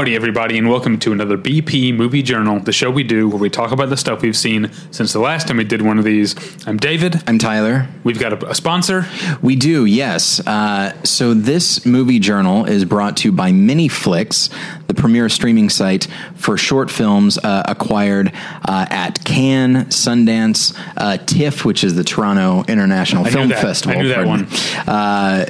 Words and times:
Howdy, 0.00 0.16
everybody, 0.16 0.56
and 0.56 0.70
welcome 0.70 0.98
to 1.00 1.12
another 1.12 1.36
BP 1.36 1.94
Movie 1.94 2.22
Journal, 2.22 2.58
the 2.58 2.72
show 2.72 2.90
we 2.90 3.02
do 3.02 3.28
where 3.28 3.36
we 3.36 3.50
talk 3.50 3.70
about 3.70 3.90
the 3.90 3.98
stuff 3.98 4.22
we've 4.22 4.34
seen 4.34 4.72
since 4.90 5.12
the 5.12 5.18
last 5.18 5.46
time 5.46 5.58
we 5.58 5.64
did 5.64 5.82
one 5.82 5.98
of 5.98 6.06
these. 6.06 6.34
I'm 6.66 6.78
David. 6.78 7.22
I'm 7.26 7.38
Tyler. 7.38 7.86
We've 8.02 8.18
got 8.18 8.32
a, 8.32 8.48
a 8.48 8.54
sponsor. 8.54 9.04
We 9.42 9.56
do, 9.56 9.84
yes. 9.84 10.40
Uh, 10.46 10.94
so 11.02 11.34
this 11.34 11.84
movie 11.84 12.18
journal 12.18 12.64
is 12.64 12.86
brought 12.86 13.18
to 13.18 13.28
you 13.28 13.32
by 13.32 13.50
Miniflix, 13.50 14.48
the 14.86 14.94
premier 14.94 15.28
streaming 15.28 15.68
site 15.68 16.08
for 16.34 16.56
short 16.56 16.90
films 16.90 17.36
uh, 17.36 17.64
acquired 17.68 18.32
uh, 18.66 18.86
at 18.88 19.22
Cannes, 19.26 19.88
Sundance, 19.88 20.74
uh, 20.96 21.18
TIFF, 21.18 21.66
which 21.66 21.84
is 21.84 21.94
the 21.94 22.04
Toronto 22.04 22.64
International 22.72 23.26
I 23.26 23.30
Film. 23.30 23.50
Festival. 23.50 23.98
I 23.98 24.00
knew 24.00 24.08
that 24.08 24.24
pardon. 24.24 24.46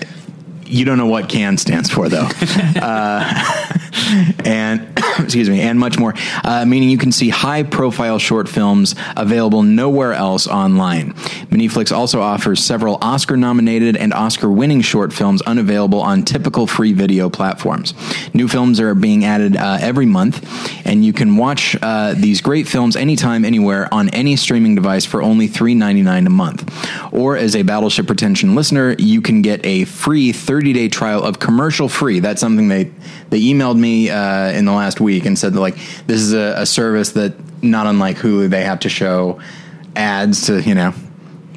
one. 0.07 0.20
You 0.71 0.85
don't 0.85 0.99
know 0.99 1.07
what 1.07 1.29
CAN 1.29 1.59
stands 1.59 1.91
for, 1.91 2.09
though. 2.09 2.29
uh, 2.81 3.71
and 4.45 4.87
excuse 5.19 5.49
me, 5.49 5.61
and 5.61 5.79
much 5.79 5.99
more. 5.99 6.15
Uh, 6.45 6.65
meaning 6.65 6.91
you 6.91 6.99
can 6.99 7.13
see 7.13 7.29
high-profile 7.29 8.19
short 8.19 8.49
films 8.49 8.95
available 9.17 9.63
nowhere 9.63 10.13
else 10.13 10.47
online. 10.47 11.13
Miniflix 11.51 11.95
also 11.95 12.21
offers 12.21 12.63
several 12.63 12.99
Oscar-nominated 13.03 13.97
and 13.97 14.13
Oscar-winning 14.13 14.81
short 14.81 15.13
films 15.13 15.43
unavailable 15.43 16.01
on 16.01 16.25
typical 16.25 16.67
free 16.67 16.93
video 16.93 17.29
platforms. 17.29 17.95
New 18.35 18.49
films 18.49 18.81
are 18.81 18.95
being 18.95 19.25
added 19.25 19.57
uh, 19.57 19.79
every 19.81 20.07
month, 20.07 20.47
and 20.87 21.05
you 21.05 21.13
can 21.13 21.37
watch 21.37 21.77
uh, 21.83 22.15
these 22.15 22.41
great 22.41 22.69
films 22.69 22.97
anytime, 22.97 23.45
anywhere 23.45 23.93
on 23.93 24.09
any 24.11 24.37
streaming 24.37 24.75
device 24.75 25.05
for 25.05 25.23
only 25.23 25.49
$3.99 25.49 26.27
a 26.27 26.31
month. 26.31 27.13
Or 27.13 27.37
as 27.37 27.57
a 27.57 27.63
Battleship 27.63 28.07
Pretension 28.07 28.55
listener, 28.55 28.95
you 28.99 29.21
can 29.21 29.43
get 29.43 29.65
a 29.67 29.85
free 29.85 30.33
30-day 30.61 30.89
trial 30.89 31.23
of 31.23 31.39
commercial-free. 31.39 32.21
That's 32.21 32.41
something 32.41 32.69
they 32.69 32.85
they 33.31 33.41
emailed 33.41 33.79
me 33.79 34.11
uh, 34.11 34.49
in 34.51 34.65
the 34.65 34.73
last 34.73 35.01
week 35.01 35.25
and 35.27 35.39
said 35.39 35.55
that, 35.55 35.61
like 35.61 35.77
this 36.07 36.21
is 36.21 36.33
a, 36.33 36.55
a 36.59 36.67
service 36.67 37.13
that 37.13 37.35
not 37.63 37.87
unlike 37.87 38.17
Hulu, 38.19 38.49
they 38.51 38.65
have 38.65 38.81
to 38.81 38.89
show 38.89 39.41
ads 39.97 40.47
to 40.47 40.61
you 40.63 40.75
know 40.75 40.93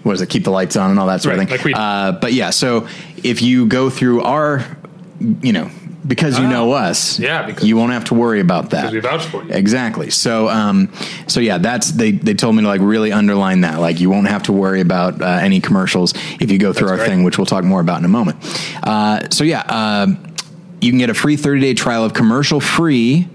what 0.04 0.14
is 0.14 0.22
it 0.22 0.28
keep 0.30 0.44
the 0.44 0.52
lights 0.52 0.76
on 0.76 0.90
and 0.92 1.00
all 1.00 1.08
that 1.08 1.22
sort 1.22 1.38
Right, 1.38 1.44
of 1.44 1.50
thing. 1.50 1.58
like 1.58 1.66
we- 1.66 1.74
uh, 1.74 2.14
but 2.14 2.34
yeah, 2.34 2.50
so 2.50 2.88
if 3.24 3.42
you 3.42 3.66
go 3.68 3.90
through 3.90 4.22
our 4.22 4.66
you 5.42 5.54
know 5.54 5.70
because 6.06 6.38
you 6.40 6.46
Ah. 6.46 6.50
know 6.50 6.72
us, 6.74 7.20
Yeah, 7.20 7.44
because- 7.44 7.64
you 7.68 7.78
won't 7.78 7.94
have 7.94 8.04
to 8.06 8.14
worry 8.14 8.40
about 8.40 8.72
that. 8.72 8.92
Because 8.92 8.94
we 8.94 9.00
vouch 9.00 9.26
for 9.26 9.44
you. 9.44 9.50
Exactly. 9.52 10.10
So, 10.10 10.50
um, 10.50 10.90
so 11.28 11.40
yeah, 11.40 11.58
that's 11.58 11.92
they. 11.92 12.12
They 12.12 12.34
told 12.34 12.56
me 12.56 12.62
to 12.64 12.68
like 12.68 12.82
really 12.82 13.12
underline 13.12 13.62
that. 13.62 13.80
Like, 13.80 14.00
you 14.00 14.10
won't 14.10 14.28
have 14.28 14.44
to 14.44 14.52
worry 14.52 14.82
about 14.82 15.22
uh, 15.22 15.26
any 15.26 15.60
commercials 15.62 16.14
if 16.40 16.52
you 16.52 16.58
go 16.58 16.74
through 16.74 16.88
That's 16.88 17.00
our 17.00 17.06
great. 17.06 17.10
thing, 17.10 17.24
which 17.24 17.38
we'll 17.38 17.46
talk 17.46 17.64
more 17.64 17.82
about 17.82 18.00
in 18.00 18.06
a 18.06 18.10
moment. 18.10 18.38
Uh, 18.84 19.22
so 19.30 19.44
yeah, 19.44 19.62
uh, 19.62 20.08
you 20.82 20.92
can 20.92 21.00
get 21.00 21.10
a 21.10 21.14
free 21.14 21.38
thirty 21.38 21.62
day 21.62 21.74
trial 21.74 22.04
of 22.04 22.14
commercial 22.14 22.60
free. 22.60 23.28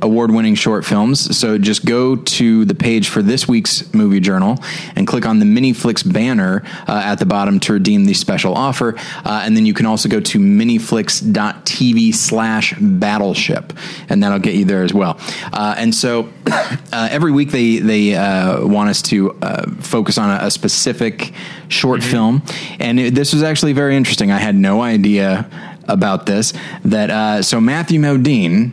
Award 0.00 0.30
winning 0.30 0.54
short 0.54 0.84
films. 0.84 1.36
So 1.36 1.58
just 1.58 1.84
go 1.84 2.14
to 2.14 2.64
the 2.64 2.74
page 2.74 3.08
for 3.08 3.20
this 3.20 3.48
week's 3.48 3.92
movie 3.92 4.20
journal 4.20 4.58
and 4.94 5.06
click 5.06 5.26
on 5.26 5.40
the 5.40 5.44
Miniflix 5.44 6.10
banner 6.10 6.62
uh, 6.86 7.02
at 7.04 7.16
the 7.16 7.26
bottom 7.26 7.58
to 7.60 7.72
redeem 7.72 8.04
the 8.04 8.14
special 8.14 8.54
offer. 8.54 8.94
Uh, 9.24 9.42
and 9.44 9.56
then 9.56 9.66
you 9.66 9.74
can 9.74 9.86
also 9.86 10.08
go 10.08 10.20
to 10.20 10.38
miniflix.tv 10.38 12.14
slash 12.14 12.74
battleship, 12.78 13.72
and 14.08 14.22
that'll 14.22 14.38
get 14.38 14.54
you 14.54 14.64
there 14.64 14.84
as 14.84 14.94
well. 14.94 15.18
Uh, 15.52 15.74
and 15.76 15.94
so 15.94 16.28
uh, 16.46 17.08
every 17.10 17.32
week 17.32 17.50
they, 17.50 17.78
they 17.78 18.14
uh, 18.14 18.64
want 18.66 18.90
us 18.90 19.02
to 19.02 19.32
uh, 19.42 19.70
focus 19.80 20.16
on 20.16 20.30
a, 20.30 20.46
a 20.46 20.50
specific 20.50 21.32
short 21.68 22.02
film. 22.02 22.42
And 22.78 23.00
it, 23.00 23.14
this 23.14 23.32
was 23.32 23.42
actually 23.42 23.72
very 23.72 23.96
interesting. 23.96 24.30
I 24.30 24.38
had 24.38 24.54
no 24.54 24.80
idea 24.80 25.50
about 25.88 26.26
this. 26.26 26.52
That 26.84 27.10
uh, 27.10 27.42
so 27.42 27.60
Matthew 27.60 28.00
Modine 28.00 28.72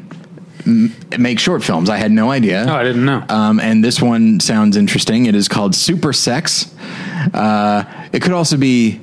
m- 0.66 0.96
makes 1.18 1.42
short 1.42 1.64
films. 1.64 1.90
I 1.90 1.98
had 1.98 2.12
no 2.12 2.32
idea. 2.32 2.66
Oh, 2.68 2.74
I 2.76 2.84
didn't 2.84 3.06
know. 3.06 3.24
Um, 3.30 3.60
and 3.60 3.84
this 3.84 4.02
one 4.02 4.40
sounds 4.40 4.78
interesting. 4.78 5.26
It 5.26 5.36
is 5.36 5.48
called 5.48 5.76
Super 5.76 6.14
Sex. 6.14 6.74
Uh, 7.34 7.84
it 8.12 8.22
could 8.22 8.32
also 8.34 8.58
be 8.58 9.00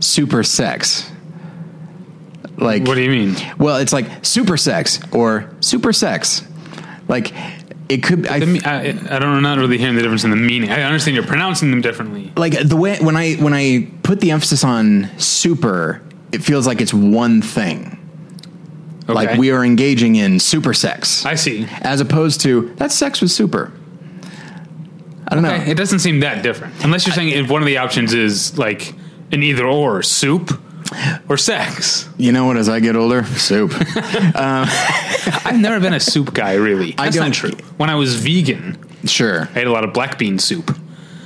Super 0.00 0.42
Sex. 0.42 1.10
Like 2.56 2.84
What 2.86 2.94
do 2.94 3.02
you 3.02 3.10
mean? 3.10 3.34
Well, 3.58 3.76
it's 3.78 3.92
like 3.92 4.06
Super 4.24 4.56
Sex 4.56 5.00
or 5.12 5.50
Super 5.60 5.92
Sex. 5.92 6.42
Like 7.08 7.32
it 7.88 8.02
could. 8.02 8.26
I 8.28 8.38
The 8.38 8.60
I, 8.64 9.16
I 9.16 9.18
don't. 9.18 9.30
I'm 9.36 9.42
not 9.42 9.58
really 9.58 9.78
hearing 9.78 9.96
the 9.96 10.02
difference 10.02 10.24
in 10.24 10.30
the 10.30 10.36
meaning. 10.36 10.70
I 10.70 10.82
understand 10.82 11.16
you're 11.16 11.26
pronouncing 11.26 11.70
them 11.70 11.80
differently. 11.80 12.32
like 12.36 12.56
the 12.58 12.76
way 12.76 12.98
when 13.00 13.16
I 13.16 13.34
when 13.34 13.52
I 13.54 13.88
put 14.02 14.20
the 14.20 14.30
emphasis 14.30 14.62
on 14.64 15.10
super, 15.18 16.02
it 16.30 16.42
feels 16.44 16.66
like 16.66 16.80
it's 16.80 16.94
one 16.94 17.42
thing. 17.42 17.98
Okay. 19.04 19.12
Like 19.12 19.38
we 19.38 19.50
are 19.50 19.64
engaging 19.64 20.14
in 20.16 20.38
super 20.38 20.72
sex, 20.72 21.24
I 21.26 21.34
see. 21.34 21.66
as 21.80 22.00
opposed 22.00 22.40
to 22.42 22.72
that's 22.76 22.94
sex 22.94 23.20
with 23.20 23.30
super. 23.32 23.72
I 25.28 25.34
don't 25.34 25.44
Okay, 25.44 25.58
know. 25.58 25.70
It 25.70 25.76
doesn't 25.76 26.00
seem 26.00 26.20
that 26.20 26.42
different, 26.42 26.74
unless 26.84 27.06
you're 27.06 27.14
saying 27.14 27.30
if 27.30 27.50
one 27.50 27.62
of 27.62 27.66
the 27.66 27.78
options 27.78 28.12
is 28.14 28.58
like 28.58 28.92
an 29.32 29.42
either 29.42 29.66
or, 29.66 30.02
soup 30.02 30.52
or 31.28 31.36
sex. 31.36 32.08
You 32.18 32.32
know 32.32 32.44
what? 32.44 32.56
As 32.56 32.68
I 32.68 32.80
get 32.80 32.96
older, 32.96 33.24
soup. 33.24 33.72
Um, 34.34 34.66
I've 35.44 35.58
never 35.60 35.80
been 35.80 35.94
a 35.94 36.00
soup 36.00 36.32
guy, 36.34 36.54
really. 36.54 36.94
I 36.98 37.04
That's 37.04 37.16
don't- 37.16 37.26
not 37.28 37.34
true. 37.34 37.50
When 37.76 37.88
I 37.90 37.94
was 37.94 38.14
vegan, 38.16 38.78
sure, 39.04 39.48
I 39.54 39.60
ate 39.60 39.66
a 39.66 39.72
lot 39.72 39.84
of 39.84 39.92
black 39.92 40.18
bean 40.18 40.38
soup, 40.38 40.76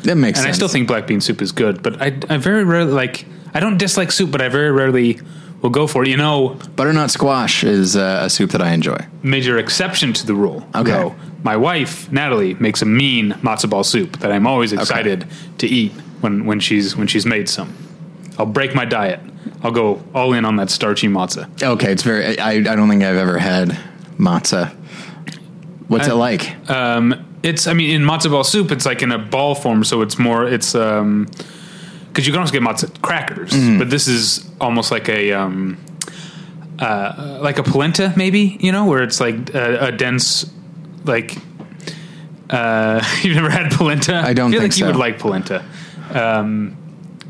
that 0.02 0.16
makes 0.16 0.38
sense. 0.38 0.46
and 0.46 0.46
sense. 0.46 0.46
I 0.46 0.52
still 0.52 0.68
think 0.68 0.86
black 0.88 1.06
bean 1.06 1.20
soup 1.20 1.42
is 1.42 1.52
good. 1.52 1.82
But 1.82 2.00
I, 2.00 2.16
I 2.30 2.36
very 2.38 2.64
rarely 2.64 2.92
like. 2.92 3.26
I 3.54 3.60
don't 3.60 3.78
dislike 3.78 4.12
soup, 4.12 4.30
but 4.30 4.40
I 4.42 4.48
very 4.48 4.70
rarely 4.70 5.18
will 5.62 5.70
go 5.70 5.86
for 5.86 6.02
it. 6.04 6.08
You 6.08 6.16
know, 6.16 6.58
butternut 6.76 7.10
squash 7.10 7.64
is 7.64 7.96
uh, 7.96 8.20
a 8.24 8.30
soup 8.30 8.50
that 8.52 8.62
I 8.62 8.72
enjoy. 8.72 8.98
major 9.22 9.58
exception 9.58 10.12
to 10.14 10.26
the 10.26 10.34
rule. 10.34 10.66
Okay. 10.74 10.90
though. 10.92 11.14
my 11.42 11.56
wife 11.56 12.10
Natalie 12.12 12.54
makes 12.54 12.82
a 12.82 12.86
mean 12.86 13.32
matzo 13.42 13.68
ball 13.70 13.84
soup 13.84 14.18
that 14.20 14.30
I'm 14.32 14.46
always 14.46 14.72
excited 14.72 15.26
to 15.58 15.66
eat 15.66 15.92
when 16.20 16.44
when 16.46 16.60
she's 16.60 16.96
when 16.96 17.06
she's 17.06 17.26
made 17.26 17.48
some. 17.48 17.74
I'll 18.38 18.46
break 18.46 18.74
my 18.74 18.84
diet. 18.84 19.20
I'll 19.62 19.70
go 19.72 20.02
all 20.14 20.32
in 20.34 20.44
on 20.44 20.56
that 20.56 20.70
starchy 20.70 21.08
matzo. 21.08 21.46
Okay, 21.62 21.90
it's 21.92 22.02
very. 22.02 22.38
I, 22.38 22.50
I 22.52 22.60
don't 22.76 22.88
think 22.88 23.02
I've 23.02 23.16
ever 23.16 23.38
had 23.38 23.70
matzah. 24.18 24.70
What's 25.88 26.08
I- 26.08 26.12
it 26.12 26.14
like? 26.16 26.70
Um, 26.70 27.14
it's 27.42 27.66
I 27.66 27.72
mean 27.74 27.90
in 27.90 28.02
matzo 28.02 28.30
ball 28.30 28.44
soup 28.44 28.70
it's 28.72 28.84
like 28.86 29.02
in 29.02 29.12
a 29.12 29.18
ball 29.18 29.54
form, 29.54 29.84
so 29.84 30.02
it's 30.02 30.18
more 30.18 30.46
it's 30.46 30.74
um 30.74 31.28
because 32.16 32.26
you 32.26 32.32
can 32.32 32.40
also 32.40 32.52
get 32.52 32.62
matzo 32.62 32.88
crackers, 33.02 33.50
Mm-hmm. 33.52 33.78
but 33.78 33.90
this 33.90 34.08
is 34.08 34.48
almost 34.58 34.90
like 34.90 35.06
a 35.10 35.32
um 35.32 35.76
uh 36.78 37.38
like 37.42 37.58
a 37.58 37.62
polenta 37.62 38.12
maybe 38.16 38.56
you 38.60 38.72
know 38.72 38.86
where 38.86 39.02
it's 39.02 39.20
like 39.20 39.54
a, 39.54 39.88
a 39.88 39.92
dense 39.92 40.50
like 41.04 41.36
uh 42.50 43.02
you've 43.22 43.36
never 43.36 43.50
had 43.50 43.70
polenta. 43.72 44.16
I 44.16 44.32
don't 44.32 44.50
feel 44.50 44.60
think 44.60 44.72
like 44.72 44.78
you 44.80 44.86
would 44.86 44.96
like 44.96 45.18
polenta. 45.18 45.62
Um, 46.14 46.76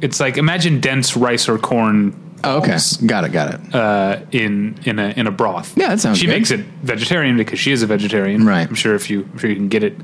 it's 0.01 0.21
like 0.21 0.37
imagine 0.37 0.81
dense 0.81 1.17
rice 1.17 1.49
or 1.49 1.59
corn. 1.59 2.15
Oh, 2.45 2.59
okay, 2.59 2.77
got 3.07 3.25
it, 3.25 3.33
got 3.33 3.55
it. 3.55 3.75
Uh, 3.75 4.21
in 4.31 4.79
in 4.85 4.99
a 4.99 5.09
in 5.17 5.27
a 5.27 5.31
broth. 5.33 5.77
Yeah, 5.77 5.89
that 5.89 6.01
sounds 6.01 6.19
good. 6.19 6.21
She 6.21 6.27
good. 6.27 6.37
makes 6.37 6.51
it 6.53 6.61
vegetarian 6.83 7.37
because 7.37 7.59
she 7.59 7.73
is 7.73 7.83
a 7.83 7.87
vegetarian. 7.87 8.45
Right. 8.47 8.69
I'm 8.69 8.75
sure 8.77 8.95
if 8.95 9.09
you 9.11 9.27
I'm 9.33 9.39
sure 9.39 9.49
you 9.51 9.57
can 9.57 9.69
get 9.69 9.83
it 9.83 9.97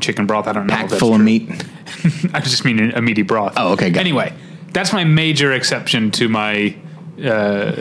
chicken 0.00 0.26
broth. 0.26 0.46
I 0.46 0.52
don't 0.52 0.66
know. 0.66 0.74
Packed 0.74 0.90
that's 0.90 1.00
full 1.00 1.14
of 1.14 1.20
meat. 1.20 1.48
I 2.34 2.40
just 2.40 2.64
mean 2.64 2.92
a 2.92 3.00
meaty 3.00 3.22
broth. 3.22 3.54
Oh, 3.56 3.72
okay, 3.72 3.90
got 3.90 4.00
it. 4.00 4.00
Anyway, 4.00 4.32
that's 4.72 4.92
my 4.92 5.04
major 5.04 5.52
exception 5.52 6.10
to 6.12 6.28
my 6.28 6.76
uh, 7.22 7.72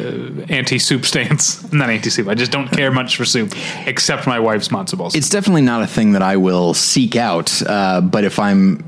anti-soup 0.49 1.05
stance. 1.05 1.63
I'm 1.71 1.77
not 1.77 1.89
anti-soup. 1.89 2.27
I 2.27 2.35
just 2.35 2.51
don't 2.51 2.69
care 2.69 2.91
much 2.91 3.17
for 3.17 3.25
soup, 3.25 3.53
except 3.85 4.27
my 4.27 4.39
wife's 4.39 4.69
matzo 4.69 4.97
balls. 4.97 5.15
It's 5.15 5.29
definitely 5.29 5.63
not 5.63 5.81
a 5.81 5.87
thing 5.87 6.13
that 6.13 6.21
I 6.21 6.37
will 6.37 6.73
seek 6.73 7.15
out. 7.15 7.61
Uh, 7.61 8.01
but 8.01 8.23
if 8.23 8.39
I'm 8.39 8.83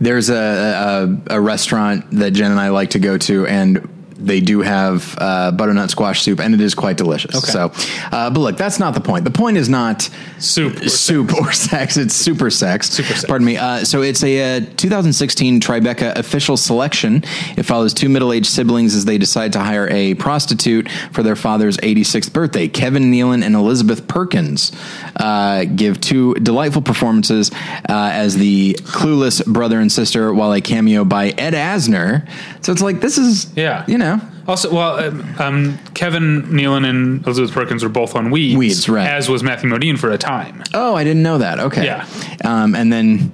there's 0.00 0.30
a, 0.30 1.16
a 1.28 1.36
a 1.36 1.40
restaurant 1.40 2.10
that 2.12 2.32
Jen 2.32 2.50
and 2.50 2.60
I 2.60 2.70
like 2.70 2.90
to 2.90 2.98
go 2.98 3.18
to, 3.18 3.46
and 3.46 3.88
they 4.24 4.40
do 4.40 4.60
have 4.60 5.14
uh, 5.18 5.50
butternut 5.52 5.90
squash 5.90 6.22
soup, 6.22 6.40
and 6.40 6.54
it 6.54 6.60
is 6.60 6.74
quite 6.74 6.96
delicious. 6.96 7.34
Okay. 7.36 7.50
So, 7.52 7.72
uh, 8.12 8.30
but 8.30 8.40
look, 8.40 8.56
that's 8.56 8.78
not 8.78 8.94
the 8.94 9.00
point. 9.00 9.24
The 9.24 9.30
point 9.30 9.56
is 9.56 9.68
not 9.68 10.08
Soup 10.38 10.74
or 10.80 10.88
soup 10.88 11.32
or 11.34 11.52
sex. 11.52 11.96
It's 11.96 12.14
super 12.14 12.50
sex. 12.50 12.90
Super 12.90 13.08
sex. 13.14 13.24
Pardon 13.24 13.44
me. 13.46 13.56
Uh, 13.56 13.84
so 13.84 14.02
it's 14.02 14.22
a, 14.24 14.58
uh 14.58 14.60
2016 14.76 15.60
Tribeca 15.60 16.16
official 16.16 16.56
selection. 16.56 17.22
It 17.56 17.62
follows 17.64 17.94
two 17.94 18.08
middle-aged 18.08 18.46
siblings 18.50 18.94
as 18.94 19.04
they 19.04 19.18
decide 19.18 19.52
to 19.54 19.60
hire 19.60 19.88
a 19.88 20.14
prostitute 20.14 20.90
for 21.12 21.22
their 21.22 21.36
father's 21.36 21.76
86th 21.78 22.32
birthday. 22.32 22.66
Kevin 22.68 23.04
Nealon 23.12 23.44
and 23.44 23.54
Elizabeth 23.54 24.08
Perkins 24.08 24.72
uh, 25.16 25.64
give 25.64 26.00
two 26.00 26.34
delightful 26.34 26.82
performances 26.82 27.50
uh, 27.88 28.10
as 28.12 28.36
the 28.36 28.74
clueless 28.80 29.44
brother 29.46 29.78
and 29.78 29.90
sister, 29.92 30.32
while 30.34 30.52
a 30.52 30.60
cameo 30.60 31.04
by 31.04 31.28
Ed 31.30 31.54
Asner. 31.54 32.28
So 32.64 32.72
it's 32.72 32.82
like 32.82 33.00
this 33.00 33.18
is, 33.18 33.52
Yeah. 33.56 33.84
you 33.86 33.98
know, 33.98 34.11
Also, 34.48 34.72
well, 34.74 34.98
um, 34.98 35.34
um, 35.38 35.78
Kevin 35.94 36.42
Nealon 36.44 36.88
and 36.88 37.24
Elizabeth 37.24 37.52
Perkins 37.52 37.82
were 37.82 37.88
both 37.88 38.16
on 38.16 38.30
Weeds, 38.30 38.56
Weeds, 38.56 38.88
right. 38.88 39.06
As 39.06 39.28
was 39.28 39.42
Matthew 39.42 39.70
Modine 39.70 39.98
for 39.98 40.10
a 40.10 40.18
time. 40.18 40.62
Oh, 40.74 40.94
I 40.94 41.04
didn't 41.04 41.22
know 41.22 41.38
that. 41.38 41.60
Okay. 41.60 41.84
Yeah. 41.84 42.06
Um, 42.44 42.74
and 42.74 42.92
then 42.92 43.32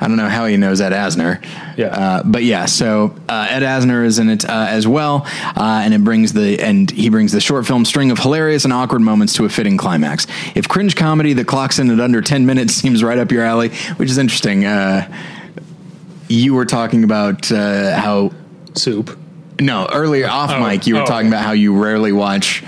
I 0.00 0.08
don't 0.08 0.16
know 0.16 0.28
how 0.28 0.46
he 0.46 0.56
knows 0.56 0.80
Ed 0.80 0.92
Asner. 0.92 1.42
Yeah. 1.76 1.86
Uh, 1.86 2.22
but 2.24 2.42
yeah, 2.42 2.66
so 2.66 3.14
uh, 3.28 3.46
Ed 3.48 3.62
Asner 3.62 4.04
is 4.04 4.18
in 4.18 4.28
it 4.28 4.44
uh, 4.44 4.66
as 4.68 4.88
well, 4.88 5.22
uh, 5.56 5.82
and 5.84 5.94
it 5.94 6.02
brings 6.02 6.32
the 6.32 6.60
and 6.60 6.90
he 6.90 7.08
brings 7.08 7.32
the 7.32 7.40
short 7.40 7.66
film 7.66 7.84
string 7.84 8.10
of 8.10 8.18
hilarious 8.18 8.64
and 8.64 8.72
awkward 8.72 9.00
moments 9.00 9.34
to 9.34 9.44
a 9.44 9.48
fitting 9.48 9.76
climax. 9.76 10.26
If 10.54 10.68
cringe 10.68 10.96
comedy 10.96 11.32
that 11.34 11.46
clocks 11.46 11.78
in 11.78 11.90
at 11.90 12.00
under 12.00 12.20
ten 12.20 12.44
minutes 12.44 12.74
seems 12.84 13.04
right 13.04 13.18
up 13.18 13.30
your 13.30 13.44
alley, 13.44 13.70
which 13.96 14.10
is 14.10 14.18
interesting. 14.18 14.64
Uh, 14.64 15.10
you 16.28 16.54
were 16.54 16.64
talking 16.66 17.04
about 17.04 17.50
uh, 17.52 17.96
how 17.96 18.32
Soup. 18.74 19.16
No 19.60 19.88
earlier 19.92 20.28
off 20.28 20.50
Oh, 20.50 20.60
mic 20.60 20.86
you 20.86 20.94
were 20.96 21.02
oh, 21.02 21.06
talking 21.06 21.28
about 21.28 21.44
how 21.44 21.52
you 21.52 21.74
rarely 21.80 22.12
watch 22.12 22.62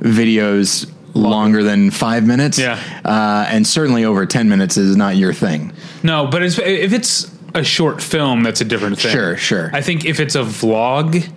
videos 0.00 0.90
longer 1.14 1.62
than 1.62 1.90
five 1.90 2.26
minutes. 2.26 2.58
Yeah. 2.58 2.78
uh, 3.04 3.46
and 3.48 3.66
certainly 3.66 4.04
over 4.04 4.26
ten 4.26 4.48
minutes 4.48 4.76
is 4.76 4.96
not 4.96 5.16
your 5.16 5.32
thing. 5.32 5.72
No, 6.02 6.26
but 6.26 6.42
it's, 6.42 6.58
if 6.58 6.92
it's 6.92 7.30
a 7.54 7.62
short 7.62 8.02
film, 8.02 8.42
that's 8.42 8.60
a 8.60 8.64
different 8.64 8.98
thing. 8.98 9.12
Sure, 9.12 9.36
sure. 9.36 9.70
I 9.72 9.82
think 9.82 10.04
if 10.04 10.20
it's 10.20 10.34
a 10.34 10.42
vlog, 10.42 11.30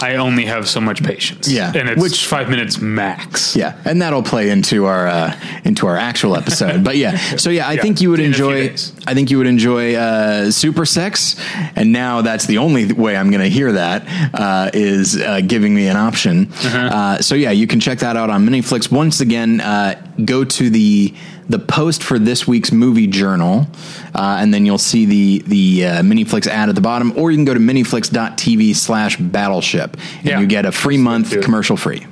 I 0.00 0.16
only 0.16 0.44
have 0.46 0.68
so 0.68 0.80
much 0.80 1.02
patience. 1.02 1.48
Yeah, 1.50 1.72
and 1.74 1.88
it's 1.88 2.00
which- 2.02 2.26
five 2.26 2.48
minutes 2.48 2.80
max. 2.80 3.56
Yeah, 3.56 3.76
and 3.84 4.00
that'll 4.02 4.22
play 4.22 4.50
into 4.50 4.84
our 4.86 5.06
uh, 5.08 5.34
into 5.64 5.86
our 5.86 5.96
actual 5.96 6.36
episode. 6.36 6.84
But 6.84 6.96
yeah, 6.96 7.16
so 7.36 7.50
yeah, 7.50 7.66
I 7.68 7.72
Yeah, 7.74 7.82
think 7.82 8.00
you 8.00 8.10
would 8.10 8.20
in 8.20 8.26
enjoy. 8.26 8.74
I 9.06 9.14
think 9.14 9.30
you 9.30 9.38
would 9.38 9.46
enjoy 9.46 9.94
uh, 9.96 10.50
Super 10.50 10.84
Sex, 10.84 11.36
and 11.76 11.92
now 11.92 12.22
that's 12.22 12.46
the 12.46 12.58
only 12.58 12.92
way 12.92 13.16
I'm 13.16 13.30
going 13.30 13.42
to 13.42 13.50
hear 13.50 13.72
that 13.72 14.04
uh, 14.34 14.70
is 14.72 15.16
uh, 15.20 15.40
giving 15.46 15.74
me 15.74 15.88
an 15.88 15.96
option. 15.96 16.48
Uh-huh. 16.52 16.78
uh 16.78 17.18
so 17.20 17.34
yeah, 17.34 17.50
you 17.50 17.66
can 17.66 17.80
check 17.80 17.98
that 17.98 18.16
out 18.16 18.30
on 18.30 18.46
Miniflix. 18.46 18.90
Once 18.92 19.20
again, 19.20 19.60
uh, 19.60 19.94
go 20.24 20.44
to 20.44 20.70
the 20.70 21.14
the 21.48 21.58
post 21.58 22.02
for 22.02 22.18
this 22.18 22.46
week's 22.46 22.70
movie 22.72 23.06
journal, 23.06 23.66
uh, 24.14 24.36
and 24.40 24.52
then 24.52 24.66
you'll 24.66 24.76
see 24.78 25.06
the 25.06 25.42
the 25.46 25.86
uh, 25.86 26.02
Miniflix 26.02 26.46
ad 26.46 26.68
at 26.68 26.74
the 26.74 26.80
bottom, 26.80 27.16
or 27.16 27.30
you 27.30 27.36
can 27.38 27.44
go 27.44 27.54
to 27.54 27.60
miniflix.tv 27.60 28.74
slash 28.76 29.16
battleship, 29.16 29.96
and 30.18 30.26
Yeah. 30.26 30.40
you 30.40 30.46
get 30.46 30.66
a 30.66 30.72
free 30.72 30.98
month 30.98 31.40
commercial 31.42 31.76
free. 31.76 32.06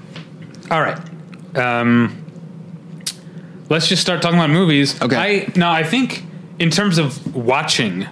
All 0.71 0.81
right. 0.81 0.99
Um, 1.57 2.17
let's 3.69 3.89
just 3.89 4.03
start 4.03 4.23
talking 4.23 4.39
about 4.39 4.51
movies. 4.51 5.01
Okay. 5.03 5.17
I 5.17 5.53
no, 5.57 5.71
I 5.71 5.83
think 5.83 6.25
in 6.59 6.71
terms 6.71 6.99
of 6.99 7.35
watching, 7.37 8.07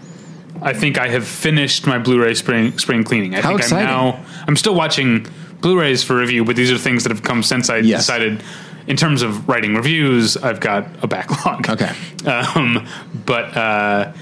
I 0.62 0.72
think 0.72 0.98
I 0.98 1.08
have 1.08 1.26
finished 1.26 1.86
my 1.86 1.98
Blu-ray 1.98 2.34
spring 2.34 2.78
spring 2.78 3.04
cleaning. 3.04 3.34
I 3.34 3.40
How 3.40 3.48
think 3.50 3.60
exciting. 3.60 3.88
I'm 3.88 3.94
now. 4.14 4.24
I'm 4.46 4.56
still 4.56 4.74
watching 4.74 5.26
Blu-rays 5.60 6.02
for 6.02 6.16
review, 6.16 6.44
but 6.44 6.56
these 6.56 6.70
are 6.70 6.78
things 6.78 7.04
that 7.04 7.10
have 7.10 7.22
come 7.22 7.42
since 7.42 7.70
I 7.70 7.78
Yes. 7.78 8.00
decided. 8.00 8.42
In 8.86 8.96
terms 8.96 9.22
of 9.22 9.48
writing 9.48 9.74
reviews, 9.74 10.36
I've 10.36 10.60
got 10.60 10.86
a 11.02 11.06
backlog. 11.06 11.68
Okay. 11.68 11.92
Um, 12.24 12.88
but 13.26 13.54
uh, 13.54 14.14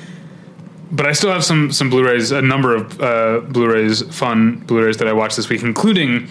but 0.90 1.06
I 1.06 1.12
still 1.12 1.30
have 1.30 1.44
some 1.44 1.70
some 1.70 1.88
Blu-rays, 1.88 2.32
a 2.32 2.42
number 2.42 2.74
of 2.74 3.00
uh, 3.00 3.40
Blu-rays, 3.48 4.02
fun 4.12 4.56
Blu-rays 4.56 4.96
that 4.96 5.06
I 5.06 5.12
watched 5.12 5.36
this 5.36 5.48
week, 5.48 5.62
including 5.62 6.26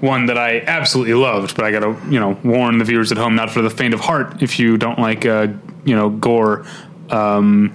one 0.00 0.26
that 0.26 0.38
I 0.38 0.60
absolutely 0.60 1.14
loved. 1.14 1.56
But 1.56 1.64
I 1.64 1.72
got 1.72 1.80
to 1.80 1.96
you 2.08 2.20
know 2.20 2.38
warn 2.44 2.78
the 2.78 2.84
viewers 2.84 3.10
at 3.10 3.18
home, 3.18 3.34
not 3.34 3.50
for 3.50 3.60
the 3.60 3.70
faint 3.70 3.92
of 3.92 3.98
heart, 3.98 4.40
if 4.40 4.60
you 4.60 4.76
don't 4.76 5.00
like 5.00 5.26
uh, 5.26 5.48
you 5.84 5.96
know 5.96 6.10
gore. 6.10 6.64
Um, 7.08 7.72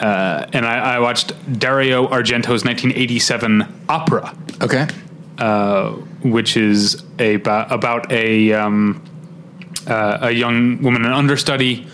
uh, 0.00 0.46
and 0.52 0.66
I, 0.66 0.96
I 0.96 0.98
watched 0.98 1.32
Dario 1.60 2.08
Argento's 2.08 2.64
1987 2.64 3.84
opera 3.88 4.36
Okay. 4.62 4.86
Which 6.22 6.56
is 6.56 7.02
a, 7.18 7.34
about 7.34 8.12
a 8.12 8.52
um, 8.52 9.02
uh, 9.86 10.18
a 10.22 10.30
young 10.30 10.80
woman, 10.82 11.04
an 11.04 11.12
understudy. 11.12 11.86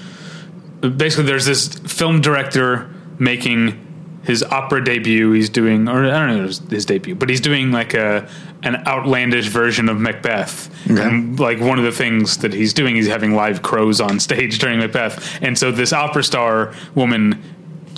Basically, 0.81 1.25
there's 1.25 1.47
this 1.47 1.69
film 1.79 2.21
director 2.21 2.91
making 3.19 3.85
his 4.25 4.43
opera 4.43 4.85
debut. 4.85 5.33
He's 5.33 5.49
doing, 5.49 5.89
or 5.89 6.05
I 6.05 6.27
don't 6.27 6.37
know 6.37 6.47
his, 6.47 6.59
his 6.71 6.85
debut, 6.85 7.15
but 7.15 7.31
he's 7.31 7.41
doing 7.41 7.73
like 7.73 7.95
a 7.95 8.29
an 8.63 8.77
outlandish 8.87 9.47
version 9.47 9.89
of 9.89 9.99
Macbeth. 9.99 10.69
And 11.05 11.39
like 11.39 11.61
one 11.61 11.79
of 11.79 11.85
the 11.85 11.93
things 11.93 12.39
that 12.39 12.53
he's 12.53 12.73
doing, 12.75 12.97
he's 12.97 13.07
having 13.07 13.35
live 13.35 13.63
crows 13.63 14.01
on 14.01 14.21
stage 14.29 14.59
during 14.59 14.81
Macbeth. 14.81 15.43
And 15.43 15.57
so 15.57 15.71
this 15.71 15.93
opera 15.93 16.25
star 16.25 16.75
woman 16.95 17.43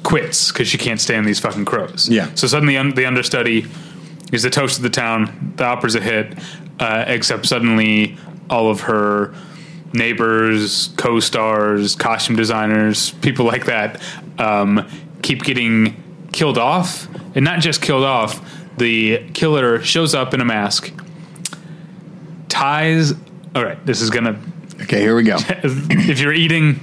quits 0.02 0.52
because 0.52 0.68
she 0.68 0.78
can't 0.78 1.00
stand 1.00 1.26
these 1.26 1.40
fucking 1.40 1.64
crows. 1.64 2.08
Yeah. 2.08 2.32
So 2.34 2.46
suddenly, 2.46 2.76
un- 2.76 2.94
the 2.94 3.06
understudy 3.06 3.66
is 4.32 4.42
the 4.42 4.50
toast 4.50 4.76
of 4.76 4.82
the 4.82 4.90
town. 4.90 5.54
The 5.56 5.64
opera's 5.64 5.94
a 5.94 6.00
hit, 6.00 6.38
uh, 6.78 7.04
except 7.06 7.46
suddenly 7.46 8.16
all 8.48 8.70
of 8.70 8.82
her 8.82 9.34
neighbors, 9.92 10.88
co-stars, 10.96 11.94
costume 11.96 12.36
designers, 12.36 13.10
people 13.10 13.44
like 13.44 13.66
that, 13.66 14.00
um, 14.38 14.88
keep 15.22 15.42
getting 15.42 16.28
killed 16.32 16.58
off, 16.58 17.08
and 17.34 17.44
not 17.44 17.60
just 17.60 17.82
killed 17.82 18.04
off. 18.04 18.40
The 18.76 19.28
killer 19.34 19.82
shows 19.82 20.14
up 20.14 20.32
in 20.32 20.40
a 20.40 20.44
mask, 20.44 20.92
ties. 22.48 23.12
All 23.54 23.64
right, 23.64 23.84
this 23.84 24.00
is 24.00 24.10
gonna. 24.10 24.40
Okay, 24.82 25.00
here 25.00 25.14
we 25.14 25.24
go. 25.24 25.36
If 25.62 26.20
you're 26.20 26.32
eating, 26.32 26.80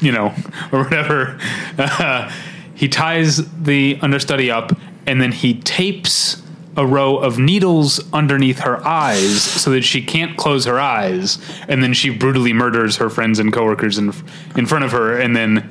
you 0.00 0.12
know, 0.12 0.34
or 0.72 0.84
whatever, 0.84 1.38
uh, 1.76 2.32
he 2.74 2.88
ties 2.88 3.36
the 3.62 3.98
understudy 4.00 4.50
up, 4.50 4.72
and 5.06 5.20
then 5.20 5.32
he 5.32 5.60
tapes 5.60 6.42
a 6.76 6.86
row 6.86 7.16
of 7.16 7.38
needles 7.38 8.00
underneath 8.12 8.60
her 8.60 8.84
eyes 8.86 9.42
so 9.42 9.70
that 9.70 9.82
she 9.82 10.02
can't 10.02 10.36
close 10.36 10.64
her 10.64 10.80
eyes, 10.80 11.38
and 11.68 11.82
then 11.82 11.92
she 11.92 12.10
brutally 12.10 12.52
murders 12.52 12.96
her 12.96 13.08
friends 13.08 13.38
and 13.38 13.52
coworkers 13.52 13.98
in 13.98 14.12
in 14.56 14.66
front 14.66 14.84
of 14.84 14.92
her, 14.92 15.18
and 15.18 15.36
then 15.36 15.70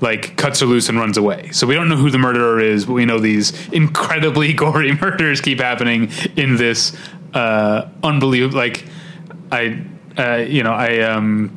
like 0.00 0.36
cuts 0.36 0.60
her 0.60 0.66
loose 0.66 0.88
and 0.88 0.98
runs 0.98 1.16
away. 1.16 1.50
So 1.52 1.66
we 1.66 1.74
don't 1.74 1.88
know 1.88 1.96
who 1.96 2.10
the 2.10 2.18
murderer 2.18 2.60
is, 2.60 2.86
but 2.86 2.92
we 2.92 3.04
know 3.04 3.18
these 3.18 3.68
incredibly 3.68 4.52
gory 4.52 4.94
murders 4.94 5.40
keep 5.40 5.60
happening 5.60 6.10
in 6.36 6.56
this 6.56 6.96
uh, 7.34 7.88
unbelievable. 8.02 8.56
Like 8.56 8.84
I, 9.50 9.82
uh, 10.18 10.36
you 10.36 10.62
know, 10.62 10.72
I 10.72 11.00
um, 11.00 11.56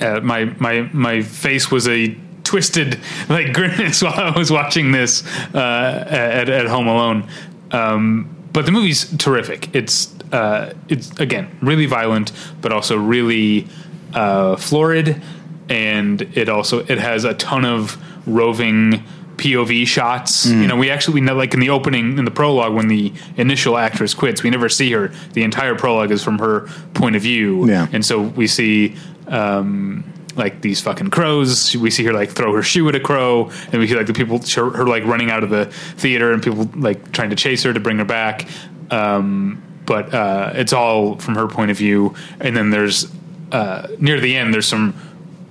uh, 0.00 0.20
my 0.20 0.46
my 0.58 0.82
my 0.92 1.22
face 1.22 1.70
was 1.70 1.86
a 1.86 2.16
twisted 2.42 2.98
like 3.28 3.52
grimace 3.52 4.02
while 4.02 4.14
I 4.14 4.36
was 4.36 4.50
watching 4.50 4.90
this 4.90 5.26
uh, 5.54 6.04
at 6.08 6.48
at 6.48 6.66
home 6.66 6.88
alone. 6.88 7.28
Um, 7.72 8.34
but 8.52 8.66
the 8.66 8.72
movie's 8.72 9.16
terrific. 9.18 9.74
It's 9.74 10.14
uh, 10.32 10.74
it's 10.88 11.10
again 11.20 11.56
really 11.60 11.86
violent, 11.86 12.32
but 12.60 12.72
also 12.72 12.96
really 12.96 13.68
uh, 14.14 14.56
florid, 14.56 15.22
and 15.68 16.22
it 16.22 16.48
also 16.48 16.80
it 16.80 16.98
has 16.98 17.24
a 17.24 17.34
ton 17.34 17.64
of 17.64 17.96
roving 18.26 19.04
POV 19.36 19.86
shots. 19.86 20.46
You 20.46 20.66
know, 20.66 20.76
we 20.76 20.90
actually 20.90 21.14
we 21.14 21.20
know 21.20 21.34
like 21.34 21.54
in 21.54 21.60
the 21.60 21.70
opening 21.70 22.18
in 22.18 22.24
the 22.24 22.30
prologue 22.30 22.74
when 22.74 22.88
the 22.88 23.12
initial 23.36 23.76
actress 23.76 24.14
quits, 24.14 24.42
we 24.42 24.50
never 24.50 24.68
see 24.68 24.90
her. 24.92 25.12
The 25.34 25.42
entire 25.42 25.74
prologue 25.76 26.10
is 26.10 26.24
from 26.24 26.38
her 26.38 26.68
point 26.94 27.16
of 27.16 27.22
view. 27.22 27.68
Yeah. 27.68 27.86
and 27.92 28.04
so 28.04 28.20
we 28.20 28.46
see. 28.46 28.96
Um, 29.28 30.07
like 30.38 30.62
these 30.62 30.80
fucking 30.80 31.10
crows. 31.10 31.76
We 31.76 31.90
see 31.90 32.04
her 32.04 32.12
like 32.12 32.30
throw 32.30 32.54
her 32.54 32.62
shoe 32.62 32.88
at 32.88 32.94
a 32.94 33.00
crow, 33.00 33.50
and 33.72 33.74
we 33.74 33.88
see 33.88 33.94
like 33.94 34.06
the 34.06 34.14
people 34.14 34.40
her, 34.54 34.70
her 34.70 34.86
like 34.86 35.04
running 35.04 35.30
out 35.30 35.42
of 35.42 35.50
the 35.50 35.66
theater, 35.66 36.32
and 36.32 36.42
people 36.42 36.70
like 36.74 37.12
trying 37.12 37.30
to 37.30 37.36
chase 37.36 37.62
her 37.64 37.72
to 37.72 37.80
bring 37.80 37.98
her 37.98 38.04
back. 38.04 38.48
Um, 38.90 39.62
but 39.84 40.14
uh, 40.14 40.52
it's 40.54 40.72
all 40.72 41.16
from 41.16 41.34
her 41.34 41.48
point 41.48 41.70
of 41.70 41.76
view, 41.76 42.14
and 42.40 42.56
then 42.56 42.70
there's 42.70 43.10
uh, 43.52 43.88
near 43.98 44.20
the 44.20 44.36
end 44.36 44.54
there's 44.54 44.66
some 44.66 44.94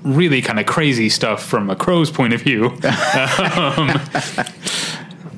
really 0.04 0.42
kind 0.42 0.60
of 0.60 0.66
crazy 0.66 1.10
stuff 1.10 1.44
from 1.44 1.70
a 1.70 1.76
crow's 1.76 2.10
point 2.10 2.34
of 2.34 2.42
view. 2.42 2.66
um, 2.68 4.00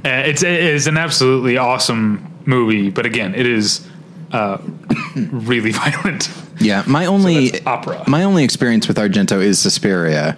it's 0.06 0.44
it 0.44 0.63
is 0.63 0.88
an 0.88 0.98
absolutely 0.98 1.58
awesome 1.58 2.25
movie, 2.46 2.89
but 2.89 3.06
again, 3.06 3.34
it 3.36 3.46
is 3.46 3.88
uh, 4.32 4.58
really 5.15 5.72
violent. 5.74 6.29
Yeah, 6.60 6.84
my 6.88 7.06
only 7.06 7.50
that's 7.50 7.66
opera. 7.66 8.04
My 8.08 8.24
only 8.24 8.44
experience 8.44 8.88
with 8.88 8.98
Argento 8.98 9.42
is 9.42 9.60
Suspiria. 9.60 10.38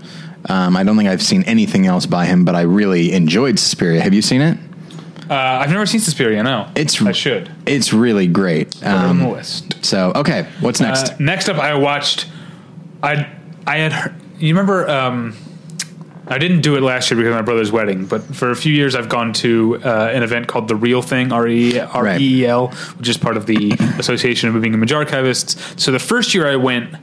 Um, 0.50 0.76
I 0.76 0.84
don't 0.84 0.98
think 0.98 1.10
I've 1.10 1.22
seen 1.22 1.44
anything 1.44 1.86
else 1.88 2.06
by 2.06 2.26
him, 2.26 2.46
but 2.46 2.56
I 2.56 2.62
really 2.62 3.12
enjoyed 3.14 3.60
Suspiria. 3.60 4.02
Have 4.02 4.14
you 4.14 4.22
seen 4.22 4.42
it? 4.42 4.58
Uh, 5.30 5.34
I've 5.36 5.70
never 5.70 5.86
seen 5.86 6.00
Suspiria. 6.02 6.44
No, 6.44 6.68
It's 6.76 7.02
I 7.02 7.12
should. 7.12 7.50
It's 7.66 7.94
really 7.94 8.28
great. 8.28 8.72
Put 8.72 8.82
it 8.82 8.88
on 8.88 9.20
the 9.20 9.26
Um, 9.26 9.32
list. 9.34 9.76
so 9.86 10.12
okay, 10.16 10.48
what's 10.60 10.80
next? 10.82 11.12
Uh, 11.12 11.16
next 11.20 11.48
up, 11.50 11.58
I 11.58 11.74
watched. 11.76 12.26
I 13.04 13.28
I 13.66 13.78
had. 13.78 13.94
heard- 13.94 14.16
You 14.40 14.50
remember? 14.56 14.90
Um, 14.90 15.36
I 16.32 16.38
didn't 16.38 16.62
do 16.62 16.76
it 16.78 16.82
last 16.82 17.12
year 17.12 17.18
because 17.18 17.32
of 17.32 17.36
my 17.36 17.42
brother's 17.42 17.72
wedding, 17.72 18.06
but 18.06 18.24
for 18.24 18.52
a 18.52 18.56
few 18.56 18.74
years 18.74 18.96
I've 18.96 19.10
gone 19.10 19.34
to 19.34 19.80
uh, 19.84 20.10
an 20.14 20.24
event 20.24 20.48
called 20.48 20.68
the 20.68 20.76
Reel 20.76 21.02
Thing, 21.02 21.32
R 21.32 21.48
E 21.48 21.78
R 21.80 22.08
E 22.18 22.42
E 22.42 22.46
L, 22.46 22.70
which 22.98 23.10
is 23.10 23.18
part 23.18 23.38
of 23.38 23.46
the 23.46 23.72
Association 24.00 24.48
of 24.48 24.56
Moving 24.56 24.74
Image 24.74 24.92
Archivists. 24.92 25.80
So 25.80 25.92
the 25.92 26.00
first 26.00 26.34
year 26.34 26.48
I 26.48 26.56
went, 26.56 26.94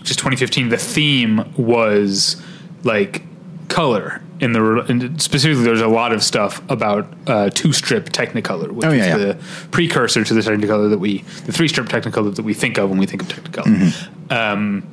which 0.00 0.10
is 0.10 0.16
2015, 0.16 0.70
the 0.70 0.76
theme 0.78 1.52
was 1.56 2.42
like 2.84 3.22
color. 3.68 4.22
In 4.40 4.52
the 4.52 4.86
and 4.88 5.20
specifically, 5.20 5.64
there's 5.64 5.80
a 5.80 5.88
lot 5.88 6.12
of 6.12 6.22
stuff 6.22 6.62
about 6.70 7.12
uh, 7.26 7.50
two 7.50 7.72
strip 7.72 8.10
Technicolor, 8.10 8.70
which 8.70 8.86
Oh, 8.86 8.92
yeah, 8.92 9.02
is 9.02 9.06
yeah. 9.08 9.16
the 9.16 9.34
precursor 9.72 10.22
to 10.22 10.32
the 10.32 10.40
Technicolor 10.40 10.88
that 10.90 11.00
we, 11.00 11.18
the 11.44 11.52
three 11.52 11.66
strip 11.66 11.88
Technicolor 11.88 12.32
that 12.36 12.44
we 12.44 12.54
think 12.54 12.78
of 12.78 12.88
when 12.88 12.98
we 13.00 13.04
think 13.06 13.20
of 13.22 13.28
Technicolor. 13.28 14.32
Um, 14.32 14.86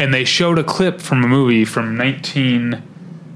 and 0.00 0.12
they 0.12 0.24
showed 0.24 0.58
a 0.58 0.64
clip 0.64 1.00
from 1.00 1.22
a 1.22 1.28
movie 1.28 1.64
from 1.64 1.96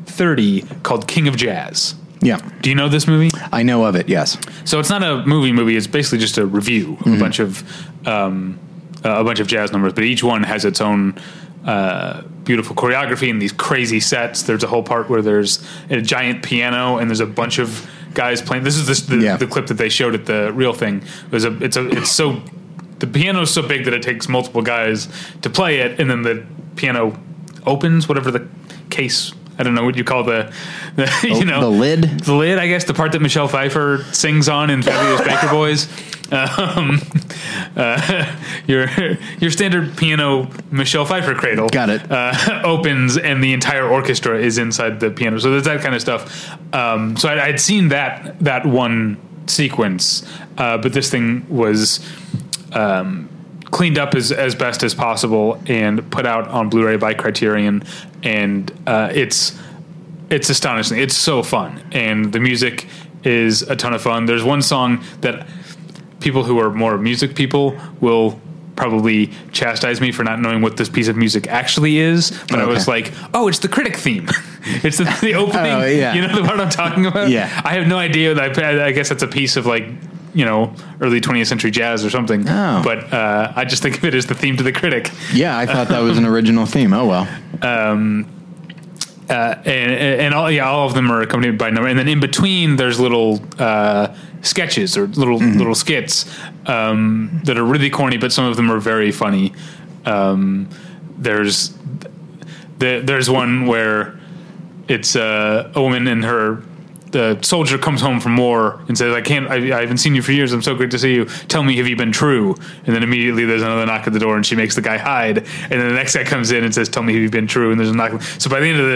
1930 0.07 0.63
called 0.83 1.07
King 1.07 1.29
of 1.29 1.37
Jazz. 1.37 1.95
Yeah. 2.21 2.39
Do 2.63 2.71
you 2.71 2.75
know 2.77 2.89
this 2.89 3.07
movie? 3.07 3.31
I 3.53 3.63
know 3.63 3.85
of 3.85 3.95
it, 3.97 4.09
yes. 4.09 4.39
So 4.65 4.81
it's 4.81 4.89
not 4.89 5.03
a 5.03 5.25
movie 5.27 5.53
movie. 5.53 5.77
It's 5.77 5.87
basically 5.87 6.19
just 6.19 6.39
a 6.39 6.47
review 6.47 6.97
of 7.05 7.13
a 7.13 7.19
bunch 7.19 7.39
of 7.39 7.63
um, 8.07 8.59
uh, 9.05 9.21
a 9.21 9.25
bunch 9.25 9.41
of 9.41 9.47
jazz 9.47 9.73
numbers, 9.73 9.93
but 9.93 10.05
each 10.05 10.25
one 10.25 10.43
has 10.43 10.65
its 10.65 10.81
own 10.81 11.15
uh, 11.67 12.23
beautiful 12.45 12.75
choreography 12.75 13.29
and 13.31 13.43
these 13.43 13.53
crazy 13.53 14.01
sets. 14.01 14.43
There's 14.45 14.65
a 14.65 14.67
whole 14.67 14.83
part 14.83 15.11
where 15.11 15.21
there's 15.21 15.63
a 15.91 16.01
giant 16.01 16.43
piano 16.43 16.97
and 16.97 17.11
there's 17.11 17.21
a 17.21 17.27
bunch 17.27 17.59
of 17.59 17.87
guys 18.15 18.41
playing. 18.41 18.65
This 18.65 18.77
is 18.77 18.87
this, 18.87 19.03
the, 19.03 19.19
Yeah. 19.19 19.37
the 19.37 19.47
clip 19.47 19.67
that 19.67 19.75
they 19.75 19.91
showed 19.91 20.15
at 20.15 20.25
the 20.25 20.51
Reel 20.55 20.73
Thing. 20.73 21.03
It 21.27 21.31
was 21.33 21.45
a 21.45 21.63
it's 21.63 21.77
a 21.77 21.87
it's 21.91 22.11
so 22.11 22.41
the 23.01 23.07
piano 23.07 23.43
is 23.43 23.51
so 23.51 23.61
big 23.61 23.85
that 23.85 23.93
it 23.93 24.03
takes 24.03 24.29
multiple 24.31 24.63
guys 24.63 25.09
to 25.43 25.51
play 25.51 25.81
it, 25.81 26.01
and 26.01 26.09
then 26.09 26.23
the 26.23 26.47
piano 26.77 27.19
opens 27.67 28.09
whatever 28.09 28.31
the 28.31 28.47
case. 28.91 29.33
I 29.59 29.63
don't 29.63 29.75
know 29.75 29.85
what 29.85 29.97
you 29.97 30.05
call 30.05 30.25
the, 30.25 30.53
the 30.97 31.11
you 31.39 31.45
know 31.45 31.61
the 31.61 31.69
lid? 31.69 32.03
the 32.03 32.35
lid, 32.35 32.59
I 32.59 32.67
guess, 32.67 32.85
the 32.85 32.95
part 32.95 33.13
that 33.13 33.21
Michelle 33.21 33.49
Pfeiffer 33.49 34.05
sings 34.13 34.49
on 34.49 34.71
in 34.71 34.83
Fabulous 34.83 35.21
Baker 35.27 35.49
Boys. 35.49 35.89
Um, 36.33 37.01
uh, 37.77 38.37
your 38.67 38.89
your 39.39 39.51
standard 39.51 39.97
piano 39.97 40.51
Michelle 40.71 41.05
Pfeiffer 41.05 41.35
cradle, 41.35 41.69
Got 41.69 41.91
it. 41.91 42.11
Uh, 42.11 42.63
opens 42.65 43.17
and 43.17 43.45
the 43.45 43.53
entire 43.53 43.87
orchestra 43.87 44.39
is 44.39 44.59
inside 44.59 45.01
the 45.01 45.11
piano. 45.11 45.39
So 45.39 45.51
there's 45.51 45.65
that 45.65 45.83
kind 45.83 45.95
of 45.95 46.01
stuff. 46.01 46.75
Um, 46.75 47.17
so 47.17 47.29
I, 47.29 47.47
I'd 47.47 47.61
seen 47.61 47.89
that 47.89 48.41
that 48.41 48.67
one 48.67 49.19
sequence, 49.47 50.27
uh, 50.59 50.79
but 50.79 50.93
this 50.93 51.11
thing 51.11 51.47
was 51.49 52.05
um, 52.73 53.29
cleaned 53.75 53.99
up 53.99 54.15
as, 54.15 54.31
as 54.31 54.55
best 54.55 54.85
as 54.85 54.95
possible 54.95 55.61
and 55.67 56.09
put 56.13 56.25
out 56.25 56.47
on 56.47 56.69
Blu-ray 56.69 56.97
by 56.97 57.13
Criterion, 57.13 57.83
and 58.23 58.73
uh, 58.87 59.11
it's 59.13 59.59
it's 60.31 60.49
astonishing. 60.49 60.99
It's 60.99 61.17
so 61.17 61.43
fun, 61.43 61.83
and 61.91 62.33
the 62.33 62.39
music 62.39 62.87
is 63.25 63.63
a 63.63 63.75
ton 63.75 63.93
of 63.93 64.01
fun. 64.01 64.27
There's 64.27 64.45
one 64.45 64.63
song 64.63 65.03
that 65.23 65.49
people 66.21 66.45
who 66.45 66.61
are 66.61 66.71
more 66.71 66.97
music 66.99 67.35
people 67.35 67.77
will 68.01 68.41
probably 68.77 69.31
chastise 69.51 70.01
me 70.01 70.13
for 70.13 70.23
not 70.23 70.41
knowing 70.41 70.63
what 70.63 70.77
this 70.77 70.89
piece 70.89 71.09
of 71.09 71.17
music 71.17 71.49
actually 71.49 71.99
is, 71.99 72.31
but 72.49 72.61
I 72.61 72.67
was 72.67 72.87
like, 72.87 73.13
"Oh, 73.35 73.49
it's 73.49 73.59
the 73.59 73.69
critic 73.69 73.97
theme. 73.97 74.29
it's 74.85 74.99
the, 74.99 75.19
the 75.21 75.35
opening. 75.45 75.73
Oh, 75.73 75.85
yeah. 75.85 76.15
You 76.15 76.23
know 76.23 76.41
the 76.41 76.47
part 76.47 76.61
I'm 76.61 76.71
talking 76.71 77.07
about? 77.07 77.29
Yeah. 77.29 77.51
I 77.65 77.75
have 77.75 77.89
no 77.89 77.99
idea. 77.99 78.37
I, 78.37 78.87
I 78.87 78.93
guess 78.93 79.09
that's 79.09 79.25
a 79.25 79.29
piece 79.29 79.57
of 79.57 79.67
like." 79.67 79.85
You 80.35 80.45
know, 80.45 80.75
early 81.01 81.21
20th 81.21 81.47
century 81.47 81.71
jazz 81.71 82.05
or 82.05 82.11
something. 82.11 82.45
Oh. 82.49 82.83
But 82.85 83.13
uh, 83.13 83.53
I 83.55 83.65
just 83.65 83.83
think 83.83 83.97
of 83.99 84.05
it 84.05 84.15
as 84.15 84.27
the 84.27 84.35
theme 84.35 84.57
to 84.57 84.63
the 84.65 84.73
critic. 84.73 85.11
Yeah, 85.33 85.57
I 85.57 85.65
thought 85.65 85.89
that 85.89 86.01
was 86.01 86.19
an 86.19 86.27
original 86.35 86.67
theme. 86.67 86.93
Oh 86.93 87.07
well. 87.07 87.29
uh, 89.29 89.55
and, 89.65 89.91
and 90.21 90.35
all 90.35 90.51
yeah, 90.51 90.69
all 90.69 90.87
of 90.87 90.95
them 90.95 91.11
are 91.11 91.23
accompanied 91.23 91.57
by 91.57 91.71
number. 91.71 91.89
And 91.89 91.99
then 91.99 92.09
in 92.09 92.21
between, 92.21 92.77
there's 92.77 93.01
little 93.01 93.41
uh, 93.59 94.15
sketches 94.43 94.97
or 94.97 95.07
little 95.07 95.39
little 95.39 95.75
skits 95.75 96.27
um, 96.67 97.41
that 97.45 97.57
are 97.57 97.65
really 97.65 97.91
corny, 97.91 98.19
but 98.19 98.33
some 98.33 98.45
of 98.45 98.57
them 98.57 98.71
are 98.71 98.81
very 98.81 99.11
funny. 99.13 99.55
Um, 100.05 100.69
there's 101.17 101.71
the, 102.79 103.01
there's 103.03 103.31
one 103.31 103.67
where 103.67 104.19
it's 104.89 105.17
uh, 105.17 105.73
a 105.75 105.81
woman 105.81 106.07
and 106.07 106.25
her 106.25 106.63
the 107.15 107.39
soldier 107.43 107.79
comes 107.79 108.01
home 108.01 108.19
from 108.19 108.37
war 108.37 108.81
and 108.89 108.99
says, 108.99 109.15
"I 109.15 109.21
can't. 109.21 109.49
I, 109.49 109.79
I 109.79 109.83
haven't 109.83 109.99
seen 109.99 110.17
you 110.17 110.23
for 110.23 110.33
years. 110.33 110.53
I'm 110.53 110.63
so 110.63 110.75
great 110.75 110.91
to 110.91 110.99
see 110.99 111.15
you. 111.15 111.27
Tell 111.47 111.63
me, 111.63 111.77
have 111.77 111.87
you 111.87 111.95
been 111.95 112.11
true?" 112.11 112.57
And 112.87 112.95
then 112.95 113.05
immediately 113.05 113.45
there's 113.45 113.63
another 113.63 113.87
knock 113.87 114.09
at 114.09 114.13
the 114.13 114.19
door, 114.19 114.35
and 114.35 114.45
she 114.45 114.57
makes 114.57 114.75
the 114.75 114.81
guy 114.81 114.97
hide. 114.97 115.39
And 115.39 115.71
then 115.71 115.89
the 115.89 115.95
next 115.95 116.17
guy 116.17 116.25
comes 116.25 116.51
in 116.51 116.65
and 116.65 116.75
says, 116.75 116.89
"Tell 116.89 117.05
me, 117.05 117.15
have 117.15 117.23
you 117.23 117.31
been 117.31 117.47
true?" 117.47 117.71
And 117.71 117.79
there's 117.79 117.91
a 117.91 117.95
knock. 117.95 118.21
So 118.21 118.51
by 118.51 118.59
the 118.59 118.67
end 118.67 118.81
of 118.81 118.87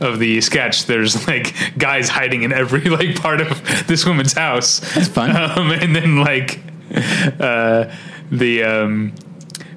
the 0.00 0.06
of 0.08 0.18
the 0.18 0.40
sketch, 0.40 0.86
there's 0.86 1.28
like 1.28 1.54
guys 1.76 2.08
hiding 2.08 2.44
in 2.44 2.52
every 2.52 2.80
like 2.88 3.20
part 3.20 3.42
of 3.42 3.86
this 3.86 4.06
woman's 4.06 4.32
house. 4.32 4.80
That's 4.94 5.08
fun. 5.08 5.36
Um, 5.36 5.70
and 5.70 5.94
then 5.94 6.16
like 6.16 6.60
uh, 7.38 7.94
the 8.30 8.64
um, 8.64 9.12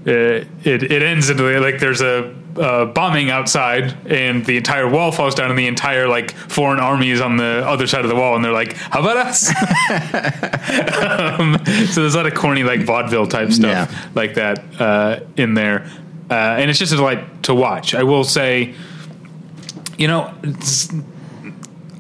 uh, 0.08 0.46
it 0.64 0.84
it 0.84 1.04
ends 1.04 1.30
into 1.30 1.60
like 1.60 1.80
there's 1.80 2.02
a 2.02 2.34
uh, 2.60 2.86
bombing 2.86 3.30
outside 3.32 3.96
and 4.08 4.46
the 4.46 4.58
entire 4.58 4.88
wall 4.88 5.12
falls 5.12 5.34
down 5.34 5.50
and 5.50 5.58
the 5.58 5.68
entire 5.68 6.08
like 6.08 6.32
foreign 6.32 6.80
army 6.80 7.10
is 7.10 7.22
on 7.22 7.38
the 7.38 7.64
other 7.66 7.88
side 7.88 8.04
of 8.04 8.10
the 8.10 8.16
wall 8.16 8.36
and 8.36 8.44
they're 8.44 8.52
like 8.52 8.74
how 8.74 9.00
about 9.02 9.18
us? 9.18 9.50
Um, 10.70 11.58
so 11.88 12.02
there's 12.02 12.14
a 12.16 12.18
lot 12.18 12.26
of 12.28 12.34
corny 12.36 12.64
like 12.64 12.82
vaudeville 12.82 13.28
type 13.28 13.52
stuff 13.52 13.92
Yeah. 13.92 14.10
like 14.16 14.36
that 14.36 14.60
uh, 14.80 15.22
in 15.38 15.54
there. 15.54 15.90
Uh, 16.30 16.34
and 16.34 16.70
it's 16.70 16.78
just 16.80 16.94
a 16.94 16.96
delight 16.96 17.44
to 17.44 17.56
watch. 17.56 17.96
I 17.96 18.04
will 18.04 18.24
say 18.24 18.76
you 19.98 20.08
know 20.08 20.34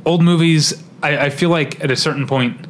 old 0.05 0.21
movies 0.23 0.81
I, 1.01 1.17
I 1.25 1.29
feel 1.29 1.49
like 1.49 1.83
at 1.83 1.91
a 1.91 1.95
certain 1.95 2.27
point 2.27 2.67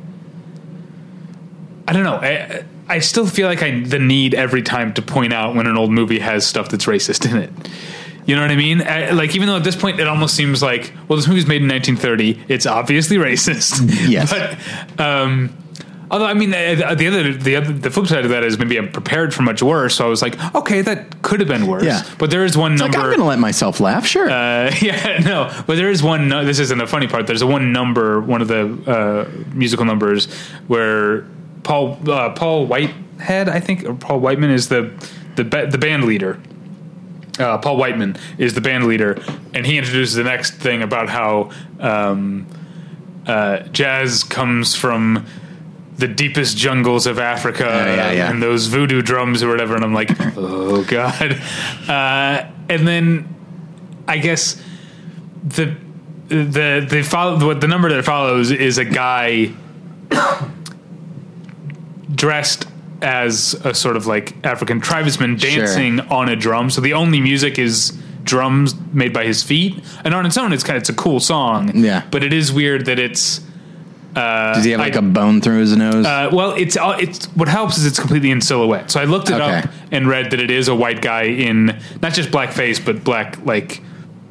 I 1.89 1.93
don't 1.93 2.03
know. 2.03 2.17
I, 2.17 2.63
I 2.87 2.99
still 2.99 3.25
feel 3.25 3.47
like 3.47 3.63
I 3.63 3.79
the 3.81 3.97
need 3.97 4.35
every 4.35 4.61
time 4.61 4.93
to 4.93 5.01
point 5.01 5.33
out 5.33 5.55
when 5.55 5.65
an 5.65 5.75
old 5.75 5.91
movie 5.91 6.19
has 6.19 6.45
stuff 6.45 6.69
that's 6.69 6.85
racist 6.85 7.29
in 7.29 7.37
it. 7.37 7.51
You 8.27 8.35
know 8.35 8.43
what 8.43 8.51
I 8.51 8.55
mean? 8.55 8.83
I, 8.83 9.09
like 9.09 9.35
even 9.35 9.47
though 9.47 9.55
at 9.57 9.63
this 9.63 9.75
point 9.75 9.99
it 9.99 10.07
almost 10.07 10.35
seems 10.35 10.61
like 10.61 10.93
well, 11.07 11.17
this 11.17 11.27
movie's 11.27 11.47
made 11.47 11.63
in 11.63 11.67
1930. 11.67 12.45
It's 12.47 12.67
obviously 12.67 13.17
racist. 13.17 13.89
Yes. 14.09 14.31
but 14.31 15.03
um, 15.03 15.49
although 16.11 16.25
I 16.27 16.35
mean 16.35 16.53
uh, 16.53 16.93
the 16.95 17.07
other 17.07 17.33
the 17.33 17.55
other 17.55 17.73
the 17.73 17.89
flip 17.89 18.05
side 18.05 18.23
of 18.25 18.29
that 18.29 18.43
is 18.43 18.59
maybe 18.59 18.77
I'm 18.77 18.91
prepared 18.91 19.33
for 19.33 19.41
much 19.41 19.63
worse. 19.63 19.95
So 19.95 20.05
I 20.05 20.09
was 20.09 20.21
like, 20.21 20.35
okay, 20.53 20.81
that 20.81 21.23
could 21.23 21.39
have 21.39 21.49
been 21.49 21.65
worse. 21.65 21.83
Yeah. 21.83 22.03
But 22.19 22.29
there 22.29 22.45
is 22.45 22.55
one 22.55 22.73
Like 22.73 22.91
number. 22.91 22.99
I'm 22.99 23.05
going 23.05 23.17
to 23.19 23.25
let 23.25 23.39
myself 23.39 23.79
laugh. 23.79 24.05
Sure. 24.05 24.29
Uh, 24.29 24.71
yeah, 24.81 25.19
no, 25.23 25.51
but 25.65 25.77
there 25.77 25.89
is 25.89 26.03
one. 26.03 26.27
No, 26.29 26.45
this 26.45 26.59
isn't 26.59 26.79
a 26.79 26.87
funny 26.87 27.07
part. 27.07 27.25
There's 27.25 27.41
a 27.41 27.47
one 27.47 27.71
number, 27.71 28.21
one 28.21 28.43
of 28.43 28.47
the 28.47 28.63
uh, 28.91 29.53
musical 29.55 29.85
numbers 29.85 30.31
where 30.67 31.25
Paul 31.63 31.97
uh, 32.09 32.31
Paul 32.31 32.65
Whitehead, 32.65 33.49
I 33.49 33.59
think, 33.59 33.83
or 33.83 33.93
Paul 33.93 34.19
Whiteman 34.19 34.51
is 34.51 34.69
the 34.69 34.91
the 35.35 35.43
ba- 35.43 35.67
the 35.67 35.77
band 35.77 36.05
leader. 36.05 36.39
Uh, 37.37 37.57
Paul 37.57 37.77
Whiteman 37.77 38.17
is 38.37 38.53
the 38.53 38.61
band 38.61 38.85
leader, 38.85 39.21
and 39.53 39.65
he 39.65 39.77
introduces 39.77 40.15
the 40.15 40.23
next 40.23 40.55
thing 40.55 40.81
about 40.81 41.09
how 41.09 41.51
um, 41.79 42.45
uh, 43.25 43.59
jazz 43.69 44.23
comes 44.23 44.75
from 44.75 45.25
the 45.97 46.07
deepest 46.07 46.57
jungles 46.57 47.05
of 47.05 47.19
Africa 47.19 47.65
yeah, 47.65 48.11
yeah. 48.11 48.31
and 48.31 48.41
those 48.41 48.67
voodoo 48.67 49.01
drums 49.01 49.43
or 49.43 49.49
whatever. 49.49 49.75
And 49.75 49.83
I'm 49.83 49.93
like, 49.93 50.09
oh 50.37 50.83
god. 50.85 51.41
Uh, 51.87 52.49
and 52.69 52.87
then 52.87 53.35
I 54.07 54.17
guess 54.17 54.61
the 55.43 55.75
the 56.27 56.85
the 56.89 57.03
follow 57.03 57.45
what 57.45 57.61
the 57.61 57.67
number 57.67 57.89
that 57.89 58.05
follows 58.05 58.51
is 58.51 58.77
a 58.77 58.85
guy 58.85 59.51
dressed 62.13 62.65
as 63.01 63.53
a 63.63 63.73
sort 63.73 63.95
of 63.95 64.07
like 64.07 64.35
African 64.45 64.81
tribesman 64.81 65.37
Sure. 65.37 65.49
dancing 65.65 65.99
on 66.01 66.27
a 66.29 66.35
drum. 66.35 66.69
So 66.69 66.81
the 66.81 66.93
only 66.93 67.21
music 67.21 67.57
is 67.57 67.91
drums 68.23 68.75
made 68.93 69.13
by 69.13 69.23
his 69.25 69.41
feet, 69.43 69.81
and 70.03 70.13
on 70.13 70.25
its 70.25 70.37
own, 70.37 70.51
it's 70.53 70.63
kind 70.63 70.75
of 70.77 70.81
it's 70.81 70.89
a 70.89 70.93
cool 70.93 71.19
song. 71.19 71.71
Yeah. 71.75 72.03
but 72.11 72.23
it 72.23 72.33
is 72.33 72.51
weird 72.51 72.85
that 72.85 72.99
it's. 72.99 73.41
Uh, 74.15 74.55
Does 74.55 74.65
he 74.65 74.71
have 74.71 74.79
like 74.79 74.95
I- 74.95 74.99
a 74.99 75.01
bone 75.03 75.39
through 75.39 75.59
his 75.59 75.77
nose? 75.77 76.03
uh, 76.05 76.29
well, 76.33 76.53
it's 76.53 76.75
uh, 76.75 76.97
it's 76.99 77.27
what 77.35 77.47
helps 77.47 77.77
is 77.77 77.85
it's 77.85 77.99
completely 77.99 78.31
in 78.31 78.41
silhouette. 78.41 78.89
So 78.91 78.99
I 78.99 79.05
looked 79.05 79.29
it 79.29 79.35
Okay. 79.35 79.59
up 79.59 79.69
and 79.91 80.07
read 80.07 80.31
that 80.31 80.39
it 80.39 80.49
is 80.49 80.67
a 80.67 80.73
white 80.75 81.01
guy 81.01 81.23
in 81.25 81.79
not 82.01 82.13
just 82.13 82.31
black 82.31 82.51
face 82.51 82.79
but 82.79 83.03
black 83.03 83.37
like 83.45 83.81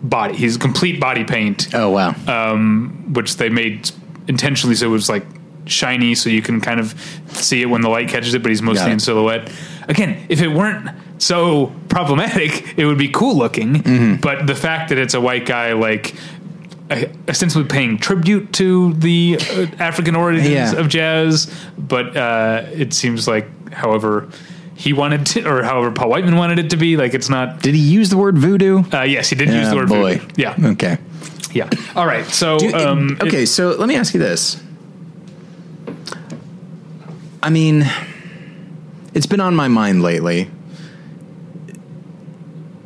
body. 0.02 0.37
He's 0.37 0.56
complete 0.56 1.00
body 1.00 1.23
paint, 1.25 1.68
oh 1.75 1.90
wow. 1.90 2.14
um, 2.26 3.12
which 3.14 3.37
they 3.37 3.49
made 3.50 3.90
intentionally 4.26 4.75
so 4.75 4.87
it 4.87 4.90
was 4.90 5.08
like 5.08 5.25
shiny, 5.68 6.14
so 6.14 6.28
you 6.30 6.42
can 6.42 6.60
kind 6.60 6.80
of 6.80 6.94
see 7.32 7.62
it 7.62 7.66
when 7.66 7.80
the 7.82 7.88
light 7.88 8.08
catches 8.08 8.34
it. 8.34 8.42
But 8.42 8.50
he's 8.50 8.62
mostly 8.62 8.90
it. 8.90 8.94
in 8.94 9.00
silhouette. 9.00 9.50
Again, 9.88 10.26
if 10.28 10.40
it 10.42 10.48
weren't 10.48 10.90
so 11.18 11.72
problematic, 11.88 12.78
it 12.78 12.84
would 12.87 12.98
be 12.98 13.08
cool 13.08 13.37
looking. 13.37 13.75
Mm-hmm. 13.82 14.20
But 14.20 14.46
the 14.46 14.54
fact 14.54 14.88
that 14.90 14.98
it's 14.98 15.14
a 15.14 15.20
white 15.20 15.46
guy, 15.46 15.72
like. 15.75 16.14
Ostensibly 17.28 17.68
paying 17.68 17.98
tribute 17.98 18.50
to 18.54 18.94
the 18.94 19.37
uh, 19.38 19.66
African 19.78 20.16
origins 20.16 20.48
Yeah. 20.48 20.72
of 20.75 20.88
jazz, 20.88 21.54
but 21.76 22.16
uh, 22.16 22.64
it 22.72 22.94
seems 22.94 23.28
like, 23.28 23.75
however, 23.75 24.26
he 24.75 24.94
wanted 24.94 25.26
to, 25.26 25.46
or 25.46 25.62
however 25.62 25.90
Paul 25.90 26.08
Whiteman 26.08 26.37
wanted 26.37 26.58
it 26.58 26.70
to 26.70 26.78
be. 26.78 26.96
Like 26.96 27.12
it's 27.12 27.28
not. 27.28 27.60
Did 27.60 27.75
he 27.75 27.80
use 27.82 28.08
the 28.08 28.16
word 28.16 28.38
voodoo? 28.38 28.84
Uh, 28.90 29.02
yes, 29.02 29.28
he 29.28 29.37
did 29.37 29.48
use 29.48 29.56
Yeah, 29.64 29.68
the 29.68 29.76
word 29.76 29.88
boy. 29.90 30.16
voodoo. 30.16 30.34
Yeah, 30.38 30.54
Okay. 30.64 30.96
yeah. 31.52 31.68
All 31.94 32.06
right. 32.06 32.25
So, 32.25 32.58
Do- 32.58 32.72
um, 32.75 33.18
okay, 33.20 33.44
so 33.44 33.68
let 33.76 33.87
me 33.87 33.94
ask 33.96 34.14
you 34.14 34.20
this. 34.20 34.58
I 37.48 37.50
mean, 37.50 37.90
it's 39.14 39.24
been 39.24 39.40
on 39.40 39.56
my 39.56 39.68
mind 39.68 40.02
lately. 40.02 40.50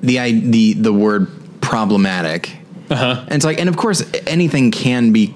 The 0.03 0.21
i- 0.21 0.31
the 0.31 0.75
the 0.75 0.93
word 0.93 1.27
problematic, 1.61 2.49
uh-huh. 2.89 3.25
and 3.25 3.35
it's 3.35 3.45
like, 3.45 3.59
and 3.59 3.69
of 3.69 3.77
course, 3.77 4.09
anything 4.25 4.71
can 4.71 5.11
be 5.11 5.35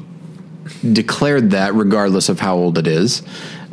declared 0.92 1.50
that 1.50 1.74
regardless 1.74 2.28
of 2.28 2.38
how 2.38 2.54
old 2.54 2.78
it 2.78 2.86
is. 2.86 3.24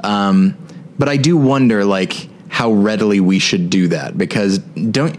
Um, 0.04 0.58
but 0.98 1.08
I 1.08 1.18
do 1.18 1.38
wonder, 1.38 1.86
like, 1.86 2.30
how 2.48 2.72
readily 2.72 3.20
we 3.20 3.38
should 3.38 3.70
do 3.70 3.90
that 3.90 4.18
because 4.18 4.58
don't, 4.58 5.16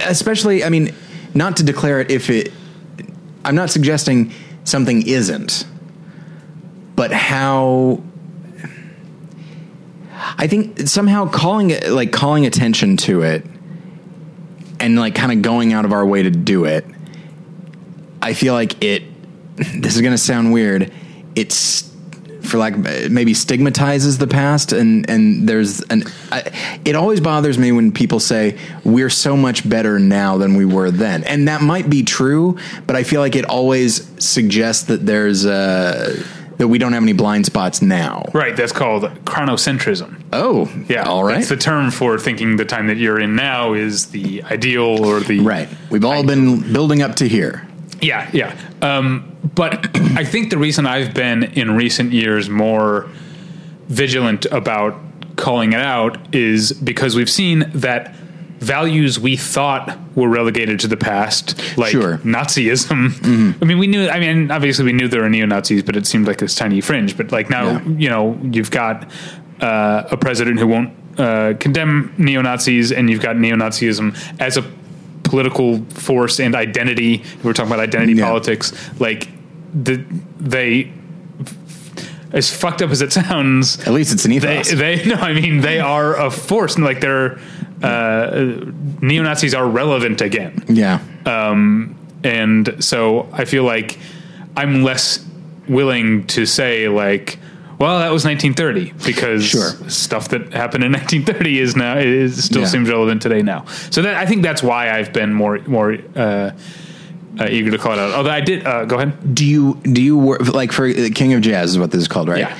especially, 0.00 0.64
I 0.64 0.68
mean, 0.68 0.92
not 1.32 1.58
to 1.58 1.62
declare 1.62 2.00
it 2.00 2.10
if 2.10 2.28
it 2.28 2.52
I'm 3.44 3.54
not 3.54 3.70
suggesting 3.70 4.32
something 4.64 5.06
isn't, 5.06 5.64
but 6.96 7.12
how. 7.12 8.02
I 10.38 10.46
think 10.46 10.88
somehow 10.88 11.28
calling 11.28 11.70
it 11.70 11.88
like 11.88 12.12
calling 12.12 12.46
attention 12.46 12.96
to 12.98 13.22
it 13.22 13.44
and 14.78 14.96
like 14.96 15.14
kind 15.14 15.32
of 15.32 15.42
going 15.42 15.72
out 15.72 15.84
of 15.84 15.92
our 15.92 16.06
way 16.06 16.22
to 16.22 16.30
do 16.30 16.64
it. 16.64 16.86
I 18.22 18.34
feel 18.34 18.54
like 18.54 18.82
it. 18.82 19.02
This 19.74 19.96
is 19.96 20.02
going 20.02 20.14
to 20.14 20.18
sound 20.18 20.52
weird. 20.52 20.92
It's 21.34 21.92
for 22.42 22.58
like 22.58 22.76
maybe 22.76 23.34
stigmatizes 23.34 24.18
the 24.18 24.26
past 24.26 24.72
and 24.72 25.08
and 25.10 25.48
there's 25.48 25.80
an 25.82 26.04
I, 26.30 26.80
it 26.84 26.94
always 26.94 27.20
bothers 27.20 27.58
me 27.58 27.72
when 27.72 27.92
people 27.92 28.20
say 28.20 28.56
we're 28.84 29.10
so 29.10 29.36
much 29.36 29.68
better 29.68 29.98
now 29.98 30.38
than 30.38 30.54
we 30.54 30.64
were 30.64 30.90
then 30.90 31.24
and 31.24 31.48
that 31.48 31.60
might 31.60 31.90
be 31.90 32.04
true 32.04 32.56
but 32.86 32.96
i 32.96 33.02
feel 33.02 33.20
like 33.20 33.36
it 33.36 33.44
always 33.44 34.08
suggests 34.24 34.84
that 34.84 35.04
there's 35.04 35.44
uh 35.44 36.22
that 36.58 36.68
we 36.68 36.78
don't 36.78 36.92
have 36.92 37.02
any 37.02 37.12
blind 37.12 37.46
spots 37.46 37.80
now 37.80 38.24
Right, 38.34 38.56
that's 38.56 38.72
called 38.72 39.04
chronocentrism. 39.24 40.22
oh 40.32 40.70
Yeah, 40.88 41.04
all 41.04 41.24
right 41.24 41.36
That's 41.36 41.48
the 41.48 41.56
term 41.56 41.90
for 41.90 42.18
thinking 42.18 42.56
the 42.56 42.64
time 42.64 42.86
that 42.88 42.96
you're 42.98 43.18
in 43.18 43.34
now 43.36 43.74
is 43.74 44.06
the 44.06 44.42
ideal 44.44 45.04
or 45.04 45.20
the 45.20 45.40
right 45.40 45.68
we've 45.90 46.04
all 46.04 46.24
been 46.24 46.72
building 46.72 47.00
up 47.02 47.14
to 47.16 47.28
here 47.28 47.66
Yeah, 48.00 48.28
yeah. 48.32 48.56
Um, 48.82 49.36
but 49.54 49.88
I 50.16 50.24
think 50.24 50.50
the 50.50 50.58
reason 50.58 50.86
I've 50.86 51.14
been 51.14 51.44
in 51.44 51.74
recent 51.76 52.12
years 52.12 52.48
more 52.48 53.08
vigilant 53.88 54.44
about 54.46 54.94
calling 55.36 55.72
it 55.72 55.80
out 55.80 56.34
is 56.34 56.72
because 56.72 57.14
we've 57.16 57.30
seen 57.30 57.70
that 57.74 58.14
values 58.60 59.18
we 59.20 59.36
thought 59.36 59.98
were 60.14 60.28
relegated 60.28 60.80
to 60.80 60.88
the 60.88 60.96
past, 60.96 61.58
like 61.78 61.90
Sure. 61.92 62.18
Nazism. 62.18 63.60
I 63.62 63.64
mean, 63.64 63.78
we 63.78 63.86
knew. 63.86 64.08
I 64.08 64.18
mean, 64.18 64.50
obviously 64.50 64.84
we 64.84 64.92
knew 64.92 65.08
there 65.08 65.22
were 65.22 65.28
neo 65.28 65.46
Nazis, 65.46 65.82
but 65.82 65.96
it 65.96 66.06
seemed 66.06 66.26
like 66.26 66.38
this 66.38 66.54
tiny 66.54 66.80
fringe. 66.80 67.16
But 67.16 67.30
like 67.32 67.50
now, 67.50 67.70
Yeah. 67.72 67.82
you 67.96 68.08
know, 68.10 68.38
you've 68.50 68.70
got 68.70 69.10
uh, 69.60 70.04
a 70.10 70.16
president 70.16 70.58
who 70.58 70.66
won't 70.66 70.90
uh, 71.18 71.54
condemn 71.58 72.12
neo 72.18 72.42
Nazis, 72.42 72.92
and 72.92 73.08
you've 73.10 73.22
got 73.22 73.36
neo 73.36 73.56
Nazism 73.56 74.16
as 74.40 74.56
a 74.56 74.64
political 75.24 75.78
force 75.90 76.40
and 76.40 76.54
identity. 76.54 77.22
We're 77.42 77.52
talking 77.52 77.70
about 77.72 77.80
identity 77.82 78.14
Yeah. 78.14 78.26
politics. 78.28 78.72
Like 79.00 79.28
the 79.74 80.02
they, 80.40 80.90
as 82.32 82.54
fucked 82.54 82.82
up 82.82 82.90
as 82.90 83.02
it 83.02 83.12
sounds, 83.22 83.78
at 83.86 83.92
least 83.92 84.12
it's 84.12 84.24
an 84.24 84.30
they 84.30 84.36
ethos 84.60 84.70
they 84.72 85.04
no, 85.06 85.14
I 85.14 85.32
mean 85.32 85.60
they 85.60 85.80
are 85.80 86.16
a 86.16 86.30
force. 86.30 86.76
and, 86.76 86.84
Like 86.84 87.00
they're 87.00 87.38
uh, 87.82 88.54
neo 89.00 89.22
Nazis 89.22 89.54
are 89.54 89.66
relevant 89.68 90.20
again 90.20 90.64
yeah 90.68 90.98
Um, 91.26 91.94
and 92.24 92.74
so 92.80 93.28
I 93.32 93.44
feel 93.44 93.64
like 93.64 93.98
I'm 94.56 94.82
less 94.82 95.24
willing 95.68 96.26
to 96.28 96.46
say 96.46 96.88
like, 96.88 97.38
well, 97.78 98.00
that 98.00 98.10
was 98.10 98.24
1930 98.24 98.92
because 99.06 99.44
Sure. 99.46 99.70
stuff 99.88 100.30
that 100.30 100.52
happened 100.52 100.82
in 100.82 100.90
1930 100.98 101.60
is 101.60 101.76
now 101.76 101.96
is 101.98 102.42
still 102.44 102.62
Yeah. 102.62 102.66
seems 102.68 102.88
relevant 102.90 103.22
today 103.22 103.42
now. 103.42 103.66
So 103.90 104.02
that 104.02 104.16
I 104.16 104.26
think 104.26 104.42
that's 104.42 104.62
why 104.64 104.90
I've 104.90 105.12
been 105.12 105.32
more 105.32 105.60
more 105.68 105.96
uh, 106.16 106.50
uh, 107.38 107.46
eager 107.48 107.70
to 107.70 107.78
call 107.78 107.92
it 107.92 107.98
out. 108.00 108.12
Although 108.14 108.30
I 108.32 108.40
did 108.40 108.66
uh, 108.66 108.84
go 108.86 108.96
ahead. 108.96 109.12
do 109.34 109.44
you 109.44 109.74
do 109.84 110.02
you 110.02 110.16
wor- 110.18 110.38
like 110.38 110.72
for 110.72 110.92
King 111.10 111.34
of 111.34 111.40
Jazz 111.42 111.70
is 111.70 111.78
what 111.78 111.92
this 111.92 112.00
is 112.00 112.08
called, 112.08 112.28
right? 112.28 112.40
Yeah. 112.40 112.58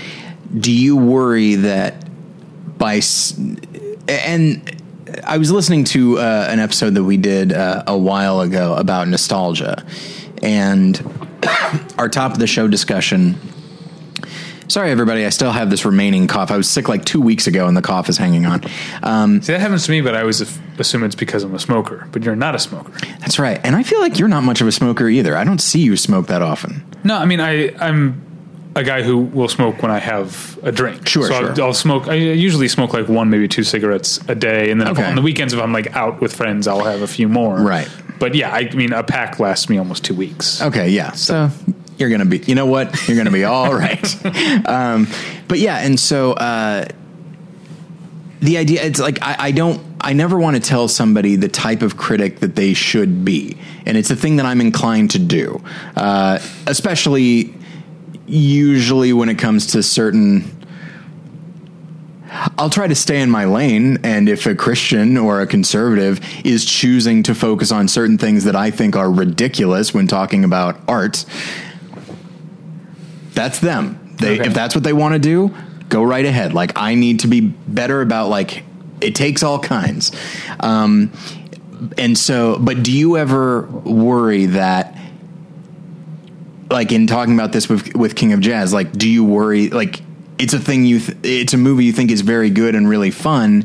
Do 0.57 0.71
you 0.71 0.97
worry 0.97 1.57
that 1.57 1.95
by 2.79 2.99
s- 2.99 3.35
and 4.07 4.61
I 5.25 5.39
was 5.39 5.51
listening 5.51 5.85
to 5.85 6.19
uh, 6.19 6.47
an 6.51 6.59
episode 6.59 6.95
that 6.95 7.05
we 7.05 7.17
did 7.17 7.53
uh, 7.53 7.85
a 7.87 7.97
while 7.97 8.41
ago 8.41 8.75
about 8.75 9.09
nostalgia, 9.09 9.85
and 10.43 11.01
our 11.99 12.09
top 12.09 12.33
of 12.33 12.39
the 12.39 12.47
show 12.47 12.69
discussion. 12.69 13.37
Sorry, 14.69 14.91
everybody. 14.91 15.25
I 15.25 15.31
still 15.31 15.51
have 15.51 15.71
this 15.71 15.87
remaining 15.87 16.27
cough. 16.27 16.51
I 16.51 16.59
was 16.59 16.69
sick 16.69 16.91
like 16.91 17.07
two 17.07 17.23
weeks 17.23 17.47
ago, 17.47 17.67
and 17.69 17.75
the 17.77 17.81
cough 17.81 18.11
is 18.11 18.19
hanging 18.19 18.45
on. 18.45 18.63
Um, 19.03 19.41
See, 19.41 19.53
that 19.53 19.61
happens 19.61 19.87
to 19.87 19.91
me, 19.91 20.03
but 20.03 20.15
I 20.15 20.21
always 20.21 20.43
assume 20.79 21.05
it's 21.05 21.15
because 21.15 21.43
I'm 21.43 21.55
a 21.55 21.59
smoker. 21.59 22.07
But 22.13 22.23
you're 22.23 22.37
not 22.37 22.55
a 22.55 22.59
smoker. 22.59 22.93
that's 23.21 23.39
right. 23.39 23.59
And 23.65 23.75
I 23.75 23.83
feel 23.83 24.01
like 24.01 24.19
you're 24.19 24.29
not 24.29 24.43
much 24.43 24.61
of 24.61 24.67
a 24.67 24.73
smoker 24.73 25.09
either. 25.09 25.35
I 25.37 25.45
don't 25.45 25.61
see 25.61 25.81
you 25.81 25.97
smoke 25.97 26.27
that 26.27 26.43
often. 26.43 26.85
No, 27.03 27.17
I 27.17 27.25
mean 27.25 27.41
I 27.41 27.75
I'm 27.79 28.23
a 28.79 28.85
guy 28.85 29.03
who 29.03 29.19
will 29.19 29.49
smoke 29.49 29.83
when 29.83 29.91
I 29.91 29.99
have 29.99 30.59
a 30.63 30.71
drink. 30.73 31.07
Sure, 31.09 31.27
so 31.27 31.33
sure. 31.35 31.51
I'll, 31.51 31.63
I'll 31.65 31.75
smoke. 31.75 32.09
I 32.09 32.15
usually 32.15 32.69
smoke 32.69 32.93
like 32.95 33.09
one, 33.09 33.29
maybe 33.29 33.49
two 33.49 33.65
cigarettes 33.65 34.21
a 34.29 34.35
day, 34.35 34.71
and 34.71 34.81
then 34.81 34.89
Okay. 34.89 35.05
on 35.05 35.17
the 35.17 35.23
weekends 35.23 35.53
if 35.53 35.61
I'm 35.61 35.73
like 35.73 35.95
out 35.97 36.21
with 36.21 36.35
friends, 36.35 36.67
I'll 36.67 36.85
have 36.85 37.03
a 37.03 37.07
few 37.09 37.29
more. 37.29 37.57
Right. 37.59 37.89
But 38.19 38.35
yeah, 38.35 38.51
I 38.53 38.71
mean 38.75 38.93
a 38.93 39.03
pack 39.03 39.39
lasts 39.41 39.69
me 39.69 39.79
almost 39.79 40.05
two 40.05 40.15
weeks. 40.15 40.63
Okay, 40.63 40.89
yeah. 40.91 41.13
So 41.13 41.51
you're 41.99 42.11
gonna 42.11 42.25
be, 42.25 42.39
you 42.39 42.55
know 42.55 42.67
what? 42.67 43.07
You're 43.09 43.17
gonna 43.17 43.31
be 43.31 43.45
all 43.45 43.75
right. 43.87 44.27
Um, 44.67 45.07
but 45.49 45.59
yeah, 45.59 45.79
and 45.79 45.99
so 45.99 46.33
uh, 46.33 46.87
the 48.41 48.57
idea, 48.59 48.83
it's 48.85 49.01
like 49.01 49.19
I, 49.23 49.37
I 49.39 49.51
don't, 49.51 49.81
I 50.01 50.13
never 50.13 50.39
want 50.39 50.57
to 50.57 50.63
tell 50.63 50.87
somebody 50.89 51.35
the 51.37 51.49
type 51.49 51.83
of 51.83 51.97
critic 51.97 52.39
that 52.41 52.55
they 52.55 52.73
should 52.75 53.25
be, 53.25 53.57
and 53.85 53.97
it's 53.97 54.11
a 54.11 54.17
thing 54.17 54.37
that 54.37 54.47
I'm 54.47 54.61
inclined 54.61 55.11
to 55.13 55.19
do, 55.19 55.61
uh, 55.97 56.39
especially 56.67 57.53
usually 58.29 59.13
when 59.13 59.29
it 59.29 59.39
comes 59.39 59.67
to 59.69 59.83
certain. 59.83 60.55
I'll 62.59 62.71
try 62.71 62.87
to 62.87 62.95
stay 62.95 63.21
in 63.23 63.31
my 63.31 63.47
lane, 63.47 63.99
and 64.05 64.29
if 64.29 64.45
a 64.47 64.55
Christian 64.55 65.17
or 65.17 65.41
a 65.41 65.47
conservative 65.47 66.21
is 66.45 66.65
choosing 66.65 67.23
to 67.23 67.35
focus 67.35 67.73
on 67.73 67.89
certain 67.89 68.19
things 68.19 68.45
that 68.45 68.55
I 68.55 68.71
think 68.71 68.97
are 68.97 69.11
ridiculous 69.11 69.95
when 69.95 70.07
talking 70.07 70.45
about 70.45 70.79
art, 70.87 71.25
that's 73.33 73.61
them. 73.61 74.17
They, 74.21 74.41
Okay. 74.41 74.49
If 74.49 74.55
that's 74.55 74.75
what 74.75 74.85
they 74.85 74.93
want 74.93 75.15
to 75.15 75.19
do, 75.19 75.55
go 75.89 76.03
right 76.03 76.25
ahead. 76.25 76.53
Like 76.53 76.73
I 76.77 76.95
need 76.95 77.21
to 77.21 77.29
be 77.29 77.41
better 77.41 78.03
about 78.03 78.29
like 78.29 78.65
it 79.01 79.15
takes 79.15 79.43
all 79.43 79.59
kinds. 79.59 80.13
Um, 80.61 81.13
and 81.97 82.19
so, 82.19 82.59
but 82.59 82.83
do 82.83 82.93
you 82.93 83.17
ever 83.17 83.63
worry 83.63 84.47
that? 84.47 84.97
Like 86.71 86.93
in 86.93 87.07
talking 87.07 87.35
about 87.35 87.53
this 87.53 87.69
with 87.69 87.95
with 87.97 88.15
King 88.17 88.33
of 88.33 88.41
Jazz, 88.41 88.73
like 88.73 88.93
do 88.93 89.09
you 89.09 89.25
worry 89.25 89.69
like 89.71 90.01
it's 90.39 90.53
a 90.55 90.59
thing 90.61 90.85
you 90.85 91.01
th- 91.01 91.19
it's 91.23 91.53
a 91.55 91.59
movie 91.59 91.85
you 91.85 91.93
think 91.93 92.11
is 92.11 92.21
very 92.21 92.51
good 92.51 92.75
and 92.75 92.89
really 92.89 93.11
fun. 93.11 93.65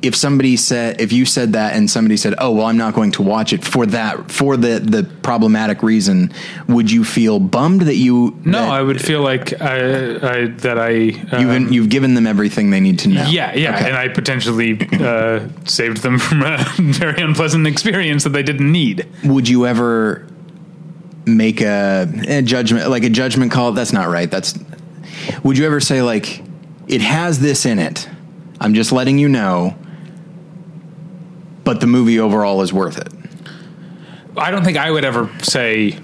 If 0.00 0.16
somebody 0.16 0.56
said 0.56 1.00
if 1.00 1.12
you 1.12 1.24
said 1.24 1.52
that 1.52 1.74
and 1.76 1.88
somebody 1.88 2.16
said, 2.16 2.34
"Oh, 2.38 2.50
well, 2.50 2.66
I'm 2.66 2.76
not 2.76 2.92
going 2.94 3.12
to 3.12 3.22
watch 3.22 3.52
it 3.52 3.64
for 3.64 3.86
that 3.86 4.32
for 4.32 4.56
the 4.56 4.80
the 4.80 5.04
problematic 5.22 5.80
reason," 5.84 6.32
would 6.66 6.90
you 6.90 7.04
feel 7.04 7.38
bummed 7.38 7.82
that 7.82 7.94
you 7.94 8.36
No, 8.44 8.62
that 8.62 8.68
I 8.70 8.82
would 8.82 9.00
feel 9.00 9.20
like 9.22 9.60
I, 9.62 9.76
I 10.16 10.46
that 10.46 10.76
I 10.76 11.10
uh, 11.36 11.38
you've 11.38 11.72
you've 11.72 11.88
given 11.88 12.14
them 12.14 12.26
everything 12.26 12.70
they 12.70 12.80
need 12.80 12.98
to 13.00 13.08
know? 13.10 13.26
yeah, 13.28 13.54
yeah, 13.54 13.76
Okay. 13.76 13.86
and 13.90 13.96
I 13.96 14.08
potentially 14.08 14.76
uh, 14.98 15.46
saved 15.66 15.98
them 16.02 16.18
from 16.26 16.42
a 16.42 16.58
very 16.78 17.22
unpleasant 17.22 17.68
experience 17.68 18.24
that 18.24 18.30
they 18.30 18.42
didn't 18.42 18.72
need. 18.72 19.06
would 19.22 19.48
you 19.48 19.66
ever 19.66 20.26
make 21.26 21.60
a, 21.60 22.08
a 22.28 22.42
judgment 22.42 22.88
like 22.90 23.04
a 23.04 23.10
judgment 23.10 23.52
call. 23.52 23.72
That's 23.72 23.92
not 23.92 24.08
right. 24.08 24.30
That's 24.30 24.58
would 25.42 25.58
you 25.58 25.66
ever 25.66 25.80
say 25.80 26.02
like 26.02 26.42
it 26.88 27.00
has 27.00 27.40
this 27.40 27.66
in 27.66 27.78
it. 27.78 28.08
I'm 28.60 28.74
just 28.74 28.92
letting 28.92 29.18
you 29.18 29.28
know 29.28 29.76
but 31.64 31.80
the 31.80 31.86
movie 31.86 32.18
overall 32.18 32.62
is 32.62 32.72
worth 32.72 32.98
it. 32.98 33.08
I 34.36 34.50
don't 34.50 34.64
think 34.64 34.78
I 34.78 34.90
would 34.90 35.04
ever 35.04 35.30
say 35.42 35.98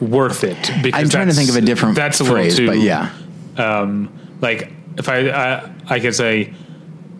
worth 0.00 0.44
it. 0.44 0.70
Because 0.82 1.02
i'm 1.02 1.08
trying 1.08 1.28
to 1.28 1.34
think 1.34 1.50
of 1.50 1.56
a 1.56 1.60
different 1.60 1.96
that's 1.96 2.20
a 2.20 2.24
phrase 2.24 2.58
little 2.58 2.74
too, 2.74 2.78
but 2.78 2.84
yeah. 2.84 3.12
um, 3.56 4.12
like 4.40 4.72
if 4.96 5.08
I, 5.08 5.28
I 5.30 5.72
I 5.88 6.00
could 6.00 6.14
say 6.14 6.54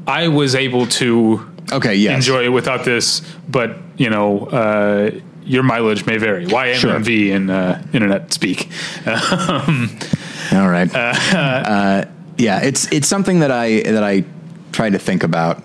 I 0.07 0.29
was 0.29 0.55
able 0.55 0.87
to 0.87 1.48
okay 1.72 1.94
yes. 1.94 2.16
enjoy 2.16 2.44
it 2.44 2.48
without 2.48 2.85
this, 2.85 3.20
but 3.48 3.77
you 3.96 4.11
know 4.11 4.46
uh, 4.46 5.11
your 5.48 5.62
mileage 5.62 6.06
may 6.06 6.18
vary. 6.18 6.46
YMMV 6.46 7.30
in 7.30 7.50
uh, 7.50 7.82
internet 7.92 8.32
speak. 8.32 8.68
um, 9.06 9.98
all 10.52 10.68
right 10.68 10.94
uh, 10.94 12.04
yeah 12.37 12.61
it's 12.62 12.90
it's 12.92 13.08
something 13.08 13.40
that 13.40 13.50
i 13.50 13.80
that 13.82 14.04
i 14.04 14.24
try 14.72 14.88
to 14.88 14.98
think 14.98 15.22
about 15.24 15.62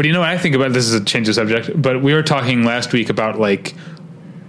but 0.00 0.06
you 0.06 0.14
know 0.14 0.22
I 0.22 0.38
think 0.38 0.54
about 0.54 0.72
this 0.72 0.86
is 0.86 0.94
a 0.94 1.04
change 1.04 1.28
of 1.28 1.34
subject. 1.34 1.70
But 1.80 2.02
we 2.02 2.14
were 2.14 2.22
talking 2.22 2.64
last 2.64 2.90
week 2.94 3.10
about 3.10 3.38
like 3.38 3.74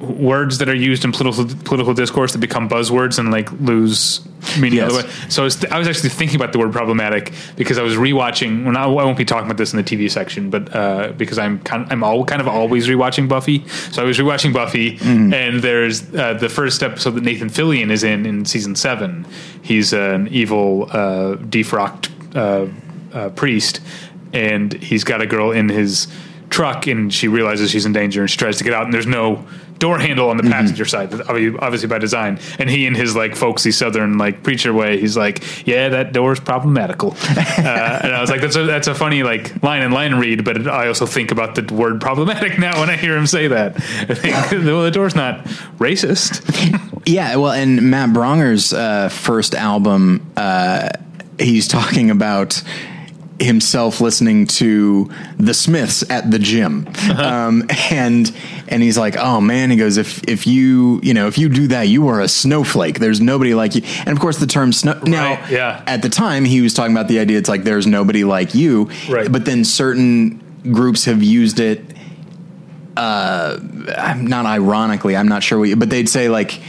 words 0.02 0.58
that 0.58 0.68
are 0.70 0.76
used 0.76 1.06
in 1.06 1.12
political 1.12 1.46
political 1.64 1.94
discourse 1.94 2.32
that 2.34 2.40
become 2.40 2.68
buzzwords 2.68 3.20
and 3.20 3.32
like 3.32 3.52
lose 3.54 4.22
meaning 4.60 4.78
Yes. 4.80 4.92
other 4.92 5.04
way. 5.04 5.14
So 5.30 5.44
I 5.44 5.46
was, 5.46 5.66
I 5.66 5.78
was 5.78 5.88
actually 5.88 6.10
thinking 6.10 6.36
about 6.36 6.52
the 6.52 6.58
word 6.60 6.72
problematic 6.74 7.32
because 7.56 7.78
I 7.78 7.84
was 7.84 7.94
rewatching. 7.96 8.64
Well, 8.64 8.74
not, 8.74 8.84
I 8.84 8.88
won't 8.88 9.18
be 9.18 9.26
talking 9.26 9.46
about 9.46 9.58
this 9.58 9.74
in 9.74 9.78
the 9.78 9.84
TV 9.84 10.10
section, 10.10 10.50
but 10.50 10.76
uh, 10.76 11.12
because 11.16 11.38
I'm 11.38 11.60
kind 11.60 11.86
I'm 11.92 12.04
all, 12.04 12.26
kind 12.26 12.42
of 12.42 12.48
always 12.48 12.88
rewatching 12.88 13.30
Buffy. 13.30 13.68
So 13.92 14.02
I 14.02 14.06
was 14.06 14.18
rewatching 14.18 14.54
Buffy, 14.54 14.98
and 15.02 15.62
there's 15.62 16.14
uh, 16.16 16.34
the 16.34 16.50
first 16.50 16.82
episode 16.84 17.12
that 17.12 17.24
Nathan 17.24 17.50
Fillion 17.50 17.92
is 17.92 18.04
in 18.04 18.26
in 18.26 18.46
season 18.46 18.76
seven. 18.76 19.26
He's 19.62 19.94
an 19.94 20.28
evil 20.30 20.88
uh, 20.92 21.36
defrocked 21.38 22.10
uh, 22.36 22.68
uh, 23.16 23.30
priest, 23.30 23.80
and 24.34 24.74
he's 24.74 25.04
got 25.04 25.22
a 25.22 25.28
girl 25.28 25.52
in 25.52 25.70
his 25.70 26.08
truck 26.50 26.86
and 26.86 27.14
she 27.14 27.30
realizes 27.30 27.72
she's 27.72 27.86
in 27.86 27.94
danger 27.94 28.20
and 28.20 28.30
she 28.30 28.36
tries 28.36 28.58
to 28.58 28.64
get 28.66 28.74
out 28.74 28.84
and 28.84 28.94
there's 28.94 29.08
no 29.08 29.46
door 29.82 29.98
handle 29.98 30.30
on 30.30 30.38
the 30.38 30.44
passenger 30.44 30.86
side, 30.86 31.12
obviously 31.28 31.88
by 31.88 31.98
design. 31.98 32.40
And 32.60 32.70
he, 32.70 32.86
in 32.86 32.94
his 32.94 33.16
like 33.16 33.36
folksy 33.36 33.72
Southern 33.72 34.18
like 34.18 34.44
preacher 34.44 34.72
way, 34.72 35.00
he's 35.00 35.18
like, 35.18 35.44
"Yeah, 35.68 35.90
that 35.90 36.14
door 36.14 36.32
is 36.32 36.40
problematical." 36.40 37.12
uh, 37.30 38.00
and 38.04 38.14
I 38.14 38.22
was 38.22 38.30
like, 38.30 38.42
"That's 38.42 38.56
a 38.56 38.64
that's 38.64 38.88
a 38.88 38.96
funny 38.96 39.24
like 39.24 39.62
line 39.64 39.82
and 39.82 39.94
line 39.94 40.16
read," 40.16 40.46
but 40.46 40.68
I 40.68 40.88
also 40.88 41.06
think 41.06 41.32
about 41.32 41.56
the 41.56 41.74
word 41.74 42.00
problematic 42.00 42.60
now 42.60 42.80
when 42.80 42.90
I 42.90 42.96
hear 42.96 43.18
him 43.18 43.26
say 43.28 43.48
that. 43.48 43.76
I 43.76 44.14
think, 44.14 44.52
well, 44.66 44.84
the 44.84 44.92
door's 44.92 45.16
not 45.16 45.44
racist. 45.80 46.48
Yeah, 47.06 47.36
well, 47.38 47.52
and 47.52 47.82
Matt 47.90 48.14
Braunger's 48.14 48.74
uh, 48.74 49.10
first 49.10 49.56
album, 49.56 50.32
uh, 50.38 50.90
he's 51.40 51.68
talking 51.68 52.12
about 52.12 52.62
himself 53.42 54.02
listening 54.02 54.48
to 54.48 55.10
the 55.38 55.54
Smiths 55.54 56.10
at 56.10 56.30
the 56.30 56.40
gym, 56.40 56.88
um, 57.18 57.64
and 57.92 58.32
and 58.68 58.84
he's 58.84 58.98
like, 58.98 59.18
oh 59.18 59.42
man, 59.42 59.72
he 59.72 59.78
goes, 59.78 59.98
if 59.98 60.24
if 60.28 60.48
you 60.48 61.00
you 61.04 61.14
know 61.14 61.28
if 61.28 61.38
you 61.38 61.50
do 61.50 61.68
that, 61.68 61.88
you 61.88 62.08
are 62.08 62.22
a 62.22 62.28
snowflake. 62.28 63.00
There's 63.00 63.22
nobody 63.22 63.54
like 63.54 63.76
you. 63.76 63.82
And 64.00 64.10
of 64.10 64.20
course, 64.20 64.38
the 64.38 64.48
term 64.48 64.74
snow. 64.74 65.00
Now, 65.04 65.46
yeah. 65.50 65.84
at 65.88 66.02
the 66.02 66.10
time, 66.10 66.46
he 66.46 66.62
was 66.62 66.74
talking 66.74 66.96
about 66.96 67.08
the 67.08 67.20
idea. 67.20 67.38
It's 67.38 67.50
like 67.50 67.64
there's 67.64 67.88
nobody 67.88 68.24
like 68.24 68.56
you, 68.56 68.90
Right. 69.10 69.32
But 69.32 69.46
then 69.46 69.64
certain 69.66 70.42
groups 70.72 71.06
have 71.06 71.24
used 71.24 71.60
it 71.60 71.82
uh, 72.98 73.58
I'm 73.98 74.28
not 74.28 74.46
ironically, 74.46 75.16
I'm 75.16 75.28
not 75.28 75.44
sure, 75.44 75.60
what, 75.60 75.80
but 75.80 75.90
they'd 75.90 76.10
say 76.10 76.30
like 76.30 76.62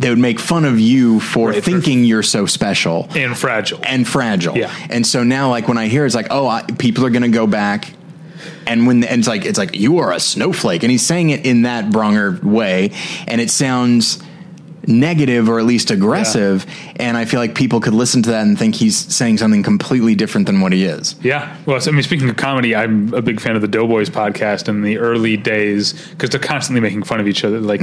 they 0.00 0.08
would 0.08 0.18
make 0.18 0.40
fun 0.40 0.64
of 0.64 0.80
you 0.80 1.20
for 1.20 1.50
Right, 1.50 1.56
for- 1.62 1.70
thinking 1.70 2.04
you're 2.04 2.22
so 2.24 2.46
special 2.46 3.06
and 3.14 3.36
fragile. 3.38 3.78
and 3.84 4.08
fragile. 4.08 4.56
Yeah. 4.56 4.74
And 4.88 5.06
so 5.06 5.22
now, 5.22 5.50
like 5.50 5.68
when 5.68 5.76
I 5.78 5.86
hear, 5.88 6.06
it's 6.06 6.14
like, 6.14 6.28
oh, 6.30 6.46
I, 6.48 6.62
people 6.62 7.04
are 7.06 7.10
going 7.10 7.22
to 7.22 7.28
go 7.28 7.46
back. 7.46 7.92
And 8.66 8.86
when 8.86 9.04
and 9.04 9.18
it's 9.18 9.28
like 9.28 9.44
it's 9.44 9.58
like 9.58 9.76
you 9.76 9.98
are 9.98 10.12
a 10.12 10.18
snowflake, 10.20 10.82
and 10.82 10.90
he's 10.90 11.04
saying 11.04 11.30
it 11.30 11.44
in 11.44 11.62
that 11.62 11.90
Braunger 11.90 12.38
way, 12.42 12.92
and 13.28 13.40
it 13.40 13.50
sounds 13.50 14.22
negative 14.86 15.48
or 15.48 15.58
at 15.58 15.66
least 15.66 15.90
aggressive. 15.90 16.64
And 16.96 17.16
I 17.16 17.24
feel 17.24 17.38
like 17.40 17.54
people 17.54 17.80
could 17.80 17.92
listen 17.94 18.22
to 18.22 18.30
that 18.30 18.46
and 18.46 18.58
think 18.58 18.74
he's 18.74 18.96
saying 18.96 19.38
something 19.38 19.62
completely 19.62 20.14
different 20.14 20.46
than 20.46 20.60
what 20.60 20.72
he 20.72 20.84
is. 20.84 21.14
Yeah. 21.22 21.54
Well, 21.66 21.80
so, 21.80 21.90
I 21.90 21.94
mean, 21.94 22.02
speaking 22.02 22.28
of 22.30 22.36
comedy, 22.36 22.74
I'm 22.74 23.12
a 23.14 23.22
big 23.22 23.40
fan 23.40 23.56
of 23.56 23.62
the 23.62 23.68
Doughboys 23.68 24.08
podcast 24.10 24.68
in 24.68 24.82
the 24.82 24.98
early 24.98 25.36
days 25.36 25.92
because 26.10 26.30
they're 26.30 26.40
constantly 26.40 26.80
making 26.80 27.02
fun 27.02 27.20
of 27.20 27.28
each 27.28 27.44
other. 27.44 27.60
Like 27.60 27.80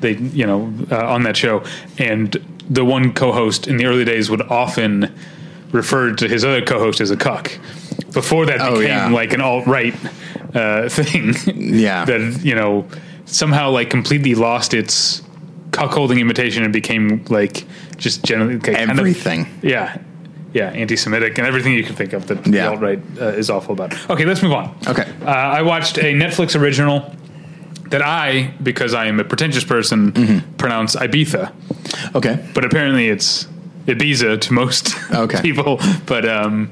they, 0.00 0.12
you 0.16 0.46
know, 0.46 0.72
uh, 0.90 1.06
on 1.06 1.22
that 1.24 1.36
show, 1.36 1.64
and 1.98 2.36
the 2.68 2.84
one 2.84 3.12
co-host 3.12 3.66
in 3.66 3.76
the 3.78 3.86
early 3.86 4.04
days 4.04 4.28
would 4.30 4.42
often 4.42 5.14
refer 5.72 6.12
to 6.14 6.28
his 6.28 6.44
other 6.44 6.62
co-host 6.62 7.00
as 7.00 7.10
a 7.10 7.16
cuck. 7.16 7.58
Before 8.12 8.46
that 8.46 8.60
Oh, 8.60 8.74
became 8.78 8.88
yeah. 8.88 9.08
like 9.08 9.32
an 9.32 9.40
alt 9.40 9.66
right 9.66 9.94
uh, 10.54 10.88
thing. 10.90 11.34
Yeah. 11.54 12.04
that 12.04 12.40
you 12.42 12.54
know 12.54 12.86
somehow 13.24 13.70
like 13.70 13.90
completely 13.90 14.34
lost 14.34 14.72
its 14.74 15.22
cuckolding 15.70 16.18
imitation 16.20 16.62
and 16.64 16.72
became 16.72 17.24
like 17.28 17.64
just 17.96 18.24
generally 18.24 18.54
like, 18.54 18.74
kind 18.76 18.90
of- 18.90 18.98
Everything. 18.98 19.46
yeah. 19.62 19.98
Yeah, 20.52 20.70
anti-Semitic 20.70 21.36
and 21.36 21.46
everything 21.46 21.74
you 21.74 21.84
can 21.84 21.94
think 21.96 22.14
of 22.14 22.28
that 22.28 22.42
the 22.44 22.66
alt 22.66 22.80
right 22.80 22.98
uh, 23.20 23.26
is 23.26 23.50
awful 23.50 23.74
about. 23.74 23.92
Okay, 24.08 24.24
let's 24.24 24.42
move 24.42 24.52
on. 24.52 24.74
Okay. 24.86 25.04
uh, 25.22 25.26
I 25.28 25.60
watched 25.60 25.98
a 25.98 26.14
Netflix 26.14 26.58
original 26.58 27.14
that 27.90 28.00
I, 28.00 28.54
because 28.62 28.94
I 28.94 29.04
am 29.06 29.20
a 29.20 29.24
pretentious 29.24 29.64
person, 29.64 30.12
Mm-hmm. 30.12 30.54
pronounce 30.56 30.96
Ibiza, 30.96 31.52
Okay. 32.14 32.42
but 32.54 32.64
apparently 32.64 33.08
it's 33.10 33.46
Ibiza 33.86 34.40
to 34.40 34.52
most 34.54 34.94
Okay. 35.12 35.42
people. 35.42 35.78
But 36.06 36.26
um, 36.26 36.70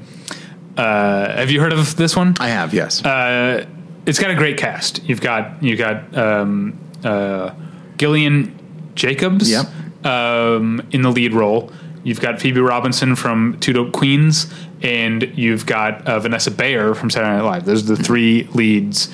uh, 0.77 1.35
have 1.35 1.51
you 1.51 1.59
heard 1.61 1.73
of 1.73 1.95
this 1.95 2.15
one? 2.15 2.33
I 2.39 2.47
have 2.47 2.73
yes. 2.73 3.05
uh, 3.05 3.67
it's 4.07 4.17
got 4.17 4.31
a 4.31 4.35
great 4.35 4.57
cast. 4.57 5.03
You've 5.03 5.21
got 5.21 5.61
you 5.61 5.75
got 5.77 6.17
um, 6.17 6.77
uh, 7.03 7.51
Gillian 7.97 8.57
Jacobs 8.95 9.49
Yep. 9.51 9.65
um, 10.05 10.81
in 10.91 11.01
the 11.01 11.11
lead 11.11 11.33
role. 11.33 11.71
You've 12.03 12.21
got 12.21 12.39
Phoebe 12.39 12.59
Robinson 12.61 13.15
from 13.15 13.57
Two 13.59 13.73
Dope 13.73 13.91
Queens, 13.91 14.53
and 14.83 15.23
you've 15.35 15.65
got 15.65 16.05
uh, 16.07 16.19
Vanessa 16.19 16.51
Bayer 16.51 16.93
from 16.93 17.09
Saturday 17.09 17.31
Night 17.37 17.41
Live. 17.43 17.65
Those 17.65 17.89
are 17.89 17.95
the 17.95 18.03
three 18.03 18.47
leads. 18.53 19.09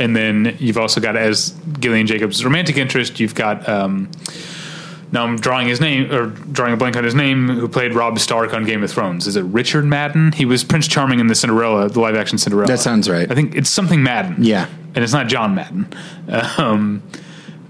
And 0.00 0.16
then 0.16 0.56
you've 0.58 0.76
also 0.78 1.00
got 1.00 1.14
as 1.16 1.50
Gillian 1.78 2.08
Jacobs' 2.08 2.44
romantic 2.44 2.76
interest. 2.76 3.20
You've 3.20 3.36
got 3.36 3.68
um, 3.68 4.10
now 5.12 5.22
I'm 5.22 5.36
drawing 5.36 5.68
his 5.68 5.80
name 5.80 6.10
or 6.12 6.26
drawing 6.26 6.72
a 6.72 6.76
blank 6.76 6.96
on 6.96 7.04
his 7.04 7.14
name. 7.14 7.46
Who 7.48 7.68
played 7.68 7.94
Robb 7.94 8.18
Stark 8.18 8.52
on 8.52 8.64
Game 8.64 8.82
of 8.82 8.90
Thrones? 8.90 9.28
Is 9.28 9.36
it 9.36 9.42
Richard 9.42 9.84
Madden? 9.84 10.32
He 10.32 10.44
was 10.44 10.64
Prince 10.64 10.88
Charming 10.88 11.20
in 11.20 11.28
the 11.28 11.36
Cinderella, 11.36 11.88
the 11.88 12.00
live 12.00 12.16
action 12.16 12.38
Cinderella. 12.38 12.66
That 12.66 12.80
sounds 12.80 13.08
right. 13.08 13.30
I 13.30 13.34
think 13.36 13.54
it's 13.54 13.70
something 13.70 14.02
Madden. 14.02 14.42
Yeah. 14.42 14.66
and 14.96 15.04
it's 15.04 15.12
not 15.12 15.28
John 15.28 15.54
Madden. 15.54 15.86
Um, 16.58 17.00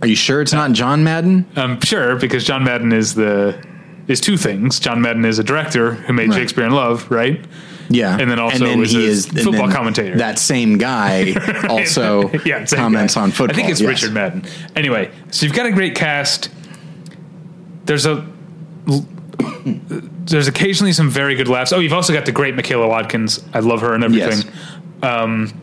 Are 0.03 0.07
you 0.09 0.17
sure 0.17 0.43
it's 0.43 0.53
not 0.53 0.73
John 0.73 1.03
Madden? 1.05 1.47
I'm 1.57 1.81
sure 1.81 2.17
because 2.17 2.45
John 2.45 2.65
Madden 2.65 2.93
is 2.93 3.15
the 3.15 3.65
is 4.07 4.21
two 4.21 4.37
things. 4.37 4.79
John 4.81 5.01
Madden 5.01 5.25
is 5.25 5.39
a 5.39 5.45
director 5.45 5.93
who 5.95 6.13
made 6.13 6.29
Right. 6.29 6.41
Shakespeare 6.41 6.65
in 6.67 6.73
Love, 6.73 7.11
right? 7.11 7.43
Yeah, 7.91 8.17
And 8.19 8.31
then 8.31 8.39
also 8.39 8.65
is 8.81 8.95
a 8.95 9.29
and 9.31 9.41
football 9.41 9.71
commentator. 9.71 10.17
That 10.17 10.39
same 10.39 10.79
guy 10.79 11.35
also 11.69 12.31
yeah, 12.45 12.65
comments 12.67 13.15
guy. 13.15 13.21
on 13.23 13.31
football. 13.31 13.55
I 13.55 13.57
think 13.57 13.69
it's 13.71 13.81
yes. 13.81 13.89
Richard 13.89 14.13
Madden. 14.15 14.45
Anyway, 14.75 15.11
so 15.31 15.45
you've 15.47 15.55
got 15.55 15.67
a 15.67 15.73
great 15.73 15.95
cast. 15.95 16.49
There's 17.85 18.07
a 18.07 18.27
there's 20.27 20.49
occasionally 20.49 20.93
some 20.93 21.11
very 21.11 21.35
good 21.35 21.49
laughs. 21.49 21.73
Oh, 21.73 21.79
you've 21.81 21.93
also 21.93 22.13
got 22.13 22.25
the 22.27 22.33
great 22.33 22.55
Michaela 22.55 22.89
Watkins. 22.89 23.43
I 23.53 23.61
love 23.61 23.81
her 23.83 23.95
and 23.95 24.05
everything. 24.05 24.51
Um, 25.03 25.47
Yes. 25.47 25.55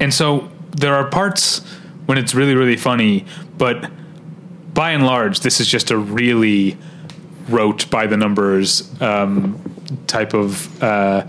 And 0.00 0.14
so 0.14 0.50
there 0.76 0.94
are 0.94 1.08
parts 1.08 1.60
when 2.12 2.18
it's 2.22 2.34
really 2.34 2.54
really 2.54 2.76
funny, 2.76 3.24
but 3.56 3.90
by 4.74 4.90
and 4.90 5.06
large, 5.06 5.40
this 5.40 5.60
is 5.60 5.66
just 5.66 5.90
a 5.90 5.96
really 5.96 6.76
rote 7.48 7.88
by 7.90 8.06
the 8.06 8.18
numbers 8.18 8.92
um, 9.00 9.58
type 10.06 10.34
of. 10.34 10.82
Uh, 10.82 11.26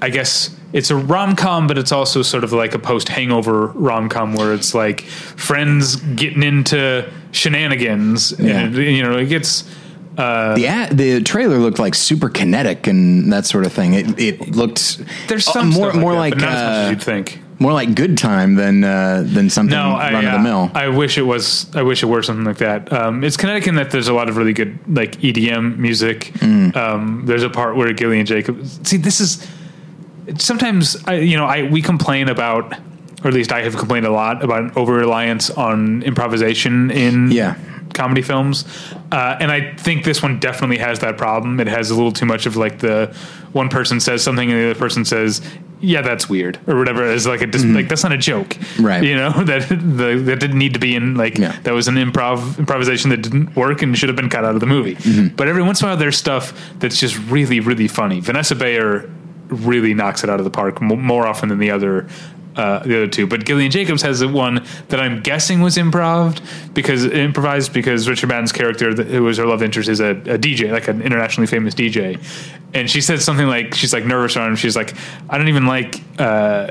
I 0.00 0.08
guess 0.08 0.56
it's 0.72 0.90
a 0.90 0.96
rom 0.96 1.36
com, 1.36 1.66
but 1.66 1.76
it's 1.76 1.92
also 1.92 2.22
sort 2.22 2.44
of 2.44 2.52
like 2.54 2.74
a 2.74 2.78
post 2.78 3.10
hangover 3.10 3.66
rom 3.68 4.08
com 4.08 4.32
where 4.34 4.54
it's 4.54 4.72
like 4.74 5.02
friends 5.02 5.96
getting 5.96 6.42
into 6.42 7.06
shenanigans, 7.32 8.32
Yeah. 8.38 8.60
and 8.60 8.74
you 8.74 9.02
know 9.02 9.18
it 9.18 9.26
gets. 9.26 9.64
Uh, 10.16 10.54
The 10.54 10.66
ad, 10.66 10.96
the 10.96 11.20
trailer 11.22 11.58
looked 11.58 11.78
like 11.78 11.94
super 11.94 12.30
kinetic 12.30 12.86
and 12.86 13.30
that 13.34 13.44
sort 13.44 13.66
of 13.66 13.72
thing. 13.74 13.92
It 13.92 14.18
it 14.18 14.56
looked 14.56 15.02
there's 15.28 15.44
some 15.44 15.68
more 15.68 15.90
stuff 15.90 16.00
more 16.00 16.12
that, 16.12 16.18
like 16.18 16.34
but 16.34 16.40
not 16.40 16.52
as 16.52 16.62
much 16.62 16.70
as 16.72 16.86
uh, 16.86 16.90
you'd 16.90 17.02
think. 17.02 17.40
More 17.58 17.72
like 17.72 17.94
Good 17.94 18.18
Time 18.18 18.56
than 18.56 18.82
uh, 18.84 19.22
than 19.24 19.48
something 19.48 19.76
No, 19.76 19.92
I, 19.94 20.12
run 20.12 20.24
of 20.26 20.34
uh, 20.34 20.36
the 20.38 20.42
mill. 20.42 20.70
I 20.74 20.88
wish 20.88 21.16
it 21.18 21.22
was. 21.22 21.74
I 21.74 21.82
wish 21.82 22.02
it 22.02 22.06
were 22.06 22.22
something 22.22 22.44
like 22.44 22.58
that. 22.58 22.92
Um, 22.92 23.22
it's 23.24 23.36
Connecticut 23.36 23.68
in 23.68 23.74
that 23.76 23.90
there's 23.90 24.08
a 24.08 24.14
lot 24.14 24.28
of 24.28 24.36
really 24.36 24.52
good 24.52 24.78
like 24.88 25.12
EDM 25.20 25.76
music. 25.78 26.32
Mm. 26.36 26.74
Um, 26.76 27.22
there's 27.26 27.42
a 27.44 27.50
part 27.50 27.76
where 27.76 27.92
Gillian 27.92 28.26
Jacobs. 28.26 28.80
See, 28.88 28.96
this 28.96 29.20
is 29.20 29.46
sometimes 30.38 30.96
I, 31.06 31.14
you 31.16 31.36
know 31.36 31.44
I 31.46 31.62
we 31.64 31.82
complain 31.82 32.28
about, 32.28 32.72
or 33.22 33.28
at 33.28 33.34
least 33.34 33.52
I 33.52 33.62
have 33.62 33.76
complained 33.76 34.06
a 34.06 34.10
lot 34.12 34.42
about 34.42 34.76
over 34.76 34.92
reliance 34.94 35.50
on 35.50 36.02
improvisation 36.02 36.90
in 36.90 37.30
Yeah. 37.30 37.56
comedy 37.92 38.22
films, 38.22 38.64
uh, 39.12 39.36
and 39.38 39.52
I 39.52 39.74
think 39.76 40.04
this 40.04 40.22
one 40.22 40.40
definitely 40.40 40.78
has 40.78 40.98
that 41.00 41.16
problem. 41.16 41.60
It 41.60 41.68
has 41.68 41.90
a 41.90 41.94
little 41.94 42.12
too 42.12 42.26
much 42.26 42.46
of 42.46 42.56
like 42.56 42.78
the 42.80 43.14
one 43.52 43.68
person 43.68 44.00
says 44.00 44.22
something 44.22 44.50
and 44.50 44.60
the 44.60 44.70
other 44.70 44.78
person 44.78 45.04
says, 45.04 45.40
"Yeah, 45.84 46.02
that's 46.02 46.28
weird" 46.28 46.58
or 46.66 46.76
whatever. 46.78 47.04
It's 47.12 47.26
like 47.26 47.42
a 47.42 47.46
dis- 47.46 47.64
like 47.64 47.88
that's 47.88 48.02
not 48.02 48.12
a 48.12 48.16
joke, 48.18 48.48
Mm-hmm. 48.54 48.84
Right. 48.86 49.04
You 49.04 49.16
know 49.16 49.30
that 49.50 49.68
the, 49.68 50.20
that 50.26 50.40
didn't 50.40 50.58
need 50.58 50.74
to 50.74 50.80
be 50.80 50.94
in 50.94 51.14
like 51.14 51.38
Yeah. 51.38 51.56
that 51.62 51.74
was 51.74 51.88
an 51.88 51.96
improv 51.96 52.58
improvisation 52.58 53.10
that 53.10 53.22
didn't 53.22 53.54
work 53.56 53.82
and 53.82 53.96
should 53.98 54.08
have 54.08 54.16
been 54.16 54.30
cut 54.30 54.44
out 54.44 54.54
of 54.54 54.60
the 54.60 54.66
movie. 54.66 54.96
Mm-hmm. 54.96 55.36
But 55.36 55.48
every 55.48 55.62
once 55.62 55.80
in 55.80 55.86
a 55.86 55.90
while, 55.90 55.96
there's 55.96 56.16
stuff 56.16 56.52
that's 56.80 56.98
just 56.98 57.16
really 57.30 57.60
really 57.60 57.88
funny. 57.88 58.20
Vanessa 58.20 58.54
Bayer 58.54 59.08
really 59.48 59.92
knocks 59.94 60.24
it 60.24 60.30
out 60.30 60.40
of 60.40 60.44
the 60.44 60.50
park 60.50 60.80
more 60.80 61.26
often 61.26 61.48
than 61.50 61.58
the 61.58 61.70
other. 61.70 62.08
Uh, 62.56 62.78
the 62.84 62.96
other 62.96 63.08
two, 63.08 63.26
but 63.26 63.44
Gillian 63.44 63.72
Jacobs 63.72 64.00
has 64.02 64.20
the 64.20 64.28
one 64.28 64.64
that 64.88 65.00
I'm 65.00 65.20
guessing 65.22 65.60
was 65.60 65.76
improv 65.76 66.40
because 66.72 67.04
improvised 67.04 67.72
because 67.72 68.08
Richard 68.08 68.28
Madden's 68.28 68.52
character, 68.52 68.92
who 68.92 69.24
was 69.24 69.38
her 69.38 69.46
love 69.46 69.60
interest, 69.60 69.88
is 69.88 69.98
a, 69.98 70.10
a 70.10 70.38
DJ, 70.38 70.70
like 70.70 70.86
an 70.86 71.02
internationally 71.02 71.48
famous 71.48 71.74
DJ, 71.74 72.16
and 72.72 72.88
she 72.88 73.00
said 73.00 73.20
something 73.20 73.48
like 73.48 73.74
she's 73.74 73.92
like 73.92 74.04
nervous 74.04 74.36
around 74.36 74.50
him. 74.50 74.56
She's 74.56 74.76
like, 74.76 74.94
I 75.28 75.36
don't 75.36 75.48
even 75.48 75.66
like 75.66 76.00
uh, 76.20 76.70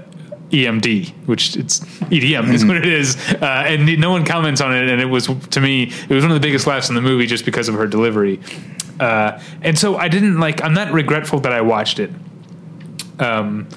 EMD, 0.52 1.10
which 1.26 1.58
it's 1.58 1.80
EDM 1.80 2.54
is 2.54 2.64
what 2.64 2.78
it 2.78 2.86
is, 2.86 3.18
uh, 3.42 3.64
and 3.66 4.00
no 4.00 4.12
one 4.12 4.24
comments 4.24 4.62
on 4.62 4.74
it. 4.74 4.88
And 4.88 5.02
it 5.02 5.06
was 5.06 5.28
to 5.28 5.60
me, 5.60 5.84
it 5.84 6.10
was 6.10 6.24
one 6.24 6.32
of 6.32 6.42
the 6.42 6.48
biggest 6.48 6.68
laughs 6.68 6.88
in 6.88 6.96
the 6.96 7.02
movie 7.02 7.26
just 7.26 7.44
because 7.44 7.68
of 7.68 7.76
her 7.76 7.88
delivery. 7.88 8.40
Uh, 9.00 9.42
and 9.64 9.78
so 9.78 9.98
I 9.98 10.08
didn't 10.08 10.40
like. 10.40 10.64
I'm 10.64 10.74
not 10.74 10.94
regretful 10.94 11.40
that 11.42 11.52
I 11.52 11.62
watched 11.62 12.00
it. 12.00 12.12
Um, 13.20 13.68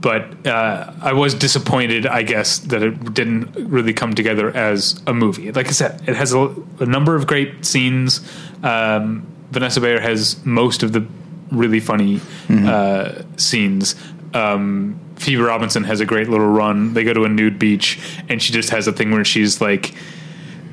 but 0.00 0.46
uh, 0.46 0.92
I 1.02 1.12
was 1.12 1.34
disappointed, 1.34 2.06
I 2.06 2.22
guess, 2.22 2.58
that 2.58 2.82
it 2.82 3.14
didn't 3.14 3.54
really 3.70 3.92
come 3.92 4.14
together 4.14 4.54
as 4.56 5.00
a 5.06 5.12
movie. 5.14 5.50
Like 5.52 5.68
I 5.68 5.72
said, 5.72 6.08
it 6.08 6.14
has 6.16 6.32
a, 6.32 6.54
a 6.80 6.86
number 6.86 7.16
of 7.16 7.26
great 7.26 7.64
scenes. 7.64 8.20
Um, 8.62 9.26
Vanessa 9.50 9.80
Bayer 9.80 10.00
has 10.00 10.44
most 10.44 10.82
of 10.82 10.92
the 10.92 11.06
really 11.50 11.80
funny 11.80 12.20
uh, 12.50 13.22
scenes. 13.36 13.94
um, 14.34 14.98
Phoebe 15.16 15.42
Robinson 15.42 15.82
has 15.84 16.00
a 16.00 16.06
great 16.06 16.28
little 16.28 16.46
run. 16.46 16.94
They 16.94 17.02
go 17.02 17.12
to 17.12 17.24
a 17.24 17.28
nude 17.28 17.58
beach, 17.58 17.98
and 18.28 18.40
she 18.40 18.52
just 18.52 18.70
has 18.70 18.86
a 18.86 18.92
thing 18.92 19.10
where 19.10 19.24
she's 19.24 19.60
like 19.60 19.94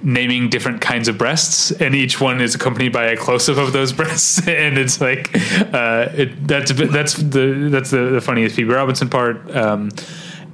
naming 0.06 0.50
different 0.50 0.82
kinds 0.82 1.08
of 1.08 1.18
breasts, 1.18 1.72
and 1.72 1.96
each 1.96 2.22
one 2.22 2.40
is 2.40 2.54
accompanied 2.54 2.94
by 2.94 3.06
a 3.06 3.18
close 3.18 3.50
up 3.50 3.58
of 3.58 3.74
those 3.74 3.92
breasts, 4.02 4.48
and 4.48 4.78
it's 4.78 5.02
like 5.02 5.36
uh, 5.74 6.10
it, 6.14 6.48
that's 6.48 6.72
that's 6.72 7.16
the 7.16 7.70
that's 7.70 7.90
the, 7.90 8.12
the 8.12 8.22
funniest 8.22 8.56
Phoebe 8.56 8.72
Robinson 8.72 9.10
part. 9.10 9.54
Um, 9.54 9.90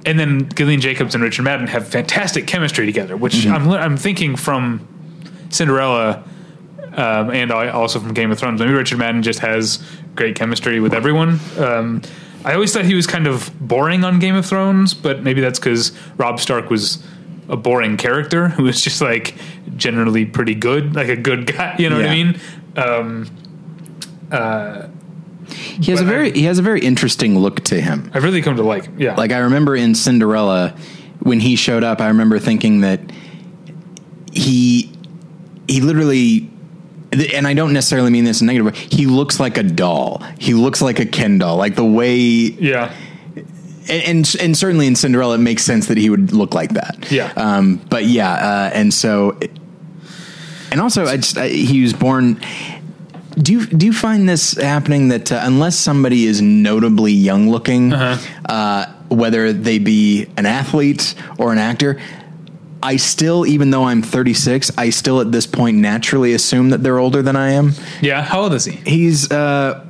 and 0.04 0.18
then 0.18 0.48
Gillian 0.48 0.80
Jacobs 0.80 1.14
and 1.14 1.22
Richard 1.22 1.44
Madden 1.44 1.68
have 1.68 1.86
fantastic 1.86 2.48
chemistry 2.48 2.86
together, 2.86 3.16
which 3.16 3.46
I'm 3.46 3.70
I'm 3.70 3.96
thinking 3.96 4.34
from 4.34 4.88
Cinderella 5.50 6.24
um, 6.94 7.30
and 7.30 7.52
I 7.52 7.68
also 7.68 8.00
from 8.00 8.14
Game 8.14 8.30
of 8.30 8.38
Thrones. 8.38 8.60
Maybe 8.60 8.72
Richard 8.72 8.98
Madden 8.98 9.22
just 9.22 9.38
has 9.40 9.82
great 10.14 10.34
chemistry 10.34 10.80
with 10.80 10.92
everyone. 10.92 11.40
Um, 11.58 12.02
I 12.44 12.54
always 12.54 12.72
thought 12.72 12.84
he 12.84 12.94
was 12.94 13.06
kind 13.06 13.26
of 13.26 13.50
boring 13.60 14.04
on 14.04 14.18
Game 14.18 14.34
of 14.34 14.44
Thrones, 14.44 14.94
but 14.94 15.22
maybe 15.22 15.40
that's 15.40 15.58
because 15.58 15.92
Robb 16.16 16.40
Stark 16.40 16.70
was 16.70 17.04
a 17.52 17.56
boring 17.56 17.96
character 17.96 18.48
who 18.48 18.64
was 18.64 18.80
just 18.82 19.00
like 19.00 19.34
generally 19.76 20.24
pretty 20.26 20.54
good, 20.56 20.94
like 20.96 21.08
a 21.08 21.16
good 21.16 21.46
guy. 21.46 21.76
You 21.78 21.88
know 21.90 21.96
what 21.96 22.06
I 22.06 22.14
mean? 22.14 22.40
Um, 22.76 23.26
He 25.80 25.90
has 25.90 26.00
a 26.00 26.04
But 26.04 26.08
I- 26.08 26.14
very 26.14 26.32
he 26.32 26.42
has 26.44 26.58
a 26.58 26.62
very 26.62 26.80
interesting 26.80 27.38
look 27.38 27.60
to 27.64 27.80
him. 27.80 28.10
I've 28.14 28.24
really 28.24 28.42
come 28.42 28.56
to 28.56 28.62
like, 28.62 28.88
yeah, 28.96 29.14
Like 29.16 29.32
I 29.32 29.38
remember 29.38 29.76
in 29.76 29.94
Cinderella 29.94 30.74
when 31.20 31.40
he 31.40 31.56
showed 31.56 31.84
up, 31.84 32.00
I 32.00 32.08
remember 32.08 32.38
thinking 32.38 32.80
that 32.80 33.00
he 34.32 34.90
he 35.68 35.80
literally 35.80 36.48
and 37.34 37.46
I 37.46 37.52
don't 37.52 37.74
necessarily 37.74 38.10
mean 38.10 38.24
this 38.24 38.40
in 38.40 38.48
a 38.48 38.52
negative 38.52 38.72
way. 38.74 38.80
He 38.90 39.04
looks 39.06 39.38
like 39.38 39.58
a 39.58 39.62
doll. 39.62 40.22
He 40.38 40.54
looks 40.54 40.80
like 40.80 40.98
a 40.98 41.04
Ken 41.04 41.36
doll. 41.38 41.58
Like 41.58 41.76
the 41.76 41.84
way 41.84 42.14
yeah, 42.16 42.94
and, 43.88 44.02
and 44.02 44.36
and 44.40 44.56
certainly 44.56 44.86
in 44.86 44.96
Cinderella, 44.96 45.36
it 45.36 45.38
makes 45.38 45.62
sense 45.64 45.86
that 45.86 45.96
he 45.98 46.10
would 46.10 46.32
look 46.32 46.54
like 46.54 46.74
that. 46.74 47.10
Yeah. 47.10 47.32
Um, 47.36 47.76
but 47.90 48.04
yeah, 48.04 48.32
uh, 48.32 48.70
and 48.74 48.92
so, 48.92 49.38
and 50.70 50.80
also, 50.80 51.04
I 51.06 51.16
just 51.16 51.36
I, 51.38 51.48
he 51.48 51.82
was 51.82 51.92
born. 51.92 52.40
Do 53.38 53.52
you 53.52 53.66
do 53.66 53.86
you 53.86 53.92
find 53.92 54.28
this 54.28 54.52
happening 54.52 55.08
that 55.08 55.32
uh, 55.32 55.40
unless 55.42 55.78
somebody 55.78 56.26
is 56.26 56.42
notably 56.42 57.12
young 57.12 57.50
looking, 57.50 57.92
uh 57.92 58.94
whether 59.08 59.52
they 59.52 59.78
be 59.78 60.26
an 60.36 60.46
athlete 60.46 61.14
or 61.38 61.52
an 61.52 61.58
actor? 61.58 62.00
I 62.84 62.96
still, 62.96 63.46
even 63.46 63.70
though 63.70 63.84
I'm 63.84 64.02
36, 64.02 64.72
I 64.76 64.90
still 64.90 65.20
at 65.20 65.30
this 65.30 65.46
point 65.46 65.76
naturally 65.76 66.32
assume 66.34 66.70
that 66.70 66.82
they're 66.82 66.98
older 66.98 67.22
than 67.22 67.36
I 67.36 67.52
am. 67.52 67.74
yeah. 68.00 68.22
How 68.22 68.40
old 68.42 68.54
is 68.54 68.64
he? 68.64 68.72
He's, 68.84 69.30
uh, 69.30 69.86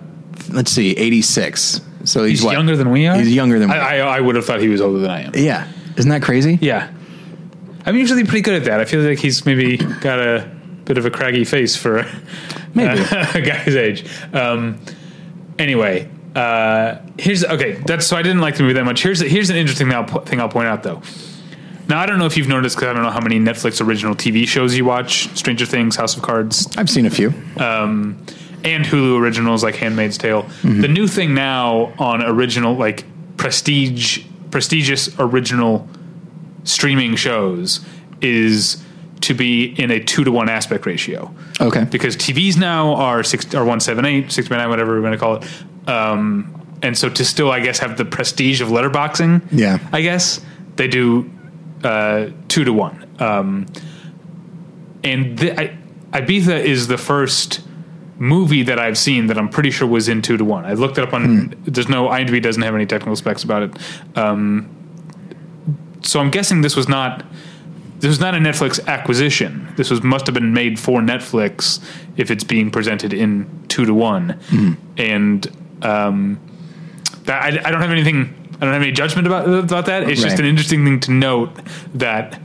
let's 0.50 0.70
see, 0.70 0.90
86. 0.90 1.80
So 2.04 2.24
he's, 2.24 2.38
He's 2.40 2.44
what? 2.46 2.52
younger 2.52 2.76
than 2.76 2.90
we 2.90 3.06
are. 3.06 3.16
He's 3.16 3.32
younger 3.34 3.58
than 3.58 3.68
we 3.68 3.74
I, 3.76 3.98
I, 3.98 4.16
I 4.16 4.20
would 4.20 4.36
have 4.36 4.44
thought 4.44 4.60
he 4.60 4.68
was 4.68 4.80
older 4.80 4.98
than 4.98 5.10
I 5.10 5.22
am. 5.22 5.32
Yeah. 5.34 5.68
Isn't 5.96 6.10
that 6.10 6.22
crazy? 6.22 6.58
Yeah. 6.60 6.90
I'm 7.84 7.96
usually 7.96 8.24
pretty 8.24 8.42
good 8.42 8.54
at 8.54 8.64
that. 8.64 8.80
I 8.80 8.84
feel 8.84 9.00
like 9.02 9.18
he's 9.18 9.44
maybe 9.44 9.76
got 9.76 10.18
a 10.20 10.50
bit 10.84 10.98
of 10.98 11.06
a 11.06 11.10
craggy 11.10 11.44
face 11.44 11.76
for 11.76 12.06
Maybe. 12.74 13.00
a 13.10 13.40
guy's 13.40 13.74
age. 13.76 14.04
Um, 14.32 14.80
anyway, 15.58 16.08
uh, 16.34 16.96
here's 17.18 17.44
okay. 17.44 17.72
That's 17.86 18.06
so 18.06 18.16
I 18.16 18.22
didn't 18.22 18.40
like 18.40 18.56
the 18.56 18.62
movie 18.62 18.74
that 18.74 18.84
much. 18.84 19.02
Here's 19.02 19.20
here's 19.20 19.50
an 19.50 19.56
interesting 19.56 19.88
thing 19.88 19.96
I'll, 19.96 20.20
thing 20.22 20.40
I'll 20.40 20.48
point 20.48 20.68
out 20.68 20.82
though. 20.82 21.02
Now 21.88 21.98
I 22.00 22.06
don't 22.06 22.18
know 22.18 22.26
if 22.26 22.36
you've 22.36 22.48
noticed 22.48 22.76
because 22.76 22.88
I 22.88 22.92
don't 22.94 23.02
know 23.02 23.10
how 23.10 23.20
many 23.20 23.38
Netflix 23.38 23.84
original 23.84 24.14
TV 24.14 24.46
shows 24.48 24.74
you 24.76 24.84
watch: 24.84 25.28
Stranger 25.36 25.66
Things, 25.66 25.96
House 25.96 26.16
of 26.16 26.22
Cards, 26.22 26.68
I've 26.76 26.88
seen 26.88 27.04
a 27.06 27.10
few. 27.10 27.34
um, 27.58 28.24
and 28.64 28.84
Hulu 28.84 29.20
originals 29.20 29.62
like 29.64 29.74
Handmaid's 29.76 30.18
Tale. 30.18 30.42
The 30.62 30.88
new 30.88 31.06
thing 31.08 31.34
now 31.34 31.92
on 31.98 32.22
original 32.22 32.74
like 32.76 33.04
prestige 33.36 34.24
prestigious 34.50 35.08
original 35.18 35.88
streaming 36.64 37.16
shows 37.16 37.80
is 38.20 38.82
to 39.22 39.34
be 39.34 39.64
in 39.80 39.90
a 39.90 39.98
two 40.02 40.24
to 40.24 40.30
one 40.32 40.48
aspect 40.48 40.84
ratio 40.84 41.32
Okay. 41.60 41.84
because 41.84 42.16
TVs 42.16 42.56
now 42.58 42.94
are 42.96 43.22
six 43.22 43.54
or 43.54 43.64
one 43.64 43.80
seven 43.80 44.04
eight, 44.04 44.30
six 44.32 44.48
by 44.48 44.56
nine, 44.58 44.68
whatever 44.68 44.94
we're 45.00 45.00
to 45.12 45.18
call 45.18 45.36
it. 45.36 45.88
Um, 45.88 46.58
and 46.82 46.96
so 46.98 47.08
to 47.08 47.24
still, 47.24 47.50
I 47.50 47.60
guess, 47.60 47.78
have 47.78 47.96
the 47.96 48.04
prestige 48.04 48.60
of 48.60 48.68
letterboxing, 48.68 49.42
Yeah. 49.52 49.78
I 49.92 50.02
guess 50.02 50.40
they 50.76 50.88
do 50.88 51.30
uh, 51.84 52.26
two 52.48 52.64
to 52.64 52.72
one. 52.72 53.08
Um, 53.20 53.66
and 55.04 55.40
I, 55.40 55.76
Ibiza 56.12 56.60
is 56.62 56.88
the 56.88 56.98
first 56.98 57.60
movie 58.18 58.62
that 58.62 58.78
I've 58.78 58.98
seen 58.98 59.26
that 59.28 59.38
I'm 59.38 59.48
pretty 59.48 59.70
sure 59.70 59.86
was 59.88 60.08
in 60.08 60.22
two 60.22 60.36
to 60.36 60.44
one. 60.44 60.64
I 60.64 60.74
looked 60.74 60.98
it 60.98 61.04
up 61.04 61.12
on. 61.12 61.54
There's 61.64 61.88
no 61.88 62.08
IMDb 62.08 62.42
doesn't 62.42 62.62
have 62.62 62.74
any 62.74 62.86
technical 62.86 63.16
specs 63.16 63.42
about 63.42 63.62
it. 63.62 64.16
Um, 64.16 64.68
so 66.02 66.20
I'm 66.20 66.30
guessing 66.30 66.60
this 66.62 66.76
was 66.76 66.88
not 66.88 67.24
this 68.00 68.08
was 68.08 68.20
not 68.20 68.34
a 68.34 68.38
Netflix 68.38 68.84
acquisition. 68.86 69.72
This 69.76 69.88
was 69.90 70.02
must 70.02 70.26
have 70.26 70.34
been 70.34 70.52
made 70.52 70.78
for 70.80 71.00
Netflix 71.00 71.80
if 72.16 72.30
it's 72.30 72.44
being 72.44 72.70
presented 72.70 73.12
in 73.12 73.64
two 73.68 73.84
to 73.84 73.94
one. 73.94 74.38
And 74.96 75.46
um, 75.82 76.40
that 77.24 77.42
I, 77.42 77.46
I 77.68 77.70
don't 77.70 77.80
have 77.80 77.90
anything. 77.90 78.34
I 78.56 78.64
don't 78.64 78.74
have 78.74 78.82
any 78.82 78.92
judgment 78.92 79.26
about 79.26 79.48
about 79.48 79.86
that. 79.86 80.08
It's 80.08 80.20
just 80.22 80.38
an 80.40 80.46
interesting 80.46 80.84
thing 80.84 81.00
to 81.00 81.12
note 81.12 81.50
that 81.94 82.40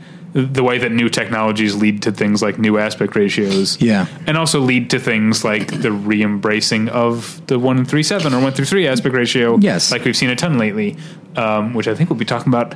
the 0.46 0.64
way 0.64 0.78
that 0.78 0.92
new 0.92 1.10
technologies 1.10 1.74
lead 1.76 2.02
to 2.04 2.12
things 2.12 2.42
like 2.44 2.60
new 2.60 2.78
aspect 2.78 3.16
ratios, 3.16 3.82
Yeah. 3.82 4.06
and 4.28 4.38
also 4.38 4.60
lead 4.60 4.90
to 4.92 5.00
things 5.00 5.44
like 5.44 5.82
the 5.82 5.92
re-embracing 5.92 6.90
of 6.90 7.42
the 7.48 7.58
one 7.58 7.86
three 7.86 8.04
seven 8.04 8.34
or 8.34 8.40
one 8.42 8.52
through 8.54 8.66
three 8.66 8.88
aspect 8.88 9.16
ratio. 9.16 9.58
Yes. 9.60 9.92
like 9.92 10.06
we've 10.06 10.16
seen 10.16 10.30
a 10.30 10.36
ton 10.36 10.58
lately, 10.58 10.96
um, 11.36 11.74
which 11.74 11.88
I 11.88 11.96
think 11.96 12.10
we'll 12.10 12.20
be 12.20 12.26
talking 12.26 12.50
about 12.54 12.76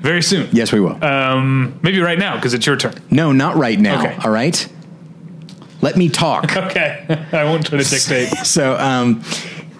very 0.00 0.22
soon. 0.22 0.48
Yes, 0.52 0.72
we 0.72 0.80
will. 0.80 1.02
Um, 1.04 1.78
maybe 1.82 2.00
right 2.00 2.18
now 2.18 2.34
because 2.36 2.54
it's 2.54 2.66
your 2.66 2.76
turn. 2.76 2.94
no, 3.10 3.32
not 3.32 3.56
right 3.56 3.78
now. 3.78 4.00
Okay. 4.04 4.16
All 4.24 4.30
right. 4.30 4.68
Let 5.82 5.96
me 5.96 6.08
talk. 6.08 6.56
Okay, 6.56 7.04
I 7.32 7.44
won't 7.44 7.66
try 7.66 7.78
to 7.78 7.84
dictate. 7.88 8.28
so, 8.46 8.76
um, 8.78 9.22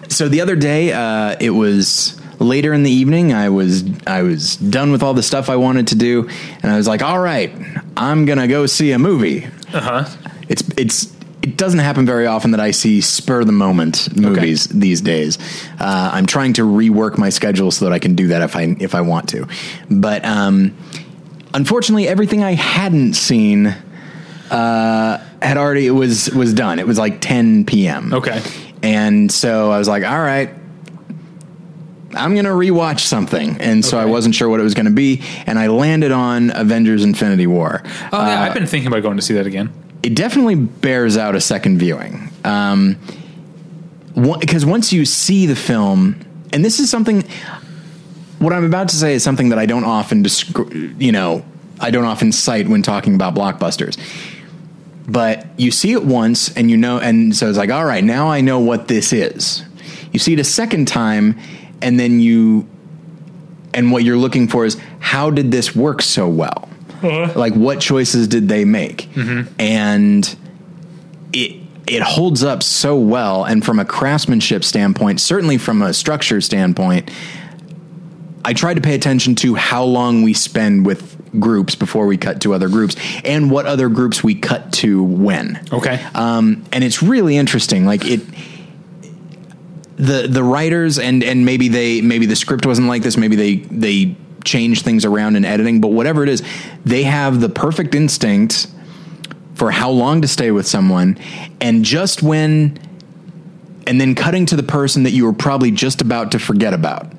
so 0.07 0.29
the 0.29 0.39
other 0.41 0.55
day, 0.55 0.93
uh, 0.93 1.35
it 1.39 1.49
was 1.49 2.16
later 2.39 2.73
in 2.73 2.83
the 2.83 2.91
evening. 2.91 3.33
I 3.33 3.49
was 3.49 3.83
I 4.05 4.21
was 4.23 4.55
done 4.57 4.91
with 4.91 5.03
all 5.03 5.13
the 5.13 5.23
stuff 5.23 5.49
I 5.49 5.55
wanted 5.55 5.87
to 5.87 5.95
do, 5.95 6.29
and 6.61 6.71
I 6.71 6.77
was 6.77 6.87
like, 6.87 7.01
"All 7.01 7.19
right, 7.19 7.51
I'm 7.95 8.25
gonna 8.25 8.47
go 8.47 8.65
see 8.65 8.91
a 8.91 8.99
movie." 8.99 9.47
Uh 9.73 9.81
huh. 9.81 10.05
It's 10.49 10.63
it's 10.77 11.13
it 11.41 11.55
doesn't 11.55 11.79
happen 11.79 12.05
very 12.05 12.25
often 12.25 12.51
that 12.51 12.59
I 12.59 12.71
see 12.71 12.99
spur 13.01 13.43
the 13.43 13.51
moment 13.51 14.15
movies 14.17 14.65
these 14.67 15.01
days. 15.01 15.37
Uh, 15.79 16.09
I'm 16.13 16.25
trying 16.25 16.53
to 16.53 16.63
rework 16.63 17.17
my 17.17 17.29
schedule 17.29 17.71
so 17.71 17.85
that 17.85 17.93
I 17.93 17.99
can 17.99 18.15
do 18.15 18.27
that 18.27 18.41
if 18.41 18.55
I 18.55 18.75
if 18.79 18.95
I 18.95 19.01
want 19.01 19.29
to, 19.29 19.47
but 19.89 20.25
um, 20.25 20.75
unfortunately, 21.53 22.07
everything 22.07 22.43
I 22.43 22.53
hadn't 22.53 23.13
seen 23.13 23.67
uh, 24.51 25.23
had 25.41 25.57
already 25.57 25.87
it 25.87 25.91
was 25.91 26.29
was 26.31 26.53
done. 26.53 26.79
It 26.79 26.87
was 26.87 26.97
like 26.97 27.21
10 27.21 27.65
p.m. 27.65 28.13
Okay. 28.13 28.41
and 28.81 29.31
so 29.31 29.71
I 29.71 29.77
was 29.77 29.87
like, 29.87 30.03
all 30.03 30.19
right. 30.21 30.49
I'm 32.15 32.35
gonna 32.35 32.49
rewatch 32.49 33.01
something, 33.01 33.57
and 33.59 33.83
so 33.83 33.97
I 33.99 34.05
wasn't 34.05 34.35
sure 34.35 34.47
what 34.49 34.59
it 34.59 34.63
was 34.63 34.73
gonna 34.73 34.91
be, 34.91 35.21
and 35.45 35.59
I 35.59 35.67
landed 35.67 36.11
on 36.11 36.51
Avengers: 36.55 37.03
Infinity 37.03 37.47
War. 37.47 37.81
Oh 38.11 38.25
yeah, 38.25 38.43
I've 38.43 38.53
been 38.53 38.65
thinking 38.65 38.87
about 38.87 39.03
going 39.03 39.17
to 39.17 39.23
see 39.23 39.33
that 39.35 39.45
again. 39.45 39.71
it 40.03 40.15
definitely 40.15 40.55
bears 40.55 41.17
out 41.17 41.35
a 41.35 41.41
second 41.41 41.79
viewing. 41.79 42.29
Um, 42.45 42.97
because 44.39 44.65
once 44.65 44.91
you 44.93 45.05
see 45.05 45.45
the 45.45 45.55
film, 45.55 46.19
and 46.53 46.63
this 46.63 46.79
is 46.79 46.89
something, 46.89 47.23
what 48.39 48.53
I'm 48.53 48.63
about 48.63 48.89
to 48.89 48.95
say 48.95 49.13
is 49.13 49.23
something 49.23 49.49
that 49.49 49.59
I 49.59 49.65
don't 49.65 49.83
often, 49.83 50.25
you 50.99 51.11
know, 51.11 51.45
I 51.79 51.91
don't 51.91 52.05
often 52.05 52.31
cite 52.31 52.67
when 52.67 52.81
talking 52.81 53.15
about 53.15 53.35
blockbusters. 53.35 53.97
But 55.07 55.45
you 55.57 55.71
see 55.71 55.91
it 55.93 56.03
once, 56.03 56.55
and 56.55 56.69
you 56.71 56.77
know, 56.77 56.99
and 56.99 57.35
so 57.35 57.47
it's 57.47 57.57
like, 57.57 57.69
all 57.69 57.85
right, 57.85 58.03
now 58.03 58.27
I 58.29 58.41
know 58.41 58.59
what 58.59 58.87
this 58.87 59.13
is. 59.13 59.63
You 60.11 60.19
see 60.19 60.33
it 60.33 60.39
a 60.39 60.43
second 60.43 60.87
time, 60.87 61.39
and 61.81 61.99
then 61.99 62.19
you, 62.19 62.67
and 63.73 63.91
what 63.91 64.03
you're 64.03 64.17
looking 64.17 64.47
for 64.47 64.65
is 64.65 64.77
how 64.99 65.29
did 65.29 65.51
this 65.51 65.75
work 65.75 66.01
so 66.01 66.27
well? 66.27 66.69
like 67.03 67.53
what 67.53 67.79
choices 67.79 68.27
did 68.27 68.49
they 68.49 68.65
make 68.65 69.07
and 69.59 70.35
it 71.31 71.61
it 71.85 72.01
holds 72.01 72.43
up 72.43 72.63
so 72.63 72.97
well 72.97 73.43
and 73.45 73.63
from 73.63 73.77
a 73.77 73.85
craftsmanship 73.85 74.63
standpoint 74.63 75.21
certainly 75.21 75.59
from 75.59 75.83
a 75.83 75.93
structure 75.93 76.41
standpoint 76.41 77.11
i 78.43 78.51
tried 78.51 78.73
to 78.73 78.81
pay 78.81 78.95
attention 78.95 79.35
to 79.35 79.53
how 79.53 79.83
long 79.83 80.23
we 80.23 80.33
spend 80.33 80.87
with 80.87 81.15
groups 81.39 81.75
before 81.75 82.07
we 82.07 82.17
cut 82.17 82.41
to 82.41 82.51
other 82.51 82.67
groups 82.67 82.95
and 83.23 83.51
what 83.51 83.67
other 83.67 83.89
groups 83.89 84.23
we 84.23 84.33
cut 84.33 84.73
to 84.73 85.03
when 85.03 85.63
Okay. 85.71 86.03
um, 86.15 86.65
and 86.71 86.83
it's 86.83 87.03
really 87.03 87.37
interesting. 87.37 87.85
Like 87.85 88.05
it, 88.05 88.21
the 89.97 90.27
the 90.27 90.43
writers 90.43 90.99
and 90.99 91.23
and 91.23 91.45
maybe 91.45 91.67
they 91.67 92.01
maybe 92.01 92.25
the 92.25 92.35
script 92.35 92.65
wasn't 92.65 92.87
like 92.87 93.03
this. 93.03 93.17
Maybe 93.17 93.35
they 93.35 93.55
they 93.55 94.15
changed 94.43 94.85
things 94.85 95.05
around 95.05 95.35
in 95.35 95.43
editing, 95.43 95.81
but 95.81 95.89
whatever 95.89 96.23
it 96.23 96.29
is, 96.29 96.41
they 96.85 97.03
have 97.03 97.41
the 97.41 97.49
perfect 97.49 97.93
instinct 97.93 98.67
for 99.55 99.71
how 99.71 99.89
long 99.89 100.21
to 100.21 100.27
stay 100.27 100.51
with 100.51 100.67
someone, 100.67 101.17
and 101.59 101.83
just 101.83 102.21
when, 102.21 102.77
and 103.87 103.99
then 103.99 104.13
cutting 104.13 104.45
to 104.45 104.55
the 104.55 104.63
person 104.63 105.03
that 105.03 105.11
you 105.11 105.25
were 105.25 105.33
probably 105.33 105.71
just 105.71 105.99
about 105.99 106.31
to 106.31 106.39
forget 106.39 106.73
about. 106.73 107.11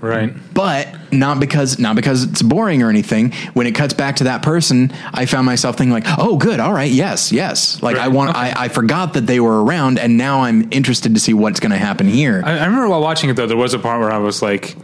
Right. 0.00 0.32
but 0.52 1.12
not 1.12 1.40
because 1.40 1.78
not 1.78 1.96
because 1.96 2.24
it's 2.24 2.42
boring 2.42 2.82
or 2.82 2.90
anything. 2.90 3.32
When 3.54 3.66
it 3.66 3.74
cuts 3.74 3.94
back 3.94 4.16
to 4.16 4.24
that 4.24 4.42
person, 4.42 4.92
I 5.12 5.26
found 5.26 5.46
myself 5.46 5.76
thinking 5.76 5.92
like, 5.92 6.04
"Oh, 6.18 6.36
good, 6.36 6.60
all 6.60 6.72
right, 6.72 6.90
yes, 6.90 7.32
yes." 7.32 7.82
Like 7.82 7.96
I 7.96 8.08
want, 8.08 8.30
okay. 8.30 8.38
I, 8.38 8.64
I 8.64 8.68
forgot 8.68 9.14
that 9.14 9.26
they 9.26 9.40
were 9.40 9.64
around, 9.64 9.98
and 9.98 10.18
now 10.18 10.42
I'm 10.42 10.68
interested 10.72 11.14
to 11.14 11.20
see 11.20 11.32
what's 11.34 11.60
going 11.60 11.72
to 11.72 11.78
happen 11.78 12.06
here. 12.06 12.42
I, 12.44 12.58
I 12.58 12.64
remember 12.64 12.88
while 12.88 13.00
watching 13.00 13.30
it 13.30 13.34
though, 13.36 13.46
there 13.46 13.56
was 13.56 13.74
a 13.74 13.78
part 13.78 14.00
where 14.00 14.12
I 14.12 14.18
was 14.18 14.42
like, 14.42 14.76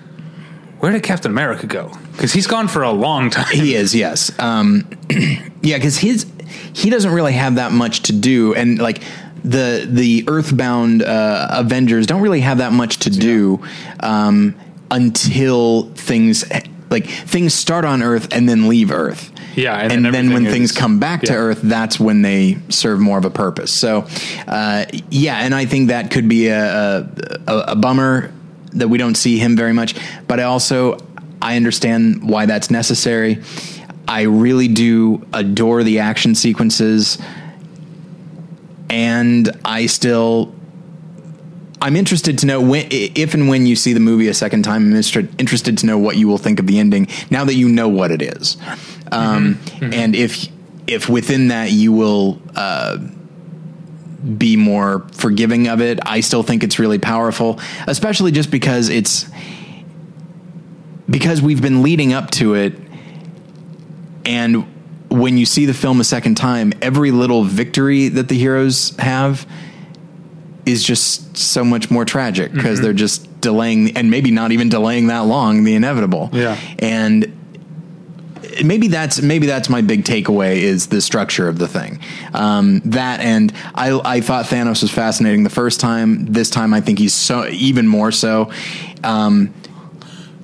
"Where 0.79 0.93
did 0.93 1.03
Captain 1.03 1.31
America 1.31 1.67
go?" 1.67 1.93
Because 2.13 2.33
he's 2.33 2.47
gone 2.47 2.69
for 2.69 2.83
a 2.83 2.93
long 2.93 3.31
time. 3.31 3.55
He 3.55 3.75
is, 3.75 3.95
yes. 3.95 4.31
Um, 4.39 4.89
yeah, 5.63 5.77
because 5.77 5.99
his 5.99 6.27
he 6.73 6.91
doesn't 6.91 7.13
really 7.13 7.33
have 7.33 7.57
that 7.57 7.73
much 7.73 8.05
to 8.05 8.13
do, 8.13 8.55
and 8.55 8.79
like 8.79 9.03
the 9.45 9.87
the 9.89 10.25
Earthbound 10.29 11.03
uh, 11.03 11.49
Avengers 11.51 12.07
don't 12.07 12.23
really 12.23 12.41
have 12.41 12.59
that 12.59 12.73
much 12.73 12.99
to 13.01 13.11
do 13.11 13.63
um, 14.01 14.55
until 14.91 15.85
things 15.95 16.45
like 16.91 17.07
things 17.07 17.55
start 17.55 17.85
on 17.85 18.03
Earth 18.03 18.29
and 18.33 18.49
then 18.49 18.69
leave 18.69 18.91
Earth. 18.91 19.33
Yeah, 19.57 19.77
and 19.77 19.93
and, 19.93 20.05
then 20.05 20.13
then 20.13 20.33
when 20.33 20.45
things 20.47 20.73
come 20.73 20.99
back 20.99 21.23
to. 21.23 21.35
Earth, 21.35 21.61
that's 21.63 21.99
when 21.99 22.23
they 22.23 22.59
serve 22.69 23.01
more 23.01 23.19
of 23.19 23.25
a 23.25 23.31
purpose. 23.31 23.73
So, 23.73 24.07
uh, 24.47 24.87
yeah, 25.11 25.39
and 25.39 25.55
I 25.55 25.67
think 25.67 25.89
that 25.89 26.11
could 26.11 26.29
be 26.29 26.49
a, 26.49 26.99
a, 27.01 27.59
a 27.69 27.77
bummer 27.77 28.33
that 28.73 28.89
we 28.89 28.99
don't 28.99 29.17
see 29.17 29.39
him 29.39 29.57
very 29.57 29.73
much. 29.73 29.95
But 30.27 30.41
I 30.41 30.45
also 30.45 30.99
I 31.43 31.57
understand 31.57 32.29
why 32.29 32.47
that's 32.47 32.71
necessary. 32.71 33.43
I 34.07 34.23
really 34.23 34.69
do 34.69 35.27
adore 35.33 35.83
the 35.85 36.01
action 36.01 36.35
sequences, 36.35 37.19
and 38.89 39.51
I 39.65 39.87
still. 39.87 40.55
I'm 41.83 41.97
interested 41.97 42.39
to 42.39 42.47
know 42.47 42.61
when, 42.61 42.89
if 42.91 43.35
and 43.35 43.49
when 43.49 43.67
you 43.67 43.75
see 43.75 43.93
the 43.93 44.01
movie 44.01 44.29
a 44.29 44.35
second 44.35 44.65
time. 44.65 44.93
I'm 44.93 44.95
interested 45.39 45.79
to 45.79 45.87
know 45.87 45.99
what 45.99 46.17
you 46.17 46.29
will 46.29 46.39
think 46.39 46.61
of 46.61 46.67
the 46.67 46.79
ending 46.79 47.09
now 47.31 47.45
that 47.45 47.55
you 47.55 47.69
know 47.69 47.89
what 47.89 48.11
it 48.11 48.21
is, 48.21 48.59
um, 49.11 49.59
and 49.81 50.15
if 50.15 50.49
if 50.87 51.09
within 51.09 51.49
that 51.49 51.71
you 51.71 51.93
will 51.93 52.41
uh, 52.55 52.99
be 54.37 54.57
more 54.57 55.07
forgiving 55.13 55.69
of 55.69 55.81
it. 55.81 56.01
I 56.05 56.21
still 56.21 56.43
think 56.43 56.63
it's 56.63 56.79
really 56.79 56.99
powerful, 56.99 57.59
especially 57.87 58.33
just 58.33 58.51
because 58.51 58.91
it's 58.91 59.27
because 61.09 61.41
we've 61.41 61.63
been 61.63 61.83
leading 61.83 62.13
up 62.13 62.31
to 62.33 62.55
it, 62.55 62.75
and 64.27 64.67
when 65.11 65.39
you 65.39 65.47
see 65.47 65.65
the 65.65 65.75
film 65.75 65.99
a 66.01 66.05
second 66.05 66.37
time, 66.37 66.75
every 66.83 67.11
little 67.11 67.43
victory 67.43 68.09
that 68.09 68.29
the 68.29 68.37
heroes 68.37 68.95
have 68.99 69.47
is 70.67 70.83
just 70.85 71.37
so 71.37 71.65
much 71.65 71.91
more 71.91 72.05
tragic 72.05 72.53
because 72.53 72.79
Mm-hmm. 72.79 72.85
they're 72.85 72.93
just 72.93 73.41
delaying 73.41 73.97
and 73.97 74.11
maybe 74.11 74.31
not 74.31 74.53
even 74.53 74.69
delaying 74.69 75.07
that 75.09 75.21
long 75.27 75.65
the 75.65 75.75
inevitable. 75.75 76.29
Yeah. 76.33 76.59
And 76.79 77.37
maybe 78.65 78.89
that's 78.89 79.21
maybe 79.23 79.47
that's 79.47 79.69
my 79.69 79.81
big 79.81 80.05
takeaway 80.05 80.57
is 80.57 80.89
the 80.89 81.01
structure 81.01 81.49
of 81.49 81.59
the 81.59 81.69
thing. 81.69 82.01
Um, 82.35 82.81
that 82.87 83.21
and 83.21 83.53
I 83.75 83.99
I 84.05 84.21
thought 84.21 84.47
Thanos 84.47 84.83
was 84.83 84.91
fascinating 84.91 85.45
the 85.45 85.51
first 85.51 85.81
time. 85.81 86.27
This 86.27 86.51
time 86.51 86.75
I 86.75 86.81
think 86.81 86.99
he's 86.99 87.15
so 87.15 87.47
even 87.49 87.87
more 87.87 88.13
so. 88.13 88.51
Um, 89.03 89.55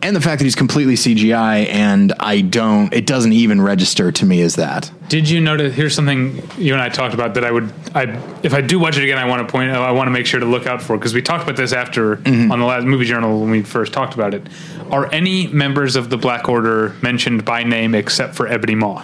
and 0.03 0.15
the 0.15 0.21
fact 0.21 0.39
that 0.39 0.45
he's 0.45 0.55
completely 0.55 0.95
CGI 0.95 1.67
and 1.69 2.13
I 2.21 2.41
don't 2.43 2.93
it 2.93 3.07
doesn't 3.07 3.33
even 3.33 3.61
register 3.63 4.13
to 4.13 4.25
me 4.27 4.41
as 4.43 4.57
that. 4.57 4.91
Did 5.09 5.29
you 5.29 5.41
notice? 5.41 5.75
Here's 5.75 5.95
something 5.95 6.43
you 6.59 6.73
and 6.75 6.83
I 6.83 6.89
talked 6.89 7.15
about 7.15 7.35
that 7.35 7.45
I 7.45 7.51
would, 7.51 7.73
I 7.95 8.03
if 8.43 8.53
I 8.55 8.61
do 8.61 8.79
watch 8.79 8.97
it 8.99 9.05
again, 9.05 9.19
I 9.19 9.25
want 9.25 9.47
to 9.47 9.51
point, 9.51 9.71
I 9.71 9.91
want 9.93 10.07
to 10.09 10.11
make 10.13 10.27
sure 10.27 10.41
to 10.41 10.47
look 10.47 10.67
out 10.67 10.83
for 10.83 10.97
because 10.99 11.15
we 11.15 11.23
talked 11.23 11.45
about 11.45 11.57
this 11.57 11.73
after 11.73 12.17
Mm-hmm. 12.17 12.53
on 12.53 12.59
the 12.61 12.67
last 12.67 12.85
movie 12.85 13.05
journal 13.05 13.41
when 13.41 13.51
we 13.51 13.63
first 13.63 13.93
talked 13.93 14.15
about 14.15 14.35
it. 14.35 14.47
Are 14.91 15.11
any 15.13 15.47
members 15.49 15.97
of 15.97 16.11
the 16.11 16.17
Black 16.17 16.49
Order 16.49 16.95
mentioned 17.03 17.45
by 17.45 17.63
name 17.63 17.95
except 17.95 18.35
for 18.35 18.47
Ebony 18.49 18.75
Maw? 18.75 18.99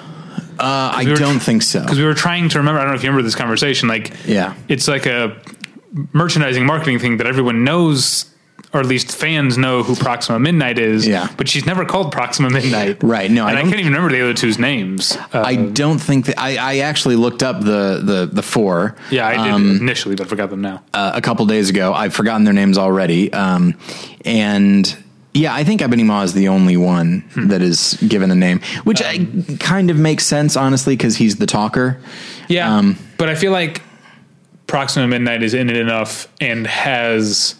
Uh, 0.58 0.92
I 0.94 1.04
we 1.04 1.14
don't 1.14 1.34
tr- 1.38 1.44
think 1.44 1.62
so. 1.62 1.80
Because 1.82 1.98
we 1.98 2.04
were 2.04 2.14
trying 2.14 2.48
to 2.50 2.58
remember. 2.58 2.78
I 2.80 2.84
don't 2.84 2.92
know 2.92 2.96
if 2.96 3.02
you 3.02 3.08
remember 3.08 3.24
this 3.24 3.34
conversation. 3.34 3.88
Like, 3.88 4.12
Yeah. 4.26 4.54
it's 4.68 4.86
like 4.86 5.06
a 5.06 5.36
merchandising 6.12 6.64
marketing 6.66 6.98
thing 6.98 7.16
that 7.18 7.26
everyone 7.26 7.64
knows. 7.64 8.26
Or 8.74 8.80
at 8.80 8.86
least 8.86 9.14
fans 9.14 9.58
know 9.58 9.82
who 9.82 9.94
Proxima 9.94 10.38
Midnight 10.38 10.78
is, 10.78 11.06
Yeah. 11.06 11.28
But 11.36 11.46
she's 11.46 11.66
never 11.66 11.84
called 11.84 12.10
Proxima 12.10 12.48
Midnight, 12.48 13.02
Right, 13.02 13.30
no, 13.30 13.44
I 13.44 13.50
and 13.50 13.58
I, 13.58 13.60
don't- 13.62 13.68
can't 13.70 13.80
even 13.80 13.92
remember 13.92 14.14
the 14.16 14.22
other 14.22 14.32
two's 14.32 14.58
names. 14.58 15.14
Uh, 15.32 15.42
I 15.44 15.56
don't 15.56 15.98
think 15.98 16.24
that 16.26 16.40
I, 16.40 16.56
I 16.56 16.78
actually 16.78 17.16
looked 17.16 17.42
up 17.42 17.60
the 17.60 18.00
the 18.02 18.30
the 18.32 18.42
four. 18.42 18.96
yeah, 19.10 19.26
I 19.28 19.32
did 19.44 19.52
um, 19.52 19.76
initially, 19.76 20.14
but 20.14 20.26
I 20.26 20.28
forgot 20.30 20.48
them 20.48 20.62
now. 20.62 20.82
uh, 20.94 21.12
a 21.14 21.20
couple 21.20 21.44
days 21.44 21.68
ago. 21.68 21.92
I've 21.92 22.14
forgotten 22.14 22.44
their 22.44 22.54
names 22.54 22.78
already. 22.78 23.30
Um, 23.34 23.74
and 24.24 24.96
yeah, 25.34 25.54
I 25.54 25.64
think 25.64 25.82
Ebony 25.82 26.02
Maw 26.02 26.22
is 26.22 26.32
the 26.32 26.48
only 26.48 26.76
one 26.78 27.24
Hmm. 27.34 27.48
that 27.48 27.60
is 27.60 27.94
given 28.08 28.30
a 28.30 28.34
name, 28.34 28.60
which 28.84 29.02
I, 29.02 29.26
kind 29.60 29.90
of 29.90 29.98
makes 29.98 30.24
sense, 30.24 30.56
honestly, 30.56 30.96
because 30.96 31.16
he's 31.16 31.36
the 31.36 31.46
talker. 31.46 32.00
Yeah, 32.48 32.74
Um, 32.74 32.96
but 33.18 33.28
I 33.28 33.34
feel 33.34 33.52
like 33.52 33.82
Proxima 34.66 35.06
Midnight 35.08 35.42
is 35.42 35.52
in 35.54 35.68
it 35.68 35.76
enough 35.76 36.26
and 36.40 36.66
has. 36.66 37.54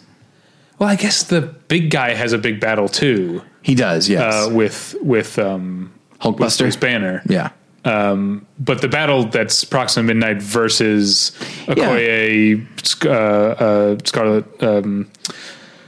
Well, 0.79 0.89
I 0.89 0.97
guess 0.97 1.23
the 1.25 1.43
big 1.43 1.91
guy 1.91 2.15
has 2.15 2.33
a 2.33 2.39
big 2.39 2.59
battle 2.61 2.89
too 2.89 3.43
He 3.63 3.75
does, 3.75 4.09
yes. 4.09 4.21
uh, 4.47 4.51
with 4.53 4.95
with 5.03 5.39
um, 5.39 5.93
with 6.25 6.37
Hulkbuster. 6.39 6.59
Bruce 6.61 6.77
Banner. 6.77 7.23
yeah. 7.29 7.51
Um, 7.85 8.47
But 8.61 8.81
the 8.81 8.89
battle 8.89 9.25
that's 9.25 9.65
Proxima 9.65 10.07
Midnight 10.07 10.41
versus 10.41 11.33
Okoye, 11.67 12.65
Sc- 12.87 13.07
uh, 13.07 13.09
uh, 13.11 13.97
Scarlet 14.05 14.45
um, 14.63 15.11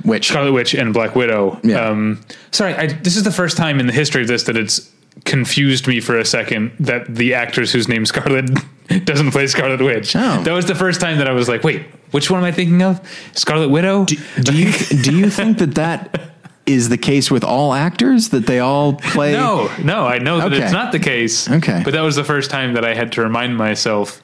Which 0.04 0.26
Scarlet 0.28 0.52
Witch, 0.52 0.74
and 0.74 0.92
Black 0.92 1.14
Widow. 1.14 1.58
Yeah. 1.62 1.86
Um, 1.88 2.20
sorry, 2.50 2.74
I, 2.74 2.86
this 2.88 3.16
is 3.16 3.22
the 3.22 3.30
first 3.30 3.56
time 3.56 3.78
in 3.80 3.86
the 3.86 3.92
history 3.92 4.22
of 4.22 4.28
this 4.28 4.42
that 4.44 4.56
it's 4.56 4.90
confused 5.24 5.86
me 5.86 6.00
for 6.00 6.18
a 6.18 6.24
second 6.24 6.72
that 6.80 7.14
the 7.14 7.34
actress 7.34 7.72
whose 7.72 7.88
name 7.88 8.04
Scarlett 8.04 8.50
doesn't 9.04 9.30
play 9.30 9.46
Scarlet 9.46 9.80
Witch. 9.80 10.14
Oh. 10.16 10.42
That 10.42 10.52
was 10.52 10.66
the 10.66 10.74
first 10.74 11.00
time 11.00 11.18
that 11.18 11.28
I 11.28 11.32
was 11.32 11.48
like, 11.48 11.64
wait, 11.64 11.82
which 12.10 12.30
one 12.30 12.38
am 12.40 12.44
I 12.44 12.52
thinking 12.52 12.82
of? 12.82 13.00
Scarlet 13.32 13.68
Widow? 13.68 14.04
do 14.04 14.16
you 14.54 14.72
do 15.02 15.16
you 15.16 15.30
think 15.30 15.58
that 15.58 15.74
that 15.76 16.20
is 16.66 16.88
the 16.88 16.96
case 16.98 17.30
with 17.30 17.44
all 17.44 17.74
actors 17.74 18.30
that 18.30 18.46
they 18.46 18.58
all 18.58 18.94
play? 18.94 19.32
no, 19.32 19.70
no, 19.82 20.06
I 20.06 20.18
know 20.18 20.38
that 20.38 20.52
Okay. 20.52 20.62
it's 20.62 20.72
not 20.72 20.92
the 20.92 20.98
case. 20.98 21.50
Okay. 21.50 21.82
But 21.84 21.92
that 21.94 22.00
was 22.02 22.16
the 22.16 22.24
first 22.24 22.50
time 22.50 22.74
that 22.74 22.84
I 22.84 22.94
had 22.94 23.12
to 23.12 23.22
remind 23.22 23.56
myself 23.56 24.20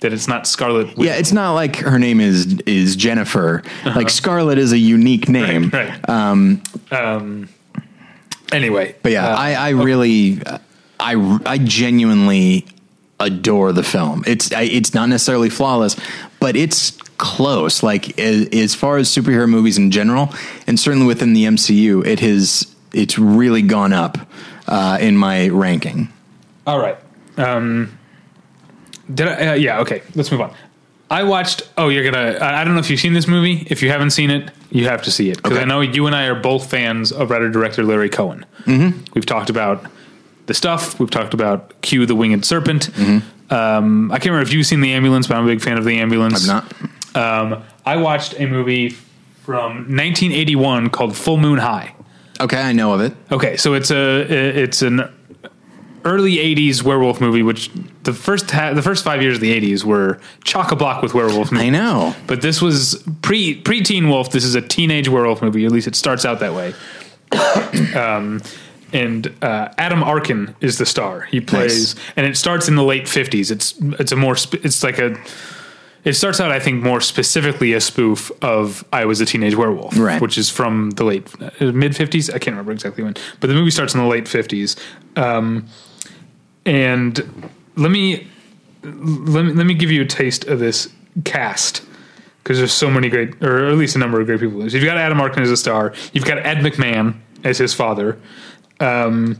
that 0.00 0.12
it's 0.12 0.28
not 0.28 0.46
Scarlet 0.46 0.96
Witch. 0.96 1.06
Yeah, 1.08 1.14
it's 1.14 1.32
not 1.32 1.52
like 1.54 1.76
her 1.76 1.98
name 1.98 2.20
is 2.20 2.58
is 2.66 2.94
Jennifer. 2.96 3.62
Like 3.84 4.10
Scarlett 4.10 4.58
is 4.58 4.72
a 4.72 4.78
unique 4.78 5.28
name. 5.28 5.66
Uh-huh. 5.72 5.76
Right. 5.76 6.08
Um, 6.08 6.62
Um, 6.90 7.48
anyway. 8.52 8.94
But 9.02 9.12
yeah, 9.12 9.28
uh, 9.28 9.36
I, 9.36 9.54
I 9.54 9.68
really, 9.70 10.40
I, 11.00 11.40
I 11.46 11.58
genuinely 11.58 12.66
adore 13.20 13.72
the 13.72 13.82
film. 13.82 14.24
It's 14.26 14.52
I, 14.52 14.62
it's 14.62 14.94
not 14.94 15.08
necessarily 15.08 15.50
flawless, 15.50 15.96
but 16.40 16.56
it's 16.56 16.92
close. 17.18 17.82
Like 17.82 18.18
as, 18.18 18.48
as 18.48 18.74
far 18.74 18.98
as 18.98 19.08
superhero 19.08 19.48
movies 19.48 19.78
in 19.78 19.90
general, 19.90 20.32
and 20.66 20.78
certainly 20.78 21.06
within 21.06 21.32
the 21.32 21.44
MCU, 21.44 22.04
it 22.06 22.20
has 22.20 22.74
it's 22.92 23.18
really 23.18 23.62
gone 23.62 23.92
up 23.92 24.18
uh, 24.66 24.98
in 25.00 25.16
my 25.16 25.48
ranking. 25.48 26.08
All 26.66 26.78
right. 26.78 26.96
Um, 27.36 27.98
did 29.12 29.28
I? 29.28 29.46
Uh, 29.48 29.54
yeah. 29.54 29.80
Okay. 29.80 30.02
Let's 30.14 30.30
move 30.30 30.40
on. 30.40 30.54
I 31.14 31.22
watched. 31.22 31.62
Oh, 31.78 31.88
you're 31.88 32.04
gonna. 32.10 32.38
I 32.40 32.60
I 32.60 32.64
don't 32.64 32.74
know 32.74 32.80
if 32.80 32.90
you've 32.90 33.00
seen 33.00 33.12
this 33.12 33.28
movie. 33.28 33.66
If 33.70 33.82
you 33.82 33.90
haven't 33.90 34.10
seen 34.10 34.30
it, 34.30 34.50
you 34.70 34.84
have 34.88 35.02
to 35.02 35.10
see 35.10 35.30
it 35.30 35.36
because 35.36 35.52
Okay. 35.52 35.62
I 35.62 35.64
know 35.64 35.80
you 35.80 36.06
and 36.06 36.14
I 36.16 36.24
are 36.26 36.34
both 36.34 36.68
fans 36.68 37.12
of 37.12 37.30
writer 37.30 37.50
director 37.50 37.82
Larry 37.84 38.08
Cohen. 38.08 38.44
Mm-hmm. 38.64 39.04
We've 39.14 39.26
talked 39.26 39.48
about 39.50 39.86
the 40.46 40.54
stuff. 40.54 40.98
We've 40.98 41.10
talked 41.10 41.32
about 41.34 41.80
Q 41.82 42.04
the 42.06 42.14
Winged 42.16 42.44
Serpent. 42.44 42.88
Um, 43.50 44.10
I 44.10 44.18
can't 44.18 44.26
remember 44.32 44.42
if 44.42 44.52
you've 44.52 44.66
seen 44.66 44.80
the 44.80 44.92
ambulance, 44.92 45.26
but 45.28 45.36
I'm 45.36 45.44
a 45.44 45.46
big 45.46 45.60
fan 45.60 45.78
of 45.78 45.84
the 45.84 45.98
ambulance. 45.98 46.48
I'm 46.48 46.64
not. 47.14 47.52
Um, 47.54 47.62
I 47.86 47.96
watched 47.96 48.34
a 48.40 48.46
movie 48.46 48.90
from 49.44 49.86
1981 49.96 50.90
called 50.90 51.16
Full 51.16 51.36
Moon 51.36 51.58
High. 51.58 51.94
Okay, 52.40 52.60
I 52.60 52.72
know 52.72 52.92
of 52.94 53.00
it. 53.00 53.12
Okay, 53.30 53.56
so 53.56 53.74
it's 53.74 53.90
a 53.92 54.20
it's 54.62 54.82
an 54.82 55.08
early 56.04 56.36
'80s 56.36 56.82
werewolf 56.82 57.20
movie, 57.20 57.42
which 57.42 57.70
the 58.02 58.12
first 58.12 58.50
ha- 58.50 58.72
the 58.74 58.82
first 58.82 59.04
five 59.04 59.22
years 59.22 59.36
of 59.36 59.40
the 59.40 59.58
'80s 59.60 59.84
were 59.84 60.18
chock 60.44 60.72
a 60.72 60.76
block 60.76 61.02
with 61.02 61.14
werewolf 61.14 61.50
movies. 61.52 61.66
I 61.66 61.70
know. 61.70 62.14
but 62.26 62.42
this 62.42 62.60
was 62.62 63.02
pre 63.22 63.54
pre 63.60 63.82
teen 63.82 64.08
wolf. 64.08 64.30
This 64.30 64.44
is 64.44 64.54
a 64.54 64.62
teenage 64.62 65.08
werewolf 65.08 65.42
movie. 65.42 65.64
At 65.64 65.72
least 65.72 65.86
it 65.86 65.96
starts 65.96 66.24
out 66.24 66.40
that 66.40 66.54
way. 66.54 66.74
um, 67.96 68.40
and 68.92 69.32
uh, 69.42 69.70
Adam 69.76 70.02
Arkin 70.04 70.54
is 70.60 70.78
the 70.78 70.86
star. 70.86 71.22
He 71.22 71.40
plays, 71.40 71.96
and 72.16 72.26
it 72.26 72.36
starts 72.36 72.68
in 72.68 72.76
the 72.76 72.84
late 72.84 73.04
'50s. 73.04 73.50
It's 73.50 73.74
it's 73.98 74.12
a 74.12 74.16
more 74.16 74.36
sp- 74.38 74.62
it's 74.64 74.82
like 74.84 74.98
a 74.98 75.16
it 76.04 76.12
starts 76.12 76.38
out, 76.38 76.50
I 76.52 76.60
think, 76.60 76.82
more 76.82 77.00
specifically 77.00 77.72
a 77.72 77.80
spoof 77.80 78.30
of 78.42 78.84
"I 78.92 79.04
Was 79.06 79.20
a 79.20 79.26
Teenage 79.26 79.56
Werewolf," 79.56 79.98
Right. 79.98 80.20
which 80.20 80.38
is 80.38 80.50
from 80.50 80.90
the 80.90 81.02
late 81.04 81.26
uh, 81.40 81.72
mid 81.72 81.96
fifties. 81.96 82.28
I 82.30 82.38
can't 82.38 82.54
remember 82.54 82.72
exactly 82.72 83.02
when, 83.02 83.14
but 83.40 83.48
the 83.48 83.54
movie 83.54 83.70
starts 83.70 83.94
in 83.94 84.00
the 84.00 84.06
late 84.06 84.28
fifties. 84.28 84.76
Um, 85.16 85.66
and 86.66 87.50
let 87.76 87.90
me 87.90 88.26
let 88.82 89.44
me 89.44 89.52
let 89.52 89.66
me 89.66 89.74
give 89.74 89.90
you 89.90 90.02
a 90.02 90.06
taste 90.06 90.44
of 90.46 90.58
this 90.58 90.92
cast 91.24 91.82
because 92.42 92.58
there's 92.58 92.72
so 92.72 92.90
many 92.90 93.08
great, 93.08 93.42
or 93.42 93.68
at 93.68 93.76
least 93.76 93.96
a 93.96 93.98
number 93.98 94.20
of 94.20 94.26
great 94.26 94.40
people. 94.40 94.60
So 94.68 94.76
you've 94.76 94.84
got 94.84 94.98
Adam 94.98 95.20
Arkin 95.20 95.42
as 95.42 95.50
a 95.50 95.56
star. 95.56 95.94
You've 96.12 96.26
got 96.26 96.38
Ed 96.38 96.58
McMahon 96.58 97.14
as 97.42 97.56
his 97.58 97.72
father. 97.72 98.18
Um, 98.80 99.38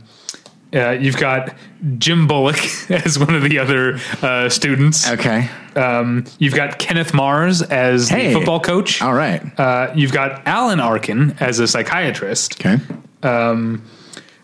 uh, 0.73 0.91
you've 0.91 1.17
got 1.17 1.55
Jim 1.99 2.25
Bullock 2.27 2.57
as 2.89 3.19
one 3.19 3.35
of 3.35 3.43
the 3.43 3.59
other 3.59 3.99
uh, 4.23 4.49
students. 4.49 5.09
Okay. 5.09 5.47
Um, 5.75 6.25
you've 6.39 6.55
got 6.55 6.79
Kenneth 6.79 7.13
Mars 7.13 7.61
as 7.61 8.09
Hey. 8.09 8.27
the 8.29 8.33
football 8.33 8.59
coach. 8.59 9.01
All 9.01 9.13
right. 9.13 9.41
Uh, 9.59 9.91
you've 9.95 10.11
got 10.11 10.45
Alan 10.47 10.79
Arkin 10.79 11.35
as 11.39 11.59
a 11.59 11.67
psychiatrist. 11.67 12.59
Okay. 12.59 12.77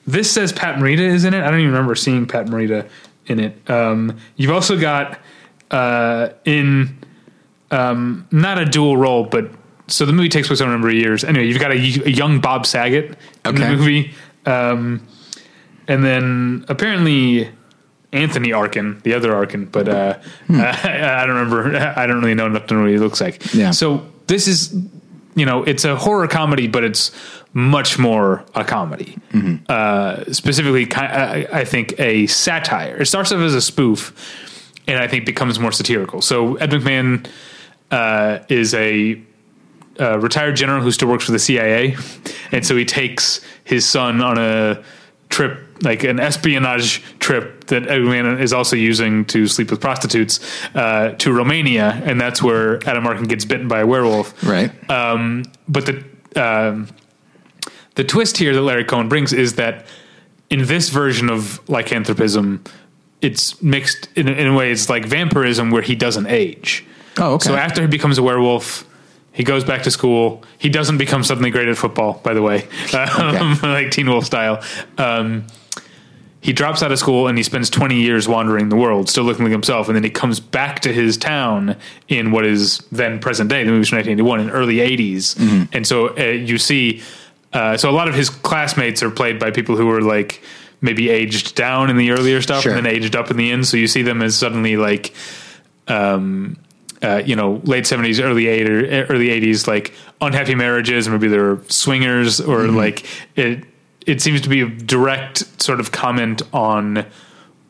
This 0.06 0.32
says 0.32 0.52
Pat 0.52 0.78
Morita 0.78 0.99
is 0.99 1.26
in 1.26 1.34
it. 1.34 1.41
I 1.41 1.52
don't 1.52 1.60
even 1.60 1.72
remember 1.72 1.95
seeing 1.95 2.26
Pat 2.26 2.47
Morita 2.47 2.89
in 3.28 3.39
it. 3.39 3.70
Um, 3.70 4.18
you've 4.36 4.52
also 4.52 4.80
got 4.80 5.20
uh, 5.70 6.30
in 6.45 6.97
um, 7.70 8.28
not 8.32 8.58
a 8.58 8.66
dual 8.66 8.97
role, 8.97 9.26
but 9.26 9.49
so 9.88 10.06
the 10.06 10.14
movie 10.14 10.30
takes 10.30 10.47
place 10.47 10.62
over 10.62 10.70
a 10.70 10.74
number 10.74 10.89
of 10.89 10.95
years. 10.95 11.24
Anyway, 11.24 11.47
you've 11.47 11.60
got 11.60 11.72
a 11.72 11.78
young 11.78 12.39
Bob 12.39 12.66
Saget 12.66 13.18
in 13.45 13.56
the 13.56 13.68
movie, 13.76 14.14
um, 14.45 15.06
and 15.88 16.04
then 16.04 16.66
apparently 16.70 17.49
Anthony 18.14 18.52
Arkin, 18.52 18.99
the 19.04 19.14
other 19.14 19.34
Arkin, 19.34 19.66
but 19.66 19.88
uh, 19.88 20.20
I, 20.49 21.22
I 21.24 21.26
don't 21.26 21.36
remember. 21.36 21.93
I 21.97 22.08
don't 22.08 22.20
really 22.20 22.36
know 22.36 22.45
enough 22.47 22.68
to 22.68 22.74
know 22.74 22.82
what 22.82 22.89
he 22.89 22.97
looks 22.97 23.22
like. 23.22 23.54
Yeah. 23.54 23.72
So 23.72 24.06
this 24.28 24.47
is, 24.47 24.74
you 25.36 25.45
know, 25.45 25.63
it's 25.63 25.86
a 25.86 25.95
horror 25.95 26.27
comedy, 26.27 26.67
but 26.67 26.84
it's 26.84 27.11
much 27.53 27.97
more 27.99 28.43
a 28.55 28.63
comedy. 28.63 29.17
Uh, 29.69 30.32
specifically, 30.32 30.91
I, 30.93 31.47
I 31.51 31.65
think 31.65 31.99
a 31.99 32.27
satire. 32.27 32.97
It 33.01 33.05
starts 33.05 33.32
off 33.32 33.39
as 33.39 33.53
a 33.53 33.61
spoof, 33.61 34.13
and 34.88 34.99
I 34.99 35.07
think 35.07 35.25
becomes 35.25 35.59
more 35.59 35.71
satirical. 35.71 36.21
So 36.21 36.55
Ed 36.55 36.71
McMahon 36.71 37.27
uh, 37.91 38.39
is 38.49 38.73
a 38.73 39.21
uh, 39.99 40.19
retired 40.19 40.55
general 40.55 40.82
who 40.82 40.91
still 40.91 41.09
works 41.09 41.25
for 41.25 41.32
the 41.32 41.39
CIA, 41.39 41.95
and 42.51 42.65
so 42.65 42.75
he 42.75 42.86
takes 42.86 43.41
his 43.63 43.88
son 43.88 44.21
on 44.21 44.38
a 44.38 44.84
trip, 45.29 45.59
like 45.82 46.03
an 46.03 46.19
espionage 46.19 47.01
trip 47.19 47.65
that 47.67 47.88
Edwin 47.88 48.39
is 48.39 48.53
also 48.53 48.75
using 48.75 49.25
to 49.25 49.47
sleep 49.47 49.71
with 49.71 49.82
prostitutes, 49.82 50.39
uh, 50.75 51.09
to 51.13 51.34
Romania, 51.34 52.01
and 52.05 52.19
that's 52.19 52.41
where 52.41 52.88
Adam 52.88 53.07
Arkin 53.07 53.25
gets 53.25 53.45
bitten 53.45 53.67
by 53.67 53.79
a 53.79 53.88
werewolf. 53.88 54.43
Right. 54.43 54.71
Um, 54.89 55.43
but 55.67 55.86
the 55.86 56.03
um, 56.36 56.88
the 57.95 58.03
twist 58.03 58.38
here 58.38 58.53
that 58.53 58.61
Larry 58.61 58.86
Cohen 58.86 59.09
brings 59.09 59.34
is 59.34 59.55
that 59.55 59.86
in 60.49 60.65
this 60.65 60.89
version 60.89 61.29
of 61.29 61.63
lycanthropism, 61.65 62.65
it's 63.21 63.61
mixed 63.61 64.09
in, 64.15 64.27
in 64.27 64.47
a 64.47 64.55
way. 64.55 64.71
It's 64.71 64.89
like 64.89 65.05
vampirism 65.05 65.71
where 65.71 65.82
he 65.82 65.95
doesn't 65.95 66.27
age. 66.27 66.86
Oh, 67.17 67.34
okay. 67.34 67.49
So 67.49 67.55
after 67.55 67.82
he 67.82 67.88
becomes 67.88 68.17
a 68.17 68.23
werewolf, 68.23 68.88
he 69.32 69.43
goes 69.43 69.63
back 69.63 69.84
to 69.84 69.91
school. 69.91 70.43
He 70.57 70.69
doesn't 70.69 70.97
become 70.97 71.23
suddenly 71.23 71.51
great 71.51 71.67
at 71.67 71.77
football, 71.77 72.19
by 72.23 72.34
the 72.34 72.41
way, 72.41 72.67
um, 72.93 73.59
like 73.63 73.91
Teen 73.91 74.09
Wolf 74.09 74.25
style. 74.25 74.63
Um, 74.97 75.45
he 76.42 76.54
drops 76.54 76.82
out 76.82 76.92
of 76.92 76.98
school 77.00 77.28
and 77.28 77.38
he 77.38 77.44
spends 77.44 77.70
20 77.70 78.02
years 78.02 78.28
wandering 78.28 78.70
the 78.70 78.76
world, 78.76 79.08
still 79.10 79.24
looking 79.24 79.46
like 79.46 79.52
himself. 79.52 79.88
And 79.88 79.96
then 79.96 80.04
he 80.04 80.10
comes 80.10 80.39
back 80.39 80.80
to 80.82 80.92
his 80.92 81.16
town 81.16 81.76
in 82.08 82.32
what 82.32 82.46
is 82.46 82.80
then 82.92 83.20
present 83.20 83.50
day. 83.50 83.64
The 83.64 83.70
movie's 83.72 83.89
from 83.89 83.98
1981 84.00 84.39
in 84.39 84.50
early 84.50 84.78
80s. 84.78 85.70
And 85.74 85.86
so 85.86 86.18
uh, 86.18 86.24
you 86.24 86.58
see, 86.58 87.04
uh, 87.54 87.78
so 87.78 87.89
a 87.89 87.94
lot 87.94 88.08
of 88.08 88.16
his 88.16 88.30
classmates 88.30 89.04
are 89.04 89.12
played 89.12 89.39
by 89.39 89.52
people 89.52 89.76
who 89.78 89.86
were 89.86 90.02
like 90.02 90.42
maybe 90.82 91.10
aged 91.10 91.54
down 91.54 91.92
in 91.92 91.98
the 91.98 92.10
earlier 92.10 92.42
stuff 92.42 92.64
Sure. 92.64 92.74
and 92.76 92.86
then 92.86 92.92
aged 92.92 93.16
up 93.16 93.30
in 93.30 93.38
the 93.38 93.52
end. 93.52 93.68
So 93.68 93.78
you 93.78 93.88
see 93.88 94.02
them 94.02 94.24
as 94.24 94.36
suddenly 94.36 94.78
like, 94.78 95.14
um, 95.88 96.58
uh, 97.04 97.22
you 97.26 97.36
know, 97.36 97.62
late 97.66 97.86
seventies, 97.88 98.20
early 98.20 98.48
eight 98.48 98.70
or 98.70 99.06
early 99.12 99.30
eighties, 99.30 99.68
like 99.68 99.94
unhappy 100.22 100.56
marriages, 100.56 101.08
or 101.08 101.12
maybe 101.12 101.28
they're 101.28 101.60
swingers, 101.68 102.39
or 102.39 102.68
like 102.68 103.06
it. 103.36 103.64
It 104.08 104.22
seems 104.22 104.41
to 104.41 104.49
be 104.49 104.62
a 104.62 104.68
direct 104.68 105.62
sort 105.62 105.80
of 105.80 105.91
comment 105.91 106.41
on 106.54 107.06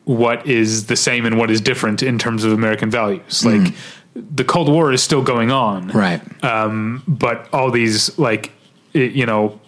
what 0.04 0.46
is 0.46 0.86
the 0.86 0.96
same 0.96 1.26
and 1.26 1.38
what 1.38 1.50
is 1.50 1.60
different 1.60 2.02
in 2.02 2.18
terms 2.18 2.44
of 2.44 2.52
American 2.52 2.90
values. 2.90 3.44
Like 3.44 3.72
the 4.14 4.44
Cold 4.44 4.68
War 4.68 4.92
is 4.92 5.02
still 5.02 5.22
going 5.22 5.50
on, 5.50 5.88
Right. 5.88 6.20
um, 6.44 7.02
but 7.06 7.48
all 7.52 7.70
these 7.70 8.18
like 8.18 8.52
you 8.92 9.24
know 9.26 9.60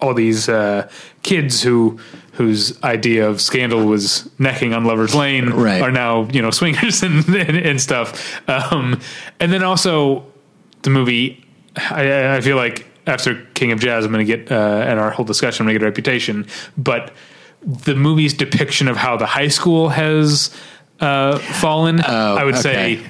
all 0.00 0.12
these 0.14 0.48
uh, 0.48 0.88
kids 1.22 1.62
who 1.62 1.98
whose 2.32 2.82
idea 2.82 3.28
of 3.28 3.40
scandal 3.40 3.84
was 3.86 4.28
necking 4.38 4.74
on 4.74 4.84
lovers 4.84 5.14
lane 5.14 5.50
Right. 5.50 5.80
are 5.80 5.92
now 5.92 6.24
you 6.32 6.42
know 6.42 6.50
swingers 6.50 7.02
and, 7.06 7.26
and, 7.28 7.56
and 7.56 7.80
stuff 7.80 8.42
um, 8.48 9.00
and 9.40 9.52
then 9.52 9.62
also 9.62 10.24
the 10.82 10.90
movie 10.90 11.42
I, 11.76 12.36
I 12.36 12.40
feel 12.40 12.56
like 12.56 12.86
after 13.06 13.44
king 13.54 13.72
of 13.72 13.80
jazz 13.80 14.04
i'm 14.04 14.12
going 14.12 14.24
to 14.24 14.36
get 14.36 14.50
uh, 14.50 14.84
and 14.86 14.98
our 14.98 15.10
whole 15.10 15.24
discussion 15.24 15.62
i'm 15.62 15.66
going 15.66 15.74
to 15.74 15.78
get 15.78 15.84
a 15.84 15.88
reputation 15.88 16.46
but 16.76 17.12
the 17.62 17.94
movie's 17.94 18.34
depiction 18.34 18.88
of 18.88 18.96
how 18.96 19.16
the 19.16 19.26
high 19.26 19.48
school 19.48 19.88
has 19.88 20.54
uh, 21.00 21.38
fallen 21.38 22.00
Oh, 22.06 22.36
i 22.36 22.44
would 22.44 22.54
okay. 22.54 22.96
say 22.96 23.06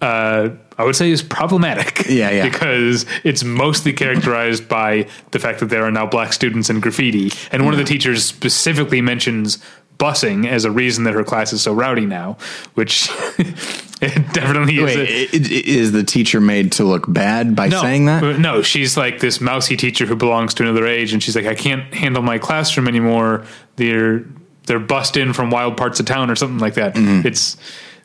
uh, 0.00 0.50
I 0.78 0.84
would 0.84 0.94
say 0.94 1.10
is 1.10 1.22
problematic. 1.22 2.06
Yeah, 2.08 2.30
yeah. 2.30 2.48
Because 2.48 3.04
it's 3.22 3.44
mostly 3.44 3.92
characterized 3.92 4.68
by 4.68 5.08
the 5.32 5.38
fact 5.38 5.60
that 5.60 5.66
there 5.66 5.84
are 5.84 5.90
now 5.90 6.06
black 6.06 6.32
students 6.32 6.70
in 6.70 6.80
graffiti, 6.80 7.32
and 7.52 7.64
one 7.64 7.74
of 7.74 7.78
the 7.78 7.84
teachers 7.84 8.24
specifically 8.24 9.00
mentions 9.02 9.58
busing 9.98 10.46
as 10.46 10.64
a 10.64 10.70
reason 10.70 11.04
that 11.04 11.14
her 11.14 11.24
class 11.24 11.52
is 11.52 11.60
so 11.62 11.72
rowdy 11.72 12.06
now, 12.06 12.36
which 12.74 13.08
it 13.38 14.32
definitely 14.32 14.76
is. 14.78 14.84
Wait, 14.84 14.96
a- 14.98 15.36
i- 15.36 15.40
i- 15.40 15.62
is 15.66 15.92
the 15.92 16.04
teacher 16.04 16.40
made 16.40 16.72
to 16.72 16.84
look 16.84 17.04
bad 17.12 17.56
by 17.56 17.68
no, 17.68 17.80
saying 17.82 18.06
that? 18.06 18.22
uh, 18.22 18.36
No, 18.38 18.62
she's 18.62 18.96
like 18.96 19.18
this 19.20 19.40
mousy 19.40 19.76
teacher 19.76 20.06
who 20.06 20.14
belongs 20.16 20.54
to 20.54 20.62
another 20.62 20.86
age, 20.86 21.12
and 21.12 21.22
she's 21.22 21.34
like, 21.36 21.46
I 21.46 21.54
can't 21.54 21.92
handle 21.92 22.22
my 22.22 22.38
classroom 22.38 22.86
anymore. 22.88 23.44
They're 23.76 24.24
they're 24.66 24.78
bust 24.78 25.16
in 25.16 25.32
from 25.32 25.50
wild 25.50 25.76
parts 25.76 25.98
of 25.98 26.06
town 26.06 26.30
or 26.30 26.36
something 26.36 26.58
like 26.58 26.74
that. 26.74 26.92
It's 26.96 27.56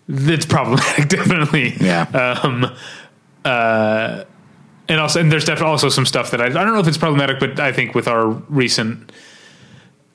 it's 0.10 0.46
problematic, 0.46 1.10
definitely. 1.10 1.72
Mm-hmm. 1.74 1.86
Yeah. 1.86 2.40
Um. 2.44 2.76
Uh. 3.46 4.24
And 4.90 5.00
also, 5.00 5.22
and 5.22 5.32
there's 5.32 5.46
definitely 5.46 5.72
also 5.72 5.88
some 5.88 6.06
stuff 6.06 6.32
that 6.32 6.42
I, 6.42 6.48
I 6.48 6.50
don't 6.50 6.74
know 6.74 6.80
if 6.80 6.88
it's 6.88 6.98
problematic, 6.98 7.40
but 7.40 7.58
I 7.60 7.72
think 7.72 7.96
with 7.96 8.08
our 8.10 8.28
recent, 8.28 9.14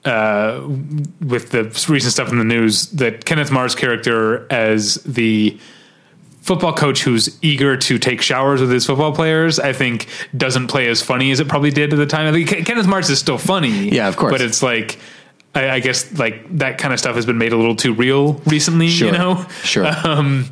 uh, 0.05 0.67
with 1.21 1.51
the 1.51 1.65
recent 1.89 2.13
stuff 2.13 2.31
in 2.31 2.39
the 2.39 2.45
news, 2.45 2.87
that 2.93 3.25
Kenneth 3.25 3.51
Mars' 3.51 3.75
character 3.75 4.47
as 4.51 4.95
the 5.05 5.59
football 6.41 6.73
coach 6.73 7.03
who's 7.03 7.37
eager 7.43 7.77
to 7.77 7.99
take 7.99 8.23
showers 8.23 8.61
with 8.61 8.71
his 8.71 8.87
football 8.87 9.13
players, 9.15 9.59
I 9.61 9.73
think 9.75 10.07
doesn't 10.37 10.69
play 10.69 10.89
as 10.89 11.03
funny 11.03 11.31
as 11.31 11.41
it 11.41 11.49
probably 11.49 11.71
did 11.71 11.93
at 11.93 11.97
the 11.97 12.07
time. 12.07 12.27
I 12.27 12.33
think 12.33 12.49
Ken- 12.49 12.65
Kenneth 12.65 12.87
Mars 12.87 13.11
is 13.11 13.19
still 13.19 13.37
funny. 13.39 13.91
Yeah, 13.91 14.09
of 14.09 14.17
course. 14.17 14.33
But 14.33 14.41
it's 14.41 14.63
like, 14.63 14.99
I, 15.55 15.69
I 15.71 15.81
guess 15.81 16.11
like 16.19 16.57
that 16.59 16.79
kind 16.79 16.95
of 16.95 17.01
stuff 17.01 17.17
has 17.17 17.27
been 17.27 17.37
made 17.37 17.53
a 17.53 17.57
little 17.57 17.77
too 17.77 17.93
real 17.93 18.35
recently, 18.47 18.89
Sure. 18.89 19.09
you 19.09 19.13
know? 19.13 19.45
Sure. 19.63 19.87
Um, 20.05 20.47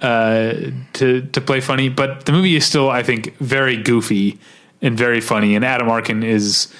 uh, 0.00 0.54
to, 0.92 1.22
to 1.32 1.40
play 1.40 1.60
funny, 1.60 1.88
but 1.88 2.26
the 2.26 2.32
movie 2.32 2.54
is 2.54 2.64
still, 2.66 2.88
I 2.90 3.02
think, 3.02 3.36
very 3.38 3.76
goofy 3.78 4.38
and 4.82 4.96
very 4.96 5.20
funny. 5.20 5.54
And 5.56 5.64
Adam 5.64 5.88
Arkin 5.88 6.22
is, 6.22 6.72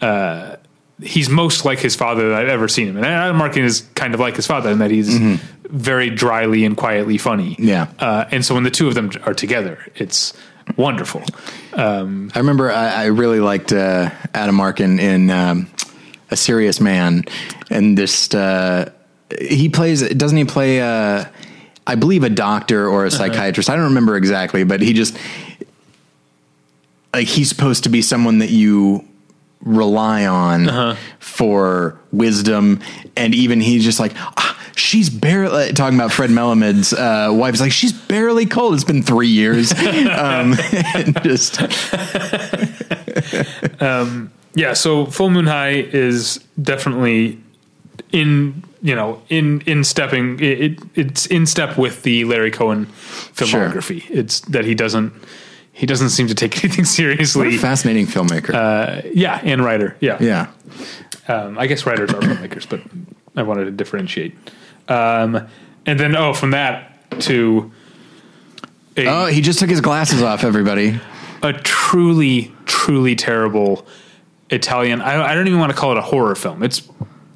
uh, 0.00 0.56
he's 1.00 1.28
most 1.28 1.64
like 1.64 1.78
his 1.78 1.94
father 1.94 2.30
that 2.30 2.42
I've 2.42 2.48
ever 2.48 2.68
seen 2.68 2.88
him. 2.88 2.96
And 2.96 3.06
Adam 3.06 3.40
Arkin 3.40 3.64
is 3.64 3.86
kind 3.94 4.14
of 4.14 4.20
like 4.20 4.36
his 4.36 4.46
father 4.46 4.70
in 4.70 4.78
that 4.78 4.90
he's 4.90 5.14
very 5.64 6.10
dryly 6.10 6.64
and 6.64 6.76
quietly 6.76 7.18
funny. 7.18 7.52
Mm-hmm. 7.52 7.68
Yeah. 7.68 7.88
Uh, 7.98 8.24
and 8.30 8.44
so 8.44 8.54
when 8.54 8.64
the 8.64 8.70
two 8.70 8.88
of 8.88 8.94
them 8.94 9.10
are 9.24 9.34
together, 9.34 9.78
it's 9.94 10.32
wonderful. 10.76 11.22
I 12.34 12.38
remember 12.38 12.70
I, 12.70 12.88
I 12.88 13.04
really 13.06 13.40
liked 13.40 13.72
uh, 13.72 14.10
Adam 14.32 14.60
Arkin 14.60 14.98
in 14.98 15.30
um, 15.30 15.68
A 16.30 16.36
Serious 16.36 16.80
Man, 16.80 17.24
and 17.70 17.96
this 17.98 18.32
uh, 18.34 18.90
he 19.40 19.68
plays. 19.68 20.08
Doesn't 20.08 20.38
he 20.38 20.44
play? 20.44 20.80
Uh, 20.80 21.26
I 21.86 21.94
believe 21.94 22.24
a 22.24 22.30
doctor 22.30 22.88
or 22.88 23.04
a 23.04 23.10
psychiatrist. 23.10 23.70
I 23.70 23.76
don't 23.76 23.84
remember 23.84 24.16
exactly, 24.16 24.64
but 24.64 24.80
he 24.80 24.92
just 24.92 25.16
like 27.12 27.28
he's 27.28 27.48
supposed 27.48 27.84
to 27.84 27.90
be 27.90 28.02
someone 28.02 28.38
that 28.38 28.50
you 28.50 29.06
rely 29.66 30.26
on 30.26 30.96
for 31.18 31.98
wisdom, 32.12 32.80
and 33.16 33.34
even 33.34 33.60
he's 33.60 33.84
just 33.84 34.00
like. 34.00 34.12
Ah, 34.16 34.54
She's 34.78 35.08
barely 35.08 35.72
talking 35.72 35.98
about 35.98 36.12
Fred 36.12 36.28
Melamed's 36.28 36.92
uh, 36.92 37.30
wife. 37.32 37.54
Is 37.54 37.62
like 37.62 37.72
she's 37.72 37.94
barely 37.94 38.44
cold. 38.44 38.74
It's 38.74 38.84
been 38.84 39.02
three 39.02 39.26
years. 39.26 39.72
um, 39.72 40.52
just 41.22 41.62
Yeah, 44.56 44.72
so 44.72 45.06
Full 45.06 45.30
Moon 45.30 45.46
High 45.46 45.86
is 45.92 46.40
definitely 46.60 47.38
in 48.10 48.62
you 48.82 48.94
know 48.94 49.22
in 49.28 49.60
in 49.62 49.84
stepping 49.84 50.40
it, 50.40 50.60
it 50.60 50.78
it's 50.94 51.26
in 51.26 51.46
step 51.46 51.76
with 51.76 52.02
the 52.02 52.24
Larry 52.24 52.50
Cohen 52.50 52.86
filmography. 52.86 54.10
It's 54.10 54.40
that 54.40 54.64
he 54.64 54.74
doesn't 54.74 55.12
he 55.76 55.84
doesn't 55.86 56.08
seem 56.08 56.26
to 56.28 56.34
take 56.34 56.56
anything 56.64 56.86
seriously. 56.86 57.56
a 57.56 57.58
fascinating 57.58 58.06
filmmaker. 58.06 58.54
Uh, 58.54 59.02
yeah, 59.12 59.40
and 59.44 59.62
writer. 59.62 59.94
Yeah, 60.00 60.16
yeah. 60.22 60.50
Um, 61.28 61.58
I 61.58 61.66
guess 61.66 61.84
writers 61.84 62.10
are 62.12 62.20
filmmakers, 62.20 62.66
but 62.68 62.80
I 63.36 63.42
wanted 63.42 63.66
to 63.66 63.70
differentiate. 63.72 64.34
Um, 64.88 65.46
and 65.84 66.00
then 66.00 66.16
oh, 66.16 66.32
from 66.32 66.52
that 66.52 66.92
to 67.20 67.70
a, 68.96 69.06
Oh, 69.06 69.26
he 69.26 69.40
just 69.42 69.58
took 69.58 69.68
his 69.68 69.80
glasses 69.82 70.22
off. 70.22 70.44
Everybody. 70.44 70.98
a 71.42 71.52
truly 71.52 72.52
truly 72.64 73.14
terrible 73.14 73.86
Italian. 74.50 75.02
I, 75.02 75.32
I 75.32 75.34
don't 75.34 75.46
even 75.46 75.60
want 75.60 75.72
to 75.72 75.76
call 75.78 75.92
it 75.92 75.98
a 75.98 76.02
horror 76.02 76.34
film. 76.36 76.62
It's 76.62 76.88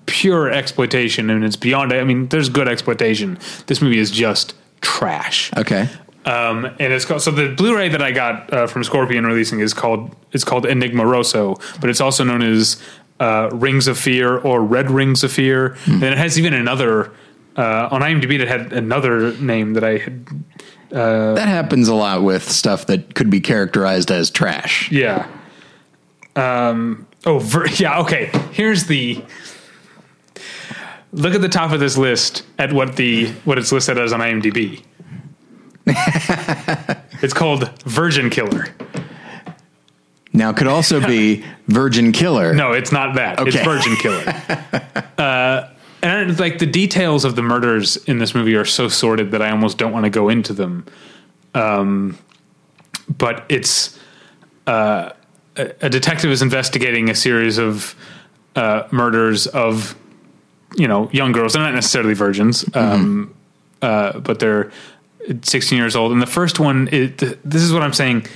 pure 0.06 0.50
exploitation, 0.50 1.28
and 1.28 1.44
it's 1.44 1.56
beyond. 1.56 1.92
I 1.92 2.04
mean, 2.04 2.28
there's 2.28 2.48
good 2.48 2.68
exploitation. 2.68 3.38
This 3.66 3.82
movie 3.82 3.98
is 3.98 4.10
just 4.10 4.54
trash. 4.80 5.50
Okay. 5.58 5.88
Um, 6.26 6.66
and 6.66 6.92
it's 6.92 7.06
called 7.06 7.22
so 7.22 7.30
the 7.30 7.48
Blu-ray 7.48 7.88
that 7.88 8.02
I 8.02 8.12
got 8.12 8.52
uh, 8.52 8.66
from 8.66 8.84
Scorpion 8.84 9.24
releasing 9.26 9.60
is 9.60 9.72
called 9.72 10.14
it's 10.32 10.44
called 10.44 10.66
Enigma 10.66 11.06
Rosso, 11.06 11.56
but 11.80 11.88
it's 11.88 12.00
also 12.00 12.24
known 12.24 12.42
as 12.42 12.80
uh, 13.20 13.48
Rings 13.52 13.88
of 13.88 13.98
Fear 13.98 14.38
or 14.38 14.62
Red 14.62 14.90
Rings 14.90 15.24
of 15.24 15.32
Fear, 15.32 15.76
and 15.86 16.02
it 16.02 16.18
has 16.18 16.38
even 16.38 16.52
another 16.52 17.12
uh, 17.56 17.88
on 17.90 18.02
IMDb. 18.02 18.38
It 18.38 18.48
had 18.48 18.72
another 18.72 19.32
name 19.38 19.72
that 19.74 19.84
I 19.84 19.98
had. 19.98 20.26
That 20.90 21.48
happens 21.48 21.88
a 21.88 21.94
lot 21.94 22.22
with 22.22 22.50
stuff 22.50 22.86
that 22.86 23.14
could 23.14 23.30
be 23.30 23.40
characterized 23.40 24.10
as 24.10 24.30
trash. 24.30 24.90
Yeah. 24.90 25.26
Um. 26.36 27.06
Oh, 27.24 27.38
ver- 27.38 27.66
yeah. 27.76 28.00
Okay. 28.00 28.26
Here's 28.52 28.84
the. 28.84 29.24
Look 31.12 31.34
at 31.34 31.40
the 31.40 31.48
top 31.48 31.72
of 31.72 31.80
this 31.80 31.96
list 31.96 32.44
at 32.58 32.72
what 32.72 32.96
the 32.96 33.28
what 33.44 33.58
it's 33.58 33.72
listed 33.72 33.98
as 33.98 34.12
on 34.12 34.20
IMDb. 34.20 34.82
it's 37.22 37.34
called 37.34 37.68
Virgin 37.82 38.30
Killer. 38.30 38.66
Now, 40.32 40.52
could 40.52 40.68
also 40.68 41.04
be 41.04 41.44
Virgin 41.66 42.12
Killer. 42.12 42.54
No, 42.54 42.72
it's 42.72 42.92
not 42.92 43.16
that. 43.16 43.40
It's 43.40 43.56
Okay. 43.56 43.64
Virgin 43.64 43.96
Killer. 43.96 44.24
uh, 45.18 45.68
and 46.02 46.38
like 46.38 46.58
the 46.58 46.66
details 46.66 47.24
of 47.24 47.36
the 47.36 47.42
murders 47.42 47.96
in 48.04 48.18
this 48.18 48.34
movie 48.34 48.54
are 48.54 48.64
so 48.64 48.88
sordid 48.88 49.32
that 49.32 49.42
I 49.42 49.50
almost 49.50 49.76
don't 49.76 49.92
want 49.92 50.04
to 50.04 50.10
go 50.10 50.28
into 50.28 50.52
them. 50.52 50.86
Um, 51.54 52.16
but 53.08 53.44
it's 53.48 53.98
uh, 54.66 55.10
a, 55.56 55.72
a 55.82 55.90
detective 55.90 56.30
is 56.30 56.42
investigating 56.42 57.10
a 57.10 57.14
series 57.14 57.58
of 57.58 57.94
uh, 58.56 58.84
murders 58.90 59.46
of 59.48 59.96
you 60.76 60.86
know 60.86 61.10
young 61.12 61.32
girls. 61.32 61.54
They're 61.54 61.62
not 61.62 61.74
necessarily 61.74 62.14
virgins, 62.14 62.64
um, 62.74 63.34
uh, 63.82 64.20
but 64.20 64.38
they're 64.38 64.70
16 65.42 65.78
years 65.78 65.96
old. 65.96 66.12
And 66.12 66.20
the 66.20 66.26
first 66.26 66.58
one, 66.58 66.88
it, 66.92 67.18
this 67.18 67.62
is 67.62 67.72
what 67.72 67.82
I'm 67.82 67.92
saying. 67.92 68.26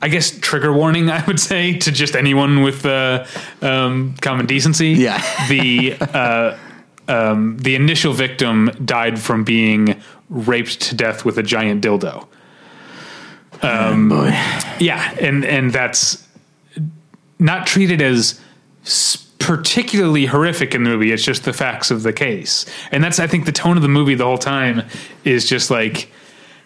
I 0.00 0.08
guess 0.08 0.36
trigger 0.40 0.72
warning. 0.72 1.10
I 1.10 1.24
would 1.26 1.40
say 1.40 1.78
to 1.78 1.92
just 1.92 2.16
anyone 2.16 2.62
with 2.62 2.84
uh, 2.84 3.26
um, 3.60 4.14
common 4.20 4.46
decency. 4.46 4.90
Yeah. 4.90 5.22
the 5.48 5.94
uh, 6.00 6.58
um, 7.08 7.56
the 7.58 7.74
initial 7.74 8.12
victim 8.12 8.70
died 8.84 9.18
from 9.18 9.44
being 9.44 10.00
raped 10.28 10.80
to 10.82 10.94
death 10.94 11.24
with 11.24 11.38
a 11.38 11.42
giant 11.42 11.84
dildo. 11.84 12.26
Um, 13.60 14.08
Boy. 14.08 14.30
Yeah, 14.80 15.14
and 15.20 15.44
and 15.44 15.72
that's 15.72 16.26
not 17.38 17.66
treated 17.66 18.02
as 18.02 18.40
particularly 19.42 20.26
horrific 20.26 20.74
in 20.74 20.84
the 20.84 20.90
movie. 20.90 21.12
It's 21.12 21.24
just 21.24 21.44
the 21.44 21.52
facts 21.52 21.90
of 21.90 22.02
the 22.02 22.12
case, 22.12 22.66
and 22.90 23.02
that's 23.02 23.18
I 23.18 23.26
think 23.26 23.44
the 23.44 23.52
tone 23.52 23.76
of 23.76 23.82
the 23.82 23.88
movie 23.88 24.14
the 24.14 24.24
whole 24.24 24.38
time 24.38 24.82
is 25.24 25.48
just 25.48 25.70
like, 25.70 26.10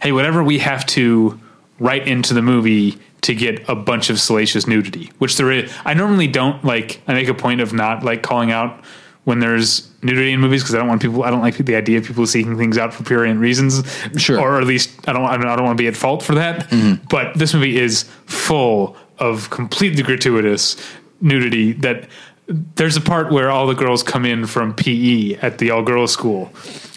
hey, 0.01 0.12
whatever 0.12 0.43
we 0.43 0.59
have 0.59 0.87
to 0.87 1.41
write 1.79 2.07
into 2.07 2.35
the 2.35 2.43
movie 2.43 2.99
to 3.22 3.35
get 3.35 3.68
a 3.68 3.74
bunch 3.74 4.09
of 4.11 4.20
salacious 4.20 4.66
nudity, 4.66 5.11
which 5.18 5.37
there 5.37 5.51
is. 5.51 5.72
I 5.85 5.95
normally 5.95 6.27
don't 6.27 6.64
like. 6.64 7.01
I 7.09 7.14
make 7.14 7.29
a 7.29 7.35
point 7.35 7.61
of 7.61 7.72
not 7.72 8.05
like 8.05 8.22
calling 8.22 8.51
out 8.53 8.85
when 9.24 9.41
there's 9.41 9.91
nudity 10.03 10.33
in 10.33 10.41
movies 10.41 10.62
because 10.62 10.74
I 10.77 10.79
don't 10.79 10.87
want 10.87 11.03
people. 11.03 11.24
I 11.24 11.31
don't 11.31 11.41
like 11.41 11.57
the 11.57 11.74
idea 11.74 11.99
of 11.99 12.07
people 12.07 12.27
seeking 12.27 12.57
things 12.57 12.79
out 12.79 12.95
for 12.95 13.03
prurient 13.03 13.41
reasons. 13.41 13.83
Sure. 14.16 14.41
or 14.41 14.61
at 14.61 14.66
least 14.66 15.09
I 15.09 15.12
don't. 15.12 15.24
I 15.24 15.37
don't, 15.37 15.47
I 15.47 15.57
don't 15.57 15.64
want 15.64 15.77
to 15.77 15.83
be 15.83 15.89
at 15.89 15.97
fault 15.97 16.22
for 16.22 16.35
that. 16.37 16.70
Mm-hmm. 16.70 17.07
But 17.09 17.37
this 17.37 17.53
movie 17.53 17.79
is 17.79 18.05
full 18.27 18.97
of 19.18 19.51
completely 19.51 20.03
gratuitous 20.03 20.77
nudity. 21.20 21.72
That 21.72 22.09
there's 22.49 22.97
a 22.97 23.01
part 23.01 23.32
where 23.32 23.51
all 23.51 23.66
the 23.66 23.74
girls 23.74 24.03
come 24.03 24.24
in 24.24 24.47
from 24.47 24.74
PE 24.74 25.34
at 25.36 25.59
the 25.59 25.70
all 25.70 25.82
girls 25.82 26.12
school, 26.12 26.53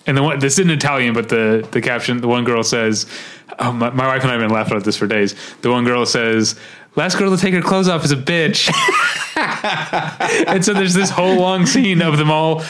and 0.05 0.15
the 0.15 0.23
one 0.23 0.39
this 0.39 0.53
is 0.53 0.59
in 0.59 0.69
Italian, 0.69 1.13
but 1.13 1.29
the 1.29 1.67
the 1.71 1.81
caption, 1.81 2.21
the 2.21 2.27
one 2.27 2.43
girl 2.43 2.63
says, 2.63 3.07
oh, 3.59 3.71
my, 3.71 3.89
"My 3.89 4.07
wife 4.07 4.21
and 4.21 4.31
I 4.31 4.33
have 4.33 4.41
been 4.41 4.51
laughing 4.51 4.77
at 4.77 4.83
this 4.83 4.97
for 4.97 5.07
days." 5.07 5.35
The 5.61 5.71
one 5.71 5.85
girl 5.85 6.05
says. 6.05 6.59
Last 6.95 7.19
girl 7.19 7.29
to 7.29 7.39
take 7.39 7.53
her 7.53 7.61
clothes 7.61 7.87
off 7.87 8.03
is 8.03 8.11
a 8.11 8.17
bitch. 8.17 8.67
and 10.47 10.65
so 10.65 10.73
there's 10.73 10.95
this 10.95 11.11
whole 11.11 11.35
long 11.35 11.67
scene 11.67 12.01
of 12.01 12.17
them 12.17 12.31
all 12.31 12.63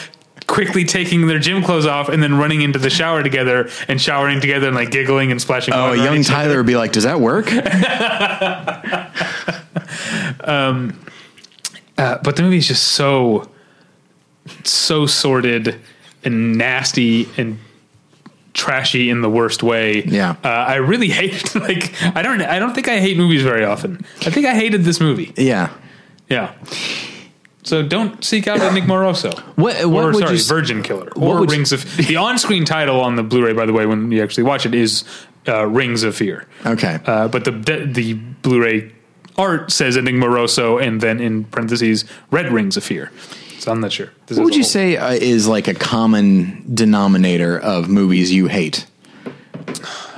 quickly 0.46 0.84
taking 0.84 1.26
their 1.26 1.38
gym 1.38 1.64
clothes 1.64 1.86
off 1.86 2.10
and 2.10 2.22
then 2.22 2.36
running 2.36 2.60
into 2.60 2.78
the 2.78 2.90
shower 2.90 3.22
together 3.22 3.70
and 3.88 3.98
showering 3.98 4.40
together 4.40 4.66
and 4.66 4.76
like 4.76 4.90
giggling 4.90 5.30
and 5.30 5.40
splashing. 5.40 5.72
Oh, 5.72 5.92
young 5.92 6.08
other. 6.08 6.22
Tyler 6.22 6.58
would 6.58 6.66
be 6.66 6.76
like, 6.76 6.92
"Does 6.92 7.04
that 7.04 7.18
work?" 7.18 7.50
Um, 10.42 10.98
Uh, 12.00 12.18
but 12.22 12.36
the 12.36 12.42
movie 12.42 12.56
is 12.58 12.68
just 12.68 12.84
so, 12.88 13.48
so 14.64 15.06
sordid 15.06 15.78
and 16.24 16.56
nasty 16.56 17.28
and 17.36 17.58
trashy 18.54 19.10
in 19.10 19.20
the 19.22 19.30
worst 19.30 19.62
way. 19.62 20.02
Yeah. 20.04 20.36
uh, 20.44 20.48
I 20.48 20.76
really 20.76 21.08
hate. 21.08 21.54
Like, 21.60 21.92
I 22.16 22.22
don't. 22.22 22.40
I 22.42 22.58
don't 22.58 22.74
think 22.74 22.88
I 22.88 22.98
hate 23.00 23.16
movies 23.16 23.42
very 23.42 23.64
often. 23.64 24.04
I 24.26 24.30
think 24.30 24.46
I 24.46 24.54
hated 24.54 24.84
this 24.84 24.98
movie. 25.00 25.32
yeah. 25.36 25.68
Yeah. 26.28 26.54
So 27.62 27.82
don't 27.82 28.24
seek 28.24 28.46
out 28.48 28.60
Enigma 28.60 28.98
Rosso. 29.06 29.30
What- 29.56 29.84
what 29.90 30.04
or 30.04 30.14
sorry, 30.14 30.36
s- 30.36 30.48
Virgin 30.48 30.82
Killer 30.82 31.10
what 31.14 31.36
or 31.36 31.40
would 31.40 31.50
you- 31.50 31.56
Rings 31.56 31.72
of 31.72 31.84
the 32.06 32.16
on-screen 32.16 32.64
title 32.64 33.00
on 33.00 33.16
the 33.16 33.22
Blu-ray. 33.22 33.52
By 33.52 33.66
the 33.66 33.72
way, 33.72 33.84
when 33.86 34.10
you 34.10 34.22
actually 34.22 34.44
watch 34.44 34.64
it, 34.64 34.74
is 34.74 35.04
uh, 35.46 35.66
Rings 35.66 36.02
of 36.02 36.16
Fear. 36.16 36.46
Okay. 36.64 36.98
Uh, 37.04 37.28
but 37.28 37.44
the, 37.44 37.50
the 37.50 37.84
the 37.86 38.14
Blu-ray 38.14 38.90
art 39.40 39.72
says 39.72 39.96
Enigma 39.96 40.28
Rosso, 40.28 40.78
and 40.78 41.00
then 41.00 41.20
in 41.20 41.44
parentheses 41.44 42.04
Red 42.30 42.52
Rings 42.52 42.76
of 42.76 42.84
Fear. 42.84 43.10
So 43.58 43.72
I'm 43.72 43.80
not 43.80 43.92
sure. 43.92 44.10
This 44.26 44.38
what 44.38 44.44
would 44.44 44.56
you 44.56 44.64
say 44.64 44.96
uh, 44.96 45.12
is 45.12 45.46
like 45.48 45.68
a 45.68 45.74
common 45.74 46.64
denominator 46.74 47.58
of 47.58 47.88
movies 47.88 48.32
you 48.32 48.46
hate? 48.46 48.86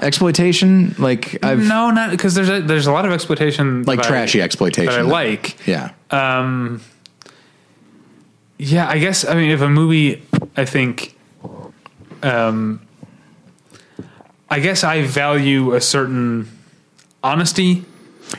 Exploitation, 0.00 0.94
like 0.98 1.44
I've 1.44 1.60
No, 1.60 1.90
not 1.90 2.10
because 2.10 2.34
there's 2.34 2.48
a, 2.48 2.60
there's 2.60 2.86
a 2.86 2.92
lot 2.92 3.04
of 3.04 3.12
exploitation, 3.12 3.82
like 3.84 3.98
that 3.98 4.06
I- 4.06 4.08
trashy 4.08 4.40
exploitation 4.42 4.92
I 4.92 5.02
like. 5.02 5.66
Yeah. 5.66 5.90
Yeah, 8.58 8.88
I 8.88 8.98
guess. 8.98 9.24
I 9.24 9.34
mean, 9.34 9.50
if 9.50 9.60
a 9.60 9.68
movie, 9.68 10.22
I 10.56 10.64
think, 10.64 11.16
um, 12.22 12.80
I 14.48 14.60
guess 14.60 14.84
I 14.84 15.02
value 15.02 15.74
a 15.74 15.80
certain 15.80 16.48
honesty 17.24 17.84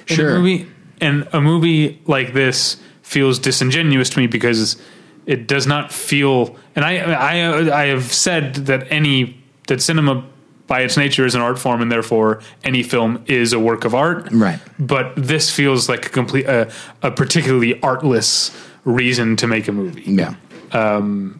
in 0.07 0.15
Sure. 0.15 0.35
a 0.35 0.39
movie, 0.39 0.67
and 1.03 1.27
a 1.33 1.41
movie 1.41 2.01
like 2.05 2.33
this 2.33 2.77
feels 3.01 3.37
disingenuous 3.37 4.09
to 4.11 4.19
me 4.19 4.27
because 4.27 4.81
it 5.25 5.47
does 5.47 5.67
not 5.67 5.91
feel. 5.91 6.55
And 6.75 6.83
I, 6.83 6.97
I, 6.97 7.83
I 7.83 7.85
have 7.87 8.11
said 8.11 8.55
that 8.67 8.91
any 8.91 9.37
that 9.67 9.81
cinema, 9.81 10.25
by 10.67 10.81
its 10.81 10.97
nature, 10.97 11.25
is 11.25 11.35
an 11.35 11.41
art 11.41 11.59
form, 11.59 11.81
and 11.81 11.91
therefore 11.91 12.41
any 12.63 12.83
film 12.83 13.23
is 13.27 13.53
a 13.53 13.59
work 13.59 13.85
of 13.85 13.93
art. 13.93 14.29
Right. 14.31 14.59
But 14.79 15.13
this 15.15 15.49
feels 15.49 15.87
like 15.87 16.05
a 16.07 16.09
complete, 16.09 16.47
uh, 16.47 16.69
a 17.01 17.11
particularly 17.11 17.79
artless 17.81 18.51
reason 18.85 19.35
to 19.37 19.47
make 19.47 19.67
a 19.69 19.71
movie 19.71 20.03
yeah. 20.05 20.35
Um 20.73 21.39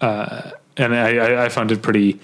uh 0.00 0.50
and 0.76 0.94
I, 0.94 1.16
I, 1.16 1.44
I 1.44 1.48
found 1.48 1.70
it 1.70 1.80
pretty 1.80 2.18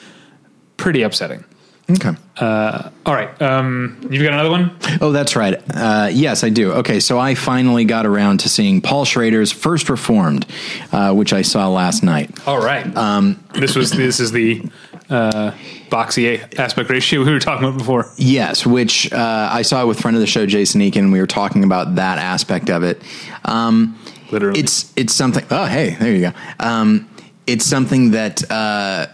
pretty 0.76 1.02
upsetting. 1.02 1.44
Okay. 1.90 2.10
All 2.40 3.14
right, 3.14 3.40
um, 3.40 3.98
you've 4.10 4.22
got 4.22 4.34
another 4.34 4.50
one. 4.50 4.76
Oh, 5.00 5.10
that's 5.10 5.34
right. 5.34 5.60
Uh, 5.74 6.10
yes, 6.12 6.44
I 6.44 6.50
do. 6.50 6.72
Okay, 6.72 7.00
so 7.00 7.18
I 7.18 7.34
finally 7.34 7.84
got 7.86 8.04
around 8.04 8.40
to 8.40 8.48
seeing 8.50 8.82
Paul 8.82 9.04
Schrader's 9.04 9.50
First 9.50 9.88
Reformed, 9.88 10.44
uh, 10.92 11.14
which 11.14 11.32
I 11.32 11.40
saw 11.42 11.68
last 11.68 12.02
night. 12.02 12.46
All 12.46 12.58
right, 12.58 12.94
um, 12.96 13.42
this 13.54 13.74
was 13.74 13.90
this 13.90 14.20
is 14.20 14.32
the 14.32 14.62
uh, 15.08 15.52
boxy 15.88 16.58
aspect 16.58 16.90
ratio 16.90 17.24
we 17.24 17.32
were 17.32 17.40
talking 17.40 17.66
about 17.66 17.78
before. 17.78 18.12
Yes, 18.16 18.66
which 18.66 19.10
uh, 19.12 19.48
I 19.50 19.62
saw 19.62 19.86
with 19.86 19.98
friend 19.98 20.14
of 20.16 20.20
the 20.20 20.26
show 20.26 20.44
Jason 20.44 20.82
Eakin. 20.82 21.10
We 21.10 21.20
were 21.20 21.26
talking 21.26 21.64
about 21.64 21.94
that 21.94 22.18
aspect 22.18 22.68
of 22.68 22.82
it. 22.82 23.00
Um, 23.46 23.98
Literally, 24.30 24.60
it's 24.60 24.92
it's 24.94 25.14
something. 25.14 25.44
Oh, 25.50 25.64
hey, 25.64 25.96
there 25.98 26.12
you 26.12 26.20
go. 26.20 26.32
Um, 26.60 27.08
it's 27.46 27.64
something 27.64 28.10
that 28.10 28.48
uh, 28.50 29.06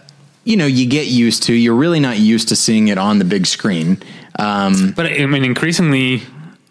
you 0.45 0.55
know 0.55 0.65
you 0.65 0.85
get 0.87 1.07
used 1.07 1.43
to. 1.43 1.53
You're 1.53 1.75
really 1.75 1.99
not 1.99 2.17
used 2.17 2.47
to 2.49 2.55
seeing 2.55 2.87
it 2.87 2.97
on 2.97 3.19
the 3.19 3.25
big 3.25 3.45
screen. 3.45 3.97
Um, 4.39 4.93
but 4.95 5.05
I 5.07 5.25
mean, 5.25 5.43
increasingly, 5.43 6.21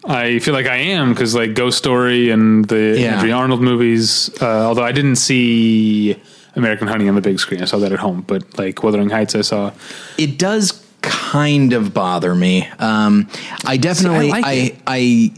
I 0.07 0.39
feel 0.39 0.53
like 0.55 0.65
I 0.65 0.77
am 0.77 1.13
because 1.13 1.35
like 1.35 1.53
Ghost 1.53 1.77
Story 1.77 2.31
and 2.31 2.65
the 2.65 2.95
Yeah. 2.99 3.15
Andrea 3.15 3.35
Arnold 3.35 3.61
movies. 3.61 4.29
Uh, 4.41 4.65
although 4.67 4.83
I 4.83 4.91
didn't 4.91 5.17
see 5.17 6.19
American 6.55 6.87
Honey 6.87 7.07
on 7.09 7.15
the 7.15 7.21
big 7.21 7.39
screen, 7.39 7.61
I 7.61 7.65
saw 7.65 7.77
that 7.79 7.91
at 7.91 7.99
home. 7.99 8.23
But 8.25 8.57
like 8.57 8.81
Wuthering 8.81 9.09
Heights, 9.09 9.35
I 9.35 9.41
saw. 9.41 9.71
it 10.17 10.39
does 10.39 10.81
kind 11.01 11.73
of 11.73 11.93
bother 11.93 12.33
me. 12.33 12.67
Um, 12.79 13.27
I 13.65 13.77
definitely, 13.77 14.29
like 14.29 14.45
I, 14.45 14.53
it. 14.53 14.75
I, 14.87 15.31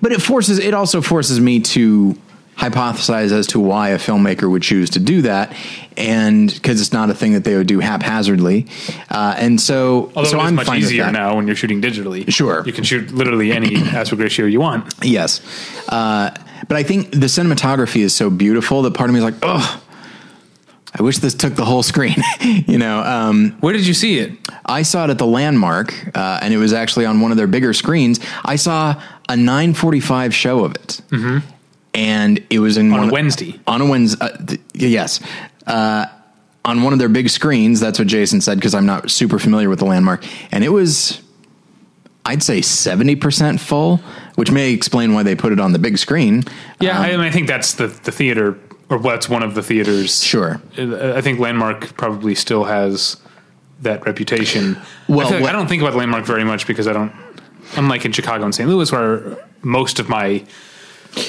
but 0.00 0.12
it 0.12 0.22
forces, 0.22 0.58
it 0.58 0.72
also 0.72 1.00
forces 1.02 1.40
me 1.40 1.60
to 1.60 2.16
hypothesize 2.56 3.32
as 3.32 3.46
to 3.48 3.60
why 3.60 3.90
a 3.90 3.98
filmmaker 3.98 4.50
would 4.50 4.62
choose 4.62 4.90
to 4.90 5.00
do 5.00 5.22
that. 5.22 5.54
And 5.96 6.52
because 6.52 6.80
it's 6.80 6.92
not 6.92 7.10
a 7.10 7.14
thing 7.14 7.32
that 7.34 7.44
they 7.44 7.56
would 7.56 7.66
do 7.66 7.80
haphazardly. 7.80 8.66
Uh, 9.10 9.34
and 9.38 9.60
so, 9.60 10.12
Although 10.16 10.30
so 10.30 10.40
I'm 10.40 10.54
much 10.54 10.68
easier 10.70 11.10
now 11.10 11.36
when 11.36 11.46
you're 11.46 11.56
shooting 11.56 11.80
digitally. 11.80 12.32
Sure. 12.32 12.62
you 12.66 12.72
can 12.72 12.84
shoot 12.84 13.12
literally 13.12 13.52
any 13.52 13.76
aspect 13.84 14.20
ratio 14.20 14.46
you 14.46 14.60
want. 14.60 14.92
Yes. 15.02 15.40
Uh, 15.88 16.30
but 16.68 16.76
I 16.76 16.82
think 16.82 17.10
the 17.10 17.26
cinematography 17.26 18.00
is 18.00 18.14
so 18.14 18.30
beautiful 18.30 18.82
that 18.82 18.94
part 18.94 19.10
of 19.10 19.14
me 19.14 19.18
is 19.18 19.24
like, 19.24 19.34
oh, 19.42 19.80
I 20.96 21.02
wish 21.02 21.18
this 21.18 21.34
took 21.34 21.54
the 21.56 21.64
whole 21.64 21.82
screen. 21.82 22.16
you 22.40 22.78
know, 22.78 23.00
um, 23.00 23.56
Where 23.60 23.72
did 23.72 23.86
you 23.86 23.94
see 23.94 24.18
it? 24.18 24.32
I 24.64 24.82
saw 24.82 25.04
it 25.04 25.10
at 25.10 25.18
the 25.18 25.26
Landmark, 25.26 25.92
uh, 26.16 26.38
and 26.40 26.54
it 26.54 26.56
was 26.58 26.72
actually 26.72 27.04
on 27.04 27.20
one 27.20 27.32
of 27.32 27.36
their 27.36 27.48
bigger 27.48 27.74
screens. 27.74 28.20
I 28.44 28.56
saw 28.56 29.00
a 29.28 29.34
9:45 29.34 30.32
show 30.32 30.64
of 30.64 30.74
it, 30.76 31.00
and 31.94 32.44
it 32.50 32.58
was 32.58 32.76
in. 32.76 32.92
On 32.92 33.08
a 33.08 33.12
Wednesday. 33.12 33.58
On 33.66 33.80
a 33.80 33.86
Wednesday, 33.86 34.24
uh, 34.24 34.36
th- 34.36 34.60
yes. 34.74 35.20
Uh, 35.66 36.06
on 36.64 36.82
one 36.82 36.92
of 36.92 36.98
their 36.98 37.08
big 37.08 37.28
screens, 37.28 37.78
that's 37.78 37.98
what 37.98 38.08
Jason 38.08 38.40
said 38.40 38.56
because 38.58 38.74
I'm 38.74 38.86
not 38.86 39.10
super 39.10 39.38
familiar 39.38 39.68
with 39.68 39.78
the 39.78 39.84
Landmark, 39.84 40.24
and 40.50 40.64
it 40.64 40.70
was, 40.70 41.22
I'd 42.24 42.42
say, 42.42 42.60
seventy 42.60 43.16
percent 43.16 43.60
full, 43.60 43.98
which 44.34 44.50
may 44.50 44.72
explain 44.72 45.14
why 45.14 45.22
they 45.22 45.34
put 45.34 45.52
it 45.52 45.60
on 45.60 45.72
the 45.72 45.78
big 45.78 45.98
screen. 45.98 46.42
Yeah, 46.80 46.98
I, 46.98 47.10
mean, 47.12 47.20
I 47.20 47.30
think 47.30 47.46
that's 47.46 47.74
the 47.74 47.88
the 47.88 48.12
theater, 48.12 48.58
or 48.88 48.98
what's 48.98 49.28
one 49.28 49.42
of 49.42 49.54
the 49.54 49.62
theaters. 49.62 50.22
Sure. 50.22 50.60
I 50.76 51.20
think 51.20 51.38
Landmark 51.38 51.96
probably 51.96 52.34
still 52.34 52.64
has 52.64 53.18
that 53.82 54.04
reputation. 54.06 54.78
Well, 55.08 55.32
I, 55.32 55.38
like 55.38 55.50
I 55.50 55.52
don't 55.52 55.68
think 55.68 55.82
about 55.82 55.94
Landmark 55.94 56.24
very 56.24 56.44
much 56.44 56.66
because 56.66 56.88
I 56.88 56.92
don't. 56.92 57.12
Unlike 57.76 58.04
in 58.04 58.12
Chicago 58.12 58.44
and 58.44 58.54
St. 58.54 58.68
Louis, 58.68 58.90
where 58.92 59.36
most 59.62 59.98
of 59.98 60.08
my 60.08 60.44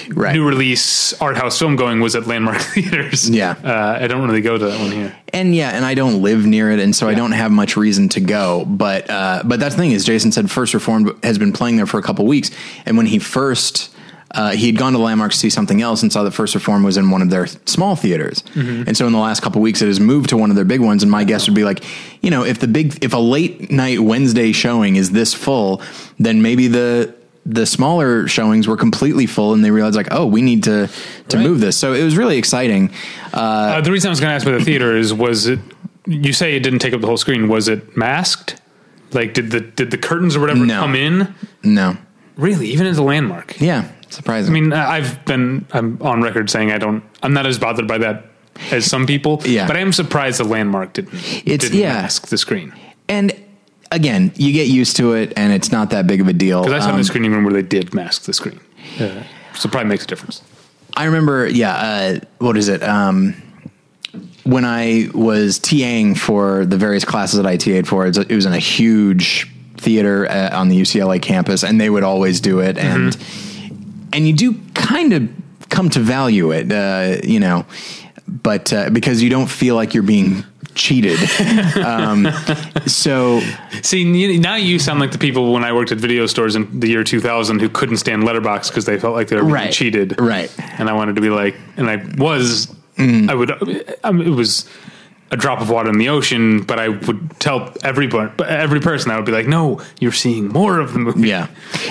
Right. 0.09 0.33
new 0.35 0.47
release 0.47 1.13
art 1.21 1.37
house 1.37 1.57
film 1.59 1.75
going 1.75 1.99
was 1.99 2.15
at 2.15 2.27
Landmark 2.27 2.61
theaters. 2.73 3.29
Yeah. 3.29 3.55
uh, 3.63 3.97
I 4.01 4.07
don't 4.07 4.25
really 4.27 4.41
go 4.41 4.57
to 4.57 4.65
that 4.65 4.79
one 4.79 4.91
here. 4.91 5.15
and 5.33 5.53
yeah, 5.55 5.71
and 5.71 5.83
I 5.85 5.93
don't 5.95 6.21
live 6.21 6.45
near 6.45 6.71
it, 6.71 6.79
and 6.79 6.95
so 6.95 7.07
I 7.07 7.13
don't 7.15 7.31
have 7.33 7.51
much 7.51 7.75
reason 7.77 8.09
to 8.09 8.19
go. 8.21 8.65
But 8.65 9.09
uh, 9.09 9.41
but 9.45 9.59
that's 9.59 9.75
the 9.75 9.81
thing 9.81 9.91
is, 9.91 10.05
Jason 10.05 10.31
said 10.31 10.49
First 10.51 10.73
Reformed 10.73 11.11
has 11.23 11.37
been 11.37 11.53
playing 11.53 11.75
there 11.77 11.85
for 11.85 11.99
a 11.99 12.03
couple 12.03 12.25
weeks, 12.25 12.51
and 12.85 12.97
when 12.97 13.05
he 13.05 13.19
first. 13.19 13.91
Uh, 14.31 14.51
he 14.51 14.65
had 14.65 14.75
gone 14.77 14.91
to 14.91 14.99
Landmark 14.99 15.31
to 15.31 15.37
see 15.37 15.49
something 15.49 15.81
else 15.81 16.01
and 16.01 16.11
saw 16.11 16.23
that 16.23 16.31
First 16.31 16.55
Reform 16.55 16.83
was 16.83 16.97
in 16.97 17.09
one 17.09 17.21
of 17.21 17.29
their 17.29 17.47
small 17.47 17.95
theaters, 17.95 18.43
and 18.53 18.97
so 18.97 19.07
in 19.07 19.13
the 19.13 19.19
last 19.19 19.41
couple 19.41 19.61
weeks 19.61 19.81
it 19.81 19.85
has 19.87 19.97
moved 20.01 20.27
to 20.31 20.35
one 20.35 20.49
of 20.49 20.57
their 20.57 20.65
big 20.65 20.81
ones. 20.81 21.03
And 21.03 21.11
my 21.11 21.23
guess 21.23 21.47
would 21.47 21.55
be 21.55 21.63
like, 21.63 21.85
you 22.21 22.31
know, 22.31 22.43
if 22.43 22.59
the 22.59 22.67
big, 22.67 23.01
if 23.01 23.13
a 23.13 23.17
late 23.17 23.71
night 23.71 24.01
Wednesday 24.01 24.51
showing 24.51 24.97
is 24.97 25.11
this 25.11 25.33
full, 25.33 25.81
then 26.19 26.41
maybe 26.41 26.67
the 26.67 27.15
the 27.45 27.65
smaller 27.65 28.27
showings 28.27 28.67
were 28.67 28.77
completely 28.77 29.25
full, 29.27 29.53
and 29.53 29.63
they 29.63 29.71
realized 29.71 29.95
like, 29.95 30.07
oh, 30.11 30.25
we 30.25 30.41
need 30.41 30.63
to 30.63 30.89
to 31.29 31.37
Right. 31.37 31.43
move 31.45 31.59
this. 31.59 31.77
So 31.77 31.93
it 31.93 32.03
was 32.03 32.17
really 32.17 32.37
exciting. 32.37 32.91
Uh, 33.33 33.81
the 33.81 33.91
reason 33.91 34.09
I 34.09 34.11
was 34.11 34.19
going 34.19 34.29
to 34.31 34.35
ask 34.35 34.45
about 34.47 34.59
the 34.59 34.65
theater 34.65 34.95
is 34.95 35.13
was 35.13 35.47
it? 35.47 35.59
You 36.07 36.33
say 36.33 36.55
it 36.55 36.61
didn't 36.61 36.79
take 36.79 36.93
up 36.93 37.01
the 37.01 37.07
whole 37.07 37.17
screen. 37.17 37.47
Was 37.47 37.67
it 37.67 37.95
masked? 37.97 38.55
Like 39.13 39.33
did 39.33 39.51
the 39.51 39.61
did 39.61 39.91
the 39.91 39.97
curtains 39.97 40.35
or 40.35 40.39
whatever 40.39 40.65
No. 40.65 40.79
come 40.79 40.95
in? 40.95 41.33
No, 41.63 41.97
Really, 42.35 42.67
even 42.67 42.85
as 42.87 42.97
a 42.97 43.03
landmark. 43.03 43.59
yeah, 43.61 43.85
surprising. 44.09 44.51
I 44.55 44.59
mean, 44.59 44.73
I- 44.73 44.97
I've 44.97 45.23
been 45.25 45.65
I'm 45.71 45.97
on 46.01 46.21
record 46.21 46.49
saying 46.49 46.71
I 46.71 46.77
don't. 46.77 47.03
I'm 47.23 47.33
not 47.33 47.45
as 47.45 47.57
bothered 47.59 47.87
by 47.87 47.97
that 47.99 48.25
as 48.71 48.85
some 48.85 49.05
people. 49.05 49.41
Yeah. 49.45 49.67
but 49.67 49.77
I 49.77 49.79
am 49.79 49.93
surprised 49.93 50.39
the 50.39 50.43
landmark 50.45 50.93
didn't. 50.93 51.13
It's- 51.45 51.59
didn't 51.69 51.79
yeah. 51.79 51.93
mask 51.93 52.27
the 52.27 52.37
screen 52.37 52.73
And 53.07 53.31
again, 53.91 54.31
you 54.35 54.51
get 54.53 54.67
used 54.67 54.97
to 54.97 55.13
it, 55.13 55.33
and 55.37 55.53
it's 55.53 55.71
not 55.71 55.89
that 55.91 56.07
big 56.07 56.21
of 56.21 56.27
a 56.27 56.33
deal. 56.33 56.63
because 56.63 56.81
I 56.81 56.85
saw 56.85 56.89
Um, 56.89 56.95
in 56.95 57.01
the 57.01 57.05
screening 57.05 57.31
room 57.31 57.43
where 57.43 57.53
they 57.53 57.61
did 57.61 57.93
mask 57.93 58.23
the 58.23 58.33
screen. 58.33 58.59
Uh, 58.99 59.23
so 59.53 59.67
it 59.67 59.71
probably 59.71 59.89
makes 59.89 60.03
a 60.03 60.07
difference. 60.07 60.41
I 60.95 61.05
remember, 61.05 61.47
yeah. 61.47 61.73
Uh, 61.75 62.19
what 62.39 62.57
is 62.57 62.67
it? 62.69 62.81
Um, 62.83 63.35
when 64.43 64.63
I 64.63 65.09
was 65.13 65.59
TAing 65.59 66.17
for 66.17 66.65
the 66.65 66.77
various 66.77 67.03
classes 67.03 67.37
that 67.37 67.45
I 67.47 67.57
TA'd 67.57 67.87
for, 67.87 68.05
it 68.05 68.17
was, 68.29 68.45
in 68.45 68.53
a 68.53 68.59
huge 68.59 69.49
theater 69.77 70.29
uh, 70.29 70.57
on 70.57 70.69
the 70.69 70.79
UCLA 70.79 71.21
campus, 71.21 71.63
and 71.63 71.81
they 71.81 71.89
would 71.89 72.03
always 72.03 72.39
do 72.39 72.59
it, 72.59 72.77
and 72.77 73.17
and 74.13 74.25
you 74.27 74.33
do 74.33 74.53
kind 74.73 75.11
of 75.13 75.27
come 75.69 75.89
to 75.89 75.99
value 75.99 76.51
it, 76.51 76.71
uh, 76.71 77.17
you 77.27 77.39
know, 77.39 77.65
but 78.27 78.71
uh, 78.71 78.89
because 78.91 79.21
you 79.21 79.29
don't 79.29 79.49
feel 79.49 79.75
like 79.75 79.93
you're 79.93 80.03
being 80.03 80.45
cheated. 80.75 81.17
um, 81.77 82.27
so 82.85 83.41
See, 83.81 84.37
now 84.37 84.55
you 84.55 84.79
sound 84.79 84.99
like 84.99 85.11
the 85.11 85.17
people 85.17 85.53
when 85.53 85.63
I 85.63 85.73
worked 85.73 85.91
at 85.91 85.97
video 85.97 86.25
stores 86.25 86.55
in 86.55 86.79
the 86.79 86.87
year 86.87 87.03
2000 87.03 87.59
who 87.59 87.69
couldn't 87.69 87.97
stand 87.97 88.23
letterbox 88.23 88.69
because 88.69 88.85
they 88.85 88.99
felt 88.99 89.15
like 89.15 89.29
they 89.29 89.41
were 89.41 89.51
being 89.51 89.71
cheated. 89.71 90.19
Right. 90.19 90.53
And 90.79 90.89
I 90.89 90.93
wanted 90.93 91.15
to 91.15 91.21
be 91.21 91.29
like, 91.29 91.55
and 91.77 91.89
I 91.89 91.97
was, 92.17 92.73
Mm. 92.97 93.29
I 93.29 93.35
would, 93.35 93.97
I 94.03 94.11
mean, 94.11 94.27
it 94.27 94.31
was 94.31 94.69
a 95.31 95.37
drop 95.37 95.59
of 95.59 95.69
water 95.69 95.89
in 95.89 95.97
the 95.97 96.09
ocean, 96.09 96.61
but 96.61 96.79
I 96.79 96.89
would 96.89 97.39
tell 97.39 97.73
everybody, 97.83 98.31
every 98.43 98.79
person, 98.79 99.11
I 99.11 99.17
would 99.17 99.25
be 99.25 99.31
like, 99.31 99.47
no, 99.47 99.81
you're 99.99 100.11
seeing 100.11 100.47
more 100.47 100.79
of 100.79 100.93
the 100.93 100.99
movie. 100.99 101.27
Yeah. 101.27 101.47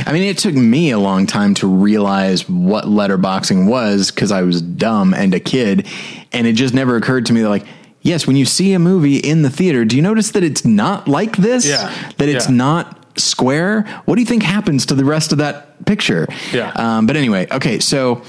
I 0.07 0.13
mean, 0.13 0.23
it 0.23 0.39
took 0.39 0.55
me 0.55 0.91
a 0.93 0.99
long 0.99 1.27
time 1.27 1.53
to 1.55 1.67
realize 1.67 2.49
what 2.49 2.85
letterboxing 2.85 3.69
was 3.69 4.11
because 4.11 4.33
I 4.33 4.43
was 4.43 4.63
dumb 4.63 5.13
and 5.13 5.35
a 5.35 5.41
kid. 5.41 5.87
And 6.33 6.47
it 6.47 6.55
just 6.55 6.75
never 6.75 6.97
occurred 6.97 7.27
to 7.27 7.33
me 7.33 7.43
that, 7.43 7.51
like, 7.51 7.67
yes, 8.05 8.25
when 8.29 8.37
you 8.37 8.45
see 8.45 8.73
a 8.75 8.79
movie 8.79 9.17
in 9.17 9.43
the 9.43 9.51
theater, 9.51 9.85
do 9.85 9.97
you 9.97 10.03
notice 10.03 10.31
that 10.31 10.45
it's 10.45 10.65
not 10.65 11.09
like 11.09 11.37
this? 11.37 11.67
Yeah. 11.67 11.93
That 12.19 12.29
it's 12.29 12.49
Yeah. 12.49 12.55
not 12.55 13.19
square? 13.19 13.83
What 14.05 14.15
do 14.15 14.21
you 14.21 14.27
think 14.27 14.45
happens 14.45 14.87
to 14.87 14.95
the 14.95 15.05
rest 15.05 15.33
of 15.33 15.39
that 15.39 15.85
picture? 15.87 16.29
Yeah. 16.53 16.71
Um, 16.77 17.07
but 17.07 17.17
anyway, 17.17 17.49
okay, 17.51 17.81
so 17.81 18.23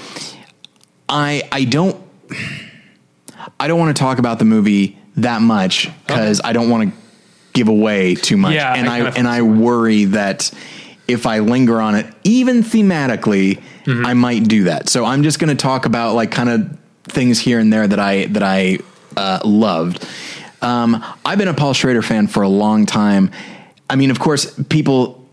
I 1.08 1.42
I 1.52 1.64
don't 1.64 1.96
I 3.60 3.68
don't 3.68 3.78
want 3.78 3.96
to 3.96 4.00
talk 4.00 4.18
about 4.18 4.38
the 4.38 4.44
movie 4.44 4.98
that 5.16 5.40
much 5.42 5.88
because 6.06 6.40
I 6.44 6.52
don't 6.52 6.68
want 6.68 6.90
to 6.90 6.96
give 7.52 7.68
away 7.68 8.14
too 8.16 8.36
much. 8.36 8.54
Yeah, 8.54 8.74
and 8.74 8.88
I 8.88 8.98
I, 9.06 9.10
and 9.10 9.28
I 9.28 9.42
worry 9.42 10.06
that 10.06 10.50
if 11.08 11.26
I 11.26 11.38
linger 11.38 11.80
on 11.80 11.94
it, 11.94 12.06
even 12.24 12.62
thematically, 12.62 13.60
Mm-hmm. 13.86 14.04
I 14.04 14.14
might 14.14 14.42
do 14.48 14.64
that. 14.64 14.88
So 14.88 15.04
I'm 15.04 15.22
just 15.22 15.38
going 15.38 15.56
to 15.56 15.62
talk 15.62 15.86
about 15.86 16.16
like 16.16 16.32
kind 16.32 16.48
of 16.50 16.76
things 17.04 17.38
here 17.38 17.60
and 17.60 17.72
there 17.72 17.86
that 17.86 18.00
I 18.00 18.26
that 18.26 18.42
I 18.42 18.78
uh, 19.16 19.40
loved. 19.44 20.06
Um, 20.62 21.04
I've 21.24 21.38
been 21.38 21.48
a 21.48 21.54
Paul 21.54 21.74
Schrader 21.74 22.02
fan 22.02 22.26
for 22.26 22.42
a 22.42 22.48
long 22.48 22.86
time. 22.86 23.30
I 23.88 23.96
mean, 23.96 24.10
of 24.10 24.18
course, 24.18 24.58
people. 24.68 25.24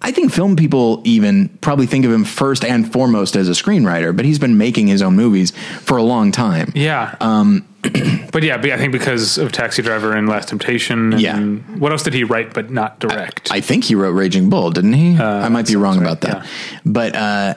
I 0.00 0.12
think 0.12 0.32
film 0.32 0.54
people 0.54 1.02
even 1.04 1.48
probably 1.60 1.86
think 1.86 2.04
of 2.04 2.12
him 2.12 2.24
first 2.24 2.64
and 2.64 2.90
foremost 2.90 3.34
as 3.34 3.48
a 3.48 3.52
screenwriter, 3.52 4.14
but 4.14 4.24
he's 4.24 4.38
been 4.38 4.56
making 4.56 4.86
his 4.86 5.02
own 5.02 5.16
movies 5.16 5.50
for 5.80 5.96
a 5.96 6.04
long 6.04 6.30
time. 6.30 6.70
Yeah. 6.76 7.16
Um, 7.20 7.66
but 8.32 8.44
yeah, 8.44 8.58
but 8.58 8.70
I 8.70 8.78
think 8.78 8.92
because 8.92 9.38
of 9.38 9.50
Taxi 9.50 9.82
Driver 9.82 10.12
and 10.12 10.28
Last 10.28 10.50
Temptation. 10.50 11.14
And 11.14 11.20
Yeah. 11.20 11.40
What 11.78 11.90
else 11.90 12.04
did 12.04 12.14
he 12.14 12.22
write 12.22 12.54
but 12.54 12.70
not 12.70 13.00
direct? 13.00 13.50
I 13.50 13.60
think 13.60 13.84
he 13.84 13.96
wrote 13.96 14.12
Raging 14.12 14.50
Bull, 14.50 14.70
didn't 14.70 14.92
he? 14.92 15.18
I 15.18 15.48
might 15.48 15.66
be 15.66 15.74
wrong 15.74 15.94
sounds 15.94 16.06
about 16.06 16.24
right, 16.24 16.42
that. 16.42 16.50
But 16.84 17.16
uh, 17.16 17.54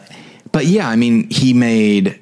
but 0.52 0.66
yeah, 0.66 0.90
I 0.90 0.96
mean, 0.96 1.30
he 1.30 1.54
made 1.54 2.21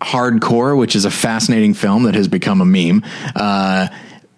Hardcore, 0.00 0.76
which 0.78 0.96
is 0.96 1.04
a 1.04 1.10
fascinating 1.10 1.74
film 1.74 2.04
that 2.04 2.14
has 2.14 2.28
become 2.28 2.60
a 2.60 2.64
meme. 2.64 3.04
Uh, 3.34 3.88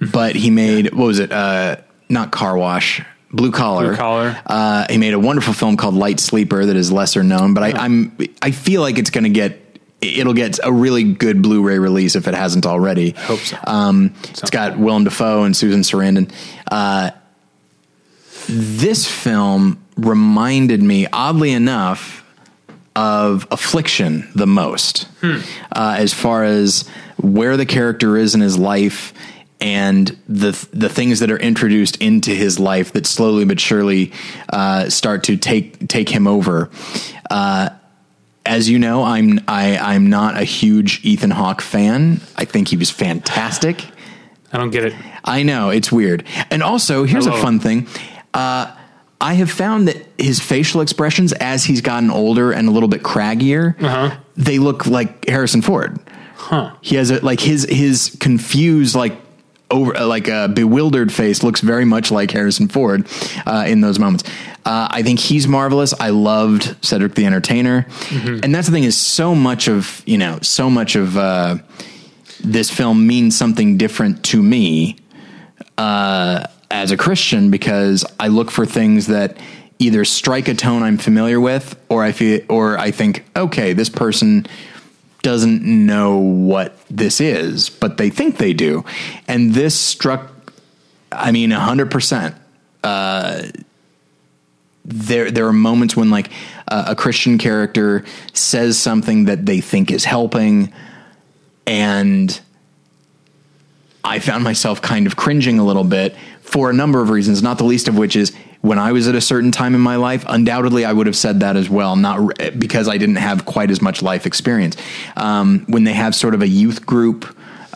but 0.01 0.35
he 0.35 0.51
made 0.51 0.93
what 0.93 1.07
was 1.07 1.19
it? 1.19 1.33
Uh, 1.33 1.77
not 2.09 2.33
Car 2.33 2.57
Wash. 2.57 3.03
Blue 3.31 3.51
Collar. 3.51 3.89
Blue 3.89 3.97
Collar. 3.97 4.43
Uh, 4.45 4.87
he 4.91 4.99
made 4.99 5.15
a 5.15 5.19
wonderful 5.19 5.55
film 5.55 5.77
called 5.77 5.95
Light 5.95 6.21
Sleeper 6.21 6.67
that 6.67 6.77
is 6.77 6.93
lesser 6.93 7.23
known, 7.23 7.55
but 7.55 7.63
I, 7.63 7.73
I'm 7.73 8.17
I 8.43 8.51
feel 8.51 8.83
like 8.83 8.99
it's 8.99 9.11
going 9.11 9.25
to 9.25 9.31
get 9.31 9.59
it'll 10.03 10.35
get 10.35 10.59
a 10.63 10.73
really 10.73 11.05
good 11.05 11.41
Blu-ray 11.43 11.79
release 11.79 12.17
if 12.17 12.27
it 12.29 12.35
hasn't 12.35 12.67
already. 12.67 13.15
I 13.17 13.21
hope 13.21 13.39
so. 13.39 13.57
Um, 13.65 14.15
it's 14.31 14.51
got 14.51 14.77
Willem 14.77 15.05
Dafoe 15.05 15.45
and 15.45 15.57
Susan 15.57 15.81
Sarandon. 15.81 16.31
Uh, 16.71 17.13
this 18.49 19.07
film 19.07 19.83
reminded 19.97 20.83
me, 20.83 21.07
oddly 21.13 21.53
enough, 21.53 22.22
of 22.95 23.47
Affliction 23.51 24.29
the 24.35 24.47
most, 24.47 25.09
uh, 25.23 25.97
as 25.99 26.13
far 26.13 26.45
as 26.45 26.89
where 27.17 27.57
the 27.57 27.67
character 27.67 28.17
is 28.17 28.35
in 28.35 28.41
his 28.41 28.59
life 28.59 29.15
and 29.61 30.17
the 30.29 30.51
the 30.73 30.89
things 30.89 31.21
that 31.21 31.31
are 31.31 31.39
introduced 31.39 31.97
into 31.97 32.33
his 32.33 32.59
life 32.59 32.93
that 32.93 33.07
slowly 33.07 33.45
but 33.45 33.61
surely 33.61 34.13
uh, 34.49 34.91
start 34.91 35.25
to 35.25 35.37
take 35.37 35.89
take 35.89 36.09
him 36.09 36.27
over. 36.27 36.69
Uh, 37.31 37.71
as 38.45 38.69
you 38.69 38.79
know, 38.79 39.05
I'm 39.05 39.41
I, 39.47 39.79
I'm 39.79 40.11
not 40.11 40.37
a 40.37 40.45
huge 40.45 41.05
Ethan 41.05 41.31
Hawke 41.31 41.63
fan. 41.63 42.21
I 42.37 42.45
think 42.45 42.69
he 42.69 42.77
was 42.77 42.91
fantastic. 42.91 43.85
I 44.53 44.59
don't 44.59 44.71
get 44.71 44.85
it. 44.85 44.95
I 45.25 45.45
know 45.45 45.71
it's 45.71 45.91
weird. 45.91 46.25
And 46.51 46.63
also, 46.63 47.05
here's 47.05 47.27
a 47.27 47.33
fun 47.33 47.59
thing. 47.59 47.87
Uh, 48.35 48.75
I 49.23 49.35
have 49.35 49.51
found 49.51 49.87
that 49.89 50.05
his 50.19 50.41
facial 50.41 50.81
expressions, 50.81 51.33
as 51.35 51.65
he's 51.65 51.81
gotten 51.81 52.11
older 52.11 52.51
and 52.53 52.69
a 52.69 52.71
little 52.73 52.89
bit 52.89 53.03
craggier, 53.03 53.81
Uh-huh. 53.83 54.17
they 54.37 54.59
look 54.59 54.87
like 54.87 55.29
Harrison 55.29 55.63
Ford. 55.63 55.99
Huh. 56.37 56.73
He 56.81 56.97
has 56.97 57.11
a 57.11 57.25
like 57.25 57.41
his 57.41 57.65
his 57.71 58.17
confused 58.21 58.97
like 58.97 59.15
over 59.71 59.97
uh, 59.97 60.07
like 60.07 60.27
a 60.29 60.49
bewildered 60.49 61.13
face 61.13 61.43
looks 61.45 61.61
very 61.61 61.85
much 61.85 62.11
like 62.11 62.31
Harrison 62.33 62.67
Ford 62.69 63.07
uh, 63.47 63.65
in 63.67 63.81
those 63.81 63.99
moments. 64.01 64.25
Uh, 64.67 64.89
I 64.91 65.03
think 65.03 65.19
he's 65.21 65.47
marvelous. 65.49 65.95
I 65.99 66.11
loved 66.11 66.75
Cedric 66.85 67.15
the 67.15 67.25
Entertainer, 67.27 67.87
and 68.43 68.53
that's 68.55 68.67
the 68.67 68.73
thing 68.73 68.85
is 68.85 68.97
so 68.97 69.35
much 69.35 69.69
of 69.69 70.03
you 70.05 70.19
know 70.19 70.39
so 70.43 70.69
much 70.69 70.97
of 70.97 71.17
uh, 71.17 71.57
this 72.45 72.71
film 72.71 73.07
means 73.07 73.37
something 73.39 73.79
different 73.79 74.25
to 74.25 74.43
me 74.43 74.97
uh, 75.79 76.45
as 76.73 76.91
a 76.91 76.97
Christian 76.97 77.51
because 77.51 78.05
I 78.19 78.29
look 78.29 78.51
for 78.51 78.65
things 78.65 79.07
that 79.09 79.37
either 79.79 80.05
strike 80.07 80.49
a 80.49 80.55
tone 80.55 80.83
I'm 80.83 80.97
familiar 80.97 81.39
with, 81.39 81.79
or 81.91 82.03
I 82.03 82.13
feel, 82.13 82.41
or 82.49 82.79
I 82.79 82.91
think, 82.91 83.25
okay, 83.37 83.75
this 83.75 83.91
person 83.91 84.47
doesn't 85.21 85.63
know 85.63 86.17
what 86.17 86.77
this 86.89 87.21
is, 87.21 87.69
but 87.69 87.99
they 87.99 88.09
think 88.09 88.39
they 88.39 88.55
do, 88.55 88.85
and 89.29 89.53
this 89.53 89.79
struck. 89.79 90.31
I 91.13 91.31
mean, 91.31 91.51
hundred 91.51 91.91
percent. 91.91 92.35
Uh, 92.83 93.43
there, 94.85 95.31
there 95.31 95.47
are 95.47 95.53
moments 95.53 95.95
when 95.95 96.11
like 96.11 96.33
uh, 96.69 96.87
a 96.89 96.97
Christian 96.97 97.39
character 97.39 98.05
says 98.33 98.79
something 98.79 99.27
that 99.27 99.45
they 99.45 99.61
think 99.61 99.91
is 99.91 100.05
helping, 100.05 100.73
and 101.67 102.41
I 104.03 104.19
found 104.19 104.43
myself 104.43 104.81
kind 104.81 105.07
of 105.07 105.17
cringing 105.17 105.59
a 105.59 105.65
little 105.65 105.85
bit 105.85 106.17
for 106.53 106.69
a 106.69 106.73
number 106.73 107.01
of 107.01 107.09
reasons, 107.09 107.43
not 107.43 107.57
the 107.57 107.65
least 107.65 107.89
of 107.89 107.97
which 107.97 108.15
is 108.15 108.33
when 108.61 108.79
I 108.79 108.93
was 108.93 109.09
at 109.09 109.15
a 109.15 109.21
certain 109.21 109.51
time 109.51 109.75
in 109.75 109.81
my 109.81 109.97
life, 109.97 110.25
undoubtedly 110.29 110.85
I 110.85 110.93
would 110.93 111.07
have 111.07 111.17
said 111.17 111.41
that 111.41 111.57
as 111.57 111.71
well, 111.71 111.97
not 111.97 112.37
because 112.59 112.89
I 112.89 112.99
didn't 112.99 113.17
have 113.17 113.47
quite 113.47 113.71
as 113.71 113.81
much 113.81 114.03
life 114.03 114.27
experience. 114.27 114.77
Um, 115.17 115.65
when 115.67 115.85
they 115.85 115.95
have 115.95 116.15
sort 116.15 116.35
of 116.35 116.43
a 116.43 116.47
youth 116.47 116.85
group 116.85 117.25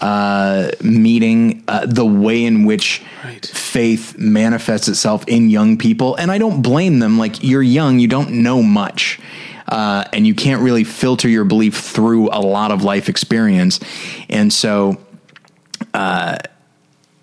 uh, 0.03 0.71
meeting, 0.83 1.65
uh, 1.69 1.87
the 1.87 2.05
way 2.05 2.45
in 2.45 2.67
which 2.67 3.03
Right. 3.25 3.45
faith 3.47 4.19
manifests 4.19 4.89
itself 4.89 5.25
in 5.27 5.49
young 5.49 5.79
people, 5.79 6.15
and 6.17 6.31
I 6.31 6.37
don't 6.37 6.61
blame 6.61 6.99
them. 6.99 7.19
Like 7.19 7.43
you're 7.43 7.63
young, 7.63 7.99
you 7.99 8.09
don't 8.09 8.31
know 8.43 8.63
much. 8.63 9.19
Uh, 9.69 10.05
and 10.13 10.27
you 10.27 10.35
can't 10.35 10.61
really 10.63 10.85
filter 10.85 11.29
your 11.29 11.45
belief 11.45 11.75
through 11.77 12.29
a 12.29 12.39
lot 12.41 12.71
of 12.71 12.85
life 12.85 13.09
experience, 13.09 13.81
and 14.29 14.53
so 14.53 14.97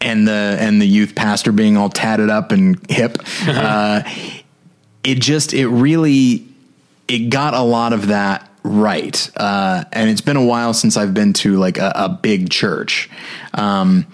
and 0.03 0.27
the 0.27 0.57
and 0.59 0.81
the 0.81 0.85
youth 0.85 1.15
pastor 1.15 1.51
being 1.51 1.77
all 1.77 1.89
tatted 1.89 2.29
up 2.29 2.51
and 2.51 2.79
hip. 2.89 3.17
uh, 3.47 4.03
it 5.03 5.19
just 5.19 5.53
it 5.53 5.67
really 5.67 6.45
it 7.07 7.29
got 7.29 7.53
a 7.53 7.61
lot 7.61 7.93
of 7.93 8.07
that 8.07 8.49
right, 8.63 9.29
uh, 9.37 9.85
and 9.91 10.09
it's 10.09 10.21
been 10.21 10.37
a 10.37 10.45
while 10.45 10.73
since 10.73 10.97
I've 10.97 11.13
been 11.13 11.33
to 11.33 11.57
like 11.57 11.77
a, 11.77 11.91
a 11.95 12.09
big 12.09 12.49
church. 12.49 13.09
Um, 13.53 14.05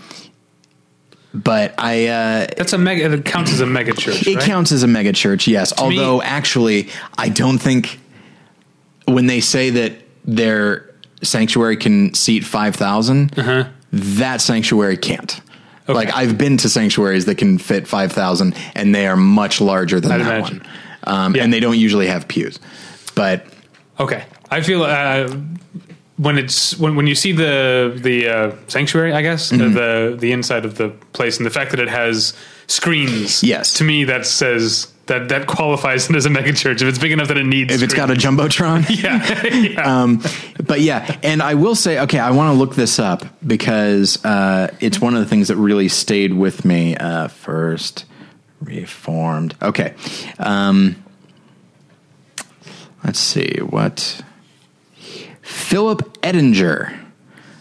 but 1.34 1.76
I 1.78 2.08
uh, 2.08 2.48
That's 2.56 2.74
a 2.74 2.78
mega. 2.78 3.12
It 3.12 3.26
counts 3.26 3.52
as 3.52 3.62
a 3.62 3.66
mega 3.66 3.94
church. 3.94 4.26
it 4.28 4.36
right? 4.36 4.44
counts 4.44 4.72
as 4.72 4.84
a 4.84 4.88
mega 4.88 5.14
church, 5.14 5.48
yes. 5.48 5.76
me- 5.78 5.84
Although 5.84 6.22
actually, 6.22 6.90
I 7.18 7.30
don't 7.30 7.58
think 7.60 8.00
when 9.06 9.26
they 9.26 9.40
say 9.40 9.70
that 9.72 9.94
their 10.26 10.90
sanctuary 11.22 11.78
can 11.78 12.14
seat 12.14 12.44
five 12.44 12.76
that 13.92 14.42
sanctuary 14.42 14.98
can't. 14.98 15.42
Okay. 15.90 15.98
Like 15.98 16.14
I've 16.14 16.38
been 16.38 16.56
to 16.58 16.70
sanctuaries 16.70 17.26
that 17.26 17.38
can 17.40 17.58
fit 17.58 17.88
five 17.88 18.12
thousand, 18.12 18.56
and 18.76 18.94
they 18.96 19.08
are 19.08 19.18
much 19.18 19.60
larger 19.60 20.00
than 20.00 20.12
I'd 20.12 20.22
that 20.22 20.38
imagine. 20.38 20.60
one. 20.60 20.68
Um, 21.04 21.36
Yeah. 21.36 21.44
And 21.44 21.52
they 21.52 21.60
don't 21.60 21.78
usually 21.78 22.08
have 22.08 22.28
pews, 22.28 22.60
but 23.16 23.46
Okay, 24.00 24.24
I 24.52 24.62
feel 24.62 24.84
uh, 24.84 25.28
when 26.18 26.38
it's 26.38 26.78
when 26.80 26.96
when 26.96 27.08
you 27.08 27.16
see 27.16 27.32
the 27.34 27.92
the 28.02 28.28
uh, 28.30 28.52
sanctuary, 28.68 29.14
I 29.14 29.22
guess 29.22 29.52
Mm-hmm. 29.52 29.74
the 29.74 30.16
the 30.20 30.32
inside 30.32 30.64
of 30.66 30.76
the 30.76 30.90
place, 31.14 31.38
and 31.38 31.46
the 31.46 31.50
fact 31.60 31.72
that 31.72 31.80
it 31.80 31.90
has 31.90 32.34
screens. 32.68 33.44
Yes. 33.44 33.74
to 33.74 33.84
me 33.84 34.06
that 34.06 34.26
says 34.26 34.88
that 35.10 35.30
that 35.30 35.46
qualifies 35.48 36.10
it 36.10 36.16
as 36.16 36.26
a 36.26 36.30
mega 36.30 36.54
church 36.54 36.82
if 36.82 36.88
it's 36.88 36.98
big 36.98 37.12
enough 37.12 37.28
that 37.28 37.38
it 37.38 37.46
needs. 37.46 37.74
if 37.74 37.84
it's 37.84 37.94
got 37.94 38.10
a 38.10 38.14
jumbotron, 38.14 38.86
yeah, 39.04 39.46
yeah. 39.56 39.82
um, 40.02 40.24
but 40.66 40.82
yeah, 40.82 41.20
and 41.22 41.44
I 41.44 41.56
will 41.56 41.76
say, 41.76 42.00
okay, 42.00 42.20
I 42.20 42.32
want 42.32 42.54
to 42.54 42.58
look 42.58 42.76
this 42.76 42.98
up 42.98 43.26
because 43.46 44.24
uh, 44.24 44.74
it's 44.80 45.02
one 45.02 45.14
of 45.14 45.20
the 45.20 45.26
things 45.26 45.50
that 45.50 45.58
really 45.58 45.90
stayed 45.90 46.34
with 46.34 46.64
me. 46.64 46.96
Uh, 46.96 47.28
first 47.28 48.06
reformed, 48.62 49.56
okay. 49.62 49.94
Um, 50.38 51.04
let's 53.04 53.20
see 53.20 53.58
what 53.58 54.22
Philip 55.42 56.18
Ettinger, 56.24 56.98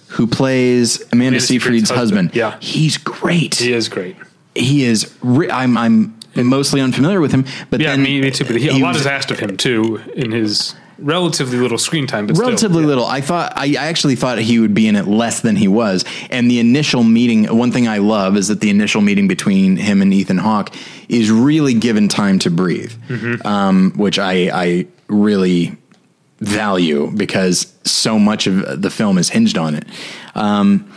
who 0.09 0.27
plays 0.27 1.01
Amanda, 1.01 1.15
Amanda 1.15 1.41
Seyfried's 1.41 1.89
Seyfried's 1.89 1.91
husband. 1.91 2.29
husband, 2.31 2.37
yeah. 2.37 2.59
he's 2.61 2.97
great. 2.97 3.57
he 3.57 3.73
is 3.73 3.89
great. 3.89 4.17
He 4.55 4.85
is. 4.85 5.15
Re- 5.23 5.51
I'm. 5.51 5.77
I'm 5.77 6.18
mostly 6.37 6.81
unfamiliar 6.81 7.21
with 7.21 7.33
him, 7.33 7.45
but 7.71 7.81
Yeah, 7.81 7.91
then 7.91 8.03
me, 8.03 8.21
me 8.21 8.31
too. 8.31 8.45
But 8.45 8.57
he, 8.57 8.69
a 8.69 8.73
he 8.73 8.83
lot 8.83 8.93
was- 8.95 9.01
is 9.03 9.07
asked 9.07 9.31
of 9.31 9.39
him 9.41 9.57
too 9.57 10.01
in 10.15 10.31
his 10.33 10.75
relatively 11.01 11.59
little 11.59 11.79
screen 11.79 12.07
time. 12.09 12.27
But 12.27 12.37
relatively 12.39 12.69
still, 12.69 12.81
yeah. 12.83 12.87
little. 12.89 13.07
I 13.07 13.21
thought 13.21 13.53
I 13.57 13.67
I 13.79 13.87
actually 13.89 14.17
thought 14.17 14.39
he 14.39 14.59
would 14.59 14.75
be 14.75 14.89
in 14.89 14.97
it 14.97 15.07
less 15.07 15.41
than 15.41 15.55
he 15.57 15.69
was. 15.69 16.05
And 16.31 16.51
the 16.51 16.59
initial 16.59 17.05
meeting, 17.05 17.45
one 17.57 17.71
thing 17.73 17.87
I 17.89 17.99
love 17.99 18.37
is 18.37 18.49
that 18.49 18.61
the 18.61 18.71
initial 18.71 19.01
meeting 19.01 19.29
between 19.29 19.77
him 19.77 20.03
and 20.03 20.13
Ethan 20.13 20.39
Hawke 20.39 20.75
is 21.09 21.31
really 21.31 21.75
given 21.75 22.09
time 22.09 22.39
to 22.41 22.51
breathe, 22.51 22.93
Mm-hmm. 23.09 23.47
um, 23.47 23.93
which 23.97 24.19
I 24.19 24.51
I 24.53 24.87
really 25.09 25.77
value 26.41 27.11
because 27.17 27.73
so 27.85 28.19
much 28.19 28.47
of 28.47 28.81
the 28.83 28.91
film 28.91 29.19
is 29.19 29.29
hinged 29.29 29.59
on 29.59 29.75
it. 29.75 29.85
Um, 30.35 30.91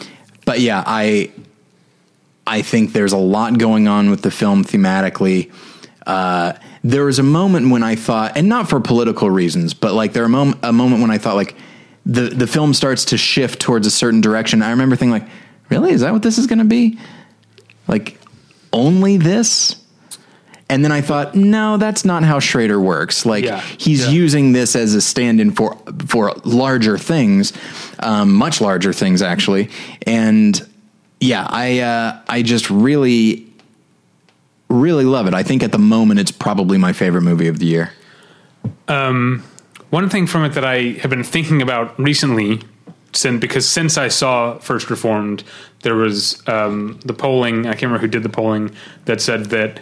but 0.45 0.59
yeah, 0.59 0.83
I 0.85 1.31
I 2.51 2.61
think 2.63 2.91
there's 2.93 3.13
a 3.13 3.17
lot 3.17 3.57
going 3.57 3.87
on 3.87 4.09
with 4.09 4.21
the 4.21 4.31
film 4.31 4.63
thematically. 4.65 5.51
Uh, 6.05 6.53
there 6.83 7.05
was 7.05 7.17
a 7.19 7.23
moment 7.23 7.69
when 7.69 7.83
I 7.83 7.95
thought, 7.95 8.35
and 8.37 8.49
not 8.49 8.67
for 8.69 8.79
political 8.79 9.29
reasons, 9.29 9.73
but 9.73 9.93
like 9.93 10.13
there 10.13 10.25
a 10.25 10.29
moment 10.29 10.57
a 10.63 10.73
moment 10.73 11.01
when 11.01 11.11
I 11.11 11.17
thought 11.17 11.35
like 11.35 11.55
the 12.05 12.23
the 12.23 12.47
film 12.47 12.73
starts 12.73 13.05
to 13.05 13.17
shift 13.17 13.59
towards 13.61 13.87
a 13.87 13.91
certain 13.91 14.19
direction. 14.21 14.61
I 14.63 14.71
remember 14.71 14.95
thinking 14.95 15.11
like, 15.11 15.29
really, 15.69 15.91
is 15.91 16.01
that 16.01 16.11
what 16.11 16.23
this 16.23 16.37
is 16.37 16.47
going 16.47 16.59
to 16.59 16.65
be? 16.65 16.97
Like 17.87 18.19
only 18.73 19.17
this? 19.17 19.77
And 20.69 20.83
then 20.85 20.91
I 20.93 21.01
thought, 21.01 21.35
no, 21.35 21.75
that's 21.77 22.05
not 22.05 22.23
how 22.23 22.39
Schrader 22.39 22.79
works. 22.79 23.25
Like 23.25 23.43
Yeah. 23.43 23.61
he's 23.77 24.05
Yeah. 24.05 24.11
using 24.11 24.53
this 24.53 24.75
as 24.75 24.95
a 24.95 25.01
stand-in 25.01 25.51
for 25.51 25.77
for 26.07 26.33
larger 26.45 26.97
things, 26.97 27.53
um, 27.99 28.33
much 28.33 28.59
larger 28.61 28.93
things 28.93 29.21
actually. 29.21 29.69
And 30.07 30.59
yeah, 31.21 31.47
I 31.49 31.79
uh, 31.79 32.19
I 32.27 32.41
just 32.41 32.69
really 32.69 33.47
really 34.67 35.05
love 35.05 35.27
it. 35.27 35.33
I 35.33 35.43
think 35.43 35.63
at 35.63 35.71
the 35.71 35.77
moment 35.77 36.19
it's 36.19 36.31
probably 36.31 36.77
my 36.77 36.93
favorite 36.93 37.21
movie 37.21 37.47
of 37.47 37.59
the 37.59 37.65
year. 37.65 37.91
One 39.91 40.09
thing 40.09 40.25
from 40.25 40.45
it 40.45 40.53
that 40.53 40.63
I 40.63 40.93
have 41.01 41.09
been 41.09 41.23
thinking 41.23 41.61
about 41.61 41.99
recently, 41.99 42.61
since 43.11 43.41
because 43.41 43.67
since 43.67 43.97
I 43.97 44.07
saw 44.07 44.57
First 44.59 44.89
Reformed, 44.89 45.43
there 45.83 45.95
was 45.95 46.41
um, 46.47 46.97
the 47.03 47.13
polling. 47.13 47.67
I 47.67 47.71
can't 47.71 47.83
remember 47.83 47.99
who 47.99 48.07
did 48.07 48.23
the 48.23 48.29
polling 48.29 48.71
that 49.03 49.19
said 49.19 49.47
that 49.47 49.81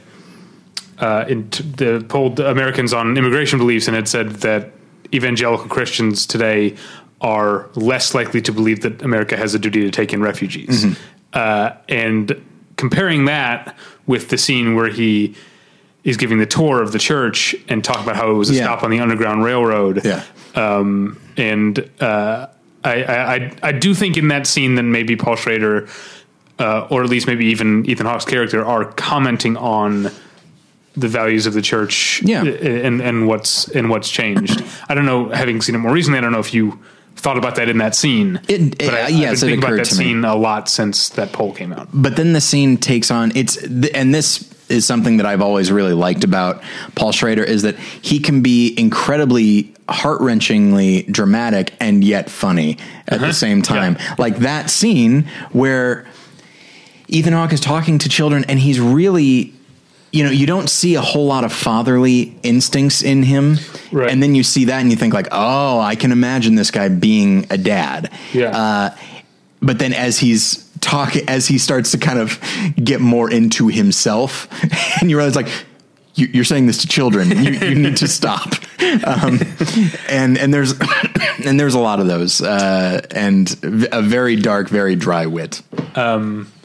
uh, 0.98 1.26
t- 1.26 1.64
the 1.64 2.04
polled 2.10 2.40
Americans 2.40 2.92
on 2.92 3.16
immigration 3.18 3.60
beliefs, 3.60 3.88
and 3.88 3.96
it 3.96 4.08
said 4.08 4.32
that 4.38 4.72
evangelical 5.14 5.68
Christians 5.68 6.26
today 6.26 6.76
are 7.22 7.70
less 7.76 8.16
likely 8.16 8.42
to 8.42 8.52
believe 8.52 8.82
that 8.82 9.04
America 9.04 9.38
has 9.38 9.54
a 9.54 9.60
duty 9.60 9.82
to 9.82 9.92
take 9.92 10.12
in 10.12 10.24
refugees. 10.24 10.86
Uh, 11.34 11.72
and 11.88 12.44
comparing 12.76 13.26
that 13.26 13.76
with 14.08 14.30
the 14.30 14.38
scene 14.38 14.76
where 14.76 14.90
he 14.90 15.36
is 16.04 16.18
giving 16.18 16.40
the 16.40 16.46
tour 16.46 16.82
of 16.82 16.92
the 16.92 17.00
church 17.00 17.56
and 17.68 17.84
talk 17.84 18.02
about 18.02 18.16
how 18.16 18.32
it 18.32 18.34
was 18.34 18.50
a 18.50 18.54
Yeah. 18.54 18.64
stop 18.64 18.84
on 18.84 18.90
the 18.90 19.00
Underground 19.00 19.44
Railroad. 19.44 20.04
Yeah. 20.06 20.24
Um, 20.56 21.20
and 21.38 21.78
uh, 22.02 22.48
I, 22.84 23.04
I, 23.04 23.36
I, 23.36 23.52
I 23.62 23.72
do 23.74 23.94
think 23.94 24.18
in 24.18 24.30
that 24.30 24.48
scene 24.48 24.76
that 24.76 24.84
maybe 24.84 25.16
Paul 25.16 25.36
Schrader, 25.36 25.88
uh, 26.58 26.88
or 26.90 27.04
at 27.04 27.10
least 27.10 27.28
maybe 27.28 27.46
even 27.48 27.86
Ethan 27.86 28.06
Hawke's 28.06 28.26
character, 28.26 28.66
are 28.66 28.86
commenting 28.86 29.58
on 29.58 30.10
the 30.96 31.08
values 31.08 31.46
of 31.46 31.54
the 31.54 31.62
church 31.62 32.22
Yeah. 32.24 32.44
and, 32.44 33.02
and 33.02 33.28
what's 33.28 33.68
and 33.70 33.90
what's 33.90 34.10
changed. 34.10 34.64
I 34.90 34.96
don't 34.96 35.06
know, 35.06 35.30
having 35.30 35.62
seen 35.62 35.76
it 35.76 35.80
more 35.80 35.92
recently, 35.94 36.18
I 36.18 36.22
don't 36.22 36.32
know 36.32 36.40
if 36.40 36.54
you 36.54 36.80
thought 37.20 37.38
about 37.38 37.56
that 37.56 37.70
in 37.70 37.78
that 37.80 37.96
scene. 37.96 38.40
It- 38.48 38.78
but 38.78 38.90
I, 38.94 39.02
uh, 39.02 39.06
I've 39.06 39.10
yes, 39.12 39.12
been 39.12 39.32
it 39.32 39.38
thinking 39.40 39.58
about 39.60 39.68
occurred 39.74 39.80
that 39.80 39.86
to 39.92 39.98
me. 40.00 40.06
scene 40.06 40.26
a 40.26 40.36
lot 40.36 40.70
since 40.70 41.10
that 41.10 41.32
poll 41.34 41.54
came 41.54 41.74
out. 41.74 41.88
but 41.94 42.16
then 42.16 42.34
the 42.34 42.42
scene 42.42 42.78
takes 42.78 43.12
on 43.12 43.32
it's 43.36 43.56
th- 43.58 43.92
and 43.94 44.14
this 44.16 44.50
is 44.70 44.86
something 44.86 45.18
that 45.18 45.26
I've 45.26 45.42
always 45.42 45.72
really 45.72 45.94
liked 45.94 46.24
about 46.24 46.62
Paul 46.96 47.12
Schrader 47.12 47.44
is 47.44 47.64
that 47.64 47.76
he 47.80 48.20
can 48.20 48.42
be 48.44 48.74
incredibly 48.78 49.74
heart-wrenchingly 49.90 51.12
dramatic 51.12 51.74
and 51.80 52.04
yet 52.04 52.30
funny 52.30 52.78
at 53.08 53.20
the 53.20 53.34
same 53.34 53.64
time. 53.64 53.98
Like 54.20 54.38
that 54.38 54.70
scene 54.70 55.28
where 55.52 56.06
Ethan 57.08 57.34
Hawke 57.34 57.52
is 57.54 57.60
talking 57.60 57.98
to 57.98 58.10
children 58.10 58.44
and 58.48 58.60
he's 58.60 58.80
really 58.80 59.54
you 60.12 60.24
know, 60.24 60.32
you 60.32 60.48
don't 60.48 60.70
see 60.70 60.96
a 60.96 61.02
whole 61.02 61.26
lot 61.26 61.44
of 61.44 61.54
fatherly 61.54 62.36
instincts 62.44 63.02
in 63.04 63.24
him. 63.24 63.58
Right. 63.92 64.12
And 64.12 64.22
then 64.22 64.36
you 64.36 64.44
see 64.44 64.66
that 64.66 64.82
and 64.82 64.90
you 64.90 64.96
think 64.96 65.14
like, 65.14 65.28
"Oh, 65.32 65.80
I 65.80 65.96
can 65.96 66.12
imagine 66.12 66.56
this 66.56 66.72
guy 66.72 66.90
being 66.90 67.46
a 67.50 67.58
dad." 67.58 68.12
Yeah. 68.34 68.50
Uh, 68.50 68.96
but 69.62 69.80
then 69.80 69.94
as 69.94 70.20
he's 70.20 70.68
talking 70.82 71.28
as 71.28 71.48
he 71.48 71.58
starts 71.58 71.92
to 71.92 71.98
kind 71.98 72.20
of 72.20 72.40
get 72.82 73.02
more 73.02 73.30
into 73.30 73.68
himself 73.68 74.48
and 75.02 75.10
you 75.10 75.18
realize 75.18 75.36
like 75.36 75.50
you, 76.20 76.28
you're 76.34 76.44
saying 76.44 76.68
this 76.68 76.80
to 76.80 76.88
children. 76.88 77.30
You, 77.30 77.52
you 77.52 77.76
need 77.86 77.98
to 77.98 78.08
stop. 78.08 78.54
Um, 79.06 79.40
and 80.10 80.38
and 80.38 80.54
there's 80.54 80.74
and 81.46 81.60
there's 81.60 81.74
a 81.76 81.80
lot 81.80 82.00
of 82.00 82.08
those, 82.08 82.42
uh, 82.42 83.02
and 83.12 83.56
a 83.92 84.02
very 84.02 84.36
dark, 84.36 84.70
very 84.70 84.96
dry 84.96 85.26
wit. 85.26 85.62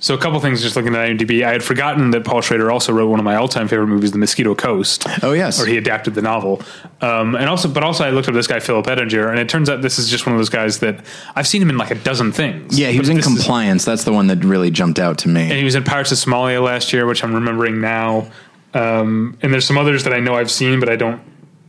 So 0.01 0.15
a 0.15 0.19
couple 0.19 0.39
things 0.41 0.61
just 0.61 0.77
looking 0.77 0.95
at 0.95 1.09
IMDb. 1.09 1.45
I 1.47 1.53
had 1.53 1.65
forgotten 1.65 2.11
that 2.11 2.25
Paul 2.25 2.43
Schrader 2.43 2.71
also 2.71 2.93
wrote 2.93 3.09
one 3.09 3.19
of 3.19 3.25
my 3.25 3.37
all-time 3.37 3.69
favorite 3.69 3.87
movies, 3.87 4.13
The 4.13 4.19
Mosquito 4.19 4.55
Coast. 4.55 5.07
Oh, 5.23 5.33
yes. 5.33 5.59
or 5.63 5.65
he 5.67 5.79
adapted 5.79 6.15
the 6.15 6.21
novel. 6.21 6.61
Um, 7.01 7.35
and 7.35 7.49
also, 7.49 7.69
but 7.69 7.83
also 7.83 8.05
I 8.05 8.11
looked 8.11 8.29
up 8.29 8.35
this 8.35 8.47
guy 8.47 8.61
Philip 8.61 8.87
Ettinger, 8.87 9.31
and 9.31 9.39
it 9.41 9.49
turns 9.49 9.71
out 9.71 9.81
this 9.81 9.99
is 9.99 10.11
just 10.11 10.27
one 10.27 10.35
of 10.35 10.39
those 10.39 10.51
guys 10.51 10.81
that 10.81 11.03
I've 11.35 11.47
seen 11.49 11.63
him 11.63 11.71
in 11.71 11.79
like 11.79 11.91
a 11.91 11.95
dozen 11.95 12.33
things. 12.33 12.79
Yeah, 12.79 12.91
he 12.91 12.99
was 12.99 13.09
in 13.09 13.17
this 13.17 13.27
is- 13.27 13.35
compliance. 13.35 13.87
That's 13.87 14.05
the 14.05 14.13
one 14.13 14.27
that 14.27 14.45
really 14.45 14.71
jumped 14.71 14.99
out 14.99 15.17
to 15.19 15.29
me. 15.29 15.43
and 15.43 15.53
he 15.53 15.65
was 15.65 15.75
in 15.75 15.85
Pirates 15.85 16.13
of 16.13 16.19
Somalia 16.19 16.63
last 16.63 16.93
year, 16.93 17.07
which 17.07 17.25
I'm 17.25 17.35
remembering 17.35 17.81
now. 17.81 18.31
Um, 18.75 19.39
and 19.43 19.53
there's 19.53 19.65
some 19.67 19.79
others 19.79 20.05
that 20.05 20.13
I 20.13 20.21
know 20.21 20.35
I've 20.35 20.51
seen, 20.51 20.81
but 20.81 20.89
I 20.89 20.97
don't 20.97 21.21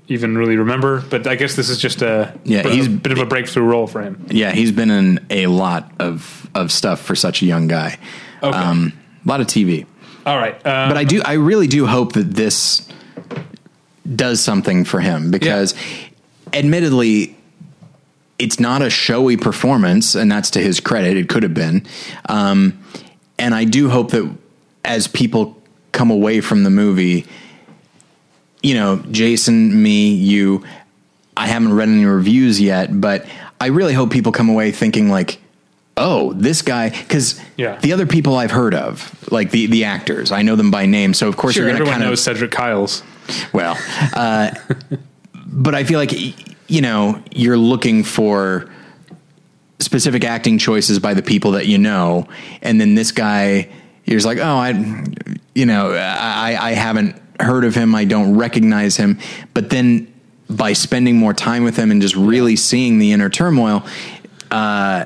even 0.07 0.37
really 0.37 0.57
remember. 0.57 1.01
But 1.09 1.27
I 1.27 1.35
guess 1.35 1.55
this 1.55 1.69
is 1.69 1.77
just 1.77 2.01
a 2.01 2.33
Yeah, 2.43 2.59
a 2.67 2.69
he's- 2.69 2.87
bit 2.87 3.11
of 3.11 3.19
a 3.19 3.25
breakthrough 3.25 3.63
role 3.63 3.87
for 3.87 4.01
him. 4.01 4.25
Yeah, 4.29 4.51
he's 4.51 4.71
been 4.71 4.89
in 4.91 5.19
a 5.29 5.47
lot 5.47 5.91
of 5.99 6.49
of 6.55 6.71
stuff 6.71 7.01
for 7.01 7.15
such 7.15 7.41
a 7.41 7.45
young 7.45 7.67
guy. 7.67 7.97
Okay. 8.41 8.57
Um, 8.57 8.93
a 9.25 9.29
lot 9.29 9.41
of 9.41 9.47
TV. 9.47 9.85
All 10.25 10.37
right, 10.37 10.53
um, 10.65 10.89
But 10.89 10.97
I 10.97 11.03
do 11.03 11.21
I 11.25 11.33
really 11.33 11.67
do 11.67 11.85
hope 11.85 12.13
that 12.13 12.33
this 12.35 12.87
does 14.15 14.39
something 14.41 14.85
for 14.85 14.99
him 14.99 15.31
because 15.31 15.73
admittedly 16.53 17.35
it's 18.37 18.59
not 18.59 18.81
a 18.81 18.89
showy 18.89 19.35
performance 19.37 20.13
and 20.15 20.31
that's 20.31 20.51
to 20.51 20.59
his 20.61 20.79
credit 20.79 21.17
it 21.17 21.27
could 21.29 21.41
have 21.43 21.53
been 21.55 21.83
um, 22.29 22.77
and 23.39 23.55
i 23.55 23.63
do 23.63 23.89
hope 23.89 24.11
that 24.11 24.29
as 24.83 25.07
people 25.07 25.59
come 25.95 26.11
away 26.11 26.41
from 26.41 26.63
the 26.63 26.69
movie 26.69 27.25
you 28.61 28.73
know 28.75 28.97
jason 29.11 29.81
me 29.81 30.09
you 30.13 30.63
i 31.37 31.47
haven't 31.47 31.73
read 31.73 31.89
any 31.89 32.05
reviews 32.05 32.59
yet 32.61 32.89
but 33.01 33.25
i 33.61 33.67
really 33.67 33.93
hope 33.93 34.11
people 34.11 34.31
come 34.31 34.49
away 34.49 34.71
thinking 34.71 35.09
like 35.09 35.39
oh 35.97 36.33
this 36.33 36.61
guy 36.61 36.89
because 36.89 37.39
Yeah. 37.57 37.77
the 37.79 37.93
other 37.93 38.05
people 38.05 38.35
i've 38.35 38.51
heard 38.51 38.75
of 38.75 39.31
like 39.31 39.51
the 39.51 39.67
the 39.67 39.85
actors 39.85 40.31
i 40.31 40.41
know 40.41 40.55
them 40.57 40.69
by 40.69 40.85
name 40.85 41.13
so 41.13 41.27
of 41.29 41.37
course 41.37 41.55
sure, 41.55 41.67
you're 41.67 41.77
gonna 41.77 41.89
kind 41.89 42.03
knows 42.03 42.19
of 42.19 42.23
Cedric 42.35 42.51
Kyles. 42.51 43.01
well, 43.53 43.77
uh, 44.13 44.51
but 45.47 45.73
I 45.73 45.83
feel 45.85 45.97
like 45.97 46.11
you 46.69 46.81
know 46.81 47.23
you're 47.31 47.57
looking 47.57 48.03
for 48.03 48.69
specific 49.79 50.23
acting 50.23 50.57
choices 50.57 50.99
by 50.99 51.13
the 51.13 51.21
people 51.23 51.51
that 51.51 51.65
you 51.67 51.77
know, 51.77 52.27
and 52.61 52.79
then 52.79 52.95
this 52.95 53.11
guy, 53.11 53.69
you're 54.05 54.17
just 54.17 54.25
like, 54.25 54.37
oh, 54.37 54.57
I, 54.57 54.71
you 55.55 55.65
know, 55.65 55.93
I, 55.93 56.57
I 56.59 56.71
haven't 56.73 57.19
heard 57.39 57.65
of 57.65 57.73
him, 57.73 57.95
I 57.95 58.05
don't 58.05 58.37
recognize 58.37 58.97
him, 58.97 59.19
but 59.53 59.69
then 59.69 60.13
by 60.49 60.73
spending 60.73 61.17
more 61.17 61.33
time 61.33 61.63
with 61.63 61.75
him 61.75 61.89
and 61.89 62.01
just 62.01 62.15
really 62.15 62.55
seeing 62.55 62.99
the 62.99 63.11
inner 63.11 63.29
turmoil, 63.29 63.83
uh, 64.51 65.05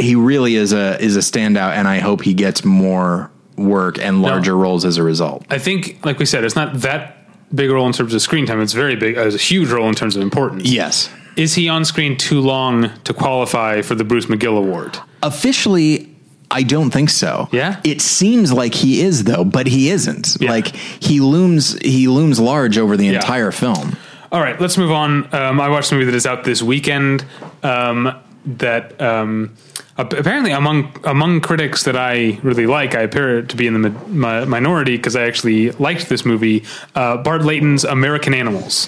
he 0.00 0.14
really 0.16 0.56
is 0.56 0.72
a 0.72 1.00
is 1.02 1.16
a 1.16 1.20
standout, 1.20 1.72
and 1.72 1.86
I 1.86 1.98
hope 1.98 2.22
he 2.22 2.34
gets 2.34 2.64
more 2.64 3.30
work 3.56 3.98
and 3.98 4.22
larger 4.22 4.56
roles 4.56 4.84
as 4.84 4.96
a 4.96 5.02
result. 5.02 5.44
I 5.50 5.58
think, 5.58 6.04
like 6.04 6.18
we 6.18 6.24
said, 6.24 6.42
it's 6.44 6.56
not 6.56 6.80
that 6.80 7.18
big 7.54 7.70
a 7.70 7.74
role 7.74 7.86
in 7.86 7.92
terms 7.92 8.14
of 8.14 8.22
screen 8.22 8.46
time. 8.46 8.60
It's 8.60 8.72
very 8.72 8.96
big. 8.96 9.16
It's 9.16 9.34
a 9.34 9.38
huge 9.38 9.70
role 9.70 9.88
in 9.88 9.94
terms 9.94 10.16
of 10.16 10.22
importance. 10.22 10.64
Yes. 10.64 11.10
Is 11.36 11.54
he 11.54 11.68
on 11.68 11.84
screen 11.84 12.16
too 12.16 12.40
long 12.40 12.90
to 13.04 13.14
qualify 13.14 13.82
for 13.82 13.94
the 13.94 14.04
Bruce 14.04 14.26
McGill 14.26 14.58
Award? 14.58 14.98
Officially, 15.22 16.09
I 16.50 16.62
don't 16.64 16.90
think 16.90 17.10
so. 17.10 17.48
Yeah? 17.52 17.80
It 17.84 18.00
seems 18.00 18.52
like 18.52 18.74
he 18.74 19.02
is 19.02 19.24
though, 19.24 19.44
but 19.44 19.66
he 19.66 19.90
isn't. 19.90 20.36
Yeah. 20.40 20.50
Like 20.50 20.68
he 20.74 21.20
looms 21.20 21.78
he 21.80 22.08
looms 22.08 22.40
large 22.40 22.76
over 22.76 22.96
the 22.96 23.08
entire 23.08 23.52
film. 23.52 23.96
All 24.32 24.40
right, 24.40 24.60
let's 24.60 24.78
move 24.78 24.92
on. 24.92 25.32
Um, 25.34 25.60
I 25.60 25.68
watched 25.68 25.90
a 25.90 25.94
movie 25.94 26.06
that 26.06 26.14
is 26.14 26.26
out 26.26 26.44
this 26.44 26.62
weekend. 26.62 27.24
Um, 27.62 28.16
that 28.46 29.00
um, 29.00 29.56
apparently 30.00 30.50
among 30.52 30.92
among 31.04 31.40
critics 31.40 31.84
that 31.84 31.96
I 31.96 32.38
really 32.42 32.66
like, 32.66 32.94
I 32.94 33.00
appear 33.02 33.42
to 33.42 33.56
be 33.56 33.66
in 33.66 33.80
the 33.80 33.90
mi- 33.90 34.06
mi- 34.08 34.44
minority 34.46 34.96
because 34.96 35.16
I 35.16 35.22
actually 35.24 35.70
liked 35.72 36.08
this 36.08 36.24
movie. 36.24 36.64
Uh, 36.94 37.16
Bart 37.18 37.42
Layton's 37.42 37.84
American 37.84 38.34
Animals. 38.34 38.86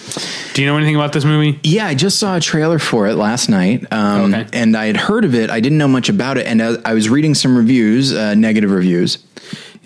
Do 0.54 0.62
you 0.62 0.68
know 0.68 0.76
anything 0.76 0.96
about 0.96 1.12
this 1.12 1.24
movie? 1.24 1.58
Yeah, 1.62 1.86
I 1.86 1.94
just 1.94 2.18
saw 2.18 2.36
a 2.36 2.40
trailer 2.40 2.78
for 2.78 3.06
it 3.08 3.14
last 3.14 3.48
night, 3.48 3.86
um, 3.92 4.34
Okay. 4.34 4.46
and 4.52 4.76
I 4.76 4.86
had 4.86 4.96
heard 4.96 5.24
of 5.24 5.34
it. 5.34 5.50
I 5.50 5.60
didn't 5.60 5.78
know 5.78 5.88
much 5.88 6.08
about 6.08 6.36
it, 6.38 6.46
and 6.46 6.62
I, 6.62 6.76
I 6.84 6.94
was 6.94 7.08
reading 7.08 7.34
some 7.34 7.56
reviews, 7.56 8.12
uh, 8.14 8.34
negative 8.34 8.70
reviews, 8.70 9.18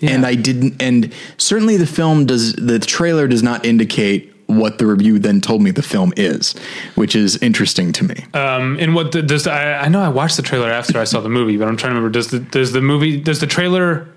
and 0.01 0.25
I 0.25 0.35
didn't. 0.35 0.81
And 0.81 1.11
certainly, 1.37 1.77
the 1.77 1.87
film 1.87 2.25
does. 2.25 2.53
The 2.53 2.79
trailer 2.79 3.27
does 3.27 3.41
not 3.43 3.65
indicate 3.65 4.33
what 4.47 4.77
the 4.77 4.87
review 4.87 5.19
then 5.19 5.41
told 5.41 5.61
me 5.61 5.71
the 5.71 5.83
film 5.83 6.13
is, 6.17 6.55
which 6.95 7.15
is 7.15 7.37
interesting 7.37 7.91
to 7.93 8.03
me. 8.03 8.25
Um, 8.33 8.77
and 8.79 8.95
what 8.95 9.11
the, 9.11 9.21
does 9.21 9.43
the, 9.43 9.51
I, 9.51 9.83
I 9.83 9.87
know 9.87 10.01
I 10.01 10.09
watched 10.09 10.37
the 10.37 10.43
trailer 10.43 10.71
after 10.71 10.99
I 10.99 11.03
saw 11.03 11.21
the 11.21 11.29
movie, 11.29 11.57
but 11.57 11.67
I'm 11.67 11.77
trying 11.77 11.91
to 11.91 11.95
remember. 11.95 12.13
Does 12.13 12.31
the 12.31 12.39
does 12.39 12.71
the 12.71 12.81
movie 12.81 13.19
does 13.19 13.39
the 13.39 13.47
trailer 13.47 14.09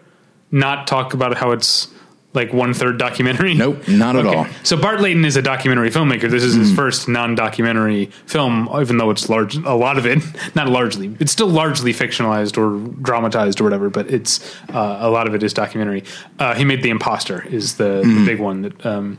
not 0.51 0.87
talk 0.87 1.15
about 1.15 1.37
how 1.37 1.51
it's 1.51 1.89
like 2.33 2.53
one 2.53 2.75
third 2.75 2.97
documentary? 2.99 3.55
Nope, 3.55 3.89
not 3.89 4.15
at 4.15 4.25
all. 4.25 4.47
So 4.63 4.77
Bart 4.77 5.01
Layton 5.01 5.25
is 5.25 5.37
a 5.37 5.43
documentary 5.43 5.91
filmmaker. 5.91 6.31
This 6.31 6.45
is 6.45 6.55
his 6.55 6.73
first 6.73 7.09
non-documentary 7.09 8.07
film, 8.27 8.69
even 8.81 8.99
though 8.99 9.11
it's 9.11 9.29
large. 9.29 9.57
A 9.57 9.75
lot 9.75 9.99
of 9.99 10.07
it, 10.07 10.23
not 10.55 10.69
largely, 10.69 11.17
it's 11.19 11.33
still 11.33 11.49
largely 11.49 11.93
fictionalized 11.93 12.57
or 12.57 12.79
dramatized 13.03 13.61
or 13.61 13.65
whatever. 13.65 13.91
But 13.91 14.11
it's 14.11 14.57
uh, 14.69 14.99
a 15.01 15.11
lot 15.11 15.27
of 15.27 15.35
it 15.35 15.43
is 15.43 15.53
documentary. 15.53 16.05
Uh, 16.39 16.55
he 16.55 16.65
made 16.65 16.83
The 16.83 16.91
Imposter 16.91 17.43
is 17.49 17.77
the, 17.77 18.03
the 18.03 18.23
big 18.25 18.39
one 18.39 18.63
that 18.63 18.87
um, 18.87 19.19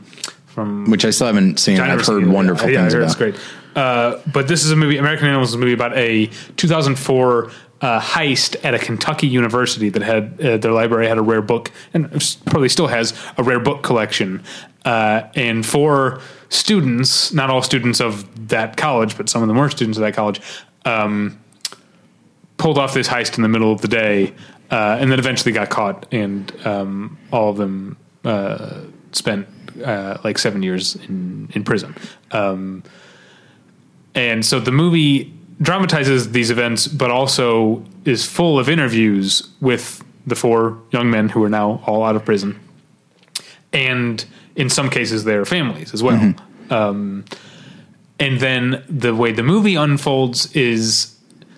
from 0.52 0.90
which 0.90 1.04
I 1.04 1.10
still 1.10 1.26
haven't 1.26 1.58
seen. 1.58 1.80
I've 1.80 2.06
heard 2.06 2.26
wonderful 2.26 2.68
yeah, 2.68 2.80
things 2.80 2.92
heard 2.92 3.02
about. 3.02 3.10
It's 3.10 3.18
great. 3.18 3.36
Uh, 3.74 4.20
but 4.30 4.48
this 4.48 4.64
is 4.64 4.70
a 4.70 4.76
movie. 4.76 4.98
American 4.98 5.26
Animals 5.26 5.50
is 5.50 5.54
a 5.54 5.58
movie 5.58 5.72
about 5.72 5.96
a 5.96 6.26
2004 6.56 7.50
uh, 7.80 8.00
heist 8.00 8.62
at 8.64 8.74
a 8.74 8.78
Kentucky 8.78 9.26
university 9.26 9.88
that 9.88 10.02
had 10.02 10.40
uh, 10.40 10.56
their 10.58 10.72
library 10.72 11.08
had 11.08 11.18
a 11.18 11.22
rare 11.22 11.42
book 11.42 11.72
and 11.94 12.10
probably 12.46 12.68
still 12.68 12.86
has 12.86 13.18
a 13.38 13.42
rare 13.42 13.60
book 13.60 13.82
collection. 13.82 14.42
Uh, 14.84 15.22
and 15.34 15.64
four 15.64 16.20
students, 16.48 17.32
not 17.32 17.50
all 17.50 17.62
students 17.62 18.00
of 18.00 18.48
that 18.48 18.76
college, 18.76 19.16
but 19.16 19.28
some 19.28 19.42
of 19.42 19.48
them 19.48 19.56
were 19.56 19.70
students 19.70 19.96
of 19.96 20.02
that 20.02 20.14
college, 20.14 20.40
um, 20.84 21.38
pulled 22.58 22.78
off 22.78 22.92
this 22.92 23.08
heist 23.08 23.36
in 23.36 23.42
the 23.42 23.48
middle 23.48 23.72
of 23.72 23.80
the 23.80 23.88
day, 23.88 24.34
uh, 24.70 24.98
and 25.00 25.10
then 25.10 25.18
eventually 25.18 25.52
got 25.52 25.70
caught, 25.70 26.06
and 26.12 26.52
um, 26.66 27.16
all 27.32 27.50
of 27.50 27.56
them 27.56 27.96
uh, 28.24 28.80
spent 29.12 29.46
uh, 29.84 30.18
like 30.24 30.38
seven 30.38 30.62
years 30.62 30.96
in 30.96 31.48
in 31.54 31.64
prison. 31.64 31.94
Um, 32.30 32.82
and 34.14 34.44
so 34.44 34.60
the 34.60 34.72
movie 34.72 35.32
dramatizes 35.60 36.32
these 36.32 36.50
events, 36.50 36.86
but 36.86 37.10
also 37.10 37.84
is 38.04 38.26
full 38.26 38.58
of 38.58 38.68
interviews 38.68 39.48
with 39.60 40.04
the 40.26 40.34
four 40.34 40.78
young 40.90 41.10
men 41.10 41.28
who 41.28 41.42
are 41.42 41.48
now 41.48 41.82
all 41.86 42.04
out 42.04 42.16
of 42.16 42.24
prison, 42.24 42.58
and 43.72 44.24
in 44.56 44.68
some 44.68 44.90
cases 44.90 45.24
their 45.24 45.44
families 45.44 45.94
as 45.94 46.02
well. 46.02 46.34
Um, 46.70 47.24
and 48.18 48.38
then 48.38 48.84
the 48.88 49.14
way 49.14 49.32
the 49.32 49.42
movie 49.42 49.74
unfolds 49.74 50.54
is 50.54 51.16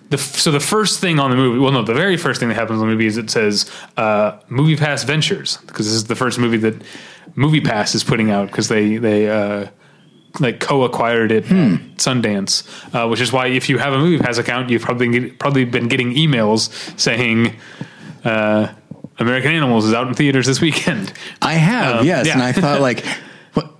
the 0.09 0.17
so 0.17 0.51
the 0.51 0.59
first 0.59 0.99
thing 0.99 1.19
on 1.19 1.29
the 1.29 1.35
movie. 1.35 1.59
Well, 1.59 1.71
no, 1.71 1.83
the 1.83 1.93
very 1.93 2.17
first 2.17 2.39
thing 2.39 2.49
that 2.49 2.55
happens 2.55 2.79
in 2.81 2.87
the 2.87 2.91
movie 2.91 3.07
is 3.07 3.17
it 3.17 3.29
says 3.29 3.69
uh, 3.97 4.37
"MoviePass 4.49 5.05
Ventures" 5.05 5.57
because 5.67 5.85
this 5.85 5.95
is 5.95 6.05
the 6.05 6.15
first 6.15 6.39
movie 6.39 6.57
that 6.57 6.75
MoviePass 7.35 7.95
is 7.95 8.03
putting 8.03 8.31
out 8.31 8.47
because 8.47 8.67
they 8.67 8.97
they. 8.97 9.29
Uh, 9.29 9.67
like 10.41 10.59
co-acquired 10.59 11.31
it 11.31 11.45
at 11.45 11.49
Sundance, 11.95 12.67
uh, 12.93 13.07
which 13.07 13.21
is 13.21 13.31
why 13.31 13.47
if 13.47 13.69
you 13.69 13.77
have 13.77 13.93
a 13.93 13.95
MoviePass 13.95 14.37
account, 14.37 14.69
you've 14.69 14.81
probably 14.81 15.07
get, 15.07 15.39
probably 15.39 15.63
been 15.63 15.87
getting 15.87 16.13
emails 16.13 16.69
saying 16.99 17.55
uh, 18.25 18.67
American 19.17 19.51
Animals 19.51 19.85
is 19.85 19.93
out 19.93 20.09
in 20.09 20.13
theaters 20.13 20.45
this 20.45 20.59
weekend. 20.59 21.13
I 21.41 21.53
have, 21.53 22.01
Um, 22.01 22.05
yes, 22.05 22.27
yeah. 22.27 22.33
and 22.33 22.43
I 22.43 22.51
thought 22.51 22.81
like, 22.81 23.05
what? 23.53 23.71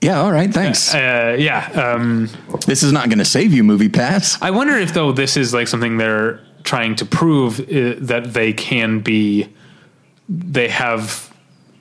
Yeah, 0.00 0.22
all 0.22 0.32
right, 0.32 0.50
thanks. 0.50 0.94
Uh, 0.94 1.36
yeah, 1.38 1.66
um, 1.72 2.30
this 2.66 2.82
is 2.82 2.92
not 2.92 3.10
going 3.10 3.18
to 3.18 3.24
save 3.26 3.52
you, 3.52 3.62
MoviePass. 3.62 4.38
I 4.40 4.52
wonder 4.52 4.78
if 4.78 4.94
though 4.94 5.12
this 5.12 5.36
is 5.36 5.52
like 5.52 5.68
something 5.68 5.98
they're 5.98 6.40
trying 6.62 6.96
to 6.96 7.04
prove 7.04 7.60
uh, 7.60 7.96
that 7.98 8.30
they 8.32 8.54
can 8.54 9.00
be, 9.00 9.48
they 10.30 10.68
have 10.68 11.29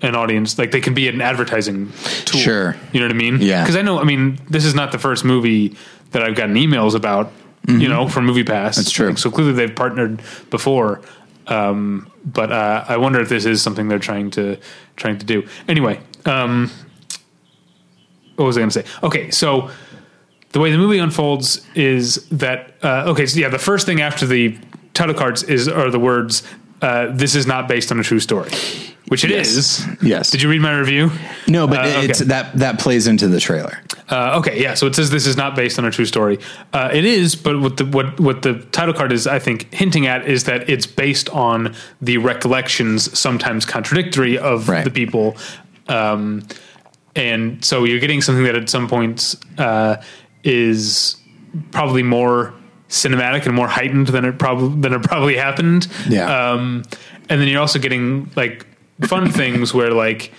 an 0.02 0.16
audience, 0.16 0.58
like 0.58 0.72
they 0.72 0.82
can 0.82 0.94
be 0.94 1.08
an 1.08 1.22
advertising 1.22 1.92
tool. 2.26 2.40
Sure. 2.40 2.76
you 2.94 3.00
know 3.00 3.08
what 3.08 3.16
I 3.16 3.18
mean? 3.18 3.42
Yeah. 3.42 3.64
because 3.64 3.76
I 3.76 3.82
know. 3.82 4.00
I 4.00 4.04
mean, 4.04 4.40
this 4.50 4.66
is 4.66 4.74
not 4.74 4.92
the 4.92 5.00
first 5.00 5.26
movie 5.26 5.76
that 6.12 6.24
I've 6.24 6.36
gotten 6.36 6.56
emails 6.56 6.96
about. 6.96 7.32
You 7.68 7.88
know, 7.88 8.08
from 8.08 8.26
MoviePass. 8.26 8.46
Mm-hmm. 8.46 8.64
That's 8.64 8.90
true. 8.90 9.10
Like, 9.10 9.20
so 9.20 9.30
clearly 9.30 9.54
they've 9.54 9.76
partnered 9.76 10.24
before. 10.50 11.02
Um, 11.46 12.12
but 12.26 12.52
uh, 12.52 12.86
I 12.88 12.98
wonder 12.98 13.20
if 13.20 13.30
this 13.30 13.46
is 13.46 13.62
something 13.62 13.88
they're 13.88 14.00
trying 14.00 14.32
to 14.32 14.58
trying 14.96 15.20
to 15.20 15.26
do. 15.26 15.48
Anyway, 15.68 16.00
um, 16.26 16.72
what 18.38 18.46
was 18.46 18.58
I 18.58 18.62
going 18.62 18.70
to 18.70 18.84
say? 18.84 18.90
Okay, 19.04 19.30
so 19.30 19.70
the 20.52 20.60
way 20.60 20.72
the 20.72 20.78
movie 20.78 20.98
unfolds 20.98 21.66
is 21.76 22.28
that 22.30 22.74
uh, 22.82 23.04
okay, 23.08 23.26
so 23.26 23.40
yeah, 23.40 23.50
the 23.50 23.60
first 23.60 23.86
thing 23.86 24.02
after 24.02 24.26
the 24.26 24.58
title 24.94 25.14
cards 25.14 25.44
is 25.44 25.68
are 25.68 25.92
the 25.92 26.00
words 26.00 26.44
uh, 26.82 27.08
"This 27.12 27.36
is 27.36 27.46
not 27.46 27.68
based 27.68 27.92
on 27.92 28.00
a 28.00 28.04
true 28.04 28.20
story." 28.20 28.52
Which 29.10 29.24
it 29.26 29.32
Yes. 29.32 29.48
is. 29.50 29.86
Yes. 30.02 30.32
Did 30.32 30.42
you 30.42 30.50
read 30.50 30.62
my 30.62 30.78
review? 30.78 31.12
No, 31.48 31.68
but 31.68 31.80
Uh, 31.86 32.00
okay. 32.04 32.14
that 32.26 32.58
that 32.58 32.80
plays 32.80 33.06
into 33.08 33.28
the 33.28 33.40
trailer. 33.40 33.80
Uh, 34.10 34.38
okay, 34.40 34.60
yeah. 34.60 34.74
So 34.74 34.88
it 34.88 34.96
says 34.96 35.10
this 35.12 35.28
is 35.28 35.38
not 35.38 35.56
based 35.56 35.78
on 35.78 35.86
a 35.86 35.92
true 35.92 36.06
story. 36.06 36.40
Uh, 36.74 36.90
it 36.92 37.06
is, 37.06 37.36
but 37.36 37.60
what 37.60 37.78
the 37.78 37.86
what 37.86 38.20
what 38.20 38.42
the 38.42 38.54
title 38.72 38.94
card 38.94 39.12
is, 39.12 39.28
I 39.28 39.38
think, 39.40 39.72
hinting 39.74 40.08
at 40.08 40.28
is 40.28 40.46
that 40.46 40.68
it's 40.70 40.88
based 40.88 41.30
on 41.30 41.76
the 42.02 42.18
recollections, 42.18 43.18
sometimes 43.18 43.66
contradictory, 43.66 44.38
of 44.38 44.68
Right. 44.70 44.84
the 44.84 44.90
people. 44.92 45.38
Um, 45.88 46.44
and 47.16 47.64
so 47.66 47.84
you're 47.84 48.00
getting 48.00 48.22
something 48.22 48.44
that 48.46 48.56
at 48.56 48.70
some 48.70 48.88
points 48.88 49.36
uh, 49.58 49.98
is 50.44 51.16
probably 51.72 52.04
more 52.04 52.54
cinematic 52.90 53.46
and 53.46 53.56
more 53.56 53.68
heightened 53.68 54.08
than 54.08 54.26
it 54.26 54.40
probably 54.40 54.80
than 54.82 54.94
it 54.94 55.04
probably 55.04 55.36
happened. 55.36 55.88
Yeah. 56.08 56.26
Um, 56.52 56.84
and 57.30 57.40
then 57.42 57.48
you're 57.48 57.62
also 57.62 57.78
getting 57.80 58.30
like 58.36 58.66
fun 59.02 59.30
things 59.32 59.74
where 59.74 59.92
like 59.92 60.32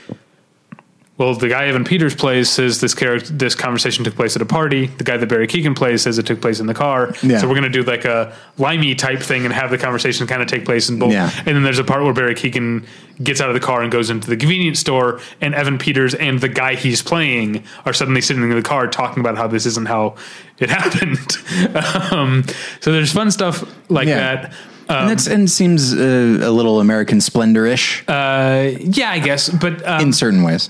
well, 1.16 1.34
the 1.34 1.48
guy 1.50 1.66
Evan 1.66 1.84
Peters 1.84 2.14
plays 2.14 2.48
says 2.48 2.80
this 2.80 2.94
character, 2.94 3.30
this 3.34 3.54
conversation 3.54 4.04
took 4.04 4.14
place 4.14 4.36
at 4.36 4.40
a 4.40 4.46
party. 4.46 4.86
The 4.86 5.04
guy 5.04 5.18
that 5.18 5.26
Barry 5.28 5.46
Keoghan 5.46 5.76
plays 5.76 6.00
says 6.00 6.16
it 6.16 6.24
took 6.24 6.40
place 6.40 6.60
in 6.60 6.66
the 6.66 6.72
car. 6.72 7.12
Yeah. 7.22 7.36
So 7.36 7.46
we're 7.46 7.56
going 7.56 7.64
to 7.64 7.68
do 7.68 7.82
like 7.82 8.06
a 8.06 8.34
limey 8.56 8.94
type 8.94 9.20
thing 9.20 9.44
and 9.44 9.52
have 9.52 9.68
the 9.70 9.76
conversation 9.76 10.26
kind 10.26 10.40
of 10.40 10.48
take 10.48 10.64
place 10.64 10.88
in 10.88 10.98
both. 10.98 11.12
Yeah. 11.12 11.30
And 11.36 11.48
then 11.54 11.62
there's 11.62 11.78
a 11.78 11.84
part 11.84 12.04
where 12.04 12.14
Barry 12.14 12.34
Keoghan 12.34 12.86
gets 13.22 13.42
out 13.42 13.50
of 13.50 13.54
the 13.54 13.60
car 13.60 13.82
and 13.82 13.92
goes 13.92 14.08
into 14.08 14.30
the 14.30 14.36
convenience 14.38 14.80
store, 14.80 15.20
and 15.42 15.54
Evan 15.54 15.76
Peters 15.76 16.14
and 16.14 16.40
the 16.40 16.48
guy 16.48 16.74
he's 16.74 17.02
playing 17.02 17.64
are 17.84 17.92
suddenly 17.92 18.22
sitting 18.22 18.42
in 18.42 18.48
the 18.48 18.62
car 18.62 18.86
talking 18.88 19.20
about 19.20 19.36
how 19.36 19.46
this 19.46 19.66
isn't 19.66 19.88
how 19.88 20.14
it 20.58 20.70
happened. 20.80 21.36
um, 22.14 22.44
so 22.80 22.92
there's 22.92 23.12
fun 23.12 23.30
stuff 23.30 23.62
like 23.90 24.08
Yeah. 24.08 24.16
that. 24.36 24.54
Um, 24.90 25.02
and, 25.02 25.10
that's, 25.10 25.26
and 25.26 25.42
it 25.44 25.50
seems 25.50 25.94
uh, 25.94 26.40
a 26.42 26.50
little 26.50 26.80
American 26.80 27.20
Splendor-ish 27.20 28.04
uh, 28.08 28.72
yeah, 28.80 29.10
I 29.10 29.20
guess, 29.20 29.48
but 29.48 29.86
um, 29.86 30.00
in 30.00 30.12
certain 30.12 30.42
ways. 30.42 30.68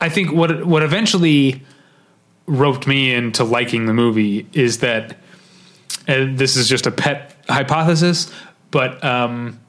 I 0.00 0.08
think 0.08 0.32
what 0.32 0.66
what 0.66 0.82
eventually 0.82 1.62
roped 2.46 2.86
me 2.86 3.14
into 3.14 3.44
liking 3.44 3.86
the 3.86 3.94
movie 3.94 4.46
is 4.52 4.78
that 4.80 5.16
and 6.06 6.36
this 6.36 6.56
is 6.56 6.68
just 6.68 6.86
a 6.86 6.90
pet 6.90 7.36
hypothesis, 7.48 8.30
but 8.70 9.02
um, 9.02 9.60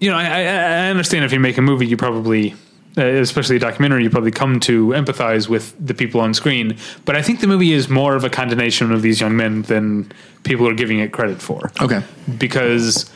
you 0.00 0.10
know, 0.10 0.16
I, 0.16 0.24
I, 0.24 0.42
I 0.42 0.90
understand 0.90 1.24
if 1.24 1.32
you 1.32 1.40
make 1.40 1.58
a 1.58 1.62
movie, 1.62 1.86
you 1.86 1.96
probably, 1.96 2.52
uh, 2.52 2.56
especially 2.96 3.56
a 3.56 3.58
documentary, 3.58 4.02
you 4.02 4.10
probably 4.10 4.30
come 4.30 4.60
to 4.60 4.88
empathize 4.88 5.48
with 5.48 5.74
the 5.84 5.94
people 5.94 6.20
on 6.20 6.34
screen. 6.34 6.76
But 7.04 7.16
I 7.16 7.22
think 7.22 7.40
the 7.40 7.46
movie 7.46 7.72
is 7.72 7.88
more 7.88 8.16
of 8.16 8.24
a 8.24 8.30
condemnation 8.30 8.92
of 8.92 9.02
these 9.02 9.20
young 9.20 9.36
men 9.36 9.62
than 9.62 10.12
people 10.42 10.66
are 10.68 10.74
giving 10.74 10.98
it 10.98 11.12
credit 11.12 11.40
for 11.40 11.70
okay. 11.80 12.02
because 12.38 13.10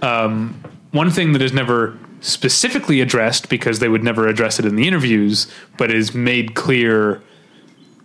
um, 0.00 0.60
one 0.90 1.10
thing 1.10 1.32
that 1.32 1.42
is 1.42 1.52
never 1.52 1.96
specifically 2.20 3.00
addressed 3.00 3.48
because 3.48 3.80
they 3.80 3.88
would 3.88 4.04
never 4.04 4.28
address 4.28 4.58
it 4.58 4.64
in 4.64 4.76
the 4.76 4.86
interviews, 4.86 5.50
but 5.76 5.90
is 5.90 6.14
made 6.14 6.54
clear 6.54 7.22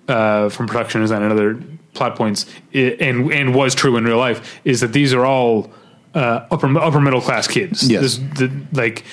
uh, 0.07 0.49
from 0.49 0.67
production 0.67 1.01
design 1.01 1.21
and 1.21 1.31
other 1.31 1.61
plot 1.93 2.15
points, 2.15 2.45
i 2.73 2.95
and 2.99 3.31
and 3.31 3.55
was 3.55 3.73
true 3.75 3.97
in 3.97 4.05
real 4.05 4.17
life, 4.17 4.59
is 4.63 4.81
that 4.81 4.93
these 4.93 5.13
are 5.13 5.25
all 5.25 5.71
uh, 6.13 6.47
upper 6.51 6.77
upper 6.79 6.99
middle 6.99 7.21
class 7.21 7.47
kids. 7.47 7.87
Yes. 7.89 8.01
This, 8.01 8.17
the, 8.39 8.51
like 8.73 9.03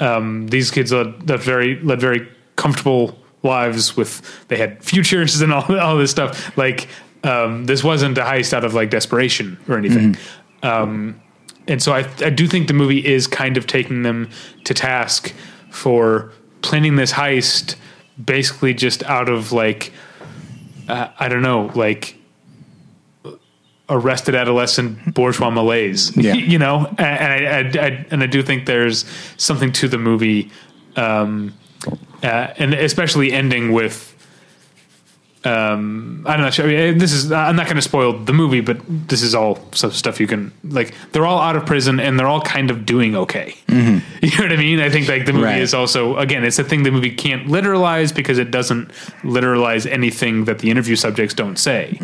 um, 0.00 0.48
these 0.48 0.70
kids 0.70 0.92
led, 0.92 1.28
led 1.28 1.40
very 1.40 1.80
led 1.80 2.00
very 2.00 2.28
comfortable 2.56 3.18
lives 3.42 3.96
with 3.96 4.46
they 4.48 4.56
had 4.56 4.82
futures 4.82 5.40
and 5.40 5.52
all 5.52 5.78
all 5.78 5.96
this 5.96 6.10
stuff. 6.10 6.56
Like 6.56 6.88
um, 7.22 7.64
this 7.66 7.82
wasn't 7.82 8.18
a 8.18 8.22
heist 8.22 8.52
out 8.52 8.64
of 8.64 8.74
like 8.74 8.90
desperation 8.90 9.58
or 9.68 9.78
anything. 9.78 10.16
Um, 10.62 11.20
and 11.66 11.82
so 11.82 11.92
I, 11.92 12.08
I 12.20 12.30
do 12.30 12.46
think 12.46 12.68
the 12.68 12.74
movie 12.74 13.04
is 13.04 13.26
kind 13.26 13.56
of 13.56 13.66
taking 13.66 14.02
them 14.02 14.28
to 14.64 14.74
task 14.74 15.32
for 15.70 16.32
planning 16.62 16.96
this 16.96 17.12
heist 17.12 17.76
basically 18.22 18.74
just 18.74 19.02
out 19.04 19.28
of 19.28 19.52
like 19.52 19.92
uh, 20.88 21.08
I 21.18 21.28
don't 21.28 21.42
know 21.42 21.70
like 21.74 22.16
arrested 23.88 24.34
adolescent 24.34 25.12
bourgeois 25.14 25.50
malaise 25.50 26.16
Yeah. 26.16 26.32
you 26.52 26.58
know 26.58 26.86
and, 26.96 27.00
and 27.00 27.78
I, 27.78 27.82
I, 27.82 27.86
I 27.86 28.06
and 28.10 28.22
I 28.22 28.26
do 28.26 28.42
think 28.42 28.64
there's 28.66 29.04
something 29.36 29.72
to 29.72 29.88
the 29.88 29.98
movie 29.98 30.50
um, 30.96 31.52
uh, 32.22 32.26
and 32.56 32.72
especially 32.74 33.32
ending 33.32 33.72
with 33.72 34.10
um, 35.44 36.24
I'm 36.26 36.40
not 36.40 36.54
sure. 36.54 36.64
I 36.64 36.68
mean, 36.92 36.96
this 36.98 37.12
is 37.12 37.30
I'm 37.30 37.54
not 37.54 37.66
going 37.66 37.76
to 37.76 37.82
spoil 37.82 38.14
the 38.18 38.32
movie, 38.32 38.62
but 38.62 38.78
this 38.88 39.20
is 39.20 39.34
all 39.34 39.58
stuff 39.72 40.18
you 40.18 40.26
can 40.26 40.52
like. 40.64 40.94
They're 41.12 41.26
all 41.26 41.38
out 41.38 41.54
of 41.54 41.66
prison 41.66 42.00
and 42.00 42.18
they're 42.18 42.26
all 42.26 42.40
kind 42.40 42.70
of 42.70 42.86
doing 42.86 43.14
okay. 43.14 43.54
You 44.24 44.30
know 44.38 44.44
what 44.44 44.52
I 44.52 44.56
mean? 44.56 44.80
I 44.80 44.88
think 44.88 45.06
like 45.06 45.26
the 45.26 45.34
movie 45.34 45.44
Right. 45.44 45.60
is 45.60 45.74
also 45.74 46.16
again, 46.16 46.44
it's 46.44 46.58
a 46.58 46.64
thing 46.64 46.82
the 46.82 46.90
movie 46.90 47.10
can't 47.10 47.46
literalize 47.46 48.14
because 48.14 48.38
it 48.38 48.50
doesn't 48.50 48.88
literalize 49.22 49.84
anything 49.90 50.46
that 50.46 50.60
the 50.60 50.70
interview 50.70 50.96
subjects 50.96 51.34
don't 51.34 51.58
say. 51.58 51.98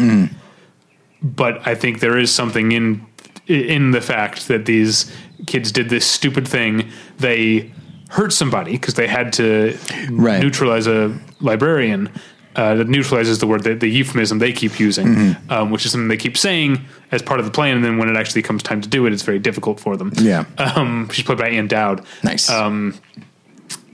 But 1.22 1.66
I 1.66 1.74
think 1.74 2.00
there 2.00 2.16
is 2.18 2.32
something 2.32 2.72
in 2.72 3.06
in 3.46 3.90
the 3.90 4.00
fact 4.00 4.46
that 4.48 4.64
these 4.66 5.10
kids 5.46 5.72
did 5.72 5.88
this 5.88 6.06
stupid 6.06 6.46
thing. 6.46 6.88
They 7.18 7.72
hurt 8.10 8.32
somebody 8.32 8.72
because 8.72 8.94
they 8.94 9.06
had 9.08 9.32
to 9.34 9.76
Right. 10.10 10.40
neutralize 10.42 10.86
a 10.86 11.18
librarian. 11.40 12.08
Uh, 12.56 12.74
that 12.74 12.88
neutralizes 12.88 13.38
the 13.38 13.46
word, 13.46 13.62
the, 13.62 13.74
the 13.74 13.86
euphemism 13.88 14.40
they 14.40 14.52
keep 14.52 14.80
using, 14.80 15.06
Mm-hmm. 15.06 15.52
um, 15.52 15.70
which 15.70 15.86
is 15.86 15.92
something 15.92 16.08
they 16.08 16.16
keep 16.16 16.36
saying 16.36 16.84
as 17.12 17.22
part 17.22 17.38
of 17.38 17.46
the 17.46 17.52
plan. 17.52 17.76
And 17.76 17.84
then 17.84 17.96
when 17.96 18.08
it 18.08 18.16
actually 18.16 18.42
comes 18.42 18.60
time 18.64 18.80
to 18.80 18.88
do 18.88 19.06
it, 19.06 19.12
it's 19.12 19.22
very 19.22 19.38
difficult 19.38 19.78
for 19.78 19.96
them. 19.96 20.10
Yeah. 20.16 20.44
Um, 20.58 21.08
she's 21.12 21.24
played 21.24 21.38
by 21.38 21.48
Ann 21.48 21.68
Dowd. 21.68 22.04
Nice. 22.24 22.50
Um, 22.50 22.94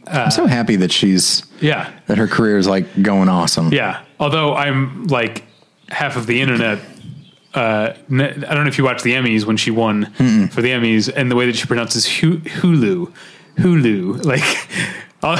I'm 0.06 0.30
so 0.30 0.46
happy 0.46 0.76
that 0.76 0.90
she's 0.90 1.42
yeah. 1.60 1.90
that 2.06 2.16
her 2.16 2.26
career 2.26 2.56
is 2.56 2.66
like 2.66 2.86
going 3.02 3.28
awesome. 3.28 3.72
Yeah. 3.72 4.02
Although 4.18 4.54
I'm 4.54 5.06
like 5.08 5.44
half 5.90 6.16
of 6.16 6.26
the 6.26 6.40
internet. 6.40 6.78
Uh, 7.56 7.94
I 7.96 8.16
don't 8.16 8.40
know 8.64 8.66
if 8.66 8.76
you 8.78 8.84
watched 8.84 9.02
the 9.02 9.14
Emmys 9.14 9.44
when 9.46 9.56
she 9.56 9.70
won 9.70 10.06
for 10.50 10.60
the 10.62 10.70
Emmys, 10.70 11.10
and 11.14 11.30
the 11.30 11.36
way 11.36 11.46
that 11.46 11.56
she 11.56 11.66
pronounces 11.66 12.06
Hu- 12.06 12.38
Hulu, 12.40 13.12
Hulu, 13.56 14.24
like, 14.32 14.44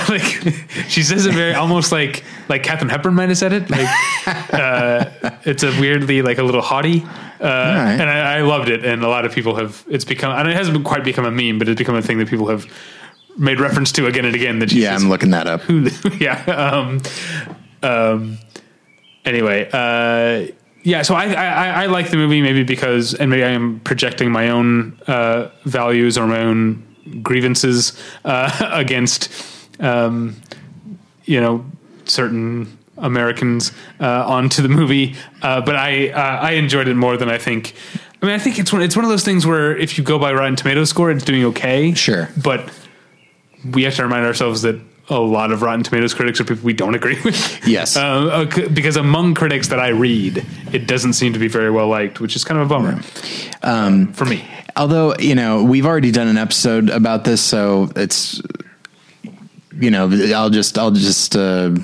like 0.08 0.22
she 0.88 1.02
says 1.02 1.26
it 1.26 1.34
very 1.34 1.52
almost 1.54 1.92
like 1.92 2.24
like 2.48 2.62
Katharine 2.62 2.88
Hepburn 2.88 3.14
might 3.14 3.28
have 3.28 3.36
said 3.38 3.52
it. 3.52 3.68
Like, 3.70 3.86
uh, 4.52 5.04
it's 5.44 5.62
a 5.62 5.68
weirdly 5.78 6.22
like 6.22 6.38
a 6.38 6.42
little 6.42 6.62
haughty, 6.62 7.02
uh, 7.04 7.08
right. 7.40 7.98
and 8.00 8.08
I, 8.08 8.38
I 8.38 8.40
loved 8.40 8.70
it. 8.70 8.84
And 8.84 9.02
a 9.04 9.08
lot 9.08 9.24
of 9.26 9.32
people 9.34 9.54
have. 9.56 9.84
It's 9.88 10.04
become, 10.06 10.32
and 10.36 10.48
it 10.48 10.56
hasn't 10.56 10.82
quite 10.84 11.04
become 11.04 11.26
a 11.26 11.30
meme, 11.30 11.58
but 11.58 11.68
it's 11.68 11.78
become 11.78 11.96
a 11.96 12.02
thing 12.02 12.16
that 12.18 12.28
people 12.28 12.48
have 12.48 12.64
made 13.36 13.60
reference 13.60 13.92
to 13.92 14.06
again 14.06 14.24
and 14.24 14.34
again. 14.34 14.58
That 14.60 14.72
Yeah, 14.72 14.94
says 14.94 15.02
I'm 15.02 15.10
looking 15.10 15.30
that 15.32 15.46
up. 15.46 15.60
Hulu. 15.62 16.18
yeah. 16.18 16.42
Um, 16.46 17.02
um, 17.82 18.38
anyway, 19.26 19.68
uh, 19.70 20.46
yeah. 20.86 21.02
So 21.02 21.16
I, 21.16 21.32
I, 21.32 21.66
I 21.82 21.86
like 21.86 22.10
the 22.10 22.16
movie 22.16 22.40
maybe 22.40 22.62
because, 22.62 23.12
and 23.12 23.28
maybe 23.28 23.42
I 23.42 23.48
am 23.48 23.80
projecting 23.80 24.30
my 24.30 24.50
own 24.50 24.96
uh, 25.08 25.50
values 25.64 26.16
or 26.16 26.28
my 26.28 26.38
own 26.38 26.86
grievances 27.24 28.00
uh, 28.24 28.70
against, 28.72 29.28
um, 29.80 30.36
you 31.24 31.40
know, 31.40 31.66
certain 32.04 32.78
Americans 32.98 33.72
uh, 33.98 34.28
onto 34.28 34.62
the 34.62 34.68
movie. 34.68 35.16
Uh, 35.42 35.60
but 35.60 35.74
I, 35.74 36.10
uh, 36.10 36.20
I 36.20 36.52
enjoyed 36.52 36.86
it 36.86 36.94
more 36.94 37.16
than 37.16 37.28
I 37.28 37.38
think. 37.38 37.74
I 38.22 38.26
mean, 38.26 38.34
I 38.36 38.38
think 38.38 38.60
it's 38.60 38.72
one. 38.72 38.80
It's 38.80 38.94
one 38.94 39.04
of 39.04 39.10
those 39.10 39.24
things 39.24 39.44
where 39.44 39.76
if 39.76 39.98
you 39.98 40.04
go 40.04 40.20
by 40.20 40.32
Rotten 40.32 40.54
Tomatoes 40.54 40.88
score, 40.88 41.10
it's 41.10 41.24
doing 41.24 41.44
okay. 41.46 41.94
Sure. 41.94 42.28
but 42.40 42.72
we 43.72 43.82
have 43.82 43.96
to 43.96 44.04
remind 44.04 44.24
ourselves 44.24 44.62
that 44.62 44.80
a 45.08 45.20
lot 45.20 45.52
of 45.52 45.62
Rotten 45.62 45.82
Tomatoes 45.82 46.14
critics 46.14 46.40
are 46.40 46.44
people 46.44 46.64
we 46.64 46.72
don't 46.72 46.94
agree 46.94 47.20
with. 47.24 47.66
Yes. 47.66 47.96
Uh, 47.96 48.46
uh, 48.46 48.68
because 48.68 48.96
among 48.96 49.34
critics 49.34 49.68
that 49.68 49.78
I 49.78 49.88
read, 49.88 50.44
it 50.72 50.86
doesn't 50.86 51.12
seem 51.14 51.32
to 51.32 51.38
be 51.38 51.48
very 51.48 51.70
well 51.70 51.88
liked, 51.88 52.20
which 52.20 52.36
is 52.36 52.44
kind 52.44 52.60
of 52.60 52.66
a 52.66 52.68
bummer 52.68 53.00
um, 53.62 54.12
for 54.12 54.24
me. 54.24 54.46
Although 54.76 55.14
you 55.18 55.34
know 55.34 55.62
we've 55.64 55.86
already 55.86 56.10
done 56.10 56.28
an 56.28 56.36
episode 56.36 56.90
about 56.90 57.24
this, 57.24 57.40
so 57.40 57.90
it's 57.96 58.42
you 59.78 59.90
know 59.90 60.10
I'll 60.34 60.50
just 60.50 60.76
I'll 60.76 60.90
just 60.90 61.34
uh, 61.34 61.74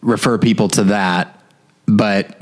refer 0.00 0.38
people 0.38 0.68
to 0.70 0.84
that. 0.84 1.42
But 1.86 2.40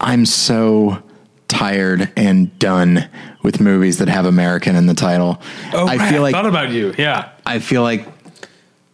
I'm 0.00 0.26
so 0.26 1.02
tired 1.48 2.12
and 2.16 2.56
done 2.58 3.08
with 3.42 3.60
movies 3.60 3.98
that 3.98 4.08
have 4.08 4.26
American 4.26 4.76
in 4.76 4.86
the 4.86 4.94
title. 4.94 5.40
Oh, 5.72 5.86
I 5.86 6.10
feel 6.10 6.20
like 6.20 6.32
thought 6.32 6.46
about 6.46 6.70
you. 6.70 6.94
Yeah. 6.98 7.30
I 7.46 7.58
feel 7.58 7.82
like 7.82 8.06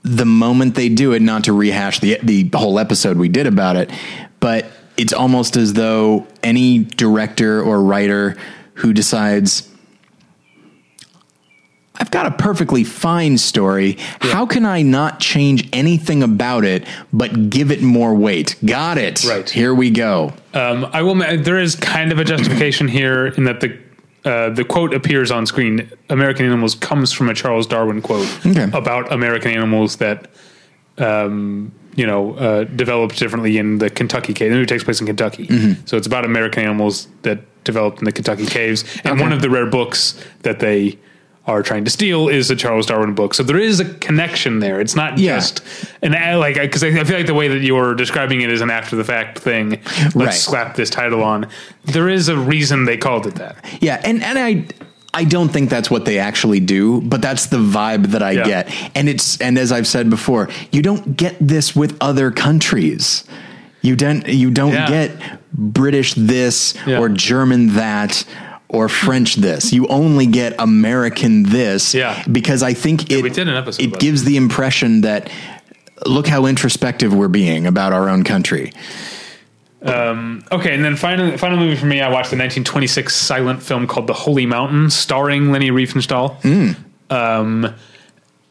the 0.03 0.25
moment 0.25 0.75
they 0.75 0.89
do 0.89 1.13
it, 1.13 1.21
not 1.21 1.45
to 1.45 1.53
rehash 1.53 2.01
the 2.01 2.19
the 2.23 2.51
whole 2.55 2.79
episode 2.79 3.17
we 3.17 3.29
did 3.29 3.47
about 3.47 3.77
it, 3.77 3.91
but 4.41 4.67
it's 4.97 5.13
almost 5.13 5.57
as 5.57 5.75
though 5.75 6.27
any 6.43 6.79
director 6.79 7.63
or 7.63 7.83
writer 7.83 8.37
who 8.75 8.93
decides 8.93 9.71
I've 12.01 12.11
got 12.11 12.25
a 12.25 12.31
perfectly 12.31 12.83
fine 12.83 13.37
story. 13.37 13.99
How 14.21 14.47
can 14.47 14.65
I 14.65 14.81
not 14.81 15.21
change 15.21 15.69
anything 15.71 16.23
about 16.23 16.65
it 16.65 16.87
but 17.13 17.51
give 17.51 17.71
it 17.71 17.83
more 17.83 18.15
weight? 18.15 18.57
Got 18.65 18.97
it. 18.97 19.23
Right. 19.25 19.49
Here 19.49 19.75
we 19.75 19.91
go. 19.91 20.33
Um, 20.55 20.87
I 20.93 21.03
will. 21.03 21.15
There 21.15 21.59
is 21.59 21.77
kind 21.77 22.11
of 22.11 22.19
a 22.19 22.25
justification 22.25 22.89
here 22.89 23.27
in 23.27 23.45
that 23.45 23.61
the 23.61 23.79
uh, 24.25 24.51
the 24.51 24.65
quote 24.65 24.93
appears 24.95 25.31
on 25.31 25.47
screen. 25.47 25.91
American 26.09 26.45
Animals 26.47 26.75
comes 26.75 27.13
from 27.13 27.29
a 27.29 27.35
Charles 27.35 27.67
Darwin 27.67 28.03
quote 28.03 28.29
Okay. 28.47 28.69
about 28.73 29.11
American 29.13 29.51
animals 29.53 29.97
that, 29.97 30.29
um, 30.99 31.73
you 31.97 32.07
know, 32.07 32.35
uh, 32.35 32.65
developed 32.65 33.19
differently 33.19 33.59
in 33.59 33.79
the 33.79 33.91
Kentucky 33.91 34.33
cave. 34.35 34.53
Movie 34.53 34.67
takes 34.67 34.85
place 34.85 35.01
in 35.01 35.07
Kentucky, 35.07 35.47
Mm-hmm. 35.47 35.87
so 35.87 35.97
it's 35.97 36.07
about 36.07 36.25
American 36.25 36.63
animals 36.65 37.09
that 37.23 37.41
developed 37.65 37.99
in 37.99 38.05
the 38.05 38.13
Kentucky 38.13 38.47
caves. 38.47 38.85
And 39.05 39.15
Okay. 39.15 39.23
one 39.23 39.33
of 39.33 39.43
the 39.43 39.51
rare 39.51 39.67
books 39.67 40.23
that 40.43 40.61
they 40.61 40.99
are 41.47 41.63
trying 41.63 41.85
to 41.85 41.91
steal 41.91 42.29
is 42.29 42.51
a 42.51 42.57
Charles 42.57 42.87
Darwin 42.87 43.15
book. 43.15 43.35
So 43.35 43.43
there 43.43 43.59
is 43.59 43.81
a 43.81 43.85
connection 43.95 44.59
there. 44.61 44.81
It's 44.81 44.95
not 44.95 45.19
Yeah. 45.19 45.37
just 45.37 45.63
an 46.03 46.13
like 46.39 46.55
because 46.57 46.85
I, 46.85 46.89
I 46.89 47.05
feel 47.05 47.17
like 47.17 47.27
the 47.27 47.35
way 47.35 47.49
that 47.49 47.61
you're 47.63 47.95
describing 47.95 48.43
it 48.43 48.51
is 48.53 48.61
an 48.61 48.71
after 48.71 48.95
the 48.95 49.05
fact 49.05 49.39
thing. 49.39 49.71
Let's 49.71 50.15
Right. 50.15 50.33
slap 50.35 50.77
this 50.77 50.91
title 50.91 51.23
on. 51.25 51.47
There 51.87 52.09
is 52.09 52.29
a 52.29 52.37
reason 52.37 52.85
they 52.85 52.97
called 52.99 53.27
it 53.27 53.37
that. 53.37 53.57
Yeah, 53.81 54.01
and 54.05 54.23
and 54.23 54.39
I 54.39 54.65
I 55.13 55.25
don't 55.25 55.49
think 55.49 55.71
that's 55.71 55.91
what 55.91 56.05
they 56.05 56.19
actually 56.21 56.61
do, 56.61 57.01
but 57.01 57.21
that's 57.21 57.47
the 57.47 57.57
vibe 57.57 58.09
that 58.13 58.23
I 58.23 58.33
Yeah. 58.33 58.45
get. 58.45 58.69
And 58.95 59.09
it's 59.09 59.41
and 59.41 59.59
as 59.59 59.73
I've 59.73 59.89
said 59.89 60.09
before, 60.11 60.49
you 60.71 60.83
don't 60.83 61.17
get 61.17 61.35
this 61.41 61.75
with 61.75 61.97
other 62.01 62.31
countries. 62.31 63.25
You 63.83 63.97
don't 63.97 64.29
you 64.29 64.51
don't 64.51 64.75
Yeah. 64.75 64.89
get 64.89 65.11
British 65.53 66.15
this 66.15 66.75
or 66.87 67.09
German 67.09 67.75
that 67.75 68.25
or 68.71 68.89
French 68.89 69.35
this. 69.37 69.73
You 69.73 69.87
only 69.89 70.27
get 70.27 70.55
American 70.59 71.43
this 71.43 71.93
Yeah. 71.95 72.23
because 72.31 72.63
I 72.63 72.73
think 72.73 73.11
it 73.11 73.23
we 73.23 73.29
did 73.31 73.49
an 73.49 73.57
episode 73.57 73.83
it 73.83 73.87
about 73.89 74.01
gives 74.01 74.25
the 74.25 74.37
impression 74.37 75.01
that 75.03 75.29
look 76.07 76.27
how 76.27 76.47
introspective 76.47 77.13
we're 77.13 77.29
being 77.29 77.67
about 77.67 77.93
our 77.93 78.09
own 78.09 78.23
country. 78.25 78.73
Okay, 79.83 80.75
and 80.75 80.85
then 80.85 80.97
final 80.97 81.37
final 81.39 81.59
movie 81.59 81.77
for 81.77 81.87
me, 81.87 82.01
I 82.01 82.09
watched 82.09 82.31
the 82.31 82.37
1926 82.37 83.15
silent 83.15 83.63
film 83.63 83.87
called 83.87 84.07
The 84.07 84.13
Holy 84.15 84.47
Mountain, 84.47 84.91
starring 84.91 85.51
Leni 85.53 85.71
Riefenstahl. 85.71 86.37
Um, 87.11 87.75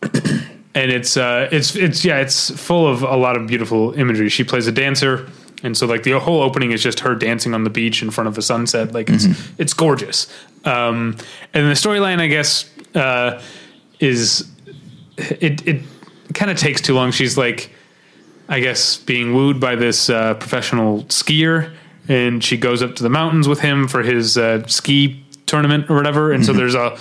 and 0.76 0.92
it's 0.92 1.18
uh, 1.18 1.48
it's 1.52 1.76
it's 1.76 2.04
yeah, 2.04 2.18
it's 2.20 2.50
full 2.60 2.88
of 2.88 3.04
a 3.04 3.16
lot 3.16 3.38
of 3.38 3.48
beautiful 3.48 3.94
imagery. 3.94 4.30
She 4.30 4.44
plays 4.44 4.66
a 4.68 4.72
dancer, 4.72 5.30
and 5.64 5.78
so 5.78 5.86
like 5.88 6.04
the 6.04 6.20
whole 6.20 6.42
opening 6.42 6.72
is 6.72 6.82
just 6.82 7.02
her 7.02 7.16
dancing 7.16 7.54
on 7.54 7.64
the 7.64 7.70
beach 7.70 8.02
in 8.02 8.12
front 8.12 8.28
of 8.28 8.38
a 8.38 8.42
sunset. 8.42 8.94
Like 8.94 9.10
it's 9.10 9.26
it's 9.58 9.74
gorgeous. 9.74 10.28
Um, 10.66 11.18
and 11.54 11.68
the 11.68 11.74
storyline, 11.74 12.20
I 12.20 12.28
guess, 12.28 12.70
uh, 12.96 13.42
is 14.00 14.50
it 15.18 15.68
it 15.68 15.82
kind 16.34 16.52
of 16.52 16.58
takes 16.58 16.82
too 16.82 16.94
long. 16.94 17.12
She's 17.12 17.38
like. 17.38 17.72
I 18.52 18.62
guess, 18.62 18.98
being 18.98 19.36
wooed 19.36 19.60
by 19.60 19.76
this 19.76 20.10
uh, 20.10 20.34
professional 20.34 21.04
skier, 21.04 21.72
and 22.08 22.44
she 22.44 22.58
goes 22.58 22.82
up 22.82 22.96
to 22.96 23.04
the 23.04 23.10
mountains 23.10 23.48
with 23.48 23.60
him 23.60 23.88
for 23.88 24.02
his 24.02 24.40
uh, 24.40 24.66
ski 24.66 25.24
tournament 25.46 25.88
or 25.88 25.96
whatever. 25.96 26.32
And 26.32 26.44
so 26.44 26.52
there's 26.54 26.74
a 26.74 26.98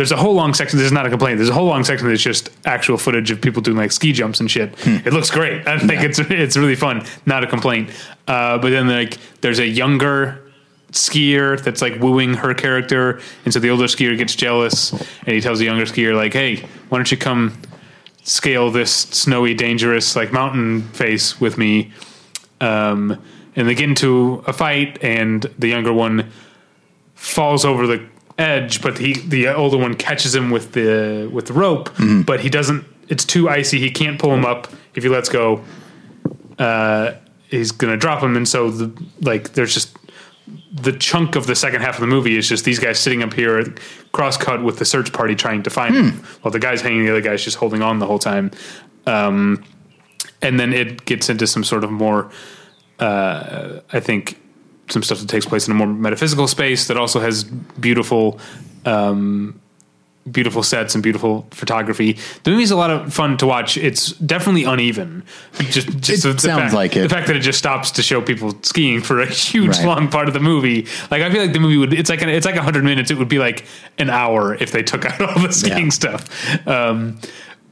there's 0.00 0.12
a 0.12 0.16
whole 0.16 0.32
long 0.32 0.54
section. 0.54 0.78
This 0.78 0.86
is 0.86 0.92
not 0.92 1.04
a 1.04 1.10
complaint. 1.10 1.36
There's 1.36 1.50
a 1.50 1.52
whole 1.52 1.66
long 1.66 1.84
section 1.84 2.08
that's 2.08 2.22
just 2.22 2.48
actual 2.64 2.96
footage 2.96 3.30
of 3.30 3.38
people 3.38 3.60
doing 3.60 3.76
like 3.76 3.92
ski 3.92 4.14
jumps 4.14 4.40
and 4.40 4.50
shit. 4.50 4.74
It 4.86 5.12
looks 5.12 5.30
great. 5.30 5.68
I 5.68 5.78
think 5.78 6.00
it's 6.02 6.18
it's 6.18 6.56
really 6.56 6.74
fun. 6.74 7.04
Not 7.26 7.44
a 7.44 7.46
complaint. 7.46 7.90
Uh, 8.26 8.56
but 8.56 8.70
then 8.70 8.88
like 8.88 9.18
there's 9.42 9.58
a 9.58 9.66
younger 9.66 10.50
skier 10.92 11.62
that's 11.62 11.82
like 11.82 12.00
wooing 12.00 12.32
her 12.32 12.54
character, 12.54 13.20
and 13.44 13.52
so 13.52 13.60
the 13.60 13.68
older 13.68 13.84
skier 13.84 14.16
gets 14.16 14.34
jealous, 14.34 14.92
and 14.92 15.34
he 15.34 15.42
tells 15.42 15.58
the 15.58 15.66
younger 15.66 15.84
skier 15.84 16.16
like, 16.16 16.32
"Hey, 16.32 16.64
why 16.88 16.96
don't 16.96 17.10
you 17.10 17.18
come?" 17.18 17.60
scale 18.22 18.70
this 18.70 18.92
snowy, 18.92 19.52
dangerous 19.52 20.16
like 20.16 20.32
mountain 20.32 20.82
face 20.92 21.40
with 21.40 21.58
me. 21.58 21.92
Um, 22.60 23.20
and 23.56 23.68
they 23.68 23.74
get 23.74 23.88
into 23.88 24.42
a 24.46 24.52
fight, 24.52 24.98
and 25.02 25.42
the 25.58 25.68
younger 25.68 25.92
one 25.92 26.30
falls 27.14 27.66
over 27.66 27.86
the 27.86 28.06
edge, 28.40 28.80
but 28.82 28.98
he 28.98 29.14
the 29.14 29.48
older 29.48 29.76
one 29.76 29.94
catches 29.94 30.34
him 30.34 30.50
with 30.50 30.72
the 30.72 31.28
with 31.32 31.46
the 31.46 31.52
rope, 31.52 31.90
but 32.26 32.40
he 32.40 32.48
doesn't. 32.48 32.84
It's 33.08 33.24
too 33.24 33.48
icy. 33.48 33.80
He 33.80 33.90
can't 33.90 34.18
pull 34.18 34.32
him 34.32 34.44
up. 34.44 34.68
If 34.94 35.02
he 35.02 35.08
lets 35.08 35.28
go, 35.28 35.62
uh, 36.58 37.12
he's 37.48 37.72
gonna 37.72 37.96
drop 37.96 38.22
him. 38.22 38.36
And 38.36 38.48
so 38.48 38.70
the 38.70 39.02
like, 39.20 39.52
there's 39.52 39.74
just 39.74 39.96
the 40.72 40.92
chunk 40.92 41.36
of 41.36 41.46
the 41.46 41.54
second 41.54 41.82
half 41.82 41.94
of 41.96 42.00
the 42.00 42.06
movie 42.06 42.36
is 42.36 42.48
just 42.48 42.64
these 42.64 42.78
guys 42.78 42.98
sitting 42.98 43.22
up 43.22 43.32
here 43.32 43.74
cross 44.12 44.36
cut 44.36 44.62
with 44.62 44.78
the 44.78 44.84
search 44.84 45.12
party 45.12 45.34
trying 45.34 45.62
to 45.62 45.70
find 45.70 45.94
him 45.94 46.12
while 46.42 46.52
the 46.52 46.58
guy's 46.58 46.80
hanging 46.80 47.04
the 47.04 47.10
other 47.10 47.20
guy's 47.20 47.44
just 47.44 47.56
holding 47.56 47.82
on 47.82 47.98
the 47.98 48.06
whole 48.06 48.18
time 48.18 48.50
um, 49.06 49.62
and 50.42 50.58
then 50.58 50.72
it 50.72 51.04
gets 51.04 51.28
into 51.28 51.46
some 51.46 51.64
sort 51.64 51.84
of 51.84 51.90
more 51.90 52.30
uh, 53.00 53.80
i 53.92 54.00
think 54.00 54.40
some 54.90 55.02
stuff 55.02 55.18
that 55.20 55.28
takes 55.28 55.46
place 55.46 55.66
in 55.66 55.72
a 55.72 55.74
more 55.76 55.86
metaphysical 55.86 56.46
space 56.48 56.88
that 56.88 56.96
also 56.96 57.20
has 57.20 57.44
beautiful 57.44 58.38
um, 58.84 59.60
beautiful 60.30 60.62
sets 60.62 60.94
and 60.94 61.02
beautiful 61.02 61.46
photography. 61.50 62.18
The 62.44 62.50
movie's 62.50 62.70
a 62.70 62.76
lot 62.76 62.90
of 62.90 63.12
fun 63.12 63.36
to 63.38 63.46
watch. 63.46 63.76
It's 63.78 64.12
definitely 64.12 64.64
uneven. 64.64 65.24
Just, 65.58 65.88
just 65.98 66.24
It 66.24 66.40
sounds 66.40 66.44
fact, 66.44 66.74
like 66.74 66.94
it. 66.96 67.00
The 67.02 67.08
fact 67.08 67.26
that 67.28 67.36
it 67.36 67.40
just 67.40 67.58
stops 67.58 67.90
to 67.92 68.02
show 68.02 68.20
people 68.20 68.54
skiing 68.62 69.00
for 69.00 69.20
a 69.20 69.26
huge 69.30 69.78
Right. 69.78 69.86
long 69.86 70.08
part 70.08 70.28
of 70.28 70.34
the 70.34 70.40
movie. 70.40 70.86
Like 71.10 71.22
I 71.22 71.30
feel 71.30 71.40
like 71.42 71.52
the 71.54 71.58
movie 71.60 71.78
would. 71.78 71.92
It's 71.94 72.10
like 72.10 72.22
an, 72.22 72.28
it's 72.28 72.46
like 72.46 72.54
hundred 72.56 72.84
minutes. 72.84 73.10
It 73.10 73.18
would 73.18 73.28
be 73.30 73.38
like 73.38 73.64
an 73.98 74.10
hour 74.10 74.54
if 74.54 74.72
they 74.72 74.82
took 74.82 75.04
out 75.10 75.20
all 75.22 75.42
the 75.42 75.52
skiing 75.52 75.84
Yeah. 75.84 75.88
stuff. 75.90 76.66
Um, 76.68 77.18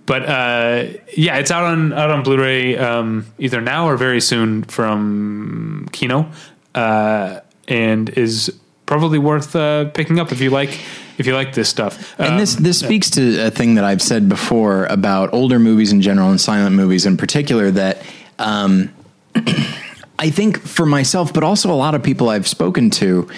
but 0.06 0.22
uh, 0.26 0.84
yeah, 1.14 1.36
it's 1.36 1.50
out 1.50 1.64
on 1.64 1.92
out 1.92 2.10
on 2.10 2.22
Blu-ray 2.22 2.78
um, 2.78 3.26
either 3.38 3.60
now 3.60 3.86
or 3.88 3.98
very 3.98 4.22
soon 4.22 4.62
from 4.64 5.86
Kino, 5.92 6.30
uh, 6.74 7.40
and 7.66 8.08
is 8.10 8.52
probably 8.86 9.18
worth 9.18 9.54
uh, 9.54 9.86
picking 9.90 10.18
up 10.18 10.32
if 10.32 10.40
you 10.40 10.50
like 10.50 10.78
if 11.18 11.26
you 11.26 11.34
like 11.34 11.52
this 11.54 11.68
stuff. 11.68 12.14
And 12.18 12.34
Um, 12.34 12.38
this 12.38 12.54
this 12.54 12.78
speaks 12.78 13.10
to 13.10 13.46
a 13.46 13.50
thing 13.50 13.74
that 13.74 13.84
I've 13.84 14.02
said 14.02 14.28
before 14.28 14.86
about 14.86 15.32
older 15.32 15.58
movies 15.58 15.92
in 15.92 16.00
general 16.00 16.30
and 16.30 16.40
silent 16.40 16.74
movies 16.74 17.06
in 17.06 17.16
particular. 17.16 17.70
That 17.70 18.02
um, 18.38 18.94
I 20.18 20.30
think 20.30 20.60
for 20.60 20.86
myself, 20.86 21.32
but 21.32 21.44
also 21.44 21.72
a 21.72 21.76
lot 21.76 21.94
of 21.94 22.02
people 22.02 22.28
I've 22.28 22.48
spoken 22.48 22.90
to, 22.90 23.28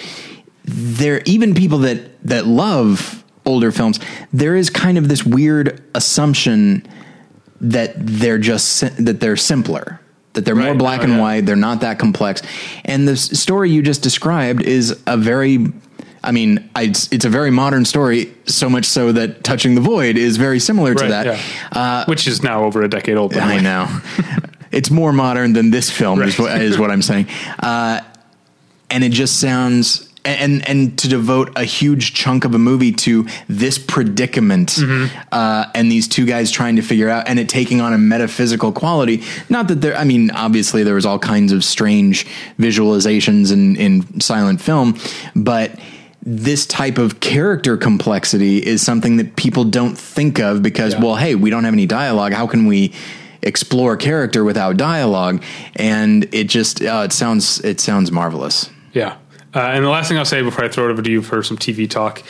there 0.65 1.21
even 1.25 1.53
people 1.53 1.79
that 1.79 2.21
that 2.23 2.45
love 2.47 3.23
older 3.45 3.71
films, 3.71 3.99
there 4.31 4.55
is 4.55 4.69
kind 4.69 4.97
of 4.97 5.07
this 5.07 5.25
weird 5.25 5.83
assumption 5.95 6.87
that 7.59 7.93
they're 7.95 8.37
just 8.37 8.81
that 9.03 9.19
they're 9.19 9.37
simpler. 9.37 10.00
That 10.33 10.45
they're 10.45 10.55
more 10.55 10.73
black 10.75 11.01
Oh, 11.01 11.03
and 11.03 11.13
yeah. 11.13 11.19
white, 11.21 11.45
they're 11.45 11.55
not 11.57 11.81
that 11.81 11.99
complex. 11.99 12.41
And 12.85 13.07
the 13.07 13.17
story 13.17 13.69
you 13.69 13.81
just 13.81 14.01
described 14.01 14.61
is 14.61 14.97
a 15.05 15.17
very, 15.17 15.67
I 16.23 16.31
mean, 16.31 16.69
I, 16.75 16.83
it's, 16.83 17.11
it's 17.11 17.25
a 17.25 17.29
very 17.29 17.51
modern 17.51 17.83
story, 17.83 18.33
so 18.45 18.69
much 18.69 18.85
so 18.85 19.11
that 19.11 19.43
Touching 19.43 19.75
the 19.75 19.81
Void 19.81 20.15
is 20.17 20.37
very 20.37 20.59
similar 20.59 20.95
to 20.95 21.07
that. 21.07 21.25
yeah. 21.73 22.05
which 22.05 22.27
is 22.27 22.41
now 22.43 22.63
over 22.63 22.81
a 22.81 22.87
decade 22.87 23.17
old. 23.17 23.35
I 23.35 23.57
way. 23.57 23.61
know. 23.61 23.99
it's 24.71 24.89
more 24.89 25.11
modern 25.11 25.51
than 25.53 25.69
this 25.71 25.89
film 25.89 26.21
is, 26.21 26.39
what, 26.39 26.61
is 26.61 26.77
what 26.79 26.91
I'm 26.91 27.01
saying. 27.01 27.27
Uh, 27.59 27.99
and 28.89 29.03
it 29.03 29.11
just 29.11 29.39
sounds 29.39 30.07
and 30.23 30.67
and 30.69 30.97
to 30.99 31.07
devote 31.07 31.51
a 31.55 31.63
huge 31.63 32.13
chunk 32.13 32.45
of 32.45 32.53
a 32.53 32.59
movie 32.59 32.91
to 32.91 33.25
this 33.47 33.77
predicament 33.79 34.69
Mm-hmm. 34.71 35.17
uh, 35.31 35.65
and 35.73 35.91
these 35.91 36.07
two 36.07 36.25
guys 36.25 36.51
trying 36.51 36.75
to 36.75 36.81
figure 36.81 37.09
out 37.09 37.27
and 37.27 37.39
it 37.39 37.49
taking 37.49 37.81
on 37.81 37.93
a 37.93 37.97
metaphysical 37.97 38.71
quality. 38.71 39.23
Not 39.49 39.67
that 39.69 39.81
there, 39.81 39.95
I 39.97 40.03
mean, 40.03 40.29
obviously 40.31 40.83
there 40.83 40.95
was 40.95 41.05
all 41.05 41.17
kinds 41.19 41.51
of 41.51 41.63
strange 41.63 42.25
visualizations 42.59 43.51
in 43.51 43.75
in 43.75 44.19
silent 44.21 44.61
film, 44.61 44.97
but 45.35 45.71
this 46.23 46.65
type 46.67 46.99
of 46.99 47.19
character 47.19 47.77
complexity 47.77 48.57
is 48.57 48.81
something 48.83 49.17
that 49.17 49.35
people 49.35 49.63
don't 49.63 49.97
think 49.97 50.39
of 50.39 50.61
because, 50.61 50.93
Yeah. 50.93 51.01
well, 51.01 51.15
hey, 51.15 51.33
we 51.33 51.49
don't 51.49 51.63
have 51.63 51.73
any 51.73 51.87
dialogue. 51.87 52.33
How 52.33 52.45
can 52.45 52.67
we 52.67 52.93
explore 53.41 53.97
character 53.97 54.43
without 54.43 54.77
dialogue? 54.77 55.41
And 55.75 56.27
it 56.31 56.43
just 56.47 56.81
uh, 56.81 57.01
it 57.05 57.11
sounds 57.13 57.59
it 57.61 57.79
sounds 57.79 58.11
marvelous. 58.11 58.69
Yeah. 58.93 59.15
Uh, 59.53 59.59
and 59.59 59.83
the 59.83 59.89
last 59.89 60.07
thing 60.07 60.17
I'll 60.17 60.25
say 60.25 60.41
before 60.41 60.63
I 60.63 60.69
throw 60.69 60.87
it 60.87 60.91
over 60.91 61.01
to 61.01 61.11
you 61.11 61.21
for 61.21 61.43
some 61.43 61.57
TV 61.57 61.89
talk, 61.89 62.23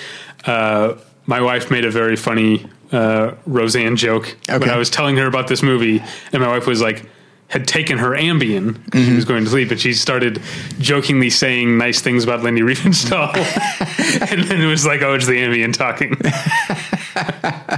uh, 0.46 0.96
my 1.26 1.42
wife 1.42 1.70
made 1.70 1.86
a 1.86 1.92
very 1.92 2.16
funny 2.16 2.68
uh, 2.92 3.36
Roseanne 3.46 3.96
joke 3.96 4.38
when 4.48 4.70
I 4.70 4.78
was 4.78 4.90
telling 4.90 5.18
her 5.18 5.28
about 5.28 5.48
this 5.48 5.62
movie, 5.62 6.04
and 6.34 6.42
my 6.42 6.48
wife 6.48 6.68
was 6.68 6.82
like, 6.82 7.06
had 7.52 7.68
taken 7.68 7.98
her 7.98 8.12
Ambien. 8.12 8.72
Mm-hmm. 8.72 9.06
She 9.06 9.14
was 9.14 9.26
going 9.26 9.44
to 9.44 9.50
sleep, 9.50 9.72
and 9.72 9.80
she 9.80 9.94
started 9.94 10.42
jokingly 10.80 11.30
saying 11.30 11.78
nice 11.78 12.00
things 12.00 12.24
about 12.24 12.44
Leni 12.44 12.62
Riefenstahl, 12.62 13.36
and 14.32 14.44
then 14.46 14.62
it 14.62 14.68
was 14.68 14.86
like, 14.86 15.02
"Oh, 15.02 15.14
it's 15.14 15.28
the 15.28 15.34
Ambien 15.34 15.74
talking." 15.74 16.16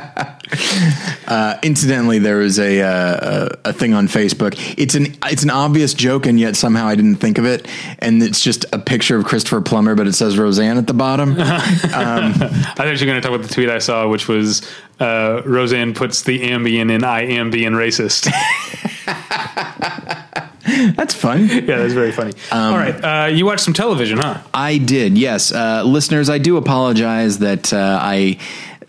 Uh, 1.26 1.58
incidentally, 1.64 2.20
there 2.20 2.38
was 2.38 2.60
a, 2.60 2.82
uh, 2.82 3.50
a 3.64 3.70
a 3.70 3.74
thing 3.74 3.94
on 3.94 4.08
Facebook. 4.08 4.54
It's 4.78 4.96
an 4.96 5.16
it's 5.26 5.44
an 5.44 5.50
obvious 5.50 5.94
joke, 5.94 6.26
and 6.26 6.40
yet 6.40 6.56
somehow 6.56 6.88
I 6.88 6.96
didn't 6.96 7.16
think 7.16 7.38
of 7.38 7.46
it. 7.46 7.68
And 8.00 8.22
it's 8.22 8.42
just 8.42 8.66
a 8.74 8.80
picture 8.80 9.18
of 9.18 9.26
Christopher 9.26 9.62
Plummer, 9.62 9.96
but 9.96 10.08
it 10.08 10.14
says 10.14 10.38
Roseanne 10.38 10.78
at 10.78 10.88
the 10.88 10.94
bottom. 10.94 11.36
I 11.40 12.32
thought 12.76 12.86
you 12.86 12.92
were 12.92 13.06
going 13.06 13.20
to 13.20 13.22
talk 13.22 13.32
about 13.32 13.48
the 13.48 13.54
tweet 13.54 13.70
I 13.70 13.80
saw, 13.80 14.08
which 14.08 14.28
was 14.28 14.68
uh, 15.00 15.42
Roseanne 15.46 15.94
puts 15.94 16.24
the 16.24 16.40
Ambien 16.40 16.92
in 16.92 17.04
"I 17.04 17.22
am 17.22 17.50
being 17.50 17.72
racist." 17.72 18.32
That's 20.96 21.14
fun. 21.14 21.48
Yeah, 21.48 21.78
that's 21.78 21.94
very 21.94 22.12
funny. 22.12 22.34
All 22.52 22.78
right, 22.78 22.96
uh, 22.96 23.28
you 23.28 23.46
watched 23.46 23.64
some 23.64 23.74
television, 23.74 24.18
huh? 24.18 24.42
I 24.54 24.78
did, 24.78 25.18
yes. 25.18 25.52
Uh, 25.52 25.84
listeners, 25.84 26.30
I 26.30 26.38
do 26.38 26.58
apologize 26.58 27.40
that 27.40 27.74
uh, 27.74 28.00
I 28.02 28.38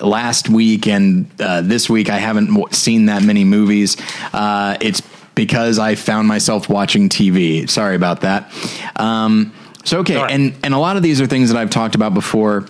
last 0.00 0.48
week 0.48 0.86
and 0.86 1.30
uh, 1.40 1.60
this 1.60 1.88
week 1.88 2.10
I 2.10 2.18
haven't 2.18 2.46
w- 2.46 2.68
seen 2.70 3.06
that 3.06 3.22
many 3.22 3.44
movies. 3.44 3.96
Uh, 4.32 4.76
it's 4.80 5.02
because 5.34 5.78
I 5.78 5.94
found 5.94 6.28
myself 6.28 6.68
watching 6.68 7.08
TV. 7.08 7.68
Sorry 7.68 7.96
about 7.96 8.22
that. 8.22 8.52
Um, 8.96 9.52
so 9.84 9.98
okay, 10.00 10.16
right. 10.16 10.30
and 10.30 10.54
and 10.62 10.74
a 10.74 10.78
lot 10.78 10.96
of 10.96 11.02
these 11.02 11.20
are 11.20 11.26
things 11.26 11.50
that 11.50 11.58
I've 11.58 11.70
talked 11.70 11.94
about 11.94 12.14
before. 12.14 12.66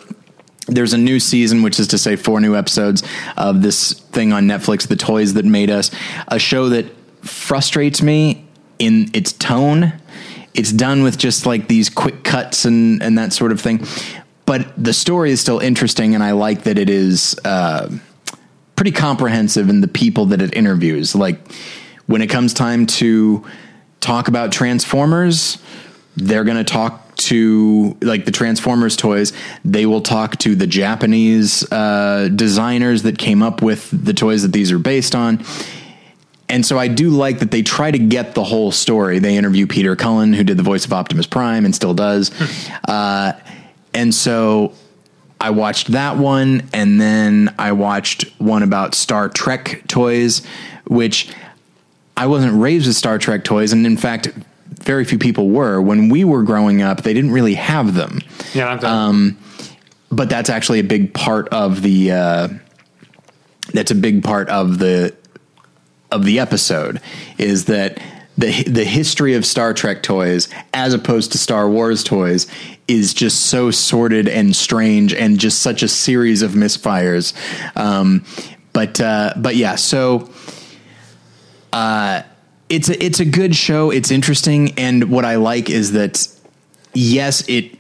There's 0.67 0.95
a 0.95 0.99
new 0.99 1.21
season, 1.21 1.63
which 1.63 1.79
is 1.79 1.89
to 1.89 1.99
say, 1.99 2.17
four 2.17 2.41
new 2.41 2.57
episodes 2.57 3.03
of 3.37 3.61
this 3.61 3.93
thing 3.93 4.33
on 4.33 4.47
Netflix, 4.47 4.89
The 4.89 4.97
Toys 4.97 5.35
That 5.35 5.45
Made 5.45 5.71
Us, 5.71 5.91
a 6.29 6.39
show 6.39 6.71
that 6.71 6.87
frustrates 7.21 8.01
me 8.01 8.47
in 8.79 9.11
its 9.13 9.33
tone. 9.33 9.93
It's 10.55 10.73
done 10.73 11.03
with 11.03 11.19
just 11.19 11.45
like 11.45 11.69
these 11.69 11.91
quick 11.91 12.25
cuts 12.25 12.65
and, 12.65 13.03
and 13.03 13.19
that 13.19 13.35
sort 13.35 13.53
of 13.53 13.61
thing. 13.61 13.85
But 14.47 14.73
the 14.83 14.93
story 14.93 15.31
is 15.31 15.41
still 15.41 15.59
interesting, 15.59 16.15
and 16.15 16.23
I 16.23 16.33
like 16.33 16.65
that 16.65 16.79
it 16.79 16.91
is 16.91 17.39
uh, 17.45 17.91
pretty 18.77 18.93
comprehensive 18.93 19.69
in 19.69 19.81
the 19.81 19.89
people 19.89 20.27
that 20.27 20.43
it 20.43 20.55
interviews. 20.55 21.15
Like 21.15 21.41
when 22.07 22.21
it 22.21 22.29
comes 22.29 22.53
time 22.53 22.87
to 22.87 23.45
talk 24.01 24.29
about 24.29 24.53
Transformers, 24.53 25.59
they're 26.17 26.45
going 26.45 26.59
to 26.59 26.65
talk 26.65 27.17
to 27.17 27.97
like 28.03 28.25
the 28.25 28.31
Transformers 28.31 28.97
toys. 28.97 29.33
They 29.65 29.87
will 29.87 30.03
talk 30.03 30.37
to 30.41 30.55
the 30.55 30.67
Japanese 30.67 31.71
uh, 31.73 32.29
designers 32.35 33.03
that 33.05 33.19
came 33.19 33.43
up 33.43 33.63
with 33.63 33.89
the 33.91 34.13
toys 34.13 34.43
that 34.43 34.53
these 34.53 34.73
are 34.73 34.79
based 34.79 35.15
on. 35.15 35.45
And 36.49 36.67
so 36.67 36.79
I 36.79 36.89
do 36.89 37.11
like 37.11 37.39
that 37.39 37.51
they 37.51 37.63
try 37.63 37.91
to 37.91 37.99
get 37.99 38.35
the 38.35 38.45
whole 38.45 38.71
story. 38.71 39.19
They 39.19 39.37
interview 39.37 39.67
Peter 39.67 39.97
Cullen, 39.97 40.35
who 40.35 40.45
did 40.45 40.59
the 40.59 40.63
voice 40.63 40.85
of 40.85 40.93
Optimus 40.93 41.27
Prime 41.27 41.65
and 41.65 41.75
still 41.75 41.95
does. 41.95 42.31
uh, 42.87 43.33
and 43.95 44.15
so 44.15 44.75
I 45.41 45.51
watched 45.51 45.89
that 45.93 46.17
one, 46.17 46.69
and 46.73 47.01
then 47.01 47.55
I 47.59 47.73
watched 47.73 48.25
one 48.39 48.63
about 48.63 48.95
Star 48.95 49.29
Trek 49.29 49.83
toys, 49.89 50.43
which 50.87 51.33
I 52.17 52.27
wasn't 52.27 52.61
raised 52.61 52.87
with 52.87 52.97
Star 52.97 53.19
Trek 53.19 53.45
toys, 53.45 53.73
and 53.73 53.87
in 53.87 53.97
fact, 53.97 54.29
very 54.83 55.05
few 55.05 55.19
people 55.19 55.49
were. 55.51 55.81
When 55.81 56.09
we 56.09 56.25
were 56.25 56.43
growing 56.43 56.83
up, 56.83 57.03
they 57.03 57.15
didn't 57.15 57.31
really 57.33 57.55
have 57.55 57.95
them 57.95 58.21
Yeah, 58.55 58.77
done. 58.77 59.37
but 60.11 60.29
that's 60.29 60.51
actually 60.51 60.79
a 60.81 60.85
big 60.85 61.15
part 61.15 61.49
of 61.51 61.83
the 61.83 62.13
uh, 62.13 62.49
that's 63.73 63.91
a 63.91 63.95
big 63.95 64.23
part 64.23 64.49
of 64.49 64.79
the 64.79 65.15
of 66.11 66.25
the 66.25 66.39
episode 66.39 67.01
is 67.39 67.65
that 67.65 67.99
the 68.37 68.65
the 68.65 68.85
history 68.85 69.35
of 69.35 69.47
Star 69.47 69.73
Trek 69.73 70.03
toys 70.03 70.49
as 70.73 70.93
opposed 70.93 71.33
to 71.33 71.39
Star 71.39 71.69
Wars 71.69 72.03
toys 72.03 72.47
is 72.89 73.15
just 73.15 73.47
so 73.47 73.71
sordid 73.71 74.29
and 74.29 74.55
strange 74.55 75.15
and 75.15 75.39
just 75.39 75.63
such 75.63 75.83
a 75.83 75.89
series 75.89 76.43
of 76.43 76.53
misfires. 76.53 77.33
Um, 77.77 78.25
but 78.73 79.01
uh, 79.01 79.35
but 79.37 79.57
yeah, 79.57 79.77
so 79.77 80.31
uh, 81.73 82.23
it's 82.69 82.89
a 82.89 83.05
it's 83.05 83.21
a 83.21 83.25
good 83.25 83.55
show. 83.55 83.91
It's 83.91 84.11
interesting, 84.11 84.73
and 84.79 85.11
what 85.11 85.25
I 85.25 85.37
like 85.37 85.71
is 85.71 85.93
that 85.93 86.27
yes, 86.93 87.49
it 87.49 87.79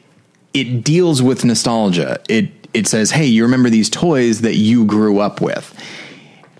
it 0.52 0.85
deals 0.85 1.20
with 1.20 1.44
nostalgia. 1.44 2.20
It 2.28 2.51
it 2.72 2.86
says, 2.86 3.10
"Hey, 3.10 3.26
you 3.26 3.43
remember 3.43 3.70
these 3.70 3.90
toys 3.90 4.43
that 4.43 4.55
you 4.55 4.85
grew 4.85 5.18
up 5.18 5.40
with." 5.40 5.74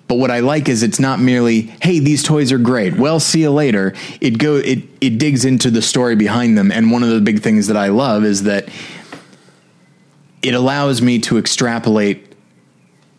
But 0.07 0.17
what 0.17 0.31
I 0.31 0.41
like 0.41 0.69
is 0.69 0.83
it's 0.83 1.01
not 1.01 1.19
merely, 1.19 1.73
"Hey, 1.83 1.99
these 1.99 2.23
toys 2.23 2.53
are 2.53 2.59
great. 2.59 2.97
Well, 2.97 3.21
see 3.21 3.41
you 3.41 3.51
later." 3.51 3.95
It 4.21 4.39
go 4.39 4.57
it 4.57 4.83
it 5.01 5.19
digs 5.19 5.45
into 5.45 5.71
the 5.71 5.83
story 5.83 6.15
behind 6.15 6.59
them, 6.59 6.71
and 6.71 6.91
one 6.91 7.03
of 7.03 7.09
the 7.09 7.21
big 7.21 7.41
things 7.41 7.69
that 7.69 7.77
I 7.77 7.89
love 7.89 8.25
is 8.25 8.43
that 8.43 8.69
it 10.43 10.55
allows 10.55 11.01
me 11.01 11.19
to 11.21 11.39
extrapolate 11.39 12.35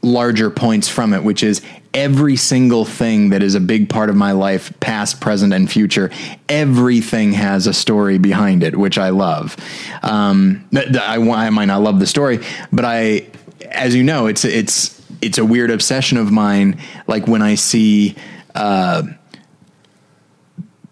larger 0.04 0.52
points 0.52 0.88
from 0.88 1.14
it, 1.14 1.24
which 1.24 1.42
is 1.42 1.62
every 1.96 2.36
single 2.36 2.86
thing 2.86 3.30
that 3.30 3.42
is 3.42 3.56
a 3.56 3.60
big 3.60 3.90
part 3.90 4.10
of 4.10 4.16
my 4.16 4.34
life, 4.34 4.72
past, 4.80 5.20
present, 5.20 5.54
and 5.54 5.72
future, 5.72 6.12
everything 6.48 7.32
has 7.32 7.66
a 7.66 7.74
story 7.74 8.18
behind 8.20 8.62
it, 8.64 8.76
which 8.78 8.98
I 8.98 9.10
love. 9.10 9.58
Um, 10.04 10.66
I, 10.76 11.18
I 11.18 11.50
might 11.50 11.66
not 11.66 11.82
love 11.82 12.00
the 12.00 12.06
story, 12.06 12.42
but 12.72 12.86
I, 12.86 13.26
as 13.72 13.96
you 13.96 14.04
know, 14.04 14.28
it's 14.28 14.46
it's 14.46 14.95
it's 15.26 15.38
a 15.38 15.46
weird 15.46 15.72
obsession 15.72 16.18
of 16.18 16.32
mine. 16.32 16.80
Like 17.08 17.28
when 17.28 17.42
I 17.42 17.56
see. 17.56 18.16
Uh, 18.54 19.04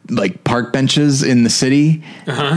like 0.10 0.44
park 0.44 0.74
benches 0.74 1.24
in 1.24 1.44
the 1.44 1.50
city. 1.50 2.04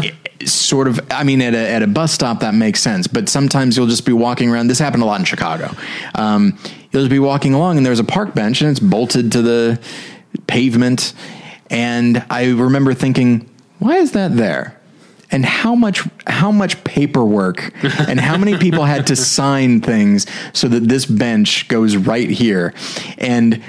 It- 0.03 0.15
Sort 0.45 0.87
of, 0.87 1.01
I 1.11 1.25
mean, 1.25 1.41
at 1.41 1.55
a, 1.55 1.59
at 1.71 1.83
a 1.83 1.87
bus 1.87 2.13
stop, 2.13 2.41
that 2.41 2.53
makes 2.53 2.83
sense. 2.83 3.07
But 3.07 3.31
sometimes 3.31 3.75
you'll 3.75 3.87
just 3.87 4.05
be 4.05 4.13
walking 4.13 4.51
around. 4.51 4.67
This 4.67 4.79
happened 4.79 5.03
a 5.03 5.07
lot 5.07 5.19
in 5.19 5.25
Chicago. 5.25 5.71
Um, 6.15 6.59
you'll 6.91 7.03
just 7.05 7.11
be 7.11 7.19
walking 7.19 7.55
along, 7.55 7.79
and 7.79 7.87
there's 7.87 8.01
a 8.01 8.05
park 8.05 8.35
bench, 8.35 8.61
and 8.61 8.71
it's 8.71 8.79
bolted 8.79 9.33
to 9.33 9.41
the 9.41 9.81
pavement. 10.47 11.15
And 11.71 12.23
I 12.29 12.51
remember 12.51 12.93
thinking, 12.93 13.49
why 13.79 13.97
is 13.97 14.13
that 14.13 14.37
there? 14.37 14.76
And 15.31 15.45
how 15.45 15.75
much 15.75 16.03
how 16.27 16.51
much 16.53 16.83
paperwork 16.85 17.73
and 18.09 18.21
how 18.21 18.37
many 18.37 18.57
people 18.59 18.85
had 18.85 19.09
to 19.09 19.17
sign 19.17 19.81
things 19.81 20.27
so 20.53 20.69
that 20.69 20.89
this 20.89 21.07
bench 21.07 21.69
goes 21.69 21.97
right 21.97 22.31
here? 22.31 22.75
And 23.19 23.63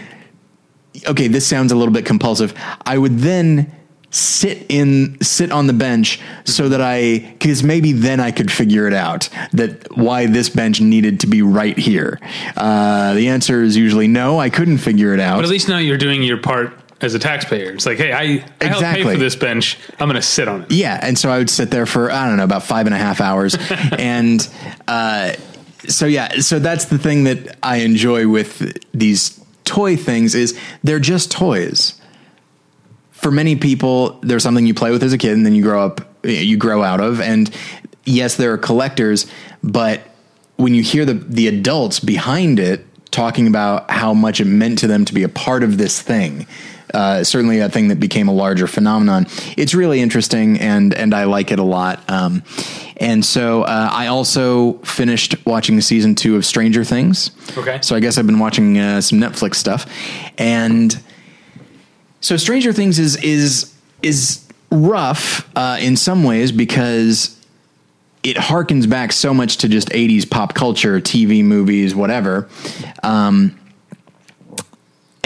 okay, 1.07 1.27
this 1.27 1.47
sounds 1.47 1.71
a 1.71 1.75
little 1.75 1.93
bit 1.93 2.05
compulsive. 2.05 2.53
I 2.85 2.97
would 2.97 3.19
then 3.19 3.73
sit 4.09 4.65
in 4.69 5.17
sit 5.21 5.51
on 5.51 5.67
the 5.67 5.73
bench 5.73 6.19
so 6.45 6.69
that 6.69 6.81
I 6.81 7.19
because 7.19 7.61
maybe 7.61 7.91
then 7.91 8.19
I 8.19 8.31
could 8.31 8.51
figure 8.51 8.88
it 8.88 8.93
out 8.93 9.29
that 9.53 9.95
why 9.97 10.27
this 10.27 10.49
bench 10.49 10.79
needed 10.79 11.19
to 11.21 11.27
be 11.27 11.41
right 11.41 11.77
here. 11.77 12.19
Uh, 12.55 13.13
the 13.13 13.27
answer 13.27 13.63
is 13.63 13.75
usually 13.75 14.07
no. 14.07 14.39
I 14.39 14.49
couldn't 14.49 14.77
figure 14.77 15.13
it 15.13 15.19
out. 15.19 15.38
but 15.38 15.45
at 15.45 15.51
least 15.51 15.67
now 15.67 15.77
you're 15.77 15.97
doing 15.97 16.23
your 16.23 16.38
part 16.38 16.73
as 17.01 17.13
a 17.13 17.19
taxpayer. 17.19 17.71
It's 17.71 17.85
like, 17.85 17.97
hey, 17.97 18.11
I, 18.11 18.21
I 18.21 18.25
helped 18.25 18.51
pay 18.59 18.67
Exactly. 18.67 19.13
for 19.13 19.19
this 19.19 19.35
bench. 19.35 19.77
I'm 19.99 20.07
going 20.07 20.15
to 20.15 20.21
sit 20.21 20.47
on 20.47 20.63
it. 20.63 20.71
Yeah, 20.71 20.99
and 21.01 21.17
so 21.17 21.29
I 21.29 21.37
would 21.37 21.49
sit 21.49 21.69
there 21.71 21.85
for 21.85 22.11
I 22.11 22.27
don't 22.27 22.37
know 22.37 22.43
about 22.43 22.63
five 22.63 22.85
and 22.87 22.95
a 22.95 22.97
half 22.97 23.21
hours, 23.21 23.55
and 23.97 24.47
uh, 24.87 25.33
so 25.87 26.05
yeah, 26.05 26.39
so 26.39 26.59
that's 26.59 26.85
the 26.85 26.97
thing 26.97 27.25
that 27.25 27.57
I 27.61 27.77
enjoy 27.77 28.27
with 28.27 28.77
these 28.93 29.39
toy 29.63 29.95
things 29.95 30.33
is 30.35 30.59
they're 30.83 30.99
just 30.99 31.31
toys. 31.31 31.99
For 33.11 33.31
many 33.31 33.55
people, 33.55 34.19
they're 34.21 34.39
something 34.39 34.65
you 34.65 34.73
play 34.75 34.91
with 34.91 35.03
as 35.03 35.11
a 35.13 35.17
kid, 35.17 35.33
and 35.33 35.45
then 35.45 35.55
you 35.55 35.63
grow 35.63 35.83
up, 35.85 36.01
you 36.23 36.55
grow 36.57 36.83
out 36.83 36.99
of. 37.01 37.19
And 37.19 37.49
yes, 38.05 38.35
there 38.35 38.53
are 38.53 38.57
collectors, 38.57 39.25
but 39.63 40.01
when 40.55 40.73
you 40.73 40.81
hear 40.81 41.05
the 41.05 41.13
the 41.13 41.47
adults 41.47 41.99
behind 41.99 42.59
it 42.59 42.85
talking 43.11 43.47
about 43.47 43.89
how 43.89 44.13
much 44.13 44.39
it 44.41 44.45
meant 44.45 44.77
to 44.79 44.87
them 44.87 45.03
to 45.05 45.13
be 45.13 45.23
a 45.23 45.29
part 45.29 45.63
of 45.63 45.77
this 45.77 46.01
thing, 46.01 46.45
uh, 46.93 47.23
certainly 47.23 47.59
a 47.59 47.69
thing 47.69 47.89
that 47.89 47.99
became 47.99 48.27
a 48.27 48.34
larger 48.34 48.68
phenomenon. 48.68 49.27
It's 49.57 49.73
really 49.73 49.99
interesting, 50.01 50.59
and 50.59 50.93
and 50.93 51.14
I 51.14 51.26
like 51.26 51.51
it 51.51 51.59
a 51.59 51.64
lot. 51.64 51.99
Um, 52.09 52.43
and 52.97 53.23
so 53.23 53.64
uh, 53.64 53.89
I 53.91 54.07
also 54.07 54.73
finished 54.80 55.35
watching 55.45 55.80
season 55.81 56.15
two 56.15 56.35
of 56.35 56.45
Stranger 56.45 56.84
Things. 56.84 57.31
Okay. 57.57 57.80
So 57.81 57.95
I 57.95 57.99
guess 57.99 58.18
I've 58.18 58.26
been 58.26 58.39
watching 58.39 58.77
uh, 58.77 59.01
some 59.01 59.19
Netflix 59.19 59.55
stuff, 59.55 59.85
and 60.38 60.99
so 62.22 62.38
Stranger 62.38 62.73
Things 62.73 62.99
is 62.99 63.15
is 63.18 63.73
is 64.01 64.43
rough 64.72 65.49
uh, 65.55 65.77
in 65.80 65.95
some 65.95 66.23
ways 66.23 66.51
because 66.51 67.38
it 68.23 68.35
harkens 68.35 68.89
back 68.89 69.14
so 69.14 69.34
much 69.34 69.57
to 69.57 69.69
just 69.69 69.89
80s 69.89 70.30
pop 70.30 70.53
culture, 70.53 70.99
TV, 70.99 71.43
movies, 71.43 71.95
whatever. 71.95 72.49
Um, 73.03 73.57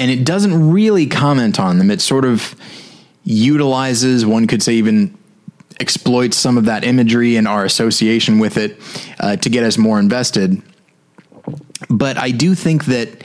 and 0.01 0.09
it 0.09 0.25
doesn't 0.25 0.71
really 0.71 1.05
comment 1.05 1.59
on 1.59 1.77
them. 1.77 1.91
It 1.91 2.01
sort 2.01 2.25
of 2.25 2.55
utilizes, 3.23 4.25
one 4.25 4.47
could 4.47 4.63
say, 4.63 4.73
even 4.73 5.15
exploits 5.79 6.35
some 6.35 6.57
of 6.57 6.65
that 6.65 6.83
imagery 6.83 7.35
and 7.35 7.47
our 7.47 7.63
association 7.65 8.39
with 8.39 8.57
it 8.57 8.79
uh, 9.19 9.35
to 9.35 9.49
get 9.51 9.63
us 9.63 9.77
more 9.77 9.99
invested. 9.99 10.59
But 11.87 12.17
I 12.17 12.31
do 12.31 12.55
think 12.55 12.85
that 12.85 13.23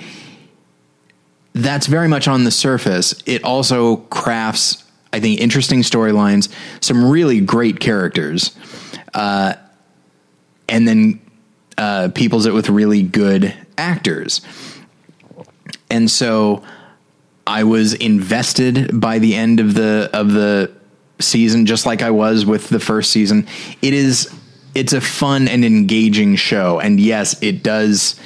that's 1.54 1.86
very 1.86 2.08
much 2.08 2.28
on 2.28 2.44
the 2.44 2.50
surface. 2.50 3.22
It 3.24 3.42
also 3.42 3.96
crafts, 3.96 4.84
I 5.14 5.20
think, 5.20 5.40
interesting 5.40 5.80
storylines, 5.80 6.52
some 6.82 7.10
really 7.10 7.40
great 7.40 7.80
characters, 7.80 8.54
uh, 9.14 9.54
and 10.68 10.86
then 10.86 11.22
uh, 11.78 12.10
peoples 12.14 12.44
it 12.44 12.52
with 12.52 12.68
really 12.68 13.02
good 13.02 13.54
actors. 13.78 14.42
And 15.90 16.10
so 16.10 16.62
I 17.46 17.64
was 17.64 17.94
invested 17.94 19.00
by 19.00 19.18
the 19.18 19.34
end 19.34 19.60
of 19.60 19.74
the 19.74 20.10
of 20.12 20.32
the 20.32 20.72
season, 21.18 21.66
just 21.66 21.86
like 21.86 22.02
I 22.02 22.10
was 22.10 22.44
with 22.44 22.68
the 22.68 22.80
first 22.80 23.12
season. 23.12 23.46
It 23.82 23.94
is 23.94 24.32
it's 24.74 24.92
a 24.92 25.00
fun 25.00 25.48
and 25.48 25.64
engaging 25.64 26.36
show, 26.36 26.80
and 26.80 27.00
yes, 27.00 27.40
it 27.42 27.62
does 27.62 28.18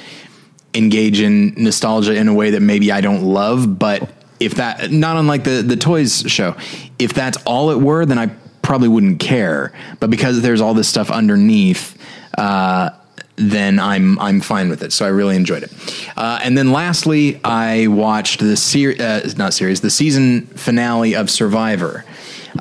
engage 0.73 1.19
in 1.19 1.53
nostalgia 1.55 2.15
in 2.15 2.27
a 2.27 2.33
way 2.33 2.51
that 2.51 2.61
maybe 2.61 2.91
I 2.91 3.01
don't 3.01 3.23
love, 3.23 3.77
but 3.77 4.09
if 4.39 4.55
that 4.55 4.91
not 4.91 5.17
unlike 5.17 5.43
the 5.43 5.61
the 5.61 5.77
toys 5.77 6.23
show, 6.27 6.55
if 6.97 7.13
that's 7.13 7.37
all 7.45 7.69
it 7.69 7.79
were, 7.79 8.05
then 8.05 8.17
I 8.17 8.27
probably 8.61 8.87
wouldn't 8.87 9.19
care. 9.19 9.71
But 9.99 10.09
because 10.09 10.41
there's 10.41 10.61
all 10.61 10.73
this 10.73 10.87
stuff 10.87 11.11
underneath, 11.11 11.97
uh, 12.37 12.91
then 13.35 13.79
I'm 13.79 14.19
I'm 14.19 14.41
fine 14.41 14.69
with 14.69 14.83
it. 14.83 14.93
So 14.93 15.05
I 15.05 15.09
really 15.09 15.35
enjoyed 15.35 15.63
it. 15.63 15.71
Uh, 16.15 16.39
and 16.43 16.57
then 16.57 16.71
lastly, 16.71 17.39
I 17.43 17.87
watched 17.87 18.39
the 18.39 18.55
series, 18.57 18.99
uh, 18.99 19.33
not 19.37 19.53
series, 19.53 19.81
the 19.81 19.89
season 19.89 20.47
finale 20.47 21.15
of 21.15 21.29
Survivor. 21.29 22.05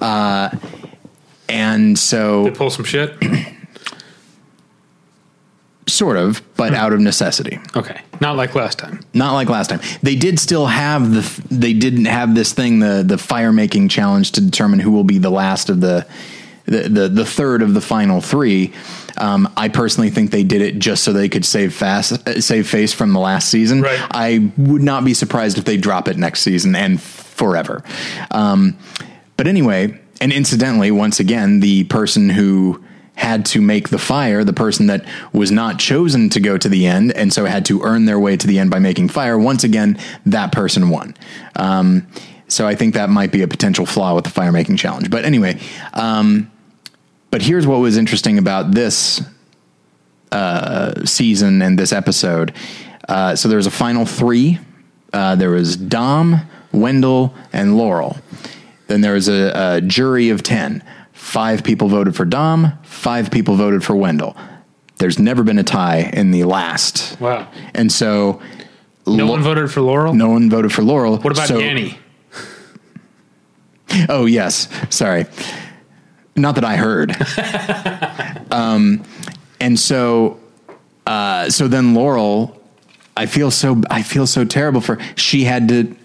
Uh, 0.01 0.51
and 1.49 1.99
so 1.99 2.45
They 2.45 2.51
pull 2.53 2.71
some 2.71 2.85
shit. 2.85 3.15
sort 5.91 6.17
of, 6.17 6.43
but 6.57 6.73
out 6.73 6.93
of 6.93 7.01
necessity. 7.01 7.59
Okay, 7.77 8.01
not 8.21 8.37
like 8.37 8.55
last 8.55 8.79
time. 8.79 9.01
Not 9.13 9.33
like 9.35 9.49
last 9.49 9.71
time. 9.71 9.81
They 10.03 10.15
did 10.17 10.39
still 10.39 10.67
have 10.67 11.13
the. 11.13 11.43
They 11.51 11.73
didn't 11.73 12.07
have 12.07 12.35
this 12.35 12.53
thing, 12.53 12.79
the 12.79 13.03
the 13.07 13.19
fire 13.19 13.53
making 13.53 13.89
challenge 13.89 14.33
to 14.33 14.41
determine 14.41 14.79
who 14.79 14.93
will 14.93 15.05
be 15.05 15.19
the 15.19 15.31
last 15.31 15.69
of 15.69 15.81
the, 15.81 16.07
the 16.71 16.89
the, 16.89 17.09
the 17.09 17.25
third 17.25 17.63
of 17.63 17.75
the 17.75 17.81
final 17.81 18.21
three. 18.21 18.73
Um, 19.19 19.53
I 19.57 19.69
personally 19.69 20.09
think 20.09 20.31
they 20.31 20.45
did 20.45 20.63
it 20.63 20.79
just 20.79 21.05
so 21.05 21.13
they 21.13 21.29
could 21.29 21.45
save 21.45 21.75
fast, 21.75 22.27
uh, 22.27 22.41
save 22.41 22.67
face 22.67 22.95
from 22.95 23.13
the 23.13 23.21
last 23.21 23.51
season. 23.51 23.83
Right. 23.83 24.01
I 24.11 24.51
would 24.57 24.83
not 24.83 25.05
be 25.05 25.13
surprised 25.13 25.59
if 25.59 25.65
they 25.65 25.77
drop 25.77 26.09
it 26.09 26.17
next 26.17 26.41
season 26.41 26.75
and 26.75 27.03
forever. 27.03 27.85
Um, 28.31 28.79
but 29.37 29.47
anyway, 29.47 30.01
and 30.21 30.33
incidentally, 30.33 30.91
once 30.91 31.21
again, 31.21 31.61
the 31.61 31.85
person 31.85 32.31
who 32.31 32.83
had 33.15 33.45
to 33.45 33.61
make 33.61 33.91
the 33.91 33.99
fire, 33.99 34.45
the 34.45 34.53
person 34.53 34.87
that 34.87 35.05
was 35.33 35.51
not 35.51 35.79
chosen 35.79 36.31
to 36.31 36.41
go 36.41 36.57
to 36.57 36.69
the 36.71 36.87
end, 36.87 37.13
and 37.13 37.33
so 37.33 37.45
had 37.45 37.67
to 37.67 37.83
earn 37.83 38.07
their 38.07 38.19
way 38.19 38.37
to 38.37 38.47
the 38.47 38.59
end 38.59 38.71
by 38.71 38.79
making 38.79 39.09
fire, 39.09 39.39
once 39.39 39.63
again, 39.63 39.99
that 40.25 40.53
person 40.53 40.89
won. 40.89 41.15
Um, 41.57 42.07
so 42.49 42.67
I 42.67 42.75
think 42.75 42.95
that 42.95 43.11
might 43.11 43.31
be 43.31 43.43
a 43.43 43.49
potential 43.49 43.85
flaw 43.85 44.15
with 44.15 44.25
the 44.25 44.31
fire 44.31 44.53
making 44.53 44.77
challenge. 44.79 45.11
But 45.11 45.25
anyway, 45.25 45.61
um, 45.93 46.50
but 47.31 47.43
here's 47.43 47.67
what 47.67 47.79
was 47.81 47.97
interesting 47.97 48.39
about 48.39 48.73
this 48.73 49.23
uh, 50.33 51.05
season 51.05 51.63
and 51.63 51.79
this 51.79 51.93
episode. 51.93 52.53
Uh, 53.09 53.35
so 53.37 53.49
there 53.49 53.57
was 53.57 53.67
a 53.67 53.71
final 53.71 54.05
three. 54.05 54.59
Uh, 55.13 55.35
there 55.35 55.51
was 55.51 55.77
Dom, 55.77 56.41
Wendell, 56.73 57.35
and 57.53 57.77
Laurel. 57.77 58.17
Then 58.87 59.01
there 59.01 59.15
was 59.15 59.29
a, 59.29 59.77
a 59.77 59.81
jury 59.81 60.31
of 60.31 60.43
10. 60.43 60.85
Five 61.13 61.63
people 61.65 61.89
voted 61.89 62.17
for 62.17 62.25
Dom, 62.25 62.73
five 62.83 63.31
people 63.31 63.55
voted 63.55 63.85
for 63.85 63.95
Wendell. 63.95 64.37
There's 64.99 65.19
never 65.19 65.43
been 65.43 65.59
a 65.59 65.63
tie 65.65 66.11
in 66.13 66.31
the 66.31 66.45
last. 66.45 67.19
Wow. 67.21 67.49
And 67.75 67.91
so 67.93 68.41
No 69.07 69.27
one 69.27 69.43
voted 69.43 69.71
for 69.71 69.81
Laurel. 69.81 70.13
no 70.15 70.29
one 70.31 70.51
voted 70.51 70.73
for 70.73 70.83
Laurel. 70.83 71.19
What 71.19 71.33
about 71.33 71.49
so, 71.49 71.59
Annie? 71.59 71.99
Oh, 74.09 74.27
yes. 74.27 74.69
Sorry. 74.89 75.27
Not 76.37 76.55
that 76.55 76.65
I 76.65 76.77
heard. 76.77 77.17
um, 78.53 79.03
and 79.61 79.79
so, 79.79 80.41
uh, 81.07 81.51
so 81.51 81.69
then 81.69 81.95
Laurel, 81.95 82.61
I 83.17 83.27
feel 83.27 83.51
so, 83.51 83.83
I 83.91 84.03
feel 84.03 84.27
so 84.27 84.45
terrible 84.45 84.81
for, 84.81 84.99
she 85.17 85.45
had 85.45 85.69
to, 85.69 85.97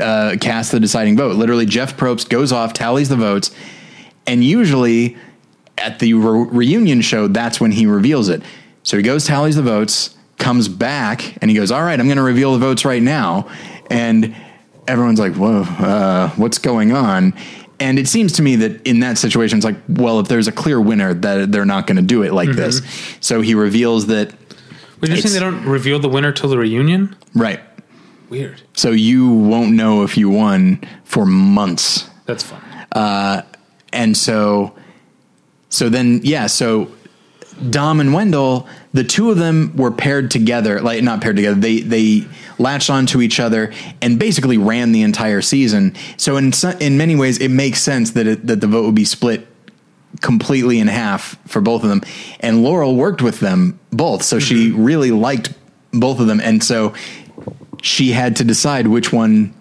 uh, 0.00 0.36
cast 0.40 0.72
the 0.72 0.80
deciding 0.80 1.16
vote. 1.16 1.36
Literally, 1.36 1.66
Jeff 1.66 1.96
Probst 1.96 2.28
goes 2.28 2.52
off, 2.52 2.72
tallies 2.72 3.08
the 3.08 3.16
votes, 3.16 3.50
and 4.26 4.42
usually 4.42 5.16
at 5.76 5.98
the 5.98 6.14
re- 6.14 6.48
reunion 6.50 7.00
show, 7.00 7.28
that's 7.28 7.60
when 7.60 7.72
he 7.72 7.86
reveals 7.86 8.28
it. 8.28 8.42
So 8.82 8.96
he 8.96 9.02
goes, 9.02 9.26
tallies 9.26 9.56
the 9.56 9.62
votes, 9.62 10.16
comes 10.38 10.68
back, 10.68 11.36
and 11.42 11.50
he 11.50 11.56
goes, 11.56 11.70
"All 11.70 11.82
right, 11.82 11.98
I'm 11.98 12.06
going 12.06 12.16
to 12.16 12.22
reveal 12.22 12.52
the 12.52 12.58
votes 12.58 12.84
right 12.84 13.02
now." 13.02 13.48
And 13.90 14.34
everyone's 14.86 15.20
like, 15.20 15.34
"Whoa, 15.34 15.62
uh, 15.62 16.30
what's 16.30 16.58
going 16.58 16.92
on?" 16.92 17.34
And 17.80 17.98
it 17.98 18.08
seems 18.08 18.32
to 18.34 18.42
me 18.42 18.56
that 18.56 18.86
in 18.86 19.00
that 19.00 19.18
situation, 19.18 19.58
it's 19.58 19.64
like, 19.64 19.76
well, 19.88 20.18
if 20.18 20.28
there's 20.28 20.48
a 20.48 20.52
clear 20.52 20.80
winner, 20.80 21.14
that 21.14 21.52
they're 21.52 21.64
not 21.64 21.86
going 21.86 21.96
to 21.96 22.02
do 22.02 22.22
it 22.22 22.32
like 22.32 22.48
mm-hmm. 22.48 22.58
this. 22.58 22.82
So 23.20 23.40
he 23.40 23.54
reveals 23.54 24.06
that, 24.06 24.32
Wait, 25.00 25.10
you're 25.10 25.18
saying 25.18 25.34
they 25.34 25.40
don't 25.40 25.64
reveal 25.64 26.00
the 26.00 26.08
winner 26.08 26.32
till 26.32 26.50
the 26.50 26.58
reunion? 26.58 27.14
right. 27.34 27.60
Weird. 28.28 28.60
So 28.74 28.90
you 28.90 29.30
won't 29.30 29.72
know 29.72 30.02
if 30.02 30.18
you 30.18 30.28
won 30.28 30.82
for 31.04 31.24
months. 31.24 32.10
That's 32.26 32.42
fun. 32.42 32.60
Uh, 32.92 33.40
and 33.92 34.16
so 34.16 34.74
so 35.68 35.88
then 35.88 36.20
yeah 36.22 36.46
so 36.46 36.90
dom 37.70 38.00
and 38.00 38.12
wendell 38.14 38.68
the 38.98 39.04
two 39.04 39.30
of 39.30 39.38
them 39.38 39.76
were 39.76 39.92
paired 39.92 40.28
together 40.28 40.80
like 40.80 41.04
not 41.04 41.20
paired 41.20 41.36
together 41.36 41.54
they 41.54 41.78
they 41.78 42.26
latched 42.58 42.90
onto 42.90 43.20
each 43.20 43.38
other 43.38 43.72
and 44.02 44.18
basically 44.18 44.58
ran 44.58 44.90
the 44.90 45.02
entire 45.02 45.40
season. 45.40 45.94
So 46.16 46.36
in 46.36 46.52
so- 46.52 46.76
in 46.80 46.98
many 46.98 47.14
ways 47.14 47.38
it 47.38 47.50
makes 47.50 47.80
sense 47.80 48.10
that 48.12 48.26
it, 48.26 48.44
that 48.48 48.60
the 48.60 48.66
vote 48.66 48.86
would 48.86 48.96
be 48.96 49.04
split 49.04 49.46
completely 50.20 50.80
in 50.80 50.88
half 50.88 51.38
for 51.46 51.60
both 51.60 51.84
of 51.84 51.90
them. 51.90 52.02
And 52.40 52.64
laurel 52.64 52.96
worked 52.96 53.22
with 53.22 53.38
them 53.38 53.78
both 53.92 54.24
so 54.24 54.40
she 54.40 54.70
mm-hmm. 54.70 54.82
really 54.82 55.12
liked 55.12 55.54
both 55.92 56.18
of 56.18 56.26
them. 56.26 56.40
And 56.40 56.64
so 56.64 56.92
she 57.80 58.10
had 58.10 58.34
to 58.36 58.44
decide 58.44 58.88
which 58.88 59.12
one 59.12 59.54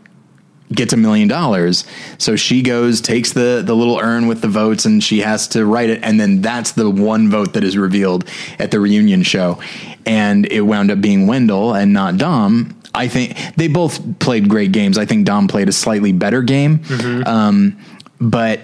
gets 0.74 0.92
a 0.92 0.98
million 0.98 1.28
dollars. 1.30 1.86
So 2.18 2.36
she 2.36 2.62
goes, 2.62 3.00
takes 3.02 3.32
the 3.34 3.62
the 3.66 3.76
little 3.76 4.00
urn 4.00 4.28
with 4.28 4.42
the 4.42 4.48
votes, 4.50 4.86
and 4.86 5.04
she 5.04 5.20
has 5.22 5.48
to 5.50 5.66
write 5.66 5.90
it, 5.90 6.00
and 6.04 6.20
then 6.20 6.42
that's 6.42 6.74
the 6.74 6.90
one 6.90 7.30
vote 7.30 7.54
that 7.54 7.64
is 7.64 7.78
revealed 7.78 8.26
at 8.60 8.72
the 8.72 8.80
reunion 8.80 9.24
show, 9.24 9.60
and 10.06 10.46
it 10.48 10.62
wound 10.62 10.92
up 10.92 11.00
being 11.02 11.26
Wendell 11.28 11.74
and 11.74 11.94
not 11.94 12.18
Dom. 12.18 12.74
I 12.94 13.08
think 13.08 13.38
they 13.56 13.68
both 13.68 14.20
played 14.20 14.50
great 14.50 14.72
games. 14.72 14.98
I 14.98 15.06
think 15.06 15.26
Dom 15.26 15.48
played 15.48 15.70
a 15.70 15.72
slightly 15.74 16.12
better 16.12 16.42
game, 16.42 16.82
um, 17.26 17.78
but 18.20 18.60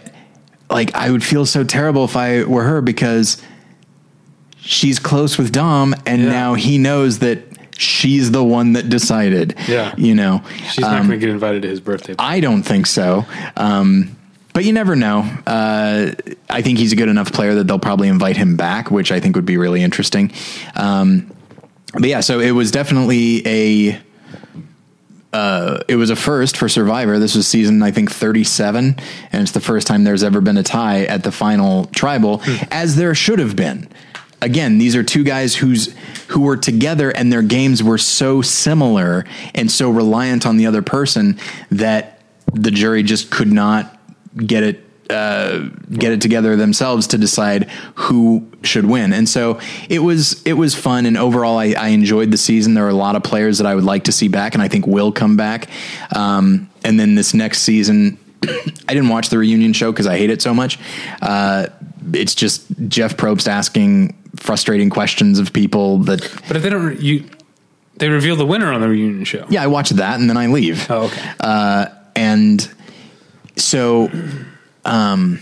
like 0.70 0.94
I 0.96 1.12
would 1.12 1.24
feel 1.24 1.46
so 1.46 1.64
terrible 1.64 2.04
if 2.04 2.16
I 2.18 2.44
were 2.44 2.64
her 2.64 2.82
because 2.82 3.42
she's 4.58 5.00
close 5.00 5.38
with 5.38 5.52
Dom, 5.52 5.96
and 6.06 6.24
Yeah. 6.24 6.30
now 6.30 6.54
he 6.56 6.78
knows 6.78 7.20
that. 7.20 7.40
She's 7.78 8.32
the 8.32 8.44
one 8.44 8.74
that 8.74 8.90
decided. 8.90 9.56
Yeah. 9.68 9.94
You 9.98 10.16
know, 10.16 10.44
She's 10.72 10.80
not 10.80 10.98
going 10.98 11.10
to 11.10 11.18
get 11.18 11.30
invited 11.30 11.64
to 11.64 11.68
his 11.68 11.80
birthday. 11.80 12.16
Party. 12.16 12.38
I 12.38 12.40
don't 12.40 12.64
think 12.64 12.86
so. 12.86 13.26
Um, 13.58 14.16
but 14.54 14.66
you 14.66 14.74
never 14.74 14.96
know. 14.96 15.22
Uh, 15.48 16.12
I 16.50 16.62
think 16.62 16.78
he's 16.78 16.92
a 16.92 16.96
good 16.96 17.10
enough 17.10 17.34
player 17.34 17.56
that 17.56 17.68
they'll 17.68 17.80
probably 17.80 18.08
invite 18.08 18.38
him 18.38 18.56
back, 18.56 18.92
which 18.92 19.12
I 19.12 19.20
think 19.20 19.36
would 19.36 19.46
be 19.46 19.58
really 19.58 19.82
interesting. 19.82 20.32
Um, 20.76 21.32
but 21.94 22.06
yeah, 22.06 22.20
so 22.20 22.40
it 22.40 22.52
was 22.52 22.72
definitely 22.72 23.42
a. 23.48 24.00
Uh, 25.32 25.82
it 25.88 25.96
was 25.96 26.12
a 26.12 26.16
first 26.16 26.56
for 26.56 26.70
Survivor. 26.70 27.18
This 27.18 27.34
was 27.36 27.48
season, 27.48 27.82
I 27.82 27.90
think, 27.90 28.12
37, 28.12 28.96
and 29.32 29.42
it's 29.42 29.52
the 29.52 29.60
first 29.60 29.88
time 29.88 30.04
there's 30.04 30.24
ever 30.24 30.42
been 30.42 30.58
a 30.58 30.64
tie 30.64 31.06
at 31.06 31.24
the 31.24 31.32
final 31.32 31.86
tribal, 31.86 32.44
as 32.70 32.96
there 32.98 33.16
should 33.16 33.40
have 33.40 33.56
been. 33.56 33.90
Again, 34.44 34.78
these 34.78 34.96
are 34.98 35.04
two 35.04 35.24
guys 35.24 35.56
who's 35.56 35.96
who 36.28 36.42
were 36.42 36.58
together, 36.58 37.12
and 37.12 37.32
their 37.32 37.42
games 37.42 37.82
were 37.82 37.98
so 37.98 38.42
similar 38.42 39.26
and 39.56 39.72
so 39.72 39.90
reliant 39.90 40.46
on 40.46 40.58
the 40.58 40.68
other 40.68 40.82
person 40.82 41.40
that 41.72 42.22
the 42.54 42.70
jury 42.70 43.04
just 43.04 43.32
could 43.32 43.52
not 43.52 43.98
get 44.36 44.64
it 44.64 44.84
uh, 45.10 45.70
get 45.92 46.12
it 46.12 46.22
together 46.22 46.56
themselves 46.56 47.08
to 47.08 47.18
decide 47.18 47.70
who 47.96 48.50
should 48.64 48.86
win. 48.86 49.14
And 49.14 49.28
so 49.30 49.60
it 49.90 50.00
was 50.00 50.42
it 50.44 50.54
was 50.54 50.76
fun, 50.76 51.06
and 51.06 51.18
overall, 51.18 51.58
I, 51.58 51.74
I 51.78 51.88
enjoyed 51.90 52.32
the 52.32 52.38
season. 52.38 52.74
There 52.74 52.86
are 52.86 52.90
a 52.90 52.96
lot 52.96 53.16
of 53.16 53.24
players 53.24 53.60
that 53.60 53.68
I 53.68 53.76
would 53.76 53.84
like 53.84 54.06
to 54.06 54.12
see 54.12 54.28
back, 54.28 54.56
and 54.56 54.62
I 54.62 54.68
think 54.68 54.88
will 54.88 55.12
come 55.12 55.38
back. 55.38 55.70
Um, 56.16 56.70
and 56.84 57.00
then 57.00 57.16
this 57.16 57.34
next 57.34 57.60
season, 57.60 58.18
I 58.44 58.94
didn't 58.94 59.10
watch 59.10 59.30
the 59.30 59.38
reunion 59.38 59.74
show 59.74 59.92
because 59.92 60.08
I 60.08 60.18
hate 60.18 60.30
it 60.30 60.42
so 60.42 60.54
much. 60.54 60.80
Uh, 61.22 61.68
it's 62.14 62.36
just 62.36 62.66
Jeff 62.90 63.16
Probst 63.16 63.48
asking 63.48 64.18
frustrating 64.36 64.90
questions 64.90 65.40
of 65.40 65.54
people 65.54 66.00
that. 66.00 66.22
But 66.48 66.58
if 66.58 66.64
they 66.64 66.70
don't, 66.70 67.00
you 67.00 67.30
they 67.98 68.10
reveal 68.10 68.36
the 68.36 68.46
winner 68.46 68.72
on 68.72 68.82
the 68.82 68.90
reunion 68.90 69.24
show. 69.24 69.46
Yeah, 69.50 69.64
I 69.64 69.68
watch 69.68 69.92
that 69.92 70.20
and 70.20 70.30
then 70.30 70.38
I 70.38 70.48
leave. 70.48 70.90
Oh, 70.90 71.06
okay. 71.06 71.32
Uh, 71.40 71.86
and 72.16 72.74
so, 73.56 74.10
um, 74.84 75.40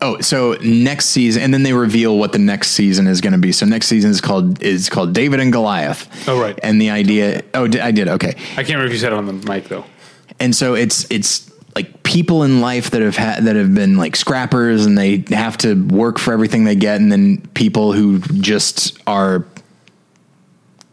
oh, 0.00 0.20
so 0.20 0.54
next 0.62 1.06
season, 1.06 1.42
and 1.42 1.52
then 1.52 1.62
they 1.62 1.72
reveal 1.72 2.16
what 2.16 2.32
the 2.32 2.38
next 2.38 2.70
season 2.70 3.06
is 3.06 3.20
going 3.20 3.32
to 3.32 3.38
be. 3.38 3.52
So 3.52 3.66
next 3.66 3.88
season 3.88 4.10
is 4.10 4.20
called 4.20 4.62
is 4.62 4.88
called 4.88 5.12
David 5.12 5.40
and 5.40 5.52
Goliath. 5.52 6.28
Oh, 6.28 6.40
right. 6.40 6.58
And 6.62 6.80
the 6.80 6.90
idea, 6.90 7.42
oh, 7.54 7.64
I 7.64 7.90
did 7.90 8.08
okay. 8.08 8.30
I 8.30 8.62
can't 8.62 8.68
remember 8.68 8.86
if 8.86 8.92
you 8.92 8.98
said 8.98 9.12
it 9.12 9.16
on 9.16 9.26
the 9.26 9.32
mic 9.32 9.64
though. 9.64 9.84
And 10.38 10.54
so 10.54 10.74
it's 10.74 11.10
it's 11.10 11.50
people 12.06 12.44
in 12.44 12.60
life 12.60 12.92
that 12.92 13.02
have 13.02 13.16
had 13.16 13.44
that 13.44 13.56
have 13.56 13.74
been 13.74 13.96
like 13.98 14.14
scrappers 14.14 14.86
and 14.86 14.96
they 14.96 15.24
have 15.30 15.58
to 15.58 15.74
work 15.88 16.18
for 16.18 16.32
everything 16.32 16.64
they 16.64 16.76
get, 16.76 17.00
and 17.00 17.10
then 17.12 17.38
people 17.48 17.92
who 17.92 18.20
just 18.20 18.98
are 19.06 19.44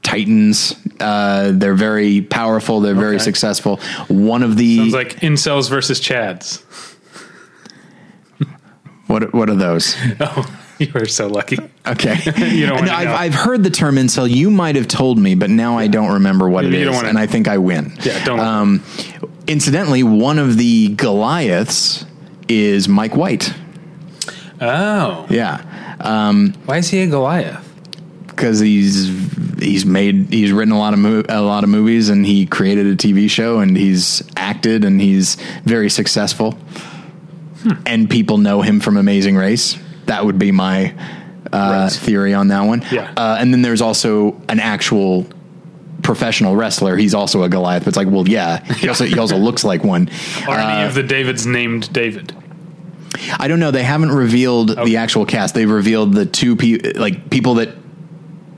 titans. 0.02 0.76
Uh, 1.00 1.52
they're 1.54 1.76
very 1.76 2.22
powerful. 2.22 2.82
They're 2.82 2.96
very 2.96 3.20
successful. 3.20 3.78
One 4.08 4.44
of 4.44 4.58
the 4.58 4.78
Sounds 4.78 4.94
like 4.94 5.20
incels 5.22 5.70
versus 5.70 6.02
chads. 6.02 6.62
what 9.08 9.34
what 9.34 9.50
are 9.50 9.56
those? 9.56 9.96
Oh, 10.20 10.60
You 10.80 10.92
are 10.96 11.06
so 11.06 11.28
lucky. 11.28 11.58
Okay. 11.86 12.18
You 12.56 12.66
don't 12.66 12.90
I've, 12.90 13.06
know. 13.06 13.14
I've 13.14 13.36
heard 13.36 13.64
the 13.64 13.70
term 13.70 13.96
incel. 13.96 14.30
You 14.30 14.50
might 14.50 14.76
have 14.76 14.88
told 14.88 15.20
me, 15.20 15.36
but 15.36 15.50
now 15.52 15.78
I 15.78 15.88
don't 15.88 16.14
remember 16.14 16.50
what 16.50 16.66
You 16.66 16.72
it 16.72 16.88
is, 16.88 17.02
and. 17.04 17.18
I 17.18 17.28
think 17.28 17.48
I 17.48 17.60
win. 17.60 17.94
Yeah, 18.02 18.24
don't. 18.26 18.40
Um, 18.40 18.84
incidentally, 19.48 20.04
one 20.04 20.40
of 20.40 20.58
the 20.58 20.90
Goliaths 20.90 22.06
is 22.48 22.88
Mike 22.88 23.16
White. 23.16 23.54
oh, 24.62 25.26
Yeah. 25.30 25.62
Um, 26.00 26.54
why 26.66 26.78
is 26.78 26.90
he 26.90 27.02
a 27.02 27.08
Goliath? 27.08 27.70
because 28.28 28.60
he's 28.60 29.10
he's 29.60 29.86
made 29.86 30.26
he's 30.34 30.52
written 30.52 30.74
a 30.74 30.78
lot 30.78 30.92
of 30.94 30.98
mo- 31.00 31.24
a 31.30 31.40
lot 31.40 31.64
of 31.64 31.70
movies 31.70 32.10
and 32.10 32.26
he 32.26 32.48
created 32.48 32.88
a 32.88 32.96
TV 32.96 33.30
show 33.30 33.60
and 33.60 33.78
he's 33.78 34.24
acted 34.36 34.84
and 34.84 35.00
he's 35.00 35.36
very 35.66 35.88
successful 35.88 36.58
and 37.86 38.10
people 38.10 38.40
know 38.40 38.62
him 38.64 38.80
from 38.80 38.98
Amazing 38.98 39.36
Race. 39.36 39.78
That 40.08 40.26
would 40.26 40.40
be 40.40 40.52
my 40.52 40.94
uh, 41.54 41.88
Right. 41.88 41.92
theory 41.92 42.34
on 42.34 42.48
that 42.48 42.62
one. 42.62 42.84
Yeah. 42.92 43.14
Uh, 43.16 43.38
and 43.40 43.54
then 43.54 43.62
there's 43.62 43.82
also 43.82 44.42
an 44.50 44.60
actual 44.60 45.28
professional 46.04 46.56
wrestler. 46.56 46.96
He's 46.98 47.14
also 47.14 47.44
a 47.44 47.50
Goliath. 47.50 47.84
But 47.84 47.90
it's 47.90 47.98
like, 47.98 48.08
well, 48.10 48.28
yeah, 48.28 48.64
he 48.76 48.88
also 48.88 49.06
he 49.06 49.18
also 49.18 49.38
looks 49.38 49.64
like 49.64 49.84
one. 49.84 50.10
Are 50.48 50.60
any 50.60 50.84
Uh, 50.84 50.88
of 50.88 50.94
the 50.94 51.04
Davids 51.04 51.46
named 51.46 51.92
David? 51.94 52.36
I 53.40 53.48
don't 53.48 53.60
know. 53.60 53.72
They 53.72 53.84
haven't 53.84 54.12
revealed 54.12 54.70
the 54.70 54.98
actual 54.98 55.26
cast. 55.26 55.54
They've 55.56 55.70
revealed 55.70 56.14
the 56.14 56.26
two 56.26 56.56
pe- 56.56 56.94
like 56.96 57.30
people 57.30 57.56
that 57.56 57.70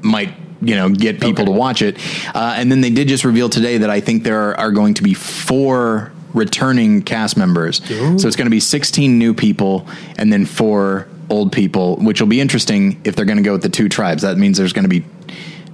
might 0.01 0.34
you 0.61 0.76
know 0.76 0.89
get 0.89 1.15
people 1.19 1.43
Okay. 1.43 1.45
to 1.45 1.51
watch 1.51 1.81
it, 1.81 1.97
uh, 2.34 2.55
and 2.57 2.72
then 2.72 2.81
they 2.81 2.89
did 2.89 3.07
just 3.07 3.26
reveal 3.26 3.49
today 3.49 3.77
that 3.80 3.89
I 3.89 3.99
think 3.99 4.23
there 4.23 4.49
are, 4.49 4.57
are 4.57 4.72
going 4.72 4.93
to 4.95 5.03
be 5.03 5.13
four 5.13 6.11
returning 6.34 7.01
cast 7.01 7.38
members. 7.38 7.77
So 7.88 8.27
it's 8.27 8.35
going 8.35 8.45
to 8.47 8.49
be 8.51 8.59
sixteen 8.61 9.19
new 9.19 9.34
people 9.34 9.88
and 10.17 10.31
then 10.34 10.45
four 10.45 11.07
old 11.30 11.51
people, 11.51 11.97
which 11.97 12.22
will 12.22 12.27
be 12.27 12.39
interesting 12.39 13.01
if 13.03 13.15
they're 13.15 13.26
going 13.26 13.38
to 13.38 13.43
go 13.43 13.53
with 13.53 13.61
the 13.63 13.69
two 13.69 13.89
tribes. 13.89 14.22
That 14.23 14.38
means 14.38 14.57
there's 14.57 14.73
going 14.73 14.84
to 14.84 14.89
be. 14.89 15.03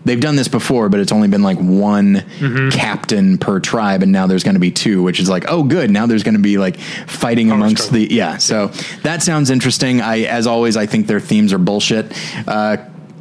They've 0.03 0.19
done 0.19 0.35
this 0.35 0.47
before, 0.47 0.89
but 0.89 0.99
it's 0.99 1.11
only 1.11 1.27
been 1.27 1.43
like 1.43 1.57
one 1.59 2.25
captain 2.71 3.37
per 3.37 3.59
tribe, 3.59 4.01
and 4.01 4.11
now 4.11 4.25
there's 4.25 4.43
going 4.43 4.55
to 4.55 4.59
be 4.59 4.71
two, 4.71 5.03
which 5.03 5.19
is 5.19 5.29
like, 5.29 5.45
oh, 5.47 5.63
good. 5.63 5.91
Now 5.91 6.07
there's 6.07 6.23
going 6.23 6.33
to 6.35 6.41
be 6.41 6.57
like 6.57 6.79
fighting 6.79 7.51
amongst 7.51 7.83
struggle. 7.83 8.07
the 8.07 8.13
yeah. 8.13 8.37
So 8.37 8.67
that 9.03 9.21
sounds 9.21 9.49
interesting. 9.51 10.01
I, 10.01 10.21
as 10.21 10.47
always, 10.47 10.75
I 10.75 10.87
think 10.87 11.05
their 11.07 11.19
themes 11.19 11.53
are 11.53 11.59
bullshit 11.59 12.11
uh, 12.47 12.77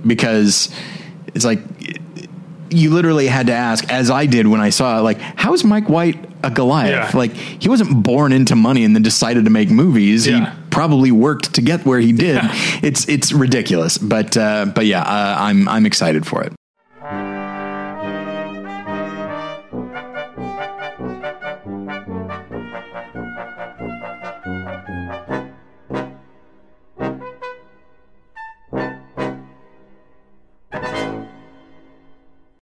because 0.07 0.75
it's 1.35 1.45
like 1.45 1.61
you 2.71 2.91
literally 2.91 3.27
had 3.27 3.49
to 3.49 3.53
ask, 3.53 3.91
as 3.93 4.11
I 4.11 4.27
did 4.27 4.47
when 4.47 4.61
I 4.61 4.71
saw 4.71 4.99
it, 4.99 5.03
like, 5.03 5.19
how 5.21 5.53
is 5.53 5.65
Mike 5.65 5.89
White 5.89 6.25
a 6.43 6.51
Goliath? 6.51 7.13
Yeah. 7.13 7.19
Like, 7.19 7.33
he 7.35 7.69
wasn't 7.69 8.03
born 8.03 8.33
into 8.33 8.55
money 8.57 8.85
and 8.85 8.95
then 8.95 9.03
decided 9.03 9.45
to 9.45 9.51
make 9.51 9.71
movies. 9.71 10.27
Yeah. 10.27 10.55
He 10.55 10.61
probably 10.71 11.11
worked 11.13 11.55
to 11.57 11.63
get 11.63 11.85
where 11.85 11.99
he 12.01 12.13
did. 12.13 12.37
Yeah. 12.37 12.51
It's 12.83 13.09
it's 13.09 13.33
ridiculous, 13.33 13.99
but 13.99 14.37
uh, 14.37 14.67
but 14.67 14.87
yeah, 14.87 15.03
uh, 15.03 15.37
I'm 15.39 15.69
I'm 15.69 15.85
excited 15.85 16.27
for 16.27 16.43
it. 16.43 16.53